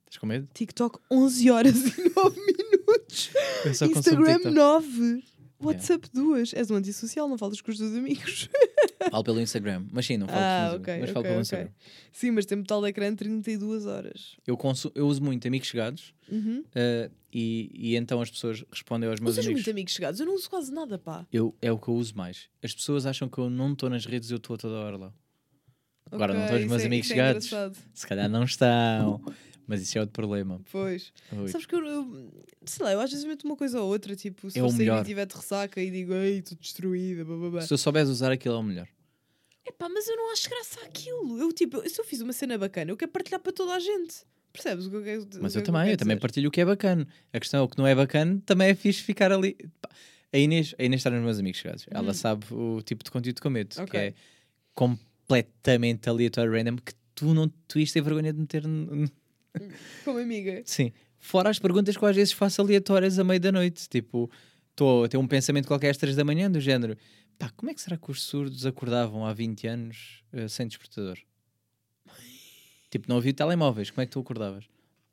Estás 0.00 0.18
com 0.18 0.26
medo? 0.26 0.48
TikTok 0.54 0.98
11 1.10 1.50
horas 1.50 1.76
e 1.76 2.12
9 2.16 2.40
minutos. 2.40 3.30
Eu 3.64 3.74
só 3.74 3.86
consumo 3.86 3.98
Instagram 3.98 4.34
TikTok. 4.34 4.54
9. 4.54 5.24
WhatsApp 5.60 6.08
2. 6.12 6.54
És 6.54 6.70
um 6.70 6.76
antissocial, 6.76 7.28
não 7.28 7.36
falas 7.36 7.60
com 7.60 7.70
os 7.70 7.78
teus 7.78 7.94
amigos. 7.94 8.48
Falo 9.10 9.24
pelo 9.24 9.40
Instagram. 9.40 9.84
Mas 9.92 10.06
sim, 10.06 10.16
não 10.16 10.26
falo 10.26 10.38
Ah, 10.40 10.66
pelo 10.70 10.80
ok, 10.82 10.94
Instagram. 10.94 11.00
Mas 11.00 11.10
falo 11.10 11.22
pelo 11.22 11.34
ok. 11.34 11.40
Instagram. 11.42 11.70
Sim, 12.12 12.30
mas 12.32 12.46
tem 12.46 12.58
total 12.62 12.86
ecrã 12.86 13.14
32 13.14 13.86
horas. 13.86 14.36
Eu, 14.46 14.58
eu 14.94 15.06
uso 15.06 15.22
muito 15.22 15.46
amigos 15.46 15.68
chegados 15.68 16.12
Uhum. 16.30 16.64
eh, 16.74 17.10
e, 17.32 17.70
e 17.74 17.96
então 17.96 18.20
as 18.20 18.30
pessoas 18.30 18.64
respondem 18.70 19.08
aos 19.08 19.20
meus 19.20 19.34
Vocês 19.34 19.46
amigos. 19.46 19.62
muito 19.62 19.70
amigos 19.70 19.92
chegados, 19.92 20.18
eu 20.20 20.26
não 20.26 20.34
uso 20.34 20.48
quase 20.50 20.72
nada, 20.72 20.98
pá. 20.98 21.26
Eu, 21.32 21.54
é 21.62 21.70
o 21.72 21.78
que 21.78 21.88
eu 21.88 21.94
uso 21.94 22.14
mais. 22.16 22.48
As 22.62 22.74
pessoas 22.74 23.06
acham 23.06 23.28
que 23.28 23.38
eu 23.38 23.48
não 23.48 23.72
estou 23.72 23.88
nas 23.90 24.04
redes 24.04 24.30
e 24.30 24.34
eu 24.34 24.38
estou 24.38 24.54
a 24.54 24.58
toda 24.58 24.74
hora 24.74 24.96
lá. 24.96 25.12
Agora 26.10 26.32
não 26.32 26.42
estão 26.42 26.56
os 26.58 26.64
meus 26.64 26.82
é- 26.82 26.86
amigos 26.86 27.06
é 27.06 27.14
chegados. 27.14 27.46
engraçado. 27.46 27.76
Se 27.92 28.06
calhar 28.06 28.28
não 28.28 28.44
estão. 28.44 29.22
Mas 29.68 29.82
isso 29.82 29.96
é 29.98 30.00
outro 30.00 30.14
problema. 30.14 30.60
Pois. 30.72 31.12
Ui. 31.30 31.46
Sabes 31.48 31.66
que 31.66 31.74
eu, 31.74 31.84
eu- 31.84 32.32
sei 32.64 32.84
lá, 32.86 32.92
eu 32.92 33.00
às 33.00 33.10
vezes 33.10 33.24
meto 33.26 33.44
uma 33.44 33.54
coisa 33.54 33.80
ou 33.80 33.86
outra, 33.88 34.16
tipo, 34.16 34.50
se 34.50 34.58
É 34.58 34.62
o 34.64 34.70
sair 34.70 34.88
e 34.90 35.04
tiver 35.04 35.26
de 35.26 35.34
ressaca 35.36 35.80
e 35.80 35.90
digo, 35.90 36.14
ei, 36.14 36.38
estou 36.38 36.56
destruída, 36.58 37.24
bababá. 37.24 37.60
Se 37.60 37.72
eu 37.74 37.78
souberes 37.78 38.08
usar 38.08 38.32
aquilo 38.32 38.54
é 38.54 38.58
o 38.58 38.62
melhor. 38.62 38.88
Epá, 39.66 39.86
mas 39.90 40.08
eu 40.08 40.16
não 40.16 40.32
acho 40.32 40.48
graça 40.48 40.80
àquilo. 40.86 41.38
Eu, 41.38 41.52
tipo, 41.52 41.86
se 41.88 42.00
eu 42.00 42.04
fiz 42.04 42.22
uma 42.22 42.32
cena 42.32 42.56
bacana, 42.56 42.90
eu 42.90 42.96
quero 42.96 43.12
partilhar 43.12 43.38
para 43.40 43.52
toda 43.52 43.74
a 43.74 43.78
gente. 43.78 44.24
Percebes 44.50 44.86
o 44.86 44.90
que 44.90 44.96
eu 44.96 45.02
quero 45.04 45.20
Mas 45.42 45.52
que 45.52 45.58
eu 45.58 45.62
que 45.62 45.66
também, 45.66 45.82
eu 45.82 45.86
quero 45.88 45.98
também 45.98 46.18
partilho 46.18 46.48
o 46.48 46.50
que 46.50 46.62
é 46.62 46.64
bacana. 46.64 47.06
A 47.30 47.38
questão 47.38 47.60
é 47.60 47.62
o 47.62 47.68
que 47.68 47.76
não 47.76 47.86
é 47.86 47.94
bacana, 47.94 48.40
também 48.46 48.68
é 48.70 48.74
fixe 48.74 49.02
ficar 49.02 49.30
ali. 49.30 49.54
A 50.32 50.38
Inês, 50.38 50.74
a 50.78 50.82
Inês 50.84 51.00
está 51.00 51.10
nos 51.10 51.22
meus 51.22 51.38
amigos 51.38 51.60
chegados. 51.60 51.84
Ela 51.90 52.10
Hum. 52.10 52.14
sabe 52.14 52.46
o 52.50 52.80
tipo 52.80 53.04
de 53.04 53.10
conteúdo 53.10 53.38
que 53.42 53.46
eu 53.46 53.50
meto, 53.50 53.76
que 53.76 53.82
Ok. 53.82 54.00
é 54.00 54.14
completamente 54.74 56.08
aleatório, 56.08 56.50
random, 56.52 56.76
que 56.76 56.92
tu 57.14 57.34
não 57.34 57.48
tu 57.66 57.78
ias 57.78 57.92
ter 57.92 58.00
vergonha 58.00 58.32
de 58.32 58.40
meter. 58.40 58.64
n- 58.64 58.88
n- 59.02 59.10
Como 60.04 60.18
amiga. 60.18 60.62
Sim. 60.64 60.92
Fora 61.18 61.50
as 61.50 61.58
perguntas 61.58 61.96
que 61.96 62.02
eu 62.02 62.08
às 62.08 62.16
vezes 62.16 62.32
faço 62.32 62.60
aleatórias 62.62 63.18
à 63.18 63.24
meia 63.24 63.40
da 63.40 63.50
noite. 63.52 63.88
Tipo, 63.88 64.30
estou 64.70 65.04
a 65.04 65.08
ter 65.08 65.16
um 65.16 65.26
pensamento 65.26 65.66
qualquer 65.66 65.90
às 65.90 65.96
três 65.96 66.14
da 66.16 66.24
manhã, 66.24 66.50
do 66.50 66.60
género: 66.60 66.96
pá, 67.38 67.50
como 67.56 67.70
é 67.70 67.74
que 67.74 67.80
será 67.80 67.96
que 67.96 68.10
os 68.10 68.22
surdos 68.22 68.64
acordavam 68.66 69.26
há 69.26 69.32
20 69.32 69.66
anos 69.66 70.22
eh, 70.32 70.48
sem 70.48 70.66
despertador? 70.66 71.18
tipo, 72.90 73.08
não 73.08 73.18
havia 73.18 73.32
telemóveis, 73.34 73.90
como 73.90 74.02
é 74.02 74.06
que 74.06 74.12
tu 74.12 74.20
acordavas? 74.20 74.64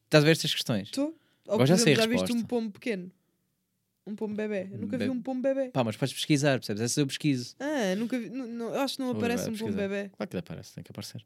Estás 0.05 0.23
a 0.23 0.25
ver 0.25 0.31
estas 0.31 0.53
questões? 0.53 0.89
Tu? 0.91 1.13
Ou, 1.47 1.65
já 1.65 1.77
sei 1.77 1.95
já 1.95 2.05
viste 2.07 2.31
um 2.31 2.41
pombo 2.43 2.71
pequeno? 2.71 3.11
Um 4.07 4.15
pombo 4.15 4.35
bebê? 4.35 4.69
Eu 4.71 4.77
nunca 4.79 4.97
vi 4.97 5.05
Be- 5.05 5.09
um 5.09 5.21
pombo 5.21 5.41
bebê. 5.41 5.69
Pá, 5.69 5.83
mas 5.83 5.97
podes 5.97 6.13
pesquisar, 6.13 6.59
percebes? 6.59 6.81
Essa 6.83 7.01
eu 7.01 7.07
pesquiso. 7.07 7.55
Ah, 7.59 7.95
nunca 7.95 8.19
vi. 8.19 8.29
não- 8.29 8.47
não, 8.47 8.73
eu 8.73 8.79
acho 8.81 8.95
que 8.95 8.99
não 8.99 9.07
Vou 9.07 9.17
aparece 9.17 9.49
um 9.49 9.57
pombo 9.57 9.73
bebê. 9.73 10.09
Claro 10.15 10.29
que 10.29 10.37
aparece, 10.37 10.75
tem 10.75 10.83
que 10.83 10.91
aparecer. 10.91 11.23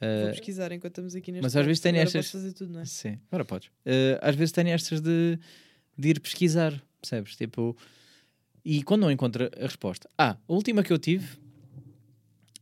Vou 0.00 0.08
Eh, 0.08 0.30
pesquisar 0.30 0.72
enquanto 0.72 0.92
estamos 0.92 1.14
aqui 1.14 1.30
neste 1.30 1.42
mas 1.42 1.54
às 1.56 1.66
vezes 1.66 1.80
tenho 1.80 1.96
estas- 1.98 2.30
fazer 2.30 2.52
tudo, 2.54 2.72
não 2.72 2.80
é? 2.80 2.84
Sim, 2.86 3.18
agora 3.30 3.44
podes. 3.44 3.70
Eh, 3.84 4.18
às 4.22 4.34
vezes 4.34 4.50
tenho 4.52 4.68
estas 4.70 5.00
de, 5.00 5.38
de 5.98 6.08
ir 6.08 6.20
pesquisar, 6.20 6.72
percebes? 7.02 7.36
Tipo, 7.36 7.76
e 8.64 8.82
quando 8.82 9.02
não 9.02 9.10
encontro 9.10 9.50
a 9.58 9.62
resposta. 9.66 10.08
Ah, 10.16 10.36
a 10.48 10.52
última 10.52 10.82
que 10.82 10.90
eu 10.92 10.98
tive 10.98 11.26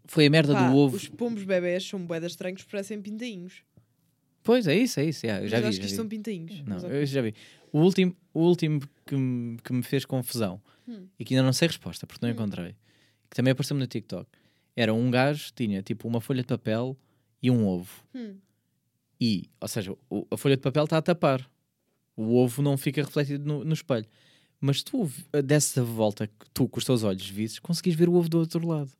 foi 0.07 0.27
a 0.27 0.31
merda 0.31 0.53
Pá, 0.55 0.69
do 0.69 0.77
ovo. 0.77 0.97
Os 0.97 1.09
pombos 1.09 1.45
bebés 1.45 1.85
são 1.87 2.05
boedas 2.05 2.33
estranhos, 2.33 2.65
parecem 2.65 3.01
pintainhos. 3.01 3.63
Pois 4.43 4.67
é 4.67 4.75
isso, 4.75 4.99
é 4.99 5.05
isso. 5.05 5.27
yeah, 5.27 5.45
eu 5.45 5.49
já 5.49 5.57
Mas 5.59 5.63
vi. 5.65 5.69
acho 5.69 5.77
já 5.77 5.81
que 5.81 5.87
isto 5.87 5.93
vi. 5.95 5.97
são 5.97 6.09
pintainhos. 6.09 6.61
Não, 6.63 6.79
eu 6.89 7.05
já 7.07 7.21
vi. 7.23 7.35
O 7.73 7.81
último, 7.81 8.17
o 8.33 8.41
último 8.41 8.81
que, 9.07 9.15
me, 9.15 9.59
que 9.59 9.73
me 9.73 9.83
fez 9.83 10.05
confusão 10.05 10.61
Hum. 10.89 11.07
e 11.19 11.25
que 11.25 11.35
ainda 11.35 11.45
não 11.45 11.53
sei 11.53 11.69
resposta 11.69 12.07
porque 12.07 12.25
não 12.25 12.31
Hum. 12.31 12.35
encontrei, 12.35 12.75
que 13.29 13.37
também 13.37 13.53
apareceu-me 13.53 13.81
no 13.81 13.87
TikTok, 13.87 14.27
era 14.75 14.95
um 14.95 15.11
gajo 15.11 15.53
tinha 15.55 15.83
tipo 15.83 16.09
uma 16.09 16.19
folha 16.21 16.41
de 16.41 16.49
papel 16.49 16.97
e 17.43 17.51
um 17.51 17.67
ovo. 17.67 17.91
Hum. 18.15 18.37
E, 19.21 19.49
ou 19.61 19.69
seja, 19.69 19.93
o- 20.11 20.27
a 20.31 20.37
folha 20.37 20.57
de 20.57 20.63
papel 20.63 20.85
está 20.85 20.99
a 20.99 21.03
tapar. 21.03 21.49
O 22.17 22.37
ovo 22.37 22.63
não 22.63 22.77
fica 22.77 23.03
refletido 23.03 23.45
no, 23.45 23.65
no 23.65 23.73
espelho. 23.75 24.07
Mas 24.61 24.83
tu 24.83 25.05
v- 25.05 25.43
desses 25.43 25.77
a 25.79 25.83
volta, 25.83 26.27
que 26.27 26.51
tu 26.53 26.69
com 26.69 26.79
os 26.79 26.85
teus 26.85 27.03
olhos 27.05 27.29
visses, 27.29 27.59
conseguis 27.59 27.95
ver 27.95 28.09
o 28.09 28.15
ovo 28.15 28.29
do 28.29 28.39
outro 28.39 28.67
lado. 28.67 28.91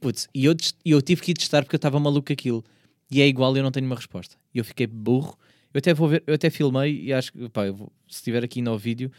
Putz, 0.00 0.28
e 0.34 0.44
eu, 0.44 0.54
eu 0.84 1.02
tive 1.02 1.20
que 1.22 1.32
ir 1.32 1.34
testar 1.34 1.62
porque 1.64 1.74
eu 1.74 1.78
estava 1.78 1.98
maluco 1.98 2.32
aquilo. 2.32 2.64
E 3.10 3.20
é 3.20 3.26
igual 3.26 3.56
eu 3.56 3.62
não 3.62 3.70
tenho 3.70 3.86
uma 3.86 3.96
resposta. 3.96 4.36
E 4.54 4.58
eu 4.58 4.64
fiquei 4.64 4.86
burro. 4.86 5.36
Eu 5.74 5.78
até 5.78 5.92
vou 5.92 6.08
ver, 6.08 6.22
eu 6.26 6.34
até 6.34 6.50
filmei 6.50 7.04
e 7.04 7.12
acho 7.12 7.32
que, 7.32 7.48
pá, 7.48 7.70
vou- 7.70 7.92
se 8.08 8.16
estiver 8.16 8.44
aqui 8.44 8.62
no 8.62 8.76
vídeo, 8.78 9.10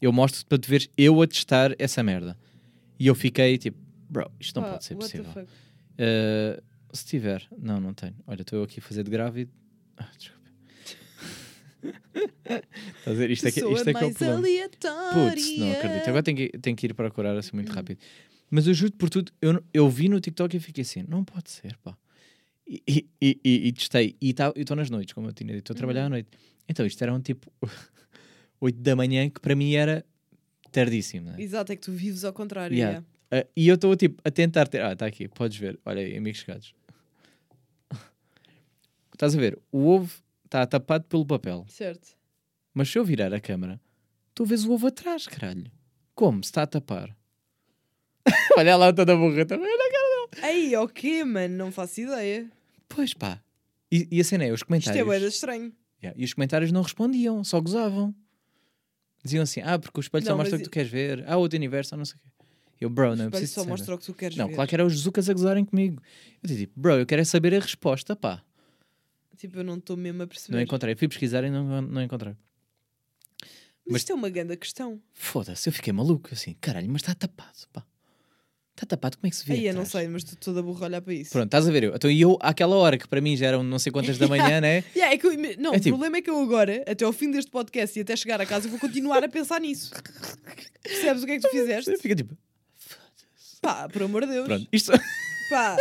eu 0.00 0.12
mostro 0.12 0.44
para 0.46 0.58
te 0.58 0.68
veres 0.70 0.88
eu 0.96 1.20
a 1.20 1.26
testar 1.26 1.74
essa 1.78 2.02
merda. 2.02 2.38
E 2.98 3.06
eu 3.06 3.14
fiquei 3.14 3.58
tipo, 3.58 3.78
bro, 4.08 4.30
isto 4.38 4.56
não 4.60 4.66
Pá, 4.66 4.72
pode 4.74 4.84
ser 4.84 4.94
possível. 4.94 5.24
Uh, 5.98 6.62
se 6.92 7.04
tiver, 7.06 7.46
não, 7.58 7.80
não 7.80 7.94
tenho. 7.94 8.14
Olha, 8.26 8.42
estou 8.42 8.58
eu 8.58 8.64
aqui 8.64 8.80
a 8.80 8.82
fazer 8.82 9.02
de 9.04 9.10
grávido. 9.10 9.50
Ah, 9.96 10.08
desculpa. 10.18 10.40
Estás 11.82 13.06
a 13.06 13.12
ver? 13.12 13.30
Isto 13.30 13.48
é 13.48 13.52
que, 13.52 13.60
isto 13.60 13.88
é, 13.88 13.94
que 13.94 14.04
é 14.04 14.06
o 14.06 14.12
problema. 14.14 14.40
Putz, 15.12 15.56
não 15.58 15.72
acredito. 15.72 16.08
Agora 16.08 16.22
tenho 16.22 16.36
que, 16.36 16.48
tenho 16.58 16.76
que 16.76 16.86
ir 16.86 16.94
procurar 16.94 17.36
assim 17.36 17.50
Hum. 17.52 17.56
muito 17.56 17.72
rápido. 17.72 17.98
Mas 18.50 18.66
eu 18.66 18.74
juro 18.74 18.92
por 18.92 19.08
tudo, 19.08 19.30
eu, 19.40 19.62
eu 19.72 19.88
vi 19.88 20.08
no 20.08 20.20
TikTok 20.20 20.56
e 20.56 20.60
fiquei 20.60 20.82
assim, 20.82 21.04
não 21.08 21.24
pode 21.24 21.50
ser, 21.50 21.76
pá. 21.78 21.96
E, 22.66 22.82
e, 22.88 23.06
e, 23.44 23.68
e, 23.68 23.72
testei. 23.72 24.16
E 24.20 24.32
tá- 24.32 24.52
eu 24.54 24.62
estou 24.62 24.76
nas 24.76 24.90
noites, 24.90 25.12
como 25.14 25.28
eu 25.28 25.32
tinha 25.32 25.48
dito, 25.52 25.60
estou 25.62 25.74
a 25.74 25.76
trabalhar 25.76 26.02
à 26.02 26.04
Uhum. 26.04 26.10
noite. 26.10 26.28
Então 26.68 26.84
isto 26.86 27.00
era 27.02 27.12
um 27.12 27.20
tipo 27.20 27.50
8 28.60 28.78
da 28.80 28.94
manhã, 28.96 29.28
que 29.30 29.40
para 29.40 29.54
mim 29.54 29.74
era 29.74 30.04
tardíssimo. 30.72 31.30
Né? 31.30 31.36
Exato, 31.42 31.72
é 31.72 31.76
que 31.76 31.82
tu 31.82 31.92
vives 31.92 32.24
ao 32.24 32.32
contrário. 32.32 32.76
Yeah. 32.76 32.98
yeah. 33.32 33.46
Ah, 33.46 33.46
e 33.56 33.68
eu 33.68 33.76
estou 33.76 33.94
tipo 33.96 34.20
a 34.24 34.30
tentar 34.30 34.66
ter. 34.66 34.82
Ah, 34.82 34.92
está 34.92 35.06
aqui, 35.06 35.28
podes 35.28 35.56
ver. 35.56 35.78
Olha 35.84 36.00
aí, 36.02 36.16
amigos 36.16 36.40
chegados. 36.40 36.74
Estás 39.20 39.36
a 39.36 39.38
ver? 39.38 39.58
O 39.70 39.86
ovo 39.86 40.10
está 40.46 40.66
tapado 40.66 41.04
pelo 41.04 41.26
papel. 41.26 41.66
Certo. 41.68 42.16
Mas 42.72 42.88
se 42.88 42.98
eu 42.98 43.04
virar 43.04 43.34
a 43.34 43.38
câmera, 43.38 43.78
tu 44.34 44.46
vês 44.46 44.64
o 44.64 44.72
ovo 44.72 44.86
atrás, 44.86 45.26
caralho. 45.26 45.70
Como? 46.14 46.42
Se 46.42 46.48
está 46.48 46.62
a 46.62 46.66
tapar. 46.66 47.14
Olha 48.56 48.76
lá 48.76 48.90
toda 48.94 49.14
burra 49.14 49.44
também. 49.44 49.66
Olha 49.70 49.74
a 49.74 49.92
cara 49.92 50.40
dela. 50.40 50.46
Aí, 50.48 50.74
ok, 50.74 51.22
mano, 51.24 51.54
não 51.54 51.70
faço 51.70 52.00
ideia. 52.00 52.50
Pois 52.88 53.12
pá. 53.12 53.42
E, 53.92 54.08
e 54.10 54.22
a 54.22 54.24
cena 54.24 54.44
é, 54.44 54.52
os 54.52 54.60
Isto 54.60 54.66
comentários. 54.68 55.02
é 55.02 55.04
boeda 55.04 55.26
estranho. 55.26 55.70
Yeah, 56.02 56.18
E 56.18 56.24
os 56.24 56.32
comentários 56.32 56.72
não 56.72 56.80
respondiam, 56.80 57.44
só 57.44 57.60
gozavam. 57.60 58.14
Diziam 59.22 59.42
assim: 59.42 59.60
Ah, 59.62 59.78
porque 59.78 60.00
o 60.00 60.02
espelho 60.02 60.24
só 60.24 60.30
Não, 60.30 60.38
mostra 60.38 60.56
o 60.56 60.58
mas 60.60 60.66
que 60.66 60.70
tu 60.70 60.72
queres 60.72 60.90
ver. 60.90 61.24
Ah, 61.28 61.36
outro 61.36 61.58
universo, 61.58 61.94
não 61.94 62.06
sei 62.06 62.16
o 62.16 62.20
quê. 62.20 62.46
Eu, 62.80 62.88
bro, 62.88 63.08
não 63.08 63.10
é 63.10 63.14
Espelho 63.14 63.30
preciso 63.32 63.52
só 63.52 63.66
mostra 63.66 63.94
o 63.94 63.98
que 63.98 64.06
tu 64.06 64.14
queres 64.14 64.34
Não, 64.38 64.48
ver. 64.48 64.54
claro 64.54 64.66
que 64.66 64.74
era 64.74 64.86
os 64.86 64.94
Zucas 64.94 65.28
a 65.28 65.34
gozarem 65.34 65.66
comigo. 65.66 66.00
Eu 66.42 66.46
disse, 66.48 66.60
tipo, 66.60 66.80
bro, 66.80 66.94
eu 66.94 67.04
quero 67.04 67.20
é 67.20 67.24
saber 67.26 67.54
a 67.54 67.60
resposta, 67.60 68.16
pá. 68.16 68.42
Tipo, 69.40 69.58
eu 69.58 69.64
não 69.64 69.76
estou 69.78 69.96
mesmo 69.96 70.22
a 70.22 70.26
perceber. 70.26 70.54
Não 70.56 70.62
encontrei. 70.62 70.94
Fui 70.94 71.08
pesquisar 71.08 71.42
e 71.44 71.50
não, 71.50 71.80
não 71.82 72.02
encontrei. 72.02 72.34
Mas, 73.42 73.48
mas- 73.86 74.02
isto 74.02 74.12
é 74.12 74.14
uma 74.14 74.28
grande 74.28 74.56
questão. 74.56 75.00
Foda-se, 75.14 75.68
eu 75.68 75.72
fiquei 75.72 75.92
maluco. 75.92 76.28
Assim, 76.32 76.54
caralho, 76.60 76.88
mas 76.90 77.00
está 77.02 77.14
tapado, 77.14 77.56
pá. 77.72 77.84
Está 78.76 78.86
tapado, 78.96 79.16
como 79.18 79.26
é 79.26 79.30
que 79.30 79.36
se 79.36 79.44
vê? 79.46 79.54
Aí 79.54 79.66
eu 79.66 79.74
não 79.74 79.84
sei, 79.84 80.08
mas 80.08 80.22
estou 80.22 80.38
toda 80.38 80.62
burra 80.62 80.86
a 80.86 80.88
olhar 80.88 81.02
para 81.02 81.12
isso. 81.12 81.32
Pronto, 81.32 81.46
estás 81.46 81.68
a 81.68 81.72
ver? 81.72 81.84
Eu, 81.84 81.94
então, 81.96 82.10
e 82.10 82.20
eu, 82.20 82.38
àquela 82.40 82.76
hora 82.76 82.96
que 82.96 83.06
para 83.08 83.20
mim 83.20 83.36
já 83.36 83.46
eram 83.46 83.62
não 83.62 83.78
sei 83.78 83.90
quantas 83.92 84.16
da 84.16 84.26
manhã, 84.28 84.60
né? 84.60 84.84
Yeah, 84.94 85.14
é 85.14 85.18
que 85.18 85.26
eu- 85.26 85.32
não, 85.58 85.74
É 85.74 85.76
o 85.76 85.80
tipo- 85.80 85.90
problema 85.96 86.16
é 86.18 86.22
que 86.22 86.30
eu 86.30 86.40
agora, 86.40 86.82
até 86.86 87.04
ao 87.04 87.12
fim 87.12 87.30
deste 87.30 87.50
podcast 87.50 87.98
e 87.98 88.02
até 88.02 88.16
chegar 88.16 88.40
a 88.40 88.46
casa, 88.46 88.68
vou 88.68 88.78
continuar 88.78 89.22
a 89.24 89.28
pensar 89.28 89.60
nisso. 89.60 89.90
Percebes 90.82 91.22
o 91.22 91.26
que 91.26 91.32
é 91.32 91.36
que 91.38 91.42
tu 91.42 91.50
fizeste? 91.50 91.96
Fica 91.98 92.14
tipo, 92.14 92.34
Pá, 93.60 93.86
por 93.88 94.02
amor 94.02 94.24
de 94.26 94.32
Deus. 94.32 94.46
pronto, 94.46 94.66
isto. 94.72 94.92
Pá, 95.50 95.76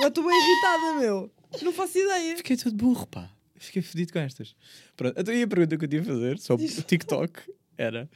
eu 0.00 0.08
estou 0.08 0.24
bem 0.26 0.36
irritada, 0.36 1.00
meu. 1.00 1.30
Não 1.62 1.72
faço 1.72 1.98
ideia. 1.98 2.36
Fiquei 2.36 2.56
todo 2.56 2.74
burro, 2.74 3.06
pá. 3.06 3.30
Fiquei 3.56 3.82
fedido 3.82 4.12
com 4.12 4.18
estas. 4.18 4.54
Pronto, 4.96 5.18
então 5.18 5.34
e 5.34 5.42
a 5.42 5.46
pergunta 5.48 5.76
que 5.78 5.84
eu 5.84 5.88
tinha 5.88 6.02
a 6.02 6.04
fazer 6.04 6.38
sobre 6.38 6.66
o 6.66 6.82
TikTok 6.82 7.40
era: 7.78 8.08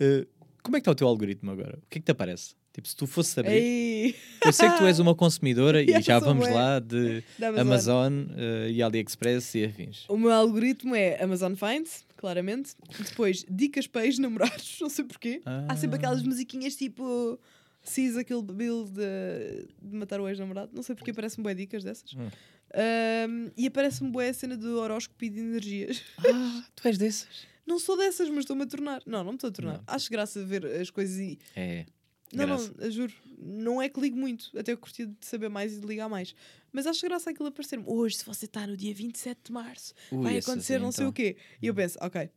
eh, 0.00 0.26
como 0.62 0.76
é 0.76 0.80
que 0.80 0.82
está 0.82 0.92
o 0.92 0.94
teu 0.94 1.06
algoritmo 1.08 1.50
agora? 1.50 1.78
O 1.78 1.86
que 1.90 1.98
é 1.98 2.00
que 2.00 2.04
te 2.06 2.10
aparece? 2.12 2.54
Tipo, 2.72 2.86
se 2.88 2.94
tu 2.96 3.06
fosses 3.06 3.36
abrir. 3.36 3.52
Ei, 3.54 4.14
Eu 4.44 4.52
sei 4.52 4.70
que 4.70 4.78
tu 4.78 4.84
és 4.86 4.98
uma 5.00 5.14
consumidora 5.14 5.82
e 5.82 6.00
já 6.00 6.18
vamos 6.20 6.46
bué. 6.46 6.54
lá 6.54 6.78
de 6.78 7.24
da 7.38 7.48
Amazon. 7.48 7.66
Amazon 7.66 8.26
eh, 8.36 8.70
e 8.70 8.82
AliExpress 8.82 9.54
e 9.56 9.64
afins. 9.64 10.04
O 10.08 10.16
meu 10.16 10.30
algoritmo 10.32 10.94
é 10.94 11.20
Amazon 11.22 11.54
Finds, 11.54 12.06
claramente. 12.16 12.74
Depois, 13.10 13.44
dicas 13.50 13.86
para 13.88 14.06
ex-namorados, 14.06 14.78
não 14.80 14.88
sei 14.88 15.04
porquê. 15.04 15.42
Há 15.68 15.74
sempre 15.76 15.96
Ah. 15.96 15.98
aquelas 15.98 16.22
musiquinhas 16.22 16.76
tipo. 16.76 17.38
Sees 17.82 18.16
aquele 18.16 18.42
Bill 18.42 18.84
de, 18.86 19.66
de 19.80 19.96
matar 19.96 20.20
o 20.20 20.28
ex-namorado. 20.28 20.70
Não 20.74 20.82
sei 20.82 20.94
porque 20.94 21.10
aparecem 21.10 21.42
bué 21.42 21.54
dicas 21.54 21.82
dessas. 21.84 22.12
Hum. 22.14 22.28
Ahm, 22.74 23.50
e 23.56 23.66
aparece-me 23.66 24.10
bué 24.10 24.28
a 24.28 24.34
cena 24.34 24.56
do 24.56 24.78
horóscopo 24.78 25.24
e 25.24 25.30
de 25.30 25.40
energias. 25.40 26.02
Ah, 26.18 26.64
tu 26.74 26.86
és 26.86 26.98
dessas? 26.98 27.28
Não 27.66 27.78
sou 27.78 27.96
dessas, 27.96 28.28
mas 28.30 28.40
estou-me 28.40 28.62
a 28.62 28.66
tornar. 28.66 29.02
Não, 29.04 29.22
não 29.22 29.32
me 29.32 29.36
estou 29.36 29.48
a 29.48 29.52
tornar. 29.52 29.74
Não. 29.74 29.84
Acho 29.86 30.10
graça 30.10 30.42
ver 30.42 30.64
as 30.64 30.88
coisas 30.88 31.18
e. 31.18 31.38
É. 31.54 31.84
Não, 32.32 32.46
graça. 32.46 32.74
não, 32.78 32.90
juro. 32.90 33.12
Não 33.38 33.82
é 33.82 33.90
que 33.90 34.00
ligo 34.00 34.16
muito. 34.16 34.50
Até 34.58 34.72
eu 34.72 34.78
curti 34.78 35.04
de 35.04 35.26
saber 35.26 35.50
mais 35.50 35.76
e 35.76 35.80
de 35.80 35.86
ligar 35.86 36.08
mais. 36.08 36.34
Mas 36.72 36.86
acho 36.86 37.06
graça 37.06 37.28
aquilo 37.28 37.48
aparecer-me. 37.48 37.84
Hoje, 37.86 38.16
se 38.16 38.24
você 38.24 38.46
está 38.46 38.66
no 38.66 38.74
dia 38.74 38.94
27 38.94 39.38
de 39.44 39.52
março, 39.52 39.92
Ui, 40.10 40.22
vai 40.22 40.38
acontecer 40.38 40.74
aí, 40.74 40.80
não 40.80 40.90
sei 40.90 41.04
então. 41.04 41.10
o 41.10 41.12
quê. 41.12 41.36
E 41.60 41.66
eu 41.66 41.74
penso, 41.74 41.98
ok. 42.00 42.30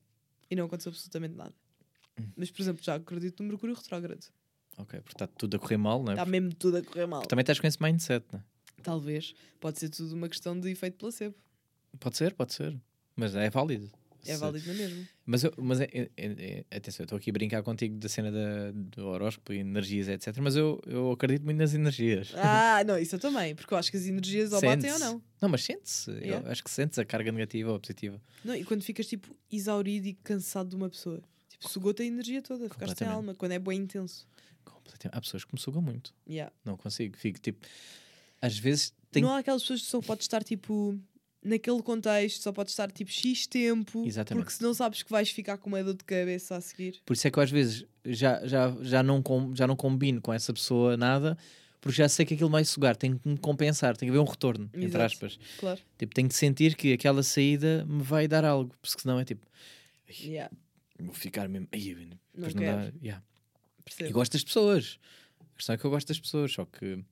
E 0.50 0.56
não 0.56 0.66
aconteceu 0.66 0.90
absolutamente 0.90 1.36
nada. 1.36 1.54
Hum. 2.20 2.28
Mas, 2.36 2.52
por 2.52 2.62
exemplo, 2.62 2.84
já 2.84 2.96
acredito 2.96 3.42
no 3.42 3.48
Mercúrio 3.48 3.74
retrógrado. 3.74 4.26
Ok, 4.78 5.00
porque 5.00 5.16
está 5.16 5.28
tudo 5.28 5.56
a 5.56 5.60
correr 5.60 5.78
mal, 5.78 6.04
não 6.04 6.12
é? 6.12 6.16
Está 6.16 6.26
mesmo 6.26 6.54
tudo 6.56 6.78
a 6.78 6.84
correr 6.84 7.06
mal. 7.06 7.22
Porque 7.22 7.30
também 7.30 7.44
estás 7.44 7.58
com 7.58 7.68
esse 7.68 7.82
mindset, 7.82 8.26
não 8.34 8.40
é? 8.40 8.44
Talvez. 8.84 9.34
Pode 9.60 9.80
ser 9.80 9.90
tudo 9.90 10.14
uma 10.16 10.28
questão 10.30 10.60
de 10.60 10.70
efeito 10.70 10.98
placebo. 10.98 11.36
Pode 12.00 12.18
ser, 12.18 12.34
pode 12.34 12.54
ser. 12.54 12.76
Mas 13.16 13.36
é 13.36 13.50
válido. 13.50 13.90
É 14.24 14.38
válido 14.38 14.68
na 14.68 14.74
mesma. 14.76 15.08
Mas, 15.26 15.44
eu, 15.44 15.52
mas 15.58 15.82
é, 15.82 15.86
é- 15.92 16.10
é- 16.16 16.78
atenção, 16.78 17.04
eu 17.04 17.06
estou 17.06 17.18
aqui 17.18 17.32
a 17.32 17.34
brincar 17.34 17.64
contigo 17.64 17.98
da 17.98 18.08
cena 18.08 18.32
da, 18.32 18.72
do 18.72 19.08
horóscopo 19.08 19.52
e 19.52 19.58
energias, 19.58 20.08
etc. 20.08 20.38
Mas 20.38 20.56
eu, 20.56 20.80
eu 20.86 21.12
acredito 21.12 21.44
muito 21.44 21.58
nas 21.58 21.74
energias. 21.74 22.32
Ah, 22.36 22.84
não, 22.86 23.00
isso 23.00 23.16
eu 23.16 23.20
também. 23.20 23.56
Porque 23.56 23.74
eu 23.74 23.78
acho 23.80 23.90
que 23.90 23.98
as 23.98 24.06
energias 24.06 24.54
ou 24.54 24.62
batem 24.62 24.92
ou 24.92 25.00
não. 25.00 25.22
Não, 25.42 25.50
mas 25.50 25.64
sente-se. 25.64 26.12
Eu 26.22 26.38
acho 26.52 26.64
que 26.64 26.70
sentes 26.70 27.00
a 27.00 27.06
carga 27.06 27.32
negativa 27.32 27.72
ou 27.72 27.80
positiva. 27.80 28.22
não. 28.46 28.56
E 28.56 28.64
quando 28.64 28.84
ficas 28.84 29.08
tipo 29.08 29.36
exaurido 29.52 30.08
e 30.08 30.14
cansado 30.14 30.70
de 30.70 30.76
uma 30.76 30.88
pessoa. 30.90 31.20
Tipo, 31.50 31.68
sugou-te 31.68 32.04
a 32.04 32.06
energia 32.06 32.44
toda. 32.44 32.70
Ficaste 32.70 33.00
sem 33.00 33.08
alma. 33.08 33.34
Quando 33.34 33.54
é 33.54 33.60
bem 33.60 33.80
intenso. 33.80 34.28
Completamente. 34.64 35.18
Há 35.18 35.22
pessoas 35.22 35.44
que 35.44 35.54
me 35.54 35.60
sugam 35.60 35.82
muito. 35.82 36.14
Yeah. 36.30 36.54
Não 36.64 36.78
consigo. 36.78 37.18
Fico 37.18 37.40
tipo. 37.40 37.66
Às 38.42 38.58
vezes 38.58 38.94
tenho. 39.12 39.28
Não 39.28 39.34
há 39.36 39.40
aquelas 39.40 39.62
pessoas 39.62 39.82
que 39.82 39.88
só 39.88 40.02
pode 40.02 40.22
estar 40.24 40.44
tipo 40.44 40.98
naquele 41.44 41.82
contexto, 41.82 42.42
só 42.42 42.52
pode 42.52 42.70
estar 42.70 42.92
tipo 42.92 43.10
X 43.12 43.48
tempo, 43.48 44.06
Exatamente. 44.06 44.44
porque 44.44 44.56
se 44.58 44.62
não 44.64 44.74
sabes 44.74 45.02
que 45.04 45.12
vais 45.12 45.30
ficar 45.30 45.58
com 45.58 45.70
uma 45.70 45.84
dor 45.84 45.96
de 45.96 46.04
cabeça 46.04 46.56
a 46.56 46.62
seguir. 46.62 47.02
Por 47.06 47.14
isso 47.14 47.28
é 47.28 47.32
que 47.32 47.40
eu 47.40 47.44
às 47.44 47.50
vezes 47.52 47.86
já, 48.06 48.46
já, 48.46 48.76
já, 48.82 49.02
não, 49.04 49.22
com, 49.24 49.56
já 49.56 49.66
não 49.66 49.76
combino 49.76 50.22
com 50.22 50.32
essa 50.32 50.54
pessoa 50.54 50.96
nada, 50.96 51.36
porque 51.80 51.98
já 51.98 52.08
sei 52.08 52.28
que 52.28 52.36
aquilo 52.36 52.50
vai 52.50 52.64
sugar, 52.64 52.96
tenho 52.96 53.18
que 53.18 53.28
me 53.28 53.38
compensar, 53.40 53.98
tem 53.98 54.08
que 54.08 54.12
haver 54.12 54.20
um 54.20 54.30
retorno, 54.30 54.66
entre 54.74 54.86
Exato. 54.86 55.04
aspas. 55.06 55.40
Claro. 55.60 55.80
Tipo, 55.98 56.14
tenho 56.14 56.28
de 56.28 56.36
sentir 56.36 56.76
que 56.76 56.94
aquela 56.94 57.24
saída 57.24 57.84
me 57.90 58.04
vai 58.04 58.28
dar 58.28 58.46
algo, 58.46 58.76
porque 58.80 59.02
senão 59.02 59.20
é 59.20 59.26
tipo, 59.26 59.48
Yeah, 60.24 60.54
vou 61.00 61.14
ficar 61.14 61.48
mesmo. 61.48 61.68
Ai, 61.72 61.96
não 62.36 62.50
não 62.50 62.54
dá. 62.54 62.92
yeah. 63.02 63.24
E 64.00 64.12
gosto 64.12 64.34
das 64.34 64.44
pessoas. 64.44 65.00
A 65.40 65.58
questão 65.58 65.74
é 65.76 65.78
que 65.78 65.86
eu 65.86 65.90
gosto 65.90 66.08
das 66.08 66.20
pessoas, 66.20 66.52
só 66.52 66.66
que. 66.66 67.04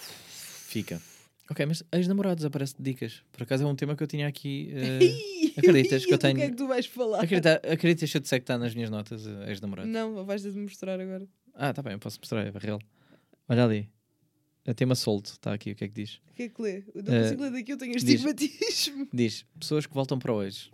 Fica. 0.00 1.00
Ok, 1.50 1.66
mas 1.66 1.82
ex-namorados 1.92 2.44
aparece 2.44 2.74
dicas. 2.78 3.22
Por 3.32 3.42
acaso 3.42 3.64
é 3.64 3.66
um 3.66 3.74
tema 3.74 3.96
que 3.96 4.02
eu 4.02 4.06
tinha 4.06 4.28
aqui. 4.28 4.70
eh, 4.72 5.58
acreditas 5.58 6.04
que 6.06 6.14
eu 6.14 6.18
Do 6.18 6.20
que 6.20 6.26
é 6.26 6.32
tenho- 6.34 6.50
que 6.50 6.56
tu 6.56 6.68
vais 6.68 6.86
falar? 6.86 7.20
acredita, 7.22 7.54
acreditas 7.68 8.10
que 8.10 8.16
eu 8.16 8.20
disser 8.20 8.38
que 8.38 8.44
está 8.44 8.56
nas 8.56 8.74
minhas 8.74 8.88
notas, 8.90 9.26
eh, 9.26 9.50
ex-namorados? 9.50 9.90
Não, 9.92 10.24
vais 10.24 10.42
ter 10.42 10.52
de 10.52 10.58
mostrar 10.58 11.00
agora. 11.00 11.26
Ah, 11.54 11.72
tá 11.72 11.82
bem, 11.82 11.94
eu 11.94 11.98
posso 11.98 12.18
mostrar, 12.20 12.46
é 12.46 12.52
real. 12.56 12.78
Olha 13.48 13.64
ali. 13.64 13.90
É 14.64 14.72
tema 14.74 14.94
solto, 14.94 15.26
está 15.32 15.52
aqui, 15.52 15.72
o 15.72 15.74
que 15.74 15.84
é 15.84 15.88
que 15.88 15.94
diz? 15.94 16.20
O 16.30 16.34
que 16.34 16.42
é 16.44 16.48
que 16.48 16.62
lê? 16.62 16.84
Eu 16.94 17.02
não 17.02 17.20
consigo 17.22 17.42
ler 17.42 17.50
daqui, 17.50 17.72
eu 17.72 17.78
tenho 17.78 17.92
diz- 17.94 18.04
estigmatismo. 18.04 19.08
Diz, 19.12 19.44
pessoas 19.58 19.86
que 19.86 19.94
voltam 19.94 20.18
para 20.18 20.32
hoje. 20.32 20.70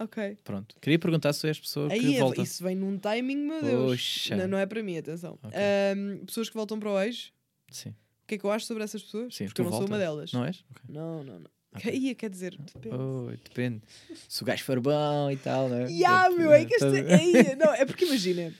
Ok. 0.00 0.36
Pronto. 0.42 0.74
Queria 0.80 0.98
perguntar 0.98 1.32
se 1.32 1.46
és 1.46 1.60
pessoa 1.60 1.88
que 1.88 1.94
Aí 1.94 2.16
é- 2.16 2.20
volta. 2.20 2.40
isso 2.42 2.62
vem 2.64 2.74
num 2.74 2.98
timing, 2.98 3.36
meu 3.36 3.62
Deus. 3.62 3.90
Poxa. 3.90 4.36
Não, 4.36 4.48
não 4.48 4.58
é 4.58 4.64
para 4.66 4.82
mim, 4.82 4.96
atenção. 4.96 5.38
Ok. 5.42 5.50
Ahm, 5.58 6.24
pessoas 6.24 6.48
que 6.48 6.54
voltam 6.56 6.78
para 6.80 6.90
o 6.90 7.00
ex, 7.00 7.30
Sim. 7.70 7.94
O 8.28 8.30
que 8.30 8.34
é 8.34 8.38
que 8.38 8.44
eu 8.44 8.50
acho 8.50 8.66
sobre 8.66 8.84
essas 8.84 9.02
pessoas? 9.02 9.34
Sim, 9.34 9.46
Porque 9.46 9.62
eu 9.62 9.64
não 9.64 9.72
sou 9.72 9.86
uma 9.86 9.96
delas. 9.98 10.32
Não 10.32 10.44
és? 10.44 10.62
Ok. 10.70 10.82
Não, 10.88 11.24
não, 11.24 11.38
não. 11.40 11.50
Ok. 11.74 11.90
Ia, 11.94 12.14
quer 12.14 12.28
dizer, 12.28 12.56
depende. 12.58 12.94
Oh, 12.94 13.30
depende. 13.30 13.82
Se 14.28 14.42
o 14.42 14.44
gajo 14.44 14.64
for 14.64 14.80
bom 14.80 15.30
e 15.30 15.36
tal, 15.38 15.68
né? 15.70 15.90
Ya, 15.90 16.28
meu, 16.30 16.52
é 16.52 16.64
que 16.66 16.74
este. 16.74 16.84
Todo- 16.84 16.94
Ei, 16.96 17.56
não, 17.56 17.72
é 17.74 17.84
porque 17.86 18.04
imagina. 18.04 18.52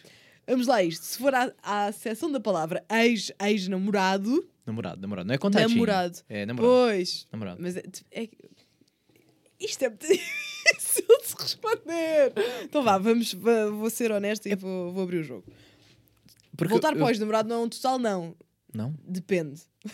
Vamos 0.47 0.67
lá, 0.67 0.83
isto. 0.83 1.03
Se 1.05 1.19
for 1.19 1.35
à, 1.35 1.53
à 1.63 1.93
seção 1.93 2.33
da 2.33 2.41
palavra 2.41 2.83
ex, 2.91 3.31
ex-namorado, 3.43 4.49
Namorado, 4.65 5.01
namorado. 5.01 5.27
Não 5.29 5.35
é 5.35 5.39
contatinho. 5.39 5.71
namorado. 5.71 6.19
É 6.29 6.47
namorado. 6.47 6.73
Pois. 6.75 7.27
Namorado. 7.33 7.59
Mas 7.63 7.77
é, 7.77 7.83
é- 8.13 8.29
isto 9.61 9.83
é 9.85 9.89
muito 9.89 10.07
difícil 10.09 11.07
de 11.21 11.27
se 11.27 11.35
responder. 11.39 12.33
Então 12.65 12.83
vá, 12.83 12.97
vamos, 12.99 13.33
vou 13.35 13.91
ser 13.91 14.13
honesto 14.13 14.47
e 14.47 14.55
vou, 14.55 14.93
vou 14.93 15.03
abrir 15.05 15.19
o 15.19 15.25
jogo. 15.25 15.45
Porque 16.57 16.71
Voltar 16.73 16.91
eu- 16.93 16.97
para 16.97 17.07
o 17.07 17.11
ex-namorado 17.11 17.49
não 17.49 17.57
é 17.63 17.65
um 17.65 17.69
total 17.69 17.99
não. 17.99 18.35
Não? 18.75 18.95
Depende. 19.07 19.61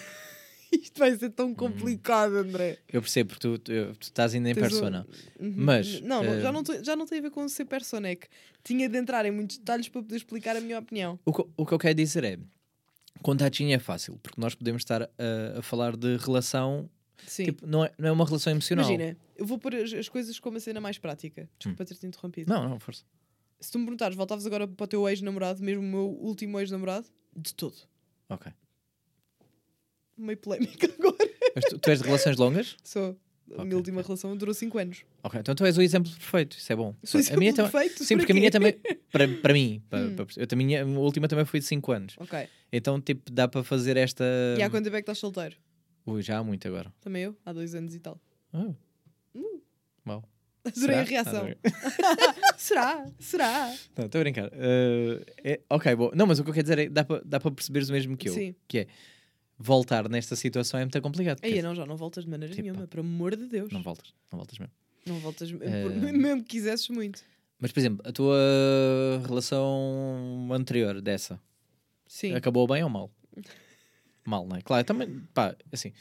Isto 0.72 0.98
vai 0.98 1.16
ser 1.16 1.26
Hum. 1.26 1.30
tão 1.30 1.54
complicado, 1.54 2.34
André. 2.36 2.78
Eu 2.92 3.00
percebo, 3.00 3.28
porque 3.30 3.40
tu, 3.46 3.58
tu, 3.58 3.72
tu 3.96 4.02
estás 4.02 4.34
ainda 4.34 4.50
em 4.50 4.54
Tens 4.54 4.66
um- 4.66 4.68
persona. 4.70 5.06
Uhum. 5.38 5.52
Mas, 5.56 6.00
Não, 6.00 6.22
não, 6.24 6.34
eh, 6.34 6.40
já, 6.40 6.50
não 6.52 6.64
tem, 6.64 6.84
já 6.84 6.96
não 6.96 7.06
tem 7.06 7.18
a 7.18 7.22
ver 7.22 7.30
com 7.30 7.48
ser 7.48 7.64
persona, 7.66 8.08
é 8.08 8.16
que 8.16 8.26
tinha 8.64 8.88
de 8.88 8.98
entrar 8.98 9.24
em 9.24 9.30
muitos 9.30 9.58
detalhes 9.58 9.88
para 9.88 10.02
poder 10.02 10.16
explicar 10.16 10.56
a 10.56 10.60
minha 10.60 10.78
opinião. 10.78 11.18
O 11.24 11.32
que, 11.32 11.44
o 11.56 11.64
que 11.66 11.72
eu 11.74 11.78
quero 11.78 11.94
dizer 11.94 12.24
é: 12.24 12.38
contatinho 13.22 13.72
é 13.72 13.78
fácil, 13.78 14.18
porque 14.20 14.40
nós 14.40 14.54
podemos 14.56 14.80
estar 14.80 15.02
a, 15.02 15.58
a 15.58 15.62
falar 15.62 15.96
de 15.96 16.16
relação. 16.16 16.90
Sim. 17.24 17.44
Tipo, 17.44 17.66
não 17.66 17.84
é, 17.84 17.92
não 17.96 18.08
é 18.08 18.12
uma 18.12 18.26
relação 18.26 18.50
emocional. 18.52 18.84
Imagina, 18.84 19.16
eu 19.36 19.46
vou 19.46 19.58
pôr 19.58 19.76
as, 19.76 19.92
as 19.92 20.08
coisas 20.08 20.38
como 20.40 20.56
a 20.56 20.60
cena 20.60 20.80
mais 20.80 20.98
prática. 20.98 21.48
Desculpa 21.58 21.84
ter-te 21.84 22.04
interrompido. 22.06 22.52
Não, 22.52 22.68
não, 22.68 22.80
força. 22.80 23.04
Se 23.60 23.70
tu 23.70 23.78
me 23.78 23.84
perguntares, 23.84 24.16
voltavas 24.16 24.44
agora 24.44 24.66
para 24.66 24.84
o 24.84 24.86
teu 24.88 25.08
ex-namorado, 25.08 25.62
mesmo 25.62 25.82
o 25.82 25.86
meu 25.86 26.06
último 26.20 26.58
ex-namorado? 26.58 27.06
De 27.34 27.54
todo. 27.54 27.76
Ok. 28.28 28.52
Meio 30.16 30.38
polémica 30.38 30.86
agora. 30.98 31.30
Mas 31.54 31.64
tu, 31.66 31.78
tu 31.78 31.90
és 31.90 31.98
de 32.00 32.04
relações 32.06 32.36
longas? 32.36 32.76
Sou. 32.82 33.16
A 33.50 33.54
Ok, 33.56 33.64
minha 33.66 33.76
última 33.76 34.00
relação 34.00 34.34
durou 34.34 34.54
5 34.54 34.78
anos. 34.78 35.04
Ok, 35.22 35.38
então 35.38 35.54
tu 35.54 35.66
és 35.66 35.76
o 35.76 35.82
exemplo 35.82 36.10
perfeito, 36.10 36.56
isso 36.56 36.72
é 36.72 36.76
bom. 36.76 36.94
Sou 37.04 37.20
a 37.30 37.36
minha 37.36 37.52
perfeito? 37.54 38.02
Sim, 38.02 38.16
porque 38.16 38.32
a 38.32 38.34
minha 38.34 38.50
também, 38.50 38.72
para, 39.12 39.28
para 39.28 39.52
mim, 39.52 39.82
para, 39.90 40.00
Hum. 40.00 40.16
para- 40.16 40.26
eu 40.38 40.46
também, 40.46 40.78
a 40.78 40.84
última 40.86 41.28
também 41.28 41.44
foi 41.44 41.60
de 41.60 41.66
5 41.66 41.92
anos. 41.92 42.14
Ok. 42.18 42.48
Então, 42.72 42.98
tipo, 43.00 43.30
dá 43.30 43.46
para 43.46 43.62
fazer 43.62 43.98
esta. 43.98 44.24
E 44.58 44.62
há 44.62 44.70
quanto 44.70 44.84
tempo 44.84 44.96
é 44.96 45.00
que 45.00 45.02
estás 45.02 45.18
solteiro? 45.18 45.56
Ui, 46.06 46.22
já 46.22 46.38
há 46.38 46.42
muito 46.44 46.66
agora. 46.66 46.92
Também 47.02 47.24
eu? 47.24 47.36
Há 47.44 47.52
dois 47.52 47.74
anos 47.74 47.94
e 47.94 47.98
tal. 48.00 48.18
Oh. 48.52 48.74
Uh. 49.38 49.62
Mau. 50.04 50.24
Adorei 50.64 50.96
a 50.96 51.02
reação. 51.02 51.46
Será? 52.56 53.06
Será? 53.18 53.74
Não, 53.96 54.06
estou 54.06 54.20
a 54.20 54.24
brincar. 54.24 54.48
Uh, 54.48 55.22
é- 55.42 55.60
ok, 55.68 55.94
bom. 55.94 56.10
Não, 56.14 56.26
mas 56.26 56.38
o 56.38 56.44
que 56.44 56.50
eu 56.50 56.54
quero 56.54 56.64
dizer 56.64 56.78
é 56.78 56.88
dá 56.88 57.04
para 57.04 57.20
dá 57.24 57.38
para 57.40 57.50
perceberes 57.50 57.88
o 57.90 57.92
mesmo 57.92 58.16
que 58.16 58.28
eu. 58.28 58.32
Sim. 58.34 58.54
Que 58.66 58.78
é 58.80 58.86
voltar 59.64 60.08
nesta 60.08 60.36
situação 60.36 60.78
é 60.78 60.84
muito 60.84 61.00
complicado. 61.00 61.40
Aí 61.42 61.62
não, 61.62 61.74
já 61.74 61.86
não 61.86 61.96
voltas 61.96 62.24
de 62.24 62.30
maneira 62.30 62.54
Tipo, 62.54 62.66
nenhuma, 62.68 62.86
por 62.86 63.00
amor 63.00 63.34
de 63.36 63.46
Deus. 63.46 63.72
Não 63.72 63.82
voltas, 63.82 64.12
não 64.30 64.38
voltas 64.38 64.58
mesmo. 64.58 64.72
Não 65.06 65.18
voltas, 65.20 65.50
Eh, 65.50 65.84
mesmo 66.12 66.42
que 66.42 66.50
quisesses 66.50 66.88
muito. 66.88 67.22
Mas, 67.58 67.72
por 67.72 67.80
exemplo, 67.80 68.02
a 68.08 68.12
tua 68.12 68.36
relação 69.26 70.48
anterior 70.52 71.00
dessa 71.00 71.40
Sim. 72.06 72.34
acabou 72.34 72.66
bem 72.66 72.82
ou 72.84 72.90
mal? 72.90 73.10
Mal, 74.26 74.46
não 74.46 74.56
é? 74.56 74.62
Claro, 74.62 74.84
também, 74.86 75.20
pá, 75.34 75.54
assim, 75.70 75.92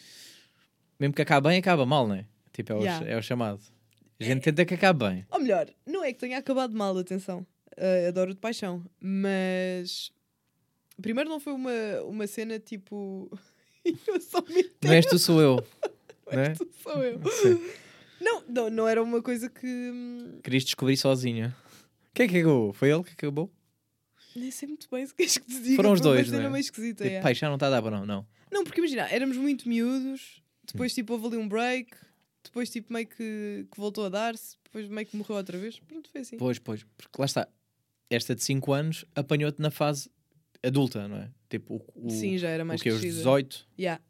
mesmo 0.98 1.14
que 1.14 1.22
acabe 1.22 1.50
bem, 1.50 1.60
acaba 1.60 1.86
mal, 1.86 2.08
não 2.08 2.16
é? 2.16 2.26
Tipo, 2.54 2.72
é 2.72 2.76
o, 2.78 2.80
Yeah. 2.82 3.10
é 3.10 3.18
o 3.18 3.22
chamado. 3.22 3.60
A 4.18 4.24
gente 4.24 4.42
tenta 4.44 4.64
que 4.64 4.76
acabe 4.76 5.06
bem. 5.06 5.26
Ou 5.30 5.42
melhor, 5.42 5.70
não 5.86 6.02
é 6.06 6.14
que 6.14 6.20
tenha 6.20 6.38
acabado 6.38 6.74
mal, 6.74 6.98
atenção. 6.98 7.46
Eh, 7.76 8.08
adoro 8.08 8.34
de 8.34 8.40
paixão. 8.40 8.86
Mas. 9.02 10.10
Primeiro, 11.02 11.30
não 11.30 11.38
foi 11.42 11.52
uma, 11.52 11.72
uma 12.06 12.26
cena 12.28 12.58
tipo. 12.60 13.30
eu 14.08 14.22
só 14.22 14.42
me 14.42 14.70
Não 14.84 14.92
és 14.94 15.06
tu, 15.06 15.18
sou 15.20 15.42
eu. 15.42 15.56
não 16.32 16.40
é? 16.40 16.52
entendo, 16.52 16.72
sou 16.82 17.04
eu. 17.04 17.74
Não, 18.22 18.44
não, 18.48 18.70
não 18.70 18.88
era 18.88 19.02
uma 19.04 19.22
coisa 19.22 19.50
que. 19.50 19.68
hum, 19.68 20.40
Querias 20.44 20.64
descobrir 20.64 20.96
sozinha. 20.98 21.56
Quem 22.14 22.26
é 22.26 22.30
que 22.30 22.38
acabou? 22.40 22.72
Foi 22.74 22.90
ele 22.92 23.04
que 23.04 23.12
acabou? 23.12 23.52
Nem 24.36 24.50
sei 24.50 24.68
muito 24.68 24.88
bem 24.90 25.06
se 25.06 25.14
queres 25.14 25.38
que 25.38 25.46
te 25.46 25.62
diga. 25.62 25.76
Foram 25.76 25.92
os 25.92 26.02
dois, 26.02 26.32
não 26.32 26.40
é? 26.40 26.50
meio 26.50 26.62
esquisita. 26.62 27.04
Tipo, 27.04 27.16
é. 27.18 27.22
pai, 27.22 27.36
já 27.36 27.48
não 27.48 27.56
está 27.56 27.68
a 27.68 27.70
dar 27.70 27.82
para 27.82 27.98
não, 27.98 28.06
não. 28.06 28.26
Não, 28.52 28.64
porque 28.64 28.80
imagina, 28.80 29.08
éramos 29.10 29.36
muito 29.38 29.68
miúdos, 29.68 30.42
depois 30.66 30.92
Hum. 30.92 30.96
tipo 30.96 31.14
houve 31.14 31.28
ali 31.28 31.38
um 31.38 31.48
break, 31.48 31.92
depois 32.44 32.70
tipo 32.70 32.92
meio 32.94 33.08
que, 33.08 33.68
que 33.72 33.78
voltou 33.78 34.06
a 34.06 34.10
dar-se, 34.10 34.56
depois 34.64 34.88
meio 34.88 35.06
que 35.08 35.16
morreu 35.18 35.36
outra 35.38 35.58
vez. 35.58 35.80
Pronto, 35.80 36.10
foi 36.10 36.22
assim. 36.22 36.38
Pois, 36.38 36.58
pois, 36.60 36.84
porque 36.98 37.16
lá 37.20 37.26
está. 37.26 37.48
Esta 38.10 38.36
de 38.36 38.44
5 38.44 38.72
anos 38.74 39.06
apanhou-te 39.16 39.60
na 39.62 39.72
fase 39.72 40.10
adulta, 40.64 41.08
não 41.08 41.18
é? 41.18 41.30
Tipo, 41.58 41.76
o, 41.96 42.08
o, 42.08 42.10
Sim, 42.10 42.38
já 42.38 42.50
era 42.50 42.66
mais 42.66 42.82
o 42.82 42.84
que? 42.84 42.90
Os 42.90 43.00
crescida. 43.00 43.18
18. 43.20 43.48
18, 43.50 43.68
Yeah. 43.80 44.04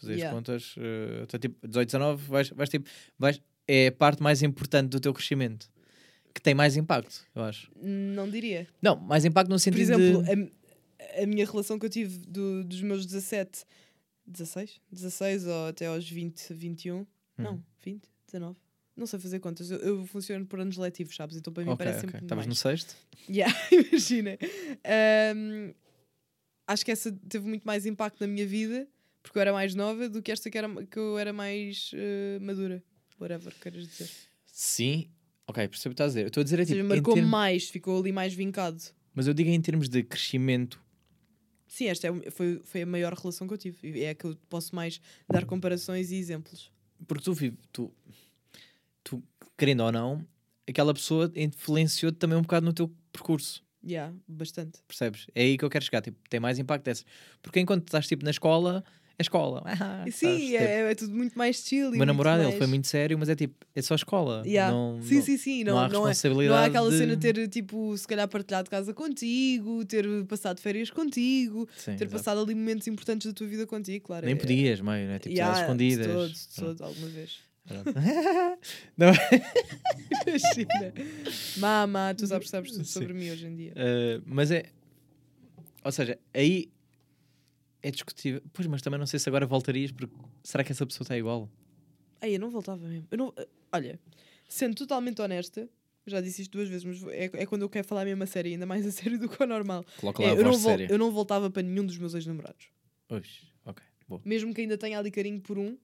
fazer 0.00 0.12
as 0.12 0.18
Yeah. 0.20 0.36
contas, 0.36 0.74
eh, 0.78 1.22
até 1.24 1.38
tipo 1.38 1.66
18, 1.66 1.86
19, 1.88 2.24
vais, 2.28 2.48
vais 2.50 2.70
tipo, 2.70 2.88
vais, 3.18 3.40
é 3.66 3.88
a 3.88 3.92
parte 3.92 4.22
mais 4.22 4.42
importante 4.42 4.90
do 4.90 5.00
teu 5.00 5.12
crescimento. 5.12 5.68
Que 6.32 6.40
tem 6.40 6.54
mais 6.54 6.76
impacto, 6.76 7.26
eu 7.34 7.42
acho. 7.42 7.68
Não 7.82 8.30
diria. 8.30 8.68
Não, 8.80 8.94
mais 8.96 9.24
impacto 9.24 9.48
no 9.48 9.56
Por 9.56 9.60
sentido 9.60 9.80
exemplo, 9.80 10.22
de... 10.22 10.52
a, 11.18 11.22
a 11.24 11.26
minha 11.26 11.44
relação 11.44 11.78
que 11.80 11.86
eu 11.86 11.90
tive 11.90 12.18
do- 12.18 12.62
dos 12.62 12.80
meus 12.80 13.04
17, 13.04 13.64
16? 14.24 14.80
16 14.92 15.46
ou 15.46 15.66
até 15.66 15.86
aos 15.86 16.08
20, 16.08 16.52
21. 16.54 17.04
Não, 17.36 17.60
20, 17.84 18.02
19. 18.26 18.56
Não 18.96 19.06
sei 19.06 19.18
fazer 19.18 19.40
contas. 19.40 19.70
Eu, 19.70 19.78
eu 19.78 20.06
funciono 20.06 20.44
por 20.46 20.60
anos 20.60 20.76
letivos, 20.76 21.16
sabes? 21.16 21.36
Então 21.36 21.52
para 21.52 21.64
mim 21.64 21.70
Ok, 21.70 21.78
parece 21.84 21.98
ok. 22.00 22.10
sempre 22.10 22.24
Estavas 22.24 22.46
no 22.46 22.54
sexto? 22.54 22.94
Yeah, 23.28 23.52
imagina. 23.72 24.38
Ahm, 24.84 25.72
acho 26.68 26.84
que 26.84 26.92
essa 26.92 27.10
teve 27.28 27.48
muito 27.48 27.64
mais 27.64 27.84
impacto 27.86 28.20
na 28.20 28.26
minha 28.28 28.46
vida 28.46 28.86
porque 29.22 29.36
eu 29.38 29.42
era 29.42 29.52
mais 29.52 29.74
nova 29.74 30.08
do 30.08 30.22
que 30.22 30.30
esta 30.30 30.48
que, 30.48 30.56
era, 30.56 30.68
que 30.86 30.96
eu 30.98 31.18
era 31.18 31.32
mais 31.32 31.90
eh, 31.94 32.38
madura. 32.40 32.82
Whatever 33.20 33.52
queiras 33.60 33.86
dizer. 33.88 34.08
Sim. 34.46 35.10
Ok, 35.46 35.66
percebo 35.68 35.92
o 35.92 35.96
que 35.96 36.02
estás 36.02 36.06
a 36.06 36.14
dizer. 36.14 36.22
Eu 36.22 36.28
estou 36.28 36.40
a 36.40 36.44
dizer 36.44 36.60
é 36.60 36.64
seja, 36.64 36.76
tipo, 36.80 36.86
em 36.86 36.96
marcou 36.96 37.14
termos- 37.14 37.30
mais, 37.30 37.68
ficou 37.68 37.98
ali 38.00 38.12
mais 38.12 38.32
vincado. 38.32 38.80
Mas 39.14 39.26
eu 39.26 39.34
digo 39.34 39.50
em 39.50 39.60
termos 39.60 39.88
de 39.88 40.02
crescimento. 40.04 40.80
Sim, 41.66 41.86
esta 41.86 42.06
é 42.08 42.30
foi, 42.30 42.60
foi 42.64 42.82
a 42.82 42.86
maior 42.86 43.12
relação 43.12 43.46
que 43.48 43.52
eu 43.54 43.58
tive. 43.58 43.76
E 43.98 44.04
é 44.04 44.10
a 44.10 44.14
que 44.14 44.24
eu 44.24 44.36
posso 44.48 44.74
mais 44.74 45.00
dar 45.28 45.44
comparações 45.44 46.10
e 46.10 46.16
exemplos. 46.16 46.72
Porque 47.06 47.24
tu, 47.24 47.34
vive- 47.34 47.58
tu, 47.72 47.92
tu 49.04 49.22
querendo 49.56 49.82
ou 49.82 49.92
não, 49.92 50.24
aquela 50.66 50.94
pessoa 50.94 51.30
influenciou-te 51.36 52.16
também 52.18 52.38
um 52.38 52.42
bocado 52.42 52.64
no 52.64 52.72
teu 52.72 52.90
percurso. 53.12 53.62
Yeah, 53.88 54.12
bastante. 54.28 54.80
Percebes? 54.86 55.26
É 55.34 55.42
aí 55.42 55.56
que 55.58 55.64
eu 55.64 55.70
quero 55.70 55.84
chegar. 55.84 56.02
Tipo, 56.02 56.18
tem 56.28 56.38
mais 56.40 56.58
impacto 56.58 56.84
dessas. 56.84 57.06
Porque 57.42 57.58
enquanto 57.60 57.86
estás 57.86 58.06
tipo 58.06 58.24
na 58.24 58.30
escola, 58.30 58.84
é 59.18 59.22
escola. 59.22 59.62
Ah? 59.64 60.04
Sim, 60.12 60.36
Tipo, 60.50 60.62
é, 60.62 60.90
é 60.90 60.94
tudo 60.94 61.14
muito 61.14 61.36
mais 61.38 61.56
chill. 61.56 61.88
O 61.88 61.96
meu 61.96 62.06
namorado, 62.06 62.38
ele 62.42 62.46
mais- 62.48 62.58
foi 62.58 62.66
muito 62.66 62.86
sério, 62.86 63.18
mas 63.18 63.28
é 63.28 63.34
tipo, 63.34 63.54
é 63.74 63.82
só 63.82 63.94
escola. 63.94 64.42
Yeah. 64.46 64.72
Não, 64.72 65.00
sim, 65.02 65.14
não- 65.16 65.22
sim, 65.22 65.36
sim. 65.38 65.64
não 65.64 65.72
Não, 65.74 65.78
há 65.80 65.82
não, 65.82 65.88
é, 65.88 65.92
não 65.92 66.04
há 66.04 66.08
responsabilidade 66.08 66.68
aquela 66.68 66.90
de- 66.90 66.98
cena 66.98 67.16
de 67.16 67.32
ter, 67.32 67.48
tipo, 67.48 67.96
se 67.96 68.06
calhar 68.06 68.28
partilhado 68.28 68.68
casa 68.70 68.92
contigo, 68.94 69.84
ter 69.84 70.06
passado 70.26 70.60
férias 70.60 70.90
contigo, 70.90 71.68
Sim, 71.76 71.96
ter 71.96 72.04
exato. 72.04 72.10
passado 72.12 72.40
ali 72.42 72.54
momentos 72.54 72.86
importantes 72.86 73.26
da 73.26 73.32
tua 73.32 73.46
vida 73.46 73.66
contigo, 73.66 74.06
claro. 74.06 74.26
Nem 74.26 74.34
é- 74.34 74.38
podias, 74.38 74.80
meio, 74.80 75.08
né? 75.08 75.18
Tipo, 75.18 75.34
Yeah, 75.34 75.60
escondidas. 75.62 76.06
Todos, 76.06 76.46
todos, 76.54 76.80
alguma 76.82 77.08
vez. 77.08 77.47
Não, 78.96 79.08
Imagina. 80.26 80.94
Mama, 81.58 82.14
tu 82.16 82.26
sabes, 82.26 82.48
sabes 82.50 82.72
tudo 82.72 82.84
Sim. 82.84 82.92
sobre 83.00 83.12
mim 83.14 83.30
hoje 83.30 83.46
em 83.46 83.56
dia. 83.56 83.72
Uh, 83.72 84.22
mas 84.26 84.50
é. 84.50 84.70
Ou 85.84 85.92
seja, 85.92 86.18
aí 86.34 86.70
é 87.82 87.90
discutível. 87.90 88.42
Pois, 88.52 88.66
mas 88.66 88.82
também 88.82 88.98
não 88.98 89.06
sei 89.06 89.18
se 89.18 89.28
agora 89.28 89.46
voltarias, 89.46 89.92
porque 89.92 90.14
será 90.42 90.64
que 90.64 90.72
essa 90.72 90.84
pessoa 90.86 91.04
está 91.04 91.16
igual? 91.16 91.48
Aí 92.20 92.34
eu 92.34 92.40
não 92.40 92.50
voltava 92.50 92.86
mesmo. 92.86 93.06
Eu 93.10 93.18
não, 93.18 93.34
olha, 93.72 93.98
sendo 94.48 94.74
totalmente 94.74 95.22
honesta, 95.22 95.68
já 96.06 96.20
disse 96.20 96.42
isto 96.42 96.52
duas 96.52 96.68
vezes, 96.68 96.84
mas 96.84 97.02
é, 97.14 97.24
é 97.32 97.46
quando 97.46 97.62
eu 97.62 97.68
quero 97.70 97.86
falar 97.86 98.04
mesmo 98.04 98.22
a 98.22 98.26
sério, 98.26 98.50
ainda 98.50 98.66
mais 98.66 98.84
a 98.86 98.90
sério 98.92 99.18
do 99.18 99.28
que 99.28 99.42
o 99.42 99.46
normal. 99.46 99.84
Coloca 100.00 100.22
É, 100.22 100.26
lá 100.26 100.32
a 100.32 100.36
eu, 100.36 100.44
não 100.44 100.58
vol- 100.58 100.80
eu 100.80 100.98
não 100.98 101.10
voltava 101.12 101.50
para 101.50 101.62
nenhum 101.62 101.86
dos 101.86 101.96
meus 101.98 102.14
ex-namorados. 102.14 102.66
Oxe, 103.08 103.42
ok, 103.64 103.82
boa. 104.08 104.20
Mesmo 104.24 104.52
que 104.52 104.60
ainda 104.60 104.76
tenha 104.76 104.98
ali 104.98 105.10
carinho 105.10 105.40
por 105.40 105.58
um, 105.58 105.78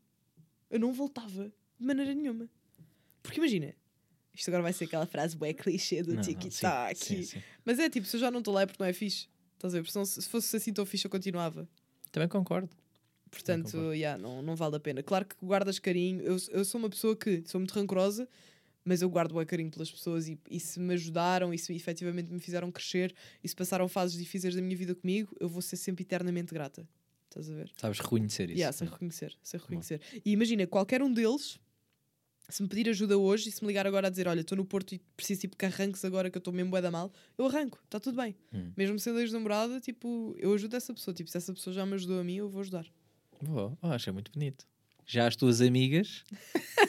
eu 0.70 0.80
não 0.80 0.92
voltava 0.92 1.52
de 1.84 1.88
maneira 1.88 2.14
nenhuma. 2.14 2.48
Porque 3.22 3.38
imagina, 3.38 3.74
isto 4.34 4.48
agora 4.48 4.62
vai 4.62 4.72
ser 4.72 4.84
aquela 4.84 5.06
frase 5.06 5.36
bué 5.36 5.52
clichê 5.52 6.02
do 6.02 6.12
sim. 7.24 7.42
Mas 7.64 7.78
é 7.78 7.88
tipo, 7.88 8.06
se 8.06 8.16
eu 8.16 8.20
já 8.20 8.30
não 8.30 8.40
estou 8.40 8.52
lá 8.52 8.62
é 8.62 8.66
porque 8.66 8.82
não 8.82 8.88
é 8.88 8.92
fixe. 8.92 9.28
Estás 9.54 9.74
a 9.74 9.78
ver? 9.78 9.84
Porque 9.84 10.04
se 10.06 10.22
se 10.22 10.28
fosse 10.28 10.56
assim 10.56 10.72
tão 10.72 10.84
fixe, 10.84 11.06
eu 11.06 11.10
continuava. 11.10 11.68
Também 12.10 12.28
concordo. 12.28 12.68
Portanto, 13.30 13.72
concordo. 13.72 13.94
yeah, 13.94 14.20
não, 14.20 14.42
não 14.42 14.56
vale 14.56 14.76
a 14.76 14.80
pena. 14.80 15.02
Claro 15.02 15.26
que 15.26 15.36
guardas 15.42 15.78
carinho. 15.78 16.22
Eu, 16.22 16.36
eu 16.50 16.64
sou 16.64 16.78
uma 16.78 16.88
pessoa 16.90 17.16
que 17.16 17.42
sou 17.46 17.60
muito 17.60 17.72
rancorosa, 17.72 18.28
mas 18.84 19.02
eu 19.02 19.08
guardo 19.08 19.34
bem 19.34 19.46
carinho 19.46 19.70
pelas 19.70 19.90
pessoas 19.90 20.28
e, 20.28 20.38
e 20.50 20.60
se 20.60 20.78
me 20.78 20.94
ajudaram 20.94 21.52
e 21.52 21.58
se 21.58 21.74
efetivamente 21.74 22.32
me 22.32 22.40
fizeram 22.40 22.70
crescer 22.70 23.14
e 23.42 23.48
se 23.48 23.54
passaram 23.54 23.88
fases 23.88 24.16
difíceis 24.16 24.54
da 24.54 24.62
minha 24.62 24.76
vida 24.76 24.94
comigo, 24.94 25.34
eu 25.40 25.48
vou 25.48 25.62
ser 25.62 25.76
sempre 25.76 26.02
eternamente 26.02 26.52
grata. 26.52 26.86
Estás 27.28 27.50
a 27.50 27.54
ver? 27.54 27.72
Sabes 27.76 27.98
reconhecer 27.98 28.50
isso. 28.50 28.58
Yeah, 28.58 28.72
sei 28.72 28.88
reconhecer, 28.88 29.36
sei 29.42 29.58
reconhecer. 29.58 30.00
E 30.24 30.30
imagina, 30.30 30.66
qualquer 30.66 31.02
um 31.02 31.12
deles, 31.12 31.58
se 32.48 32.62
me 32.62 32.68
pedir 32.68 32.88
ajuda 32.88 33.16
hoje 33.16 33.48
e 33.48 33.52
se 33.52 33.62
me 33.62 33.68
ligar 33.68 33.86
agora 33.86 34.06
a 34.06 34.10
dizer, 34.10 34.28
olha, 34.28 34.40
estou 34.40 34.56
no 34.56 34.64
Porto 34.64 34.94
e 34.94 35.00
preciso 35.16 35.40
tipo 35.42 35.56
que 35.56 35.64
arranques 35.64 36.04
agora 36.04 36.30
que 36.30 36.36
eu 36.36 36.40
estou 36.40 36.52
mesmo 36.52 36.70
bué 36.70 36.80
da 36.80 36.90
mal, 36.90 37.12
eu 37.38 37.46
arranco, 37.46 37.80
está 37.84 37.98
tudo 37.98 38.16
bem. 38.16 38.36
Hum. 38.52 38.72
Mesmo 38.76 38.98
sendo 38.98 39.20
ex-namorada, 39.20 39.80
tipo, 39.80 40.34
eu 40.38 40.52
ajudo 40.52 40.76
essa 40.76 40.92
pessoa. 40.92 41.14
Tipo, 41.14 41.30
se 41.30 41.36
essa 41.36 41.52
pessoa 41.52 41.72
já 41.72 41.86
me 41.86 41.94
ajudou 41.94 42.20
a 42.20 42.24
mim, 42.24 42.36
eu 42.36 42.48
vou 42.48 42.60
ajudar. 42.60 42.86
Boa, 43.42 43.76
oh, 43.82 43.88
achei 43.88 44.12
muito 44.12 44.30
bonito. 44.32 44.66
Já 45.06 45.26
as 45.26 45.36
tuas 45.36 45.60
amigas, 45.60 46.24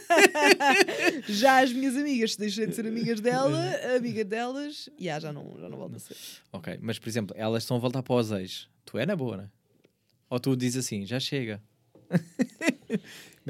Já 1.28 1.62
as 1.62 1.72
minhas 1.72 1.96
amigas, 1.96 2.34
se 2.34 2.40
deixei 2.40 2.68
de 2.68 2.76
ser 2.76 2.88
amigas 2.88 3.20
dela, 3.20 3.60
amiga 3.96 4.24
delas, 4.24 4.90
yeah, 5.00 5.20
já 5.20 5.34
não, 5.34 5.56
já 5.60 5.70
não 5.70 5.78
volto 5.78 5.96
a 5.96 6.00
ser. 6.00 6.16
ok, 6.52 6.78
mas 6.82 7.00
por 7.00 7.10
exemplo, 7.10 7.36
elas 7.38 7.64
estão 7.64 7.78
a 7.78 7.80
voltar 7.80 8.04
para 8.04 8.16
os 8.16 8.32
ex. 8.32 8.68
Tu 8.86 8.98
é 8.98 9.06
na 9.06 9.16
boa, 9.16 9.38
né? 9.38 9.50
Ou 10.30 10.40
tu 10.40 10.56
dizes 10.56 10.86
assim, 10.86 11.06
já 11.06 11.20
chega. 11.20 11.62
Como 12.88 13.00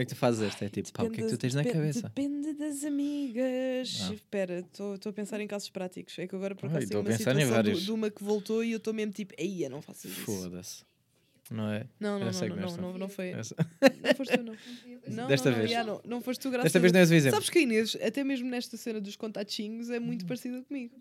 é 0.01 0.05
que 0.05 0.13
tu 0.13 0.15
fazes 0.15 0.41
esta? 0.41 0.65
É 0.65 0.69
tipo, 0.69 0.91
pá, 0.91 1.03
o 1.03 1.09
que 1.09 1.21
é 1.21 1.23
que 1.25 1.29
tu 1.29 1.37
tens 1.37 1.53
na 1.55 1.63
cabeça? 1.63 2.01
Depende 2.03 2.53
das 2.53 2.83
amigas. 2.83 3.99
Ah. 4.09 4.13
Espera, 4.13 4.59
estou 4.59 4.97
a 5.05 5.13
pensar 5.13 5.39
em 5.39 5.47
casos 5.47 5.69
práticos. 5.69 6.17
É 6.19 6.27
que 6.27 6.35
agora 6.35 6.55
por 6.55 6.67
acaso 6.67 6.87
tenho 6.87 7.01
uma 7.01 7.11
situação 7.11 7.63
do- 7.63 7.73
de 7.79 7.91
uma 7.91 8.09
que 8.09 8.23
voltou 8.23 8.63
e 8.63 8.71
eu 8.71 8.77
estou 8.77 8.93
mesmo 8.93 9.11
tipo, 9.13 9.33
ei, 9.37 9.65
eu 9.65 9.69
não 9.69 9.81
faço 9.81 10.07
isso. 10.07 10.21
Foda-se. 10.21 10.83
Não 11.51 11.69
é? 11.71 11.85
Não, 11.99 12.17
não, 12.19 12.31
não, 12.31 12.47
não, 12.47 12.55
não, 12.55 12.77
não, 12.77 12.97
não 12.97 13.09
foi. 13.09 13.29
Essa- 13.29 13.55
Não 14.03 14.15
foste 14.15 14.35
tu, 14.35 14.43
não. 14.43 14.55
Não, 15.07 15.27
Desta 15.27 15.49
não, 15.51 15.57
não, 15.57 15.59
vez. 15.63 15.71
yeah, 15.71 15.91
não, 15.91 16.01
não 16.03 16.21
foste 16.21 16.41
tu, 16.41 16.49
graças 16.49 16.63
Desta 16.65 16.79
a 16.79 16.81
vez 16.81 16.91
não 16.91 16.99
és 17.01 17.11
o 17.11 17.13
exemplo. 17.13 17.35
Sabes 17.35 17.49
que 17.51 17.59
a 17.59 17.61
Inês, 17.61 17.95
até 18.01 18.23
mesmo 18.23 18.49
nesta 18.49 18.75
cena 18.77 18.99
dos 18.99 19.15
contatinhos, 19.15 19.91
é 19.91 19.99
Hum. 19.99 20.05
muito 20.05 20.25
parecida 20.25 20.59
comigo. 20.63 20.95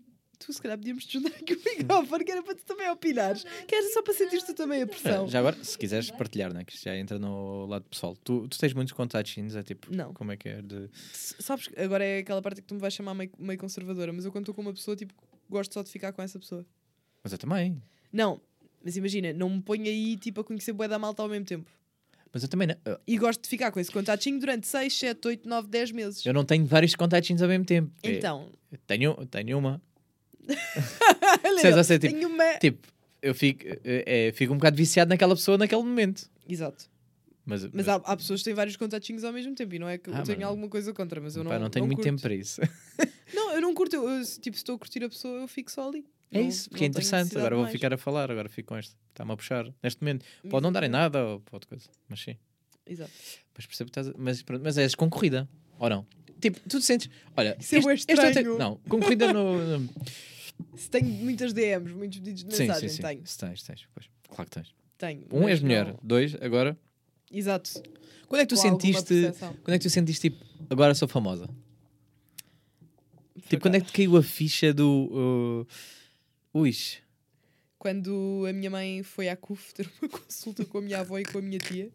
Tu, 0.45 0.53
se 0.53 0.61
calhar, 0.61 0.77
podíamos 0.77 1.05
te 1.05 1.13
juntar 1.13 1.35
aqui 1.35 1.53
o 1.53 1.57
microfone, 1.63 2.23
que 2.23 2.31
era 2.31 2.43
para 2.43 2.55
tu 2.55 2.63
também 2.65 2.89
opinares. 2.89 3.43
Que 3.67 3.73
era 3.75 3.89
só 3.91 4.01
para 4.03 4.13
sentir 4.13 4.43
tu 4.43 4.53
também 4.53 4.81
a 4.83 4.87
pressão. 4.87 5.27
Já 5.27 5.39
agora, 5.39 5.57
se 5.63 5.77
quiseres 5.77 6.11
partilhar, 6.11 6.53
né? 6.53 6.63
que 6.63 6.73
isto 6.73 6.83
já 6.83 6.95
entra 6.95 7.17
no 7.17 7.65
lado 7.65 7.85
pessoal. 7.89 8.15
Tu, 8.23 8.47
tu 8.47 8.57
tens 8.59 8.73
muitos 8.73 8.93
contatinhos, 8.93 9.55
é 9.55 9.63
tipo, 9.63 9.87
Não. 9.93 10.13
como 10.13 10.31
é 10.31 10.37
que 10.37 10.49
é? 10.49 10.61
De... 10.61 10.89
Sabes, 11.13 11.67
que 11.67 11.79
agora 11.79 12.03
é 12.05 12.19
aquela 12.19 12.41
parte 12.41 12.61
que 12.61 12.67
tu 12.67 12.75
me 12.75 12.79
vais 12.81 12.93
chamar 12.93 13.15
meio, 13.15 13.31
meio 13.39 13.59
conservadora, 13.59 14.13
mas 14.13 14.25
eu 14.25 14.31
quando 14.31 14.43
estou 14.43 14.53
com 14.55 14.61
uma 14.61 14.73
pessoa, 14.73 14.95
tipo, 14.95 15.13
gosto 15.49 15.73
só 15.73 15.81
de 15.81 15.89
ficar 15.89 16.11
com 16.13 16.21
essa 16.21 16.37
pessoa. 16.39 16.65
Mas 17.23 17.31
eu 17.33 17.39
também. 17.39 17.81
Não, 18.13 18.39
mas 18.83 18.95
imagina, 18.97 19.33
não 19.33 19.49
me 19.49 19.61
ponho 19.61 19.85
aí, 19.85 20.15
tipo, 20.17 20.41
a 20.41 20.43
conhecer 20.43 20.73
bué 20.73 20.87
da 20.87 20.99
malta 20.99 21.23
ao 21.23 21.27
mesmo 21.29 21.45
tempo. 21.45 21.71
Mas 22.31 22.43
eu 22.43 22.49
também 22.49 22.67
não. 22.67 22.75
eu- 22.85 22.99
E 23.07 23.17
gosto 23.17 23.41
de 23.41 23.47
ficar 23.49 23.71
com 23.71 23.79
esse 23.79 23.89
contatinho 23.91 24.39
durante 24.39 24.67
6, 24.67 24.93
7, 24.95 25.25
8, 25.27 25.47
9, 25.49 25.67
10 25.69 25.91
meses. 25.91 26.25
Eu 26.25 26.33
não 26.33 26.43
tenho 26.43 26.65
vários 26.65 26.93
contatinhos 26.93 27.41
ao 27.41 27.47
mesmo 27.47 27.65
tempo. 27.65 27.91
É, 28.03 28.11
Então, 28.11 28.51
eu 28.71 28.77
tenho, 28.85 29.25
tenho 29.27 29.57
uma. 29.57 29.81
Seja, 31.83 31.99
tipo, 31.99 32.27
uma... 32.27 32.53
tipo, 32.59 32.87
eu 33.21 33.33
fico, 33.35 33.63
é, 33.83 34.27
é, 34.27 34.31
fico 34.31 34.53
um 34.53 34.57
bocado 34.57 34.75
viciado 34.77 35.09
naquela 35.09 35.35
pessoa 35.35 35.57
naquele 35.57 35.81
momento. 35.83 36.29
Exato. 36.47 36.85
Mas, 37.47 37.63
Mas 37.71 37.87
há, 37.87 37.95
há 37.95 38.17
pessoas 38.17 38.39
que 38.41 38.45
têm 38.45 38.53
vários 38.55 38.75
contatinhos 38.75 39.23
ao 39.23 39.31
mesmo 39.31 39.53
tempo 39.53 39.75
e 39.75 39.79
não 39.79 39.87
é 39.87 39.97
que 39.99 40.09
Ah, 40.09 40.19
eu 40.19 40.23
tenho 40.23 40.39
mas- 40.39 40.47
alguma 40.47 40.67
coisa 40.67 40.91
contra, 40.93 41.21
mas 41.21 41.35
eu 41.35 41.43
não 41.43 41.51
pá, 41.51 41.59
não 41.59 41.69
tenho 41.69 41.85
muito 41.85 41.97
curto. 41.97 42.09
tempo 42.09 42.21
para 42.21 42.33
isso. 42.33 42.59
Não, 43.33 43.53
eu 43.53 43.61
não 43.61 43.73
curto. 43.73 43.95
Eu, 43.95 44.23
tipo, 44.39 44.55
se 44.55 44.61
estou 44.61 44.75
a 44.75 44.79
curtir 44.79 45.03
a 45.03 45.09
pessoa, 45.09 45.41
eu 45.41 45.47
fico 45.47 45.69
só 45.71 45.87
ali. 45.89 46.05
É 46.31 46.39
Não- 46.39 46.47
isso, 46.47 46.65
não 46.65 46.69
porque 46.71 46.83
é 46.85 46.87
interessante. 46.87 47.37
Agora 47.37 47.55
vou 47.55 47.67
ficar 47.67 47.93
a 47.93 47.97
falar, 47.97 48.29
agora 48.31 48.47
fico 48.47 48.69
com 48.69 48.77
esta. 48.77 48.95
Está-me 49.09 49.31
a 49.31 49.35
puxar. 49.37 49.65
Neste 49.83 50.01
momento, 50.01 50.23
pode 50.49 50.63
não 50.63 50.71
dar 50.71 50.83
em 50.83 50.89
nada 50.89 51.23
ou 51.25 51.39
pode 51.41 51.65
coisa, 51.67 51.89
mas 52.07 52.19
sim. 52.21 52.35
Exato. 52.87 53.11
Mas 53.55 53.65
percebo 53.65 53.89
que 53.91 53.99
estás. 53.99 54.07
a- 54.15 54.17
Mas, 54.17 54.41
pronto, 54.43 54.61
mas 54.63 54.77
és 54.77 54.93
concorrida, 54.95 55.49
ou 55.79 55.89
não? 55.89 56.05
Tipo, 56.39 56.59
tu 56.69 56.79
te 56.79 56.85
sentes. 56.85 57.09
Olha, 57.35 57.57
Isso 57.59 57.75
é 57.75 57.79
este- 57.79 57.91
este 57.91 58.11
estranho. 58.13 58.53
te- 58.53 58.59
Não, 58.59 58.75
concorrida 58.87 59.33
no. 59.33 59.89
Se 60.77 60.89
tenho 60.89 61.07
muitas 61.07 61.53
DMs, 61.53 61.93
muitos 61.93 62.19
pedidos 62.19 62.43
de 62.43 62.51
sim, 62.51 62.57
sim, 62.57 62.67
mensagem, 62.67 62.89
sim. 62.89 63.01
tenho. 63.01 63.25
Se 63.27 63.37
tens, 63.37 63.63
tens. 63.63 63.87
Pois, 63.93 64.09
claro 64.29 64.49
que 64.49 64.55
tens. 64.55 64.75
tenho 64.97 65.25
Um 65.31 65.47
és 65.47 65.61
mulher, 65.61 65.87
não- 65.87 65.99
dois, 66.03 66.35
agora. 66.41 66.77
Exato. 67.31 67.71
Quando 68.27 68.41
é 68.41 68.45
que 68.45 68.49
tu 68.49 68.55
Com 68.55 68.61
sentiste. 68.61 69.31
Quando 69.63 69.75
é 69.75 69.77
que 69.77 69.83
tu 69.85 69.89
sentiste 69.89 70.29
tipo, 70.29 70.45
agora 70.69 70.93
sou 70.95 71.07
famosa? 71.07 71.47
Foi 71.47 73.41
Tipo, 73.49 73.61
quando 73.61 73.75
é 73.75 73.79
que 73.81 73.87
te 73.87 73.93
caiu 73.93 74.17
a 74.17 74.23
ficha 74.23 74.73
do. 74.73 75.65
Uh, 76.53 76.59
ui, 76.59 76.71
Quando 77.77 78.45
a 78.49 78.53
minha 78.53 78.69
mãe 78.71 79.03
foi 79.03 79.29
à 79.29 79.35
CUF 79.35 79.73
ter 79.73 79.89
uma 80.01 80.09
consulta 80.09 80.65
com 80.65 80.79
a 80.79 80.81
minha 80.81 80.99
avó 81.01 81.19
e 81.19 81.23
com 81.23 81.37
a 81.37 81.41
minha 81.41 81.59
tia, 81.59 81.91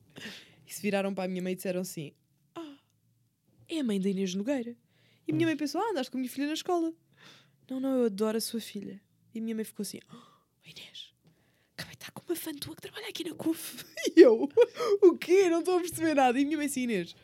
e 0.67 0.73
se 0.73 0.81
viraram 0.81 1.13
para 1.15 1.25
a 1.25 1.29
minha 1.29 1.43
mãe 1.43 1.53
e 1.53 1.57
disseram 1.57 1.81
assim: 1.81 2.13
Ah, 2.55 2.77
é 3.69 3.81
a 3.81 3.85
mãe 3.85 4.01
da 4.01 4.09
Inês 4.09 4.35
Nogueira. 4.35 4.77
E 5.27 5.33
a 5.33 5.35
minha 5.35 5.47
mãe 5.47 5.57
pensou: 5.57 5.81
Ah, 5.81 5.91
andaste 5.91 6.11
com 6.13 6.19
a 6.19 6.21
minha 6.21 6.31
filha 6.33 6.47
na 6.47 6.53
escola. 6.55 6.93
Não, 7.71 7.81
não, 7.81 7.99
eu 8.01 8.05
adoro 8.07 8.37
a 8.37 8.41
sua 8.41 8.61
filha. 8.61 9.01
E 9.35 9.39
a 9.39 9.43
minha 9.43 9.55
mãe 9.55 9.65
ficou 9.65 9.83
assim: 9.83 10.01
Oh, 10.13 10.69
Inês, 10.69 11.15
acabei 11.75 11.93
de 11.97 12.03
estar 12.03 12.11
com 12.11 12.23
uma 12.29 12.37
fã 12.37 12.53
tua 12.53 12.75
que 12.75 12.83
trabalha 12.83 13.09
aqui 13.09 13.25
na 13.25 13.35
CUF. 13.35 13.85
E 14.17 14.21
eu: 14.21 14.49
O 15.03 15.17
quê? 15.17 15.49
Não 15.49 15.61
estou 15.61 15.79
a 15.79 15.81
perceber 15.81 16.15
nada. 16.15 16.39
E 16.39 16.43
a 16.43 16.45
minha 16.45 16.57
mãe 16.57 16.67
assim: 16.67 16.83
Inês, 16.83 17.15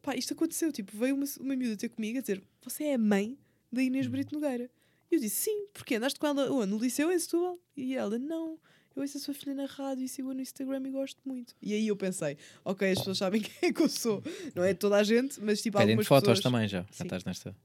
pá, 0.00 0.14
isto 0.14 0.32
aconteceu. 0.32 0.72
Tipo, 0.72 0.96
veio 0.96 1.14
uma, 1.14 1.26
uma 1.40 1.56
miúda 1.56 1.76
ter 1.76 1.88
comigo 1.88 2.18
a 2.18 2.20
dizer: 2.20 2.42
Você 2.62 2.84
é 2.84 2.94
a 2.94 2.98
mãe 2.98 3.36
da 3.72 3.82
Inês 3.82 4.06
Brito 4.06 4.34
Nogueira. 4.34 4.70
E 5.10 5.14
eu 5.14 5.20
disse, 5.20 5.44
sim, 5.44 5.66
porque 5.72 5.94
andaste 5.94 6.18
com 6.18 6.26
ela 6.26 6.50
onde? 6.52 6.70
no 6.70 6.78
liceu 6.78 7.10
em 7.10 7.18
Setúbal? 7.18 7.58
E 7.76 7.96
ela, 7.96 8.18
não, 8.18 8.58
eu 8.94 9.02
ouço 9.02 9.16
a 9.16 9.20
sua 9.20 9.32
filha 9.32 9.54
na 9.54 9.64
rádio 9.64 10.04
e 10.04 10.08
sigo-a 10.08 10.34
no 10.34 10.40
Instagram 10.40 10.82
e 10.86 10.90
gosto 10.90 11.20
muito. 11.24 11.54
E 11.62 11.72
aí 11.72 11.88
eu 11.88 11.96
pensei, 11.96 12.36
ok, 12.64 12.90
as 12.90 12.98
pessoas 12.98 13.18
sabem 13.18 13.40
quem 13.42 13.70
é 13.70 13.72
que 13.72 13.80
eu 13.80 13.88
sou. 13.88 14.22
Não 14.54 14.62
é 14.62 14.74
toda 14.74 14.96
a 14.96 15.02
gente, 15.02 15.40
mas 15.40 15.62
tipo 15.62 15.78
pedem 15.78 15.94
algumas 15.94 16.06
fotos 16.06 16.28
pessoas... 16.28 16.40
também 16.40 16.68
já. 16.68 16.82
Já 16.92 17.04
estás 17.04 17.24
nesta. 17.24 17.56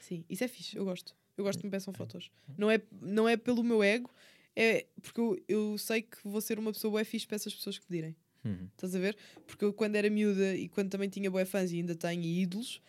Sim, 0.00 0.24
isso 0.28 0.44
é 0.44 0.48
fixe, 0.48 0.76
eu 0.76 0.84
gosto. 0.84 1.16
Eu 1.36 1.44
gosto 1.44 1.60
que 1.60 1.66
me 1.66 1.70
peçam 1.70 1.92
fotos. 1.92 2.30
Não 2.56 2.70
é, 2.70 2.80
não 3.00 3.28
é 3.28 3.36
pelo 3.36 3.62
meu 3.62 3.82
ego, 3.82 4.10
é 4.54 4.86
porque 5.02 5.20
eu, 5.20 5.42
eu 5.48 5.78
sei 5.78 6.02
que 6.02 6.16
vou 6.24 6.40
ser 6.40 6.58
uma 6.58 6.72
pessoa 6.72 6.92
bué 6.92 7.04
fixe 7.04 7.26
para 7.26 7.36
essas 7.36 7.54
pessoas 7.54 7.78
que 7.78 7.86
pedirem. 7.86 8.14
Uhum. 8.44 8.68
Estás 8.74 8.94
a 8.94 8.98
ver? 8.98 9.16
Porque 9.46 9.64
eu, 9.64 9.72
quando 9.72 9.96
era 9.96 10.08
miúda 10.08 10.54
e 10.54 10.68
quando 10.68 10.90
também 10.90 11.08
tinha 11.08 11.30
bué 11.30 11.44
fãs 11.44 11.72
e 11.72 11.76
ainda 11.76 11.94
tenho 11.94 12.22
e 12.22 12.42
ídolos, 12.42 12.80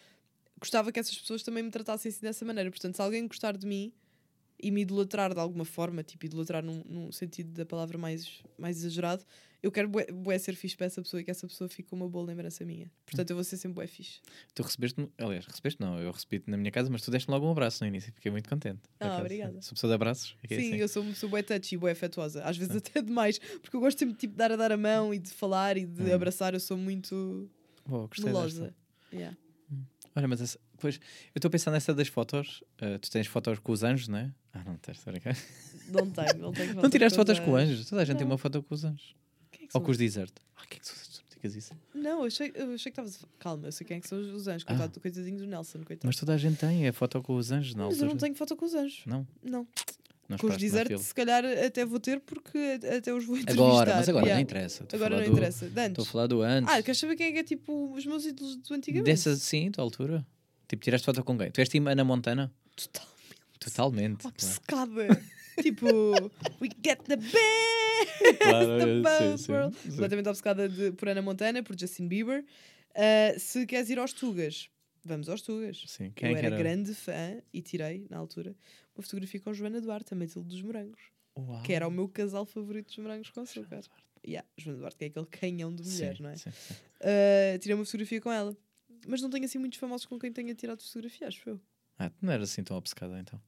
gostava 0.59 0.91
que 0.91 0.99
essas 0.99 1.17
pessoas 1.17 1.43
também 1.43 1.63
me 1.63 1.71
tratassem 1.71 2.09
assim 2.09 2.21
dessa 2.21 2.45
maneira. 2.45 2.69
Portanto, 2.69 2.95
se 2.95 3.01
alguém 3.01 3.27
gostar 3.27 3.57
de 3.57 3.65
mim 3.65 3.91
e 4.61 4.71
me 4.71 4.81
idolatrar 4.81 5.33
de 5.33 5.39
alguma 5.39 5.65
forma, 5.65 6.01
tipo 6.03 6.25
idolatrar 6.25 6.63
num, 6.63 6.81
num 6.85 7.11
sentido 7.11 7.51
da 7.51 7.65
palavra 7.65 7.97
mais, 7.97 8.41
mais 8.57 8.77
exagerado, 8.77 9.23
eu 9.61 9.71
quero 9.71 9.89
bué, 9.89 10.05
bué 10.11 10.37
ser 10.37 10.55
fixe 10.55 10.77
para 10.77 10.85
essa 10.85 11.01
pessoa 11.01 11.19
e 11.21 11.23
que 11.23 11.31
essa 11.31 11.47
pessoa 11.47 11.67
fique 11.67 11.89
com 11.89 11.95
uma 11.95 12.07
boa 12.07 12.23
lembrança 12.25 12.63
minha. 12.63 12.89
Portanto, 13.05 13.31
eu 13.31 13.35
vou 13.35 13.43
ser 13.43 13.57
sempre 13.57 13.75
bué 13.75 13.87
fixe. 13.87 14.21
Tu 14.53 14.61
recebeste 14.63 15.09
aliás, 15.17 15.45
recebeste 15.45 15.81
não, 15.81 15.99
eu 15.99 16.11
recebi-te 16.11 16.49
na 16.49 16.55
minha 16.55 16.71
casa, 16.71 16.89
mas 16.89 17.01
tu 17.01 17.09
deste-me 17.11 17.33
logo 17.33 17.47
um 17.47 17.51
abraço 17.51 17.83
no 17.83 17.87
início, 17.87 18.13
fiquei 18.13 18.31
muito 18.31 18.47
contente. 18.47 18.79
Ah, 18.99 19.17
obrigada. 19.19 19.61
Sou 19.61 19.73
pessoa 19.73 19.89
de 19.91 19.95
abraços? 19.95 20.35
fiquei 20.41 20.59
Sim, 20.59 20.67
assim. 20.69 20.77
eu 20.77 20.87
sou 20.87 21.01
uma 21.03 21.11
pessoa 21.13 21.29
bué 21.29 21.41
touchy 21.41 21.75
e 21.75 21.77
bué 21.77 21.91
afetuosa. 21.91 22.43
Às 22.43 22.57
vezes 22.57 22.75
até 22.75 23.01
demais, 23.03 23.39
porque 23.61 23.75
eu 23.75 23.79
gosto 23.81 23.97
sempre 23.99 24.15
tipo, 24.15 24.33
de 24.33 24.37
dar 24.37 24.51
a 24.51 24.55
dar 24.55 24.71
a 24.71 24.77
mão 24.77 25.13
e 25.13 25.19
de 25.19 25.31
falar 25.31 25.77
e 25.77 25.85
de 25.85 26.03
Hum. 26.03 26.13
abraçar. 26.13 26.53
Eu 26.53 26.59
sou 26.59 26.77
muito 26.77 27.49
Boa, 27.85 28.07
gostei 28.07 28.25
melosa. 28.25 28.75
Yeah. 29.11 29.35
Olha, 30.15 30.27
mas 30.27 30.41
essa- 30.41 30.59
Pois, 30.79 30.95
eu 30.95 31.01
estou 31.39 31.47
a 31.47 31.51
pensar 31.51 31.71
nessa 31.71 31.93
das 31.93 32.07
fotos. 32.07 32.63
Ah, 32.81 32.97
tu 32.99 33.09
tens 33.09 33.27
fotos 33.27 33.59
com 33.59 33.71
os 33.71 33.83
anjos, 33.83 34.07
não 34.07 34.17
é? 34.19 34.31
Ah, 34.53 34.63
não 34.65 34.75
tens, 34.77 34.97
estou 34.97 35.11
brincar. 35.13 35.35
Não 35.89 36.09
tenho, 36.09 36.37
não 36.39 36.51
tenho 36.51 36.73
Não 36.81 36.89
tiraste 36.89 37.15
fotos 37.17 37.39
com 37.39 37.55
anjos. 37.55 37.73
anjos? 37.75 37.89
Toda 37.89 38.01
a 38.01 38.05
gente 38.05 38.17
tem 38.17 38.25
Não. 38.25 38.31
uma 38.33 38.37
foto 38.37 38.61
com 38.63 38.73
os 38.75 38.83
anjos. 38.83 39.15
É 39.53 39.57
que 39.57 39.63
Ou 39.65 39.69
são 39.71 39.81
com 39.81 39.91
os 39.91 39.97
desertos. 39.97 40.43
Ah, 40.55 40.65
que 40.67 40.77
é 40.77 40.79
que 40.79 40.85
tu 40.85 40.93
me 40.93 41.35
digas 41.35 41.55
isso? 41.55 41.73
Não, 41.93 42.19
eu 42.21 42.25
achei, 42.25 42.51
eu 42.55 42.73
achei 42.73 42.91
que 42.91 42.99
estavas. 43.01 43.19
Calma, 43.39 43.67
eu 43.67 43.71
sei 43.71 43.85
quem 43.87 43.97
é 43.97 43.99
que 43.99 44.07
são 44.07 44.19
os 44.19 44.47
anjos. 44.47 44.63
Coitado 44.63 44.93
do 44.93 44.99
coitadinho 44.99 45.37
do 45.37 45.45
Nelson, 45.47 45.79
coitado. 45.83 46.05
Mas 46.07 46.15
toda 46.17 46.33
a 46.33 46.37
gente 46.37 46.57
tem 46.57 46.87
a 46.87 46.93
foto 46.93 47.21
com 47.21 47.35
os 47.35 47.51
anjos, 47.51 47.73
não? 47.75 47.85
Mas 47.87 47.99
eu 48.01 48.07
não 48.07 48.17
tenho 48.17 48.35
foto 48.35 48.55
com 48.55 48.65
os 48.65 48.73
anjos. 48.73 49.03
Não, 49.05 49.27
Não. 49.43 49.67
não 50.27 50.37
com 50.37 50.47
os 50.47 50.57
desertos, 50.57 51.01
se 51.03 51.13
calhar 51.13 51.43
até 51.45 51.85
vou 51.85 51.99
ter 51.99 52.19
porque 52.19 52.57
até 52.97 53.13
os 53.13 53.25
vou 53.25 53.37
entrevistar. 53.37 53.63
Agora, 53.69 53.95
mas 53.95 54.09
agora 54.09 54.25
Yeah. 54.25 54.35
não 54.35 54.41
interessa. 54.41 54.85
A 54.91 54.95
Agora 54.95 55.17
não 55.17 55.23
do- 55.25 55.31
interessa. 55.31 55.65
Estou 55.67 56.03
a 56.03 56.05
falar 56.07 56.27
do 56.27 56.41
antes. 56.41 56.73
Ah, 56.73 56.81
queres 56.81 56.99
saber 56.99 57.15
quem 57.15 57.27
é 57.27 57.31
que 57.31 57.37
é 57.39 57.43
tipo 57.43 57.93
os 57.93 58.05
meus 58.05 58.25
ídolos 58.25 58.55
do 58.55 58.73
antigamente? 58.73 59.05
Dessa, 59.05 59.35
sim, 59.35 59.69
da 59.71 59.83
altura. 59.83 60.25
Tipo, 60.67 60.83
tiraste 60.83 61.05
foto 61.05 61.23
com 61.23 61.37
quem? 61.37 61.51
Tu 61.51 61.59
és 61.61 61.69
time 61.69 61.91
Ana 61.91 62.03
Montana? 62.03 62.51
Totalmente. 62.75 63.15
Totalmente. 63.59 64.17
claro. 64.21 64.35
Obcecada. 64.35 65.23
tipo, 65.61 65.87
we 66.61 66.69
get 66.83 66.99
the 67.05 67.15
best 67.17 67.35
Claro, 68.41 68.77
the 68.77 68.83
sim, 68.85 69.01
both 69.01 69.37
sim, 69.41 69.51
world. 69.51 69.75
sim. 69.77 69.89
Completamente 69.91 70.29
obcecada 70.29 70.69
de- 70.69 70.91
por 70.91 71.07
Ana 71.09 71.21
Montana, 71.21 71.63
por 71.63 71.79
Justin 71.79 72.07
Bieber. 72.07 72.43
Ah, 72.95 73.37
se 73.37 73.65
queres 73.65 73.89
ir 73.89 73.99
aos 73.99 74.13
Tugas, 74.13 74.69
vamos 75.03 75.29
aos 75.29 75.41
Tugas. 75.41 75.83
Sim, 75.87 76.11
quem 76.15 76.31
Eu 76.31 76.35
é 76.35 76.39
que 76.39 76.45
era, 76.45 76.55
era? 76.55 76.63
grande 76.63 76.93
fã 76.93 77.41
e 77.53 77.61
tirei, 77.61 78.05
na 78.09 78.17
altura, 78.17 78.55
uma 78.95 79.03
fotografia 79.03 79.39
com 79.39 79.53
Joana 79.53 79.79
Duarte, 79.81 80.13
a 80.13 80.17
Matilde 80.17 80.47
dos 80.49 80.61
Morangos, 80.61 81.01
Uau. 81.37 81.61
que 81.63 81.73
era 81.73 81.87
o 81.87 81.91
meu 81.91 82.07
casal 82.09 82.45
favorito 82.45 82.87
dos 82.87 82.97
morangos 82.97 83.29
com 83.29 83.41
açúcar. 83.41 83.81
Yeah, 84.27 84.47
Joana 84.57 84.79
Duarte, 84.79 84.97
que 84.97 85.05
é 85.05 85.07
aquele 85.07 85.25
canhão 85.27 85.73
de 85.73 85.83
mulher, 85.83 86.17
Sim, 86.17 86.23
não 86.23 86.29
é? 86.29 86.35
sim, 86.37 86.51
sim. 86.51 86.73
Ah, 87.01 87.57
tirei 87.59 87.75
uma 87.75 87.85
fotografia 87.85 88.19
com 88.21 88.31
ela. 88.31 88.55
Mas 89.07 89.21
não 89.21 89.29
tenho 89.29 89.45
assim 89.45 89.57
muitos 89.57 89.79
famosos 89.79 90.05
com 90.05 90.17
quem 90.19 90.31
tenha 90.31 90.53
tirado 90.55 90.81
fotografia, 90.81 91.27
acho 91.27 91.49
eu. 91.49 91.61
Ah, 91.97 92.09
tu 92.09 92.15
não 92.25 92.33
eras 92.33 92.51
assim 92.51 92.63
tão 92.63 92.75
obcecada 92.77 93.19
então. 93.19 93.39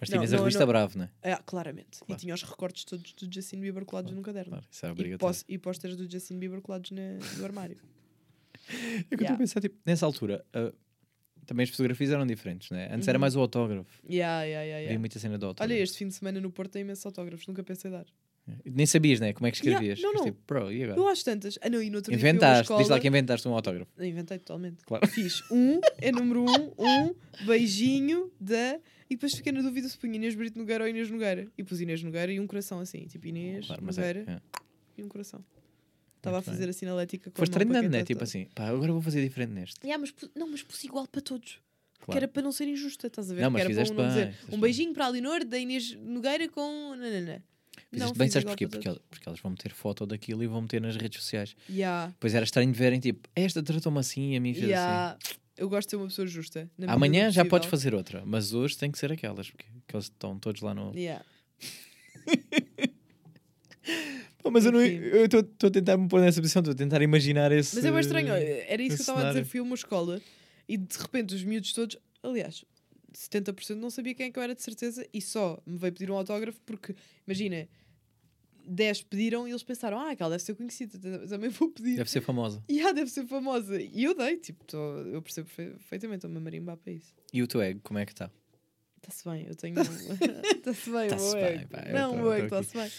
Mas 0.00 0.10
Não, 0.10 0.18
tinhas 0.18 0.32
a 0.32 0.36
não, 0.36 0.42
revista 0.42 0.60
não. 0.60 0.66
Bravo, 0.66 0.98
não 0.98 1.04
é? 1.22 1.32
Ah, 1.32 1.42
claramente. 1.46 1.98
Claro. 2.00 2.12
E 2.12 2.16
tinha 2.16 2.34
os 2.34 2.42
recortes 2.42 2.84
todos 2.84 3.12
do 3.12 3.32
Justin 3.32 3.60
Bieber 3.60 3.84
colados 3.84 4.12
no 4.12 4.20
caderno. 4.20 4.50
Claro, 4.50 4.66
isso 4.70 4.84
é 4.84 4.88
E, 4.88 4.92
obrigatório. 4.92 5.38
e 5.48 5.58
pósteres 5.58 5.96
do 5.96 6.10
Justin 6.10 6.38
Bieber 6.40 6.60
colados 6.60 6.90
na- 6.90 7.18
no 7.38 7.44
armário. 7.44 7.78
É 9.10 9.16
que 9.16 9.22
eu 9.22 9.22
estou 9.22 9.34
a 9.34 9.38
pensar, 9.38 9.60
tipo, 9.60 9.76
nessa 9.86 10.04
altura, 10.06 10.44
ah, 10.52 10.72
também 11.46 11.64
as 11.64 11.70
fotografias 11.70 12.10
eram 12.10 12.26
diferentes, 12.26 12.70
né? 12.70 12.88
Antes 12.92 13.06
era 13.08 13.16
Uhum. 13.16 13.20
mais 13.20 13.34
o 13.36 13.40
autógrafo. 13.40 13.90
Yeah, 14.08 14.42
yeah, 14.44 14.62
yeah, 14.64 14.76
Havia 14.76 14.84
yeah. 14.86 14.98
muita 15.00 15.18
cena 15.18 15.38
do 15.38 15.46
autógrafo. 15.46 15.72
Olha, 15.72 15.80
este 15.82 15.98
fim 15.98 16.08
de 16.08 16.14
semana 16.14 16.40
no 16.40 16.50
Porto 16.50 16.72
tem 16.72 16.82
imensos 16.82 17.04
autógrafos, 17.06 17.46
nunca 17.46 17.62
pensei 17.62 17.90
dar. 17.90 18.06
Nem 18.64 18.84
sabias, 18.86 19.20
né? 19.20 19.32
Como 19.32 19.46
é 19.46 19.50
que 19.52 19.58
Yeah, 19.66 19.84
escrevias? 19.86 20.02
não, 20.02 20.12
Mas, 20.12 20.20
não. 20.20 20.32
Tipo, 20.32 20.70
e 20.72 20.82
agora? 20.84 20.98
Eu 21.00 21.08
acho 21.08 21.24
tantas. 21.24 21.58
Ah, 21.62 21.70
não, 21.70 21.80
e 21.82 21.88
no 21.90 21.96
outro 21.98 22.12
Inventaste, 22.12 22.62
diz 22.62 22.70
lá 22.70 22.80
escola- 22.82 23.00
que 23.00 23.06
inventaste 23.08 23.46
um 23.48 23.54
autógrafo. 23.54 23.90
Inventei 24.02 24.38
totalmente. 24.38 24.84
Claro. 24.84 25.06
Fiz 25.06 25.42
um, 25.50 25.80
é 25.98 26.10
número 26.10 26.44
um, 26.44 26.72
um, 26.78 27.14
beijinho 27.46 28.32
da. 28.40 28.80
E 29.08 29.14
depois 29.14 29.34
fiquei 29.34 29.52
na 29.52 29.60
dúvida 29.62 29.88
se 29.88 29.96
punha 29.96 30.16
Inês 30.16 30.34
Brito 30.34 30.58
Nogueira 30.58 30.82
ou 30.84 30.90
Inês 30.90 31.08
Nogueira. 31.10 31.46
E 31.56 31.62
pus 31.62 31.80
Inês 31.80 32.02
Nogueira 32.02 32.32
e 32.32 32.40
um 32.40 32.46
coração 32.46 32.80
assim. 32.80 33.06
Tipo 33.06 33.28
Inês 33.28 33.66
Claro, 33.66 33.82
é, 33.82 33.86
Nogueira 33.86 34.24
é. 34.26 34.40
e 34.98 35.04
um 35.04 35.08
coração. 35.08 35.44
Estava 36.16 36.38
a 36.38 36.40
bem. 36.40 36.50
fazer 36.50 36.68
a 36.68 36.72
sinalética 36.72 37.30
com 37.30 37.36
Foste 37.36 37.52
treinando, 37.52 37.88
né? 37.90 38.02
Tipo 38.04 38.24
assim, 38.24 38.46
pá, 38.54 38.68
agora 38.68 38.92
vou 38.92 39.02
fazer 39.02 39.22
diferente 39.22 39.50
neste. 39.52 39.84
Yeah, 39.84 40.00
mas 40.00 40.14
não, 40.34 40.48
mas 40.48 40.62
pus 40.62 40.82
igual 40.84 41.06
para 41.06 41.20
todos. 41.20 41.60
Que 42.00 42.06
Claro. 42.06 42.18
era 42.18 42.28
para 42.28 42.42
não 42.42 42.50
ser 42.50 42.66
injusta, 42.66 43.06
estás 43.06 43.30
a 43.30 43.34
ver? 43.34 43.42
Não, 43.42 43.50
que 43.50 43.52
mas 43.64 43.76
era 43.78 43.86
para 43.86 43.94
um 43.94 43.96
não 43.96 44.08
dizer 44.08 44.24
bem, 44.24 44.32
fizeste 44.32 44.46
um 44.48 44.50
bem. 44.52 44.60
beijinho 44.60 44.92
para 44.92 45.04
a 45.04 45.08
Leonor 45.08 45.44
da 45.44 45.58
Inês 45.58 45.94
Nogueira 45.96 46.48
com. 46.48 46.94
Nanana. 46.96 47.44
Fizeste 47.92 48.18
bem, 48.18 48.28
sabes 48.30 48.44
porquê? 48.46 48.66
Porque, 48.66 48.88
porque 49.10 49.28
elas 49.28 49.38
vão 49.40 49.50
meter 49.50 49.70
foto 49.72 50.06
daquilo 50.06 50.42
e 50.42 50.46
vão 50.46 50.62
meter 50.62 50.80
nas 50.80 50.96
redes 50.96 51.20
sociais. 51.22 51.54
Yeah, 51.68 52.12
Pois 52.18 52.34
era 52.34 52.44
estranho 52.44 52.72
verem, 52.72 52.98
tipo, 52.98 53.28
esta 53.36 53.62
tratou-me 53.62 53.98
assim 53.98 54.32
e 54.32 54.36
a 54.36 54.40
mim 54.40 54.54
fez 54.54 54.66
yeah. 54.68 55.18
Eu 55.56 55.68
gosto 55.68 55.88
de 55.88 55.90
ser 55.90 55.96
uma 55.96 56.06
pessoa 56.06 56.26
justa. 56.26 56.70
assim. 56.78 56.90
Amanhã 56.90 57.30
já 57.30 57.44
podes 57.44 57.68
fazer 57.68 57.94
outra, 57.94 58.22
mas 58.24 58.54
hoje 58.54 58.76
tem 58.78 58.90
que 58.90 58.98
ser 58.98 59.12
aquelas, 59.12 59.50
porque 59.50 59.66
aqueles 59.86 60.06
estão 60.06 60.38
todos 60.38 60.62
lá 60.62 60.72
no. 60.74 60.92
Yeah. 60.96 61.22
Pô, 64.42 64.50
mas 64.50 64.64
eu 64.64 64.72
não- 64.72 64.84
Enfim. 64.84 64.96
eu 64.96 65.24
estou 65.26 65.68
a 65.68 65.70
tentar 65.70 65.96
me 65.96 66.08
pôr 66.08 66.20
nessa 66.20 66.40
posição, 66.40 66.60
estou 66.60 66.72
a 66.72 66.76
tentar 66.76 67.00
imaginar 67.02 67.52
esse. 67.52 67.76
Mas 67.76 67.84
é 67.84 67.90
bem 67.90 68.00
estranho, 68.00 68.32
era 68.32 68.82
isso 68.82 68.96
que 68.96 69.02
eu 69.02 69.04
estava 69.14 69.28
a 69.28 69.28
dizer. 69.32 69.44
Fui 69.44 69.60
a 69.60 69.62
uma 69.62 69.74
escola 69.74 70.20
e 70.68 70.76
de 70.76 70.98
repente 70.98 71.34
os 71.34 71.44
miúdos 71.44 71.72
todos, 71.72 71.96
aliás, 72.22 72.64
70% 73.14 73.74
não 73.76 73.90
sabia 73.90 74.14
quem 74.14 74.26
é 74.26 74.30
que 74.30 74.38
eu 74.38 74.42
era 74.42 74.54
de 74.54 74.62
certeza 74.62 75.06
e 75.12 75.20
só 75.20 75.60
me 75.66 75.76
veio 75.78 75.92
pedir 75.92 76.10
um 76.10 76.14
autógrafo 76.16 76.58
porque, 76.66 76.94
imagina, 77.26 77.68
10 78.66 79.02
pediram 79.02 79.46
e 79.46 79.50
eles 79.50 79.62
pensaram, 79.62 79.98
ah, 79.98 80.10
aquela 80.10 80.30
deve 80.30 80.42
ser 80.42 80.54
conhecida, 80.54 80.98
também 81.28 81.50
vou 81.50 81.70
pedir. 81.70 81.96
Deve 81.96 82.10
ser 82.10 82.20
famosa. 82.20 82.62
E 82.68 82.80
ah, 82.80 82.92
deve 82.92 83.10
ser 83.10 83.26
famosa. 83.26 83.80
E 83.80 84.04
eu 84.04 84.14
dei, 84.14 84.36
tipo, 84.36 84.64
tô- 84.64 84.96
eu 84.98 85.20
percebo 85.22 85.48
perfe- 85.48 85.72
perfeitamente, 85.76 86.18
estou-me 86.18 86.36
a 86.36 86.40
marimbar 86.40 86.76
para 86.76 86.92
isso. 86.92 87.12
E 87.32 87.42
o 87.42 87.46
teu 87.46 87.60
ego, 87.60 87.80
como 87.82 87.98
é 87.98 88.06
que 88.06 88.12
está? 88.12 88.30
Está-se 88.98 89.24
bem, 89.28 89.46
eu 89.48 89.54
tenho. 89.56 89.74
Está-se 90.56 90.90
bem, 90.90 91.08
meu 91.08 91.32
bem, 91.32 91.66
pá, 91.66 91.84
Não, 91.92 92.22
o 92.22 92.32
ego 92.32 92.44
está-se 92.44 92.76
bem. 92.76 92.90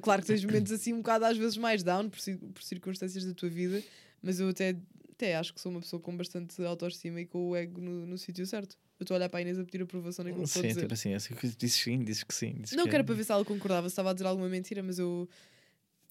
Claro 0.00 0.22
que 0.22 0.26
tens 0.28 0.44
momentos 0.44 0.72
assim 0.72 0.92
um 0.92 0.98
bocado 0.98 1.24
às 1.26 1.36
vezes 1.36 1.56
mais 1.56 1.82
down 1.82 2.08
por, 2.08 2.18
por 2.54 2.62
circunstâncias 2.62 3.24
da 3.24 3.34
tua 3.34 3.48
vida, 3.48 3.82
mas 4.22 4.40
eu 4.40 4.48
até, 4.48 4.76
até 5.10 5.36
acho 5.36 5.52
que 5.54 5.60
sou 5.60 5.70
uma 5.70 5.80
pessoa 5.80 6.00
com 6.00 6.16
bastante 6.16 6.60
autoestima 6.64 7.20
e 7.20 7.26
com 7.26 7.50
o 7.50 7.54
ego 7.56 7.80
no, 7.80 8.06
no 8.06 8.18
sítio 8.18 8.44
certo. 8.46 8.76
Eu 9.02 9.04
estou 9.04 9.14
a 9.16 9.18
olhar 9.18 9.28
para 9.28 9.38
a 9.40 9.42
Inês 9.42 9.58
a 9.58 9.64
pedir 9.64 9.82
aprovação 9.82 10.24
naquilo 10.24 10.42
que 10.44 10.48
estou 10.48 10.60
a 10.60 10.62
Sim, 10.62 10.68
dizer. 10.68 10.80
tipo 10.82 10.94
assim, 10.94 11.14
assim, 11.14 11.34
dizes 11.58 11.76
sim, 11.80 12.04
dizes 12.04 12.22
que 12.24 12.32
sim. 12.34 12.54
dizes 12.60 12.76
Não, 12.76 12.84
que 12.84 12.90
era 12.94 13.02
é. 13.02 13.02
para 13.04 13.14
ver 13.14 13.24
se 13.24 13.32
ela 13.32 13.44
concordava, 13.44 13.88
se 13.88 13.92
estava 13.92 14.10
a 14.10 14.12
dizer 14.12 14.26
alguma 14.26 14.48
mentira, 14.48 14.82
mas 14.82 14.98
eu. 14.98 15.28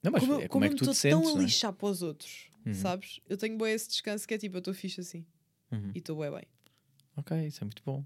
Não, 0.03 0.11
mas 0.11 0.21
como 0.21 0.33
é 0.41 0.45
eu, 0.45 0.49
como 0.49 0.65
é 0.65 0.69
que 0.69 0.75
tu 0.75 0.85
te 0.85 0.91
estou 0.91 1.09
tão 1.11 1.21
a 1.29 1.33
não 1.33 1.39
é? 1.41 1.43
lixar 1.43 1.71
para 1.73 1.87
os 1.87 2.01
outros, 2.01 2.49
Uhum. 2.65 2.73
sabes? 2.73 3.19
Eu 3.29 3.37
tenho 3.37 3.57
bem 3.57 3.71
esse 3.73 3.87
descanso 3.89 4.27
que 4.27 4.33
é 4.33 4.37
tipo, 4.37 4.57
eu 4.57 4.59
estou 4.59 4.73
fixe 4.73 4.99
assim 5.01 5.25
Uhum. 5.71 5.91
e 5.95 5.99
estou 5.99 6.17
bem 6.19 6.29
bem. 6.31 6.43
Ok, 7.15 7.47
isso 7.47 7.63
é 7.63 7.65
muito 7.65 7.81
bom. 7.85 8.03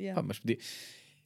Yeah. 0.00 0.20
Pá, 0.20 0.26
mas 0.26 0.38
podia... 0.38 0.58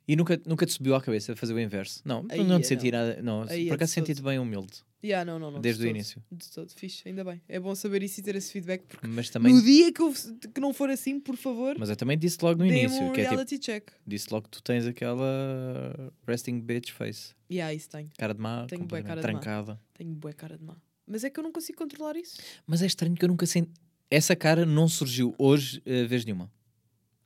E 0.09 0.15
nunca, 0.17 0.41
nunca 0.47 0.65
te 0.67 0.73
subiu 0.73 0.95
à 0.95 1.01
cabeça 1.01 1.35
fazer 1.35 1.53
o 1.53 1.61
inverso? 1.61 2.01
Não, 2.05 2.25
Aí 2.29 2.43
não 2.45 2.57
é, 2.57 2.61
te 2.61 2.67
senti 2.69 2.91
nada. 2.91 3.21
Não, 3.23 3.43
Aí 3.49 3.67
é 3.67 3.69
por 3.69 3.75
acaso 3.75 3.93
senti-te 3.93 4.23
bem 4.23 4.39
humilde, 4.39 4.83
Yeah, 5.05 5.25
não, 5.31 5.39
não, 5.39 5.51
não, 5.51 5.61
de 5.61 5.63
desde 5.63 5.85
o 5.85 5.89
início. 5.89 6.23
De 6.33 6.51
todo, 6.51 6.71
fixe, 6.73 7.07
ainda 7.07 7.23
bem. 7.23 7.41
É 7.49 7.61
bom 7.61 7.75
saber 7.75 8.03
isso 8.03 8.19
e 8.19 8.23
ter 8.23 8.35
esse 8.35 8.51
feedback 8.53 8.85
porque 8.87 9.07
Mas 9.07 9.31
também, 9.31 9.53
no 9.53 9.63
dia 9.63 9.93
que, 9.93 10.01
eu, 10.01 10.13
que 10.53 10.61
não 10.61 10.73
for 10.73 10.91
assim, 10.91 11.21
por 11.21 11.37
favor, 11.37 11.77
mas 11.79 11.91
eu 11.91 11.97
também 11.97 12.19
disse 12.19 12.39
logo 12.43 12.59
no 12.59 12.67
início, 12.67 13.03
um 13.03 13.13
que 13.13 13.21
é 13.21 13.25
tipo, 13.25 13.35
reality 13.35 13.59
check. 13.59 13.91
disse 14.07 14.27
logo 14.33 14.45
que 14.45 14.51
tu 14.51 14.63
tens 14.63 14.87
aquela 14.87 16.13
resting 16.27 16.61
bitch 16.61 16.91
face. 16.93 17.35
Yeah, 17.51 17.73
isso 17.75 17.89
tenho. 17.91 18.11
Cara 18.19 18.35
de 18.35 18.41
má, 18.41 18.67
Tenho 18.67 18.81
completamente 18.81 19.09
cara 19.09 19.21
de 19.21 19.35
má. 19.35 19.41
trancada. 19.41 19.81
Tenho 19.95 20.15
bué 20.15 20.33
cara 20.33 20.57
de 20.59 20.65
má. 20.65 20.77
Mas 21.07 21.23
é 21.23 21.31
que 21.31 21.39
eu 21.39 21.45
não 21.45 21.53
consigo 21.53 21.79
controlar 21.79 22.17
isso. 22.17 22.37
Mas 22.67 22.83
é 22.83 22.87
estranho 22.87 23.15
que 23.15 23.25
eu 23.25 23.29
nunca 23.29 23.47
senti. 23.47 23.71
Essa 24.11 24.35
cara 24.35 24.65
não 24.67 24.89
surgiu 24.89 25.35
hoje, 25.39 25.81
eh, 25.87 26.05
vez 26.05 26.25
nenhuma. 26.25 26.51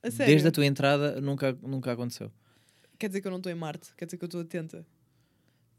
A 0.03 0.11
sério. 0.11 0.31
Desde 0.31 0.47
a 0.47 0.51
tua 0.51 0.65
entrada, 0.65 1.19
nunca, 1.21 1.57
nunca 1.63 1.91
aconteceu. 1.91 2.31
Quer 2.99 3.07
dizer 3.07 3.21
que 3.21 3.27
eu 3.27 3.31
não 3.31 3.37
estou 3.37 3.51
em 3.51 3.55
Marte, 3.55 3.91
quer 3.95 4.05
dizer 4.05 4.17
que 4.17 4.23
eu 4.23 4.27
estou 4.27 4.41
atenta. 4.41 4.85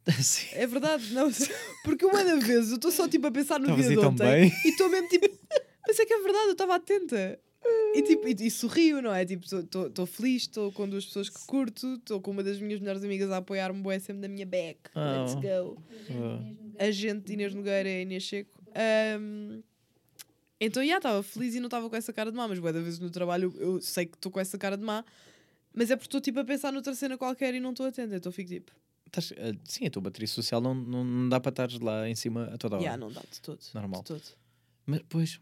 Sim. 0.22 0.48
É 0.52 0.66
verdade, 0.66 1.12
não. 1.14 1.30
Porque 1.84 2.04
uma 2.04 2.24
das 2.24 2.44
vezes 2.44 2.70
eu 2.70 2.76
estou 2.76 2.90
só 2.90 3.08
tipo 3.08 3.26
a 3.26 3.30
pensar 3.30 3.58
no 3.60 3.66
Estavas 3.66 3.86
dia 3.86 3.96
de 3.96 4.04
ontem 4.04 4.52
e 4.64 4.68
estou 4.68 4.88
mesmo 4.88 5.08
tipo. 5.08 5.28
Mas 5.86 5.98
é 5.98 6.06
que 6.06 6.12
é 6.12 6.20
verdade, 6.22 6.46
eu 6.46 6.52
estava 6.52 6.74
atenta. 6.76 7.38
E, 7.94 8.02
tipo, 8.02 8.26
e, 8.26 8.46
e 8.46 8.50
sorrio, 8.50 9.00
não 9.02 9.14
é? 9.14 9.24
Tipo, 9.24 9.44
estou 9.44 10.06
feliz, 10.06 10.42
estou 10.42 10.72
com 10.72 10.88
duas 10.88 11.04
pessoas 11.04 11.28
que 11.28 11.46
curto, 11.46 11.94
estou 11.94 12.20
com 12.20 12.30
uma 12.32 12.42
das 12.42 12.58
minhas 12.58 12.80
melhores 12.80 13.04
amigas 13.04 13.30
a 13.30 13.36
apoiar-me 13.36 13.80
bué 13.80 13.98
sempre 13.98 14.22
na 14.22 14.28
minha 14.28 14.46
back. 14.46 14.78
Let's 14.96 15.34
Oh. 15.36 15.40
go. 15.74 15.82
Ah, 16.78 16.86
A 16.86 16.90
gente 16.90 17.32
Inês 17.32 17.54
Nogueira 17.54 17.88
e 17.88 18.02
Inês 18.02 18.22
Checo. 18.24 18.50
Ahm, 18.74 19.60
então, 20.60 20.84
já, 20.84 20.96
estava 20.96 21.22
feliz 21.22 21.54
e 21.54 21.60
não 21.60 21.66
estava 21.66 21.88
com 21.90 21.94
essa 21.96 22.12
cara 22.12 22.30
de 22.30 22.36
má, 22.36 22.48
mas 22.48 22.58
bué 22.58 22.72
da 22.72 22.80
vezes 22.80 22.98
no 22.98 23.10
trabalho 23.10 23.52
eu, 23.58 23.74
eu 23.74 23.80
sei 23.80 24.06
que 24.06 24.16
estou 24.16 24.32
com 24.32 24.40
essa 24.40 24.56
cara 24.58 24.76
de 24.76 24.84
má, 24.84 25.04
mas 25.74 25.90
é 25.90 25.96
porque 25.96 26.06
estou 26.08 26.20
tipo 26.20 26.40
a 26.40 26.44
pensar 26.44 26.72
noutra 26.72 26.94
cena 26.94 27.18
qualquer 27.18 27.54
e 27.54 27.60
não 27.60 27.70
estou 27.70 27.86
atenta, 27.86 28.16
então 28.16 28.32
fico 28.32 28.48
tipo, 28.50 28.72
estás- 29.18 29.32
ah, 29.38 29.56
sim, 29.64 29.86
a 29.86 29.90
tua 29.90 30.02
bateria 30.02 30.26
social 30.28 30.60
não, 30.60 30.74
não, 30.74 31.04
não 31.04 31.28
dá 31.28 31.38
para 31.40 31.50
estar 31.50 31.82
lá 31.82 32.08
em 32.08 32.14
cima 32.14 32.44
a 32.52 32.58
toda 32.58 32.76
hora. 32.76 32.84
já, 32.84 32.96
não 32.96 33.10
dá 33.12 33.20
de 33.30 33.40
todo. 33.40 33.58
Normal. 33.74 34.02
De 34.02 34.08
todo. 34.08 34.22
Mas, 34.86 35.00
pois, 35.08 35.40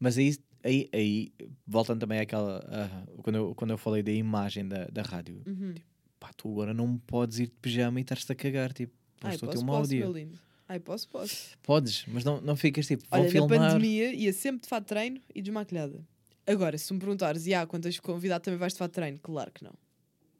mas 0.00 0.18
aí, 0.18 0.36
aí, 0.64 0.88
aí 0.92 1.32
voltando 1.66 2.00
também 2.00 2.18
àquela. 2.20 2.64
ah, 2.68 3.06
quando, 3.22 3.36
eu, 3.36 3.54
quando 3.54 3.70
eu 3.70 3.78
falei 3.78 4.02
da 4.02 4.10
imagem 4.12 4.66
da, 4.66 4.86
da 4.86 5.02
rádio, 5.02 5.42
Uhum. 5.46 5.74
pá, 6.18 6.30
tu 6.36 6.50
agora 6.50 6.72
não 6.74 6.98
podes 6.98 7.38
ir 7.38 7.46
de 7.46 7.54
pijama 7.60 8.00
e 8.00 8.02
estar-te 8.02 8.30
a 8.30 8.34
cagar. 8.34 8.72
Tipo, 8.72 8.92
Ai, 9.22 9.34
estou 9.34 9.48
a 9.48 9.52
ter 9.52 9.58
posso, 9.58 9.64
um 9.64 9.66
mau 9.68 9.78
posso, 9.78 9.90
dia. 9.90 10.28
Ai, 10.68 10.80
posso, 10.80 11.08
posso. 11.08 11.56
Podes, 11.62 12.04
mas 12.08 12.24
não, 12.24 12.40
não 12.40 12.56
ficas 12.56 12.86
tipo, 12.86 13.04
Olha, 13.10 13.30
filmar. 13.30 13.58
na 13.60 13.66
pandemia 13.68 14.12
ia 14.14 14.32
sempre 14.32 14.62
de 14.62 14.68
fato 14.68 14.86
treino 14.86 15.20
e 15.34 15.42
desmaquilhada. 15.42 16.04
Agora, 16.46 16.76
se 16.78 16.92
me 16.92 16.98
perguntares, 16.98 17.46
e 17.46 17.54
ah, 17.54 17.66
quando 17.66 17.84
tens 17.84 18.00
convidado 18.00 18.42
também 18.42 18.58
vais 18.58 18.72
de 18.72 18.78
fato 18.78 18.90
treino? 18.92 19.18
Claro 19.20 19.52
que 19.52 19.62
não. 19.62 19.74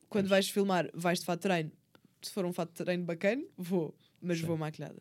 Quando 0.08 0.26
vais 0.28 0.48
filmar, 0.48 0.90
vais 0.94 1.20
de 1.20 1.24
fato 1.26 1.40
treino. 1.40 1.70
Se 2.22 2.30
for 2.32 2.44
um 2.44 2.52
fato 2.52 2.70
de 2.70 2.84
treino 2.84 3.04
bacana, 3.04 3.42
vou, 3.56 3.94
mas 4.20 4.38
Sim. 4.38 4.46
vou 4.46 4.56
maquilhada. 4.56 5.00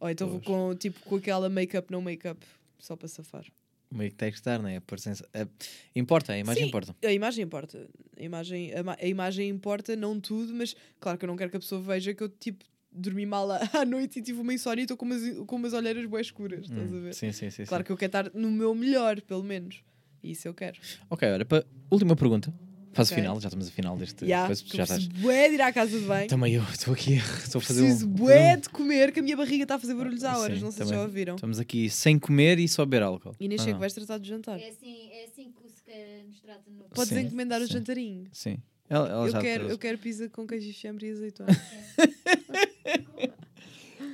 Ou 0.00 0.10
então 0.10 0.28
Pois. 0.28 0.42
vou 0.44 0.70
com, 0.70 0.74
tipo, 0.76 1.00
com 1.00 1.16
aquela 1.16 1.48
make-up, 1.48 1.90
não 1.90 2.00
make-up, 2.02 2.44
só 2.78 2.96
para 2.96 3.08
safar. 3.08 3.44
Meio 3.90 4.10
que 4.10 4.16
tem 4.16 4.30
que 4.30 4.36
estar, 4.38 4.60
né? 4.60 4.78
A 4.78 4.80
presença- 4.80 5.28
a- 5.32 5.46
importa, 5.94 6.32
a 6.32 6.38
imagem 6.38 6.62
Sim. 6.64 6.68
importa. 6.68 6.96
A 7.04 7.12
imagem 7.12 7.44
importa. 7.44 7.88
A 8.18 8.22
imagem, 8.22 8.72
a, 8.74 8.96
a 9.00 9.06
imagem 9.06 9.48
importa, 9.48 9.94
não 9.94 10.18
tudo, 10.20 10.52
mas 10.54 10.74
claro 10.98 11.16
que 11.18 11.24
eu 11.24 11.28
não 11.28 11.36
quero 11.36 11.50
que 11.50 11.56
a 11.56 11.60
pessoa 11.60 11.80
veja 11.80 12.12
que 12.12 12.22
eu, 12.22 12.28
tipo, 12.28 12.64
dormi 12.90 13.24
mal 13.26 13.50
à, 13.50 13.60
noite 13.86 14.18
e 14.18 14.22
tive 14.22 14.40
uma 14.40 14.52
insónia 14.52 14.82
e 14.82 14.84
estou 14.84 14.96
com 14.96 15.04
umas, 15.04 15.22
com 15.46 15.56
umas 15.56 15.72
olheiras 15.72 16.04
bem 16.06 16.20
escuras, 16.20 16.64
estás 16.64 16.92
a 16.92 16.96
Hum, 16.96 17.02
ver? 17.02 17.14
Sim, 17.14 17.30
sim, 17.32 17.50
sim. 17.50 17.64
Claro 17.64 17.82
sim. 17.82 17.86
que 17.86 17.92
eu 17.92 17.96
quero 17.96 18.08
estar 18.28 18.30
no 18.34 18.50
meu 18.50 18.74
melhor, 18.74 19.20
pelo 19.20 19.42
menos. 19.44 19.82
E 20.22 20.32
isso 20.32 20.48
eu 20.48 20.54
quero. 20.54 20.80
Ok, 21.08 21.28
olha, 21.30 21.46
última 21.90 22.16
pergunta. 22.16 22.52
Faz 22.94 23.10
Ok. 23.10 23.18
o 23.18 23.20
final, 23.20 23.40
já 23.40 23.48
estamos 23.48 23.68
a 23.68 23.70
final 23.70 23.96
deste. 23.96 24.24
Que 24.24 24.24
eu 24.24 24.28
já 24.76 24.82
estás. 24.84 25.06
bué 25.08 25.48
de 25.48 25.54
ir 25.54 25.60
à 25.60 25.72
casa 25.72 25.98
de 25.98 26.04
banho. 26.06 26.28
Também 26.28 26.54
eu 26.54 26.62
estou 26.72 26.94
aqui, 26.94 27.14
estou 27.14 27.58
a 27.58 27.62
fazer 27.62 27.82
um. 27.82 27.86
Preciso 27.86 28.08
bué 28.08 28.56
de 28.56 28.68
comer, 28.68 29.12
que 29.12 29.20
a 29.20 29.22
minha 29.22 29.36
barriga 29.36 29.64
está 29.64 29.74
a 29.74 29.78
fazer 29.78 29.94
barulhos 29.94 30.24
há 30.24 30.38
horas. 30.38 30.58
Sim, 30.58 30.64
não 30.64 30.70
sei 30.70 30.78
também. 30.78 30.92
se 30.92 30.94
já 30.94 31.02
ouviram. 31.02 31.34
Estamos 31.34 31.58
aqui 31.58 31.90
sem 31.90 32.18
comer 32.18 32.58
e 32.58 32.68
só 32.68 32.84
beber 32.84 33.02
álcool. 33.02 33.34
Inês, 33.40 33.60
Ah, 33.60 33.64
sei 33.64 33.72
que 33.72 33.74
não. 33.74 33.80
vais 33.80 33.92
tratar 33.92 34.18
de 34.18 34.28
jantar. 34.28 34.58
É 34.60 34.68
assim, 34.68 35.08
é 35.10 35.24
assim 35.24 35.52
que 35.52 35.66
o 35.66 35.68
Sequeira 35.68 36.22
nos 36.26 36.40
trata 36.40 36.70
no 36.70 36.84
Podes 36.84 37.08
Sim, 37.08 37.20
encomendar 37.20 37.60
o 37.60 37.66
sim. 37.66 37.72
jantarinho. 37.72 38.24
Sim. 38.32 38.58
Ela, 38.88 39.08
ela 39.08 39.26
Eu 39.26 39.32
já 39.32 39.40
quero, 39.40 39.54
trouxe. 39.60 39.74
eu 39.74 39.78
quero 39.78 39.98
pizza 39.98 40.28
com 40.28 40.46
queijo 40.46 40.68
e 40.68 40.72
fiambre 40.72 41.06
e 41.08 41.10
azeitona. 41.10 41.50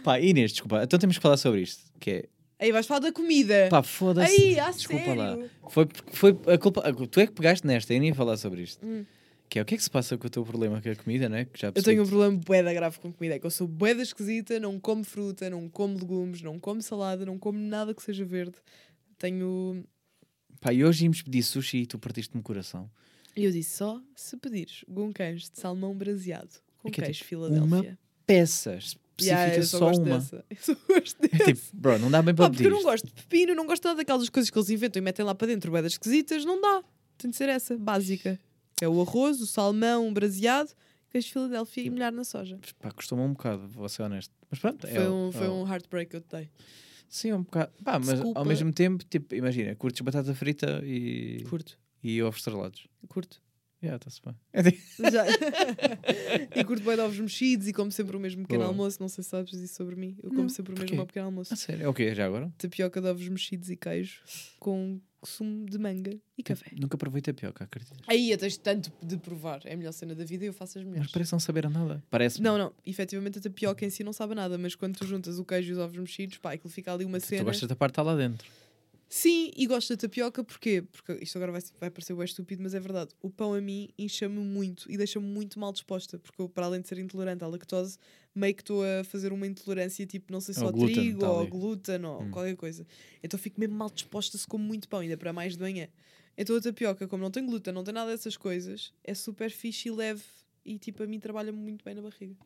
Pá, 0.03 0.19
Inês, 0.19 0.53
desculpa, 0.53 0.83
então 0.83 0.99
temos 0.99 1.17
que 1.19 1.23
falar 1.23 1.37
sobre 1.37 1.61
isto. 1.63 1.83
Que 1.99 2.11
é. 2.11 2.25
Aí 2.61 2.71
vais 2.73 2.87
falar 2.87 3.01
da 3.01 3.13
comida. 3.13 3.69
Pá, 3.71 3.83
foda-se. 3.83 4.31
Aí, 4.33 4.59
a 4.61 4.71
Desculpa 4.71 5.05
sério. 5.05 5.23
lá. 5.23 5.39
Foi, 5.71 5.89
foi 6.13 6.39
a 6.47 6.59
culpa. 6.59 6.81
a- 6.87 6.93
Tu 7.07 7.21
é 7.21 7.27
que 7.27 7.33
pegaste 7.33 7.67
nesta, 7.67 7.95
eu 7.95 7.99
nem 8.01 8.11
ia 8.11 8.15
falar 8.15 8.37
sobre 8.37 8.63
isto. 8.63 8.85
Hum. 8.87 9.05
Que 9.49 9.59
é 9.59 9.63
o 9.63 9.65
que 9.65 9.75
é 9.75 9.77
que 9.79 9.83
se 9.83 9.91
passa 9.91 10.17
com 10.17 10.27
o 10.27 10.31
teu 10.31 10.45
problema 10.45 10.81
com 10.81 10.89
a 10.89 10.95
comida, 10.95 11.29
né? 11.29 11.47
Que 11.47 11.59
já 11.61 11.73
Eu 11.75 11.83
tenho 11.83 12.05
um 12.05 12.07
problema 12.07 12.37
bué 12.47 12.63
da 12.63 12.73
grave 12.73 12.99
com 13.01 13.11
comida. 13.13 13.35
É 13.35 13.39
que 13.39 13.47
eu 13.47 13.51
sou 13.51 13.67
bué 13.67 13.95
da 13.95 14.03
esquisita, 14.03 14.61
não 14.61 14.79
como 14.79 15.03
fruta, 15.03 15.49
não 15.51 15.69
como 15.69 15.99
legumes, 15.99 16.43
não 16.43 16.61
como 16.61 16.81
salada, 16.83 17.25
não 17.27 17.37
como 17.39 17.59
nada 17.59 17.93
que 17.95 18.03
seja 18.03 18.25
verde. 18.25 18.55
Tenho... 19.19 19.83
Pá, 20.61 20.73
e 20.73 20.85
hoje 20.85 21.05
íamos 21.05 21.23
pedir 21.23 21.43
sushi 21.43 21.79
e 21.79 21.87
tu 21.87 21.99
partiste-me 21.99 22.41
o 22.41 22.45
coração. 22.45 22.89
E 23.37 23.45
eu 23.45 23.51
disse 23.51 23.77
só 23.79 24.01
se 24.15 24.37
pedires 24.37 24.85
guncães 24.89 25.49
de 25.51 25.59
salmão 25.59 25.97
braseado 25.97 26.51
com 26.79 26.89
É 26.89 26.91
é 26.91 26.95
queijo 26.95 27.13
tipo 27.21 27.29
Filadélfia. 27.29 27.99
Peça 28.27 28.79
específica 29.21 29.41
Yeah, 29.41 29.57
eu 29.57 29.63
só, 29.65 29.91
uma. 29.93 30.19
dessa. 30.19 30.45
Eu 30.51 30.57
só 30.61 30.75
gosto 30.89 31.25
É 31.25 31.29
dessa. 31.29 31.45
tipo, 31.45 31.61
bro, 31.75 31.99
não 31.99 32.11
dá 32.11 32.23
bem 32.23 32.35
para 32.35 32.45
Pá, 32.47 32.51
porque 32.51 32.63
pedir. 32.65 32.73
eu 32.75 32.77
não 32.79 32.83
gosto 32.85 33.07
de 33.07 33.13
pepino, 33.13 33.55
não 33.55 33.67
gosto 33.67 33.85
nada 33.85 33.97
daquelas 33.99 34.29
coisas 34.29 34.51
que 34.51 34.59
eles 34.59 34.71
inventam 34.71 35.01
e 35.01 35.05
metem 35.05 35.25
lá 35.25 35.35
para 35.35 35.47
dentro, 35.49 35.71
bué 35.71 35.83
das 35.83 35.93
esquisitas, 35.93 36.45
não 36.45 36.61
dá. 36.61 36.83
Tem 37.19 37.31
de 37.31 37.37
ser 37.37 37.49
essa, 37.49 37.77
básica. 37.77 38.39
É 38.81 38.89
o 38.89 39.01
arroz, 39.01 39.41
o 39.41 39.47
salmão, 39.47 40.09
o 40.09 40.13
braseado, 40.13 40.71
queijo 41.11 41.29
Filadélfia 41.33 41.83
e 41.85 41.91
molhar 41.91 42.13
na 42.13 42.25
soja. 42.25 42.59
Pá, 42.81 42.91
custou-me 42.91 43.23
um 43.25 43.33
bocado, 43.33 43.69
vou 43.69 43.89
ser 43.89 44.03
honesto. 44.03 44.33
Mas 44.51 44.59
pronto, 44.59 44.87
é 44.87 44.95
Foi, 44.95 45.07
o- 45.09 45.15
um, 45.29 45.33
foi 45.33 45.47
é 45.47 45.51
um 45.51 45.69
heartbreak 45.69 46.11
que 46.11 46.17
eu 46.17 46.21
te 46.21 46.29
dei. 46.37 46.49
Sim, 47.09 47.33
um 47.33 47.43
bocado. 47.43 47.73
Pá, 47.85 47.99
mas 47.99 48.09
Desculpa. 48.11 48.39
ao 48.39 48.45
mesmo 48.47 48.73
tempo, 48.73 49.05
tipo, 49.05 49.35
imagina, 49.35 49.75
curtes 49.75 50.01
batata 50.01 50.35
frita 50.35 50.81
e, 50.85 51.45
Curto, 51.51 51.77
e 52.03 52.23
ovos 52.23 52.39
estrelados. 52.41 52.87
curto. 53.09 53.41
Já, 53.83 53.97
está-se 53.97 54.21
bem. 54.25 54.35
É 54.53 54.63
tipo- 54.63 55.11
Já. 55.11 55.25
e 56.55 56.65
curto 56.65 56.85
bem 56.85 56.95
de 56.97 57.01
ovos 57.01 57.19
mexidos 57.19 57.67
e 57.69 57.73
como 57.73 57.91
sempre 57.91 58.17
o 58.17 58.21
mesmo 58.21 58.43
pequeno 58.43 58.61
Boa. 58.61 58.71
almoço. 58.71 58.99
Não 59.01 59.09
sei 59.09 59.25
se 59.25 59.31
sabes 59.31 59.53
isso 59.55 59.75
sobre 59.75 59.97
mim. 59.97 60.17
Eu 60.23 60.29
Não, 60.31 60.37
como 60.37 60.51
sempre 60.51 60.73
o 60.73 60.77
porquê? 60.77 60.93
mesmo 60.93 61.01
ao 61.01 61.07
pequeno 61.07 61.27
almoço. 61.27 61.53
A 61.55 61.57
sério, 61.57 61.85
é 61.85 61.89
o 61.89 61.95
quê? 61.95 62.15
Já 62.15 62.27
agora? 62.27 62.53
Tapioca 62.59 63.01
de 63.01 63.07
ovos 63.09 63.27
mexidos 63.29 63.71
e 63.71 63.77
queijo 63.77 64.21
com 64.59 65.01
sumo 65.23 65.67
de 65.67 65.79
manga 65.79 66.19
e 66.37 66.43
café. 66.43 66.71
Nunca 66.79 66.97
provei 66.97 67.21
tapioca, 67.23 67.65
acreditas? 67.65 67.99
Aí 68.07 68.35
tens 68.37 68.57
tanto 68.59 68.91
de 69.03 69.17
provar. 69.19 69.61
É 69.65 69.75
a 69.75 69.77
melhor 69.77 69.93
cena 69.93 70.15
da 70.15 70.25
vida 70.25 70.45
e 70.45 70.49
eu 70.49 70.53
faço 70.53 70.79
as 70.79 70.85
melhores. 70.85 71.05
Mas 71.05 71.13
parece 71.13 71.33
não 71.33 71.41
saber 71.41 71.67
a 71.67 71.71
nada. 71.71 72.03
Parece. 72.11 72.41
Não, 72.43 72.57
não. 72.59 72.73
Efetivamente 72.87 73.39
a 73.39 73.41
tapioca 73.43 73.85
em 73.85 73.91
si 73.91 74.03
não 74.05 74.13
sabe 74.13 74.33
a 74.33 74.37
nada, 74.37 74.57
mas 74.59 74.75
quando 74.75 74.97
tu 74.97 75.07
juntas 75.07 75.39
o 75.39 75.45
queijo 75.45 75.71
e 75.71 75.73
os 75.73 75.79
ovos 75.79 75.97
mexidos, 75.97 76.37
pá, 76.39 76.53
aquilo 76.53 76.71
fica 76.71 76.93
ali 76.93 77.05
uma 77.05 77.19
Tu 77.21 77.27
cena. 77.27 77.45
gostas 77.45 77.69
da 77.69 77.77
parte 77.77 77.93
que 77.95 78.01
está 78.01 78.03
lá 78.11 78.17
dentro. 78.17 78.47
Sim, 79.13 79.51
e 79.57 79.67
gosto 79.67 79.89
da 79.89 79.97
tapioca 79.97 80.45
porquê? 80.45 80.83
Porque 80.83 81.13
isto 81.15 81.37
agora 81.37 81.51
vai, 81.51 81.61
vai 81.81 81.91
parecer 81.91 82.15
bem 82.15 82.25
estúpido, 82.25 82.63
mas 82.63 82.75
é 82.75 82.79
verdade. 82.81 83.11
O 83.21 83.29
pão 83.29 83.55
a 83.55 83.61
mim 83.61 83.89
incha-me 83.99 84.39
muito 84.39 84.89
e 84.91 84.97
deixa-me 84.97 85.27
muito 85.27 85.59
mal 85.59 85.73
disposta, 85.73 86.17
porque 86.17 86.41
eu, 86.41 86.49
para 86.49 86.67
além 86.67 86.81
de 86.81 86.87
ser 86.87 86.97
intolerante 86.99 87.43
à 87.43 87.49
lactose, 87.49 87.99
meio 88.33 88.55
que 88.55 88.63
estou 88.63 88.85
a 88.85 89.03
fazer 89.03 89.33
uma 89.33 89.49
intolerância 89.49 90.07
tipo, 90.07 90.33
não 90.33 90.41
sei 90.41 90.55
se 90.55 90.61
Ao 90.61 90.67
ao 90.67 90.73
glúten, 90.73 90.95
trigo 90.95 91.25
ou 91.25 91.29
ao 91.29 91.41
ali. 91.41 91.51
glúten 91.51 92.05
ou 92.05 92.23
Hum. 92.23 92.31
qualquer 92.31 92.55
coisa. 92.55 92.87
Então 93.21 93.37
fico 93.39 93.59
mesmo 93.59 93.75
mal 93.75 93.91
disposta 93.91 94.39
se 94.39 94.47
como 94.47 94.63
muito 94.65 94.89
pão, 94.89 95.01
ainda 95.01 95.17
para 95.17 95.33
mais 95.33 95.57
de 95.57 95.61
manhã. 95.61 95.89
Então 96.39 96.55
a 96.55 96.61
tapioca, 96.61 97.09
como 97.09 97.21
não 97.25 97.33
tem 97.33 97.45
glúten, 97.45 97.73
não 97.75 97.83
tem 97.83 97.93
nada 97.93 98.13
dessas 98.13 98.37
coisas, 98.37 98.93
é 99.03 99.13
super 99.13 99.51
fixe 99.51 99.89
e 99.89 99.91
leve 99.93 100.23
e 100.65 100.79
tipo 100.79 101.03
a 101.03 101.07
mim 101.09 101.19
trabalha 101.19 101.51
muito 101.53 101.85
bem 101.85 101.97
na 101.97 102.03
barriga. 102.03 102.37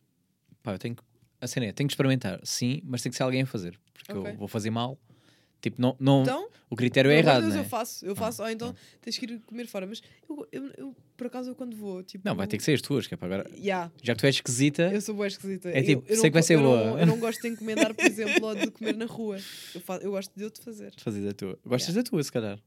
Pá, 0.62 0.72
eu 0.72 0.78
tenho 0.78 0.96
que. 0.96 1.02
A 1.42 1.46
cena 1.46 1.66
é, 1.66 1.72
tenho 1.72 1.86
que 1.88 1.92
experimentar, 1.92 2.40
sim, 2.42 2.80
mas 2.84 3.02
tem 3.02 3.10
que 3.10 3.16
ser 3.16 3.22
alguém 3.22 3.42
a 3.42 3.46
fazer. 3.46 3.78
Porque 3.92 4.16
Ok. 4.16 4.32
eu 4.32 4.36
vou 4.38 4.48
fazer 4.48 4.70
mal. 4.70 4.98
Tipo, 5.64 5.80
não, 5.80 5.96
não, 5.98 6.22
Então, 6.22 6.48
o 6.68 6.76
critério 6.76 7.10
é 7.10 7.18
errado, 7.18 7.40
Deus, 7.42 7.54
não 7.54 7.62
eu 7.62 7.68
faço, 7.68 8.04
eu 8.04 8.14
faço. 8.14 8.42
Ou 8.42 8.48
então 8.50 8.68
pronto. 8.74 8.80
tens 9.00 9.16
que 9.18 9.24
ir 9.24 9.40
comer 9.46 9.66
fora. 9.66 9.86
Mas 9.86 10.02
eu, 10.28 10.46
eu, 10.52 10.70
eu, 10.76 10.96
por 11.16 11.26
acaso, 11.28 11.50
eu 11.50 11.54
quando 11.54 11.74
vou, 11.76 12.02
tipo. 12.02 12.22
Não, 12.28 12.34
vai 12.36 12.46
ter 12.46 12.58
que 12.58 12.62
ser 12.62 12.72
as 12.74 12.82
tuas, 12.82 13.06
que 13.06 13.14
é 13.14 13.16
para 13.16 13.34
agora. 13.34 13.50
Yeah, 13.56 13.90
Já 14.02 14.14
que 14.14 14.20
tu 14.20 14.26
és 14.26 14.34
esquisita, 14.36 14.90
eu 14.92 15.00
sou 15.00 15.14
boa 15.14 15.26
esquisita. 15.26 15.70
É 15.70 15.80
Eu- 15.80 15.84
tipo, 15.84 16.02
eu 16.02 16.08
sei 16.08 16.16
não 16.16 16.22
que 16.24 16.30
vai 16.30 16.42
ser 16.42 16.54
eu 16.54 16.60
não- 16.60 16.70
boa. 16.70 17.00
eu 17.00 17.06
não 17.06 17.18
gosto 17.20 17.40
de 17.40 17.48
encomendar, 17.48 17.94
por 17.94 18.04
exemplo, 18.04 18.46
ou 18.46 18.54
de 18.54 18.70
comer 18.70 18.94
na 18.94 19.06
rua. 19.06 19.38
Eu, 19.74 19.80
fa 19.80 19.96
eu 20.02 20.10
gosto 20.10 20.32
de 20.36 20.42
eu 20.44 20.50
te 20.50 20.60
fazer. 20.60 20.92
fazer 20.98 21.20
da 21.22 21.32
tua. 21.32 21.58
Gostas 21.64 21.94
Yeah. 21.94 22.02
da 22.02 22.10
tua, 22.10 22.22
se 22.22 22.30
calhar. 22.32 22.58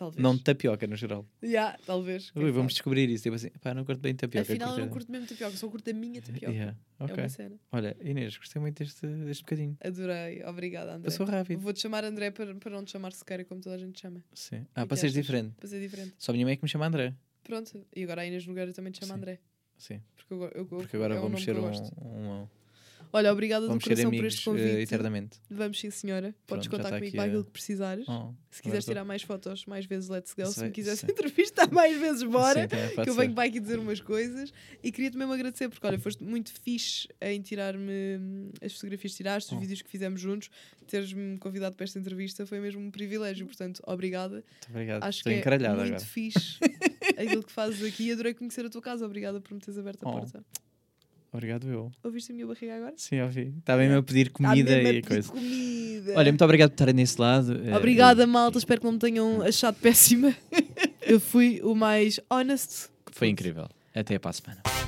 Talvez. 0.00 0.22
Não 0.22 0.34
de 0.34 0.42
tapioca, 0.42 0.86
no 0.86 0.96
geral. 0.96 1.26
Yeah, 1.44 1.78
talvez. 1.84 2.32
Ui, 2.34 2.44
vamos 2.44 2.54
sabe. 2.54 2.68
descobrir 2.68 3.10
isso. 3.10 3.22
Tipo 3.24 3.36
assim, 3.36 3.50
pá, 3.60 3.74
não 3.74 3.84
curto 3.84 4.00
bem 4.00 4.14
tapioca. 4.14 4.50
Afinal, 4.50 4.72
eu 4.78 4.86
não 4.86 4.88
curto- 4.88 5.12
mesmo 5.12 5.26
tapioca, 5.26 5.54
só 5.58 5.68
curto 5.68 5.90
a 5.90 5.92
minha 5.92 6.22
tapioca. 6.22 6.50
Yeah, 6.54 6.74
É 6.98 7.04
ok. 7.04 7.16
uma 7.22 7.28
cena. 7.28 7.56
Olha, 7.70 7.94
Inês, 8.02 8.34
gostei 8.38 8.62
muito 8.62 8.82
deste, 8.82 9.06
deste 9.06 9.42
bocadinho. 9.42 9.76
Adorei. 9.84 10.42
Obrigada, 10.44 10.94
André. 10.94 11.10
Passou 11.10 11.26
rápido. 11.26 11.60
Vou-te 11.60 11.80
chamar 11.80 12.02
André 12.04 12.30
para, 12.30 12.54
para 12.54 12.70
não 12.72 12.82
te 12.82 12.92
chamar 12.92 13.12
sequer 13.12 13.44
como 13.44 13.60
toda 13.60 13.74
a 13.74 13.78
gente 13.78 14.00
chama. 14.00 14.24
Sim. 14.32 14.64
Ah, 14.74 14.86
para 14.86 14.96
seres 14.96 15.12
diferente. 15.12 15.52
Para 15.58 15.68
ser 15.68 15.78
diferente. 15.82 16.14
Só 16.16 16.32
a 16.32 16.34
minha 16.34 16.46
mãe 16.46 16.54
é 16.54 16.56
que 16.56 16.62
me 16.64 16.68
chama 16.70 16.86
André. 16.86 17.14
Pronto. 17.44 17.86
E 17.94 18.02
agora 18.02 18.22
a 18.22 18.26
Inês 18.26 18.46
Nogueira 18.46 18.72
também 18.72 18.90
te 18.92 19.00
chama 19.00 19.12
Sim. 19.12 19.18
André. 19.20 19.38
Sim. 19.76 20.00
Porque, 20.16 20.32
eu, 20.32 20.44
eu, 20.54 20.64
Porque 20.66 20.96
agora 20.96 21.14
é 21.14 21.18
um 21.18 21.22
vamos 21.24 21.44
nome 21.44 21.44
ser 21.44 21.52
que 21.52 21.58
eu 21.58 21.62
um, 21.62 21.68
gosto. 21.68 21.94
um- 22.02 22.48
Olha, 23.12 23.32
obrigada 23.32 23.66
Vamos 23.66 23.82
do 23.82 23.88
coração 23.88 24.10
por 24.10 24.24
este 24.24 24.40
eh, 24.40 24.44
convite. 24.44 24.68
eternamente. 24.82 25.38
Vamos 25.50 25.80
sim, 25.80 25.90
senhora. 25.90 26.34
Podes 26.46 26.68
Pronto, 26.68 26.82
contar 26.84 26.96
comigo 26.96 27.16
para 27.16 27.24
aquilo 27.24 27.44
que 27.44 27.50
precisares. 27.50 28.04
Oh, 28.08 28.32
Se 28.50 28.62
quiseres 28.62 28.84
tirar 28.84 29.04
mais 29.04 29.22
fotos, 29.22 29.66
mais 29.66 29.84
vezes, 29.86 30.08
let's 30.08 30.32
go. 30.32 30.46
Se 30.46 30.54
Sei, 30.54 30.64
me 30.68 30.70
quiseres 30.70 31.02
entrevistar 31.02 31.68
mais 31.72 31.98
vezes, 31.98 32.22
bora. 32.22 32.62
Sim, 32.62 32.68
também 32.68 33.04
que 33.04 33.10
eu 33.10 33.14
venho 33.14 33.34
para 33.34 33.48
aqui 33.48 33.58
dizer 33.58 33.78
umas 33.80 34.00
coisas 34.00 34.52
e 34.82 34.92
queria-te 34.92 35.16
mesmo 35.16 35.32
agradecer 35.32 35.68
porque 35.68 35.84
olha, 35.86 35.98
foste 35.98 36.22
muito 36.22 36.52
fixe 36.62 37.08
em 37.20 37.40
tirar-me 37.40 38.16
hum, 38.18 38.50
as 38.62 38.72
fotografias 38.74 39.12
que 39.12 39.16
tiraste, 39.16 39.50
os 39.52 39.56
Oh. 39.56 39.60
vídeos 39.60 39.82
que 39.82 39.90
fizemos 39.90 40.20
juntos, 40.20 40.48
teres-me 40.86 41.36
convidado 41.38 41.74
para 41.76 41.84
esta 41.84 41.98
entrevista 41.98 42.46
foi 42.46 42.60
mesmo 42.60 42.80
um 42.80 42.90
privilégio, 42.90 43.44
portanto, 43.46 43.82
obrigada. 43.86 44.36
Muito 44.36 44.70
obrigado. 44.70 45.02
Acho 45.02 45.18
Estou 45.18 45.32
que 45.32 45.48
é 45.48 45.58
muito 45.58 45.66
agora. 45.66 45.98
fixe 45.98 46.58
aquilo 47.18 47.42
que 47.42 47.50
fazes 47.52 47.82
aqui 47.84 48.12
adorei 48.12 48.34
conhecer 48.34 48.64
a 48.64 48.70
tua 48.70 48.80
casa. 48.82 49.04
Obrigada 49.04 49.40
por 49.40 49.52
me 49.52 49.60
teres 49.60 49.78
aberto 49.78 50.04
a 50.04 50.08
Oh. 50.08 50.12
porta. 50.12 50.44
Obrigado, 51.32 51.68
eu. 51.68 51.92
Ouviste 52.02 52.32
a 52.32 52.34
minha 52.34 52.46
barriga 52.46 52.76
agora? 52.76 52.94
Sim, 52.96 53.20
ouvi. 53.20 53.54
Está 53.58 53.76
bem 53.76 53.92
a 53.94 54.02
pedir 54.02 54.30
Tá 54.30 54.32
comida 54.32 54.74
a 54.74 54.78
e 54.80 54.84
pedir 54.84 55.06
coisa. 55.06 55.28
comida. 55.30 56.12
Olha, 56.16 56.32
muito 56.32 56.44
obrigado 56.44 56.70
por 56.70 56.74
estarem 56.74 56.94
desse 56.94 57.20
lado. 57.20 57.52
eh, 57.68 57.76
Obrigada, 57.76 58.24
e- 58.24 58.26
malta. 58.26 58.58
Espero 58.58 58.80
que 58.80 58.86
não 58.86 58.92
me 58.94 58.98
tenham 58.98 59.40
achado 59.42 59.76
péssima. 59.76 60.34
Eu 61.02 61.20
fui 61.20 61.60
o 61.62 61.74
mais 61.74 62.18
honest. 62.30 62.88
Foi 63.12 63.28
incrível. 63.28 63.68
Até 63.94 64.18
para 64.18 64.30
a 64.30 64.32
semana. 64.32 64.79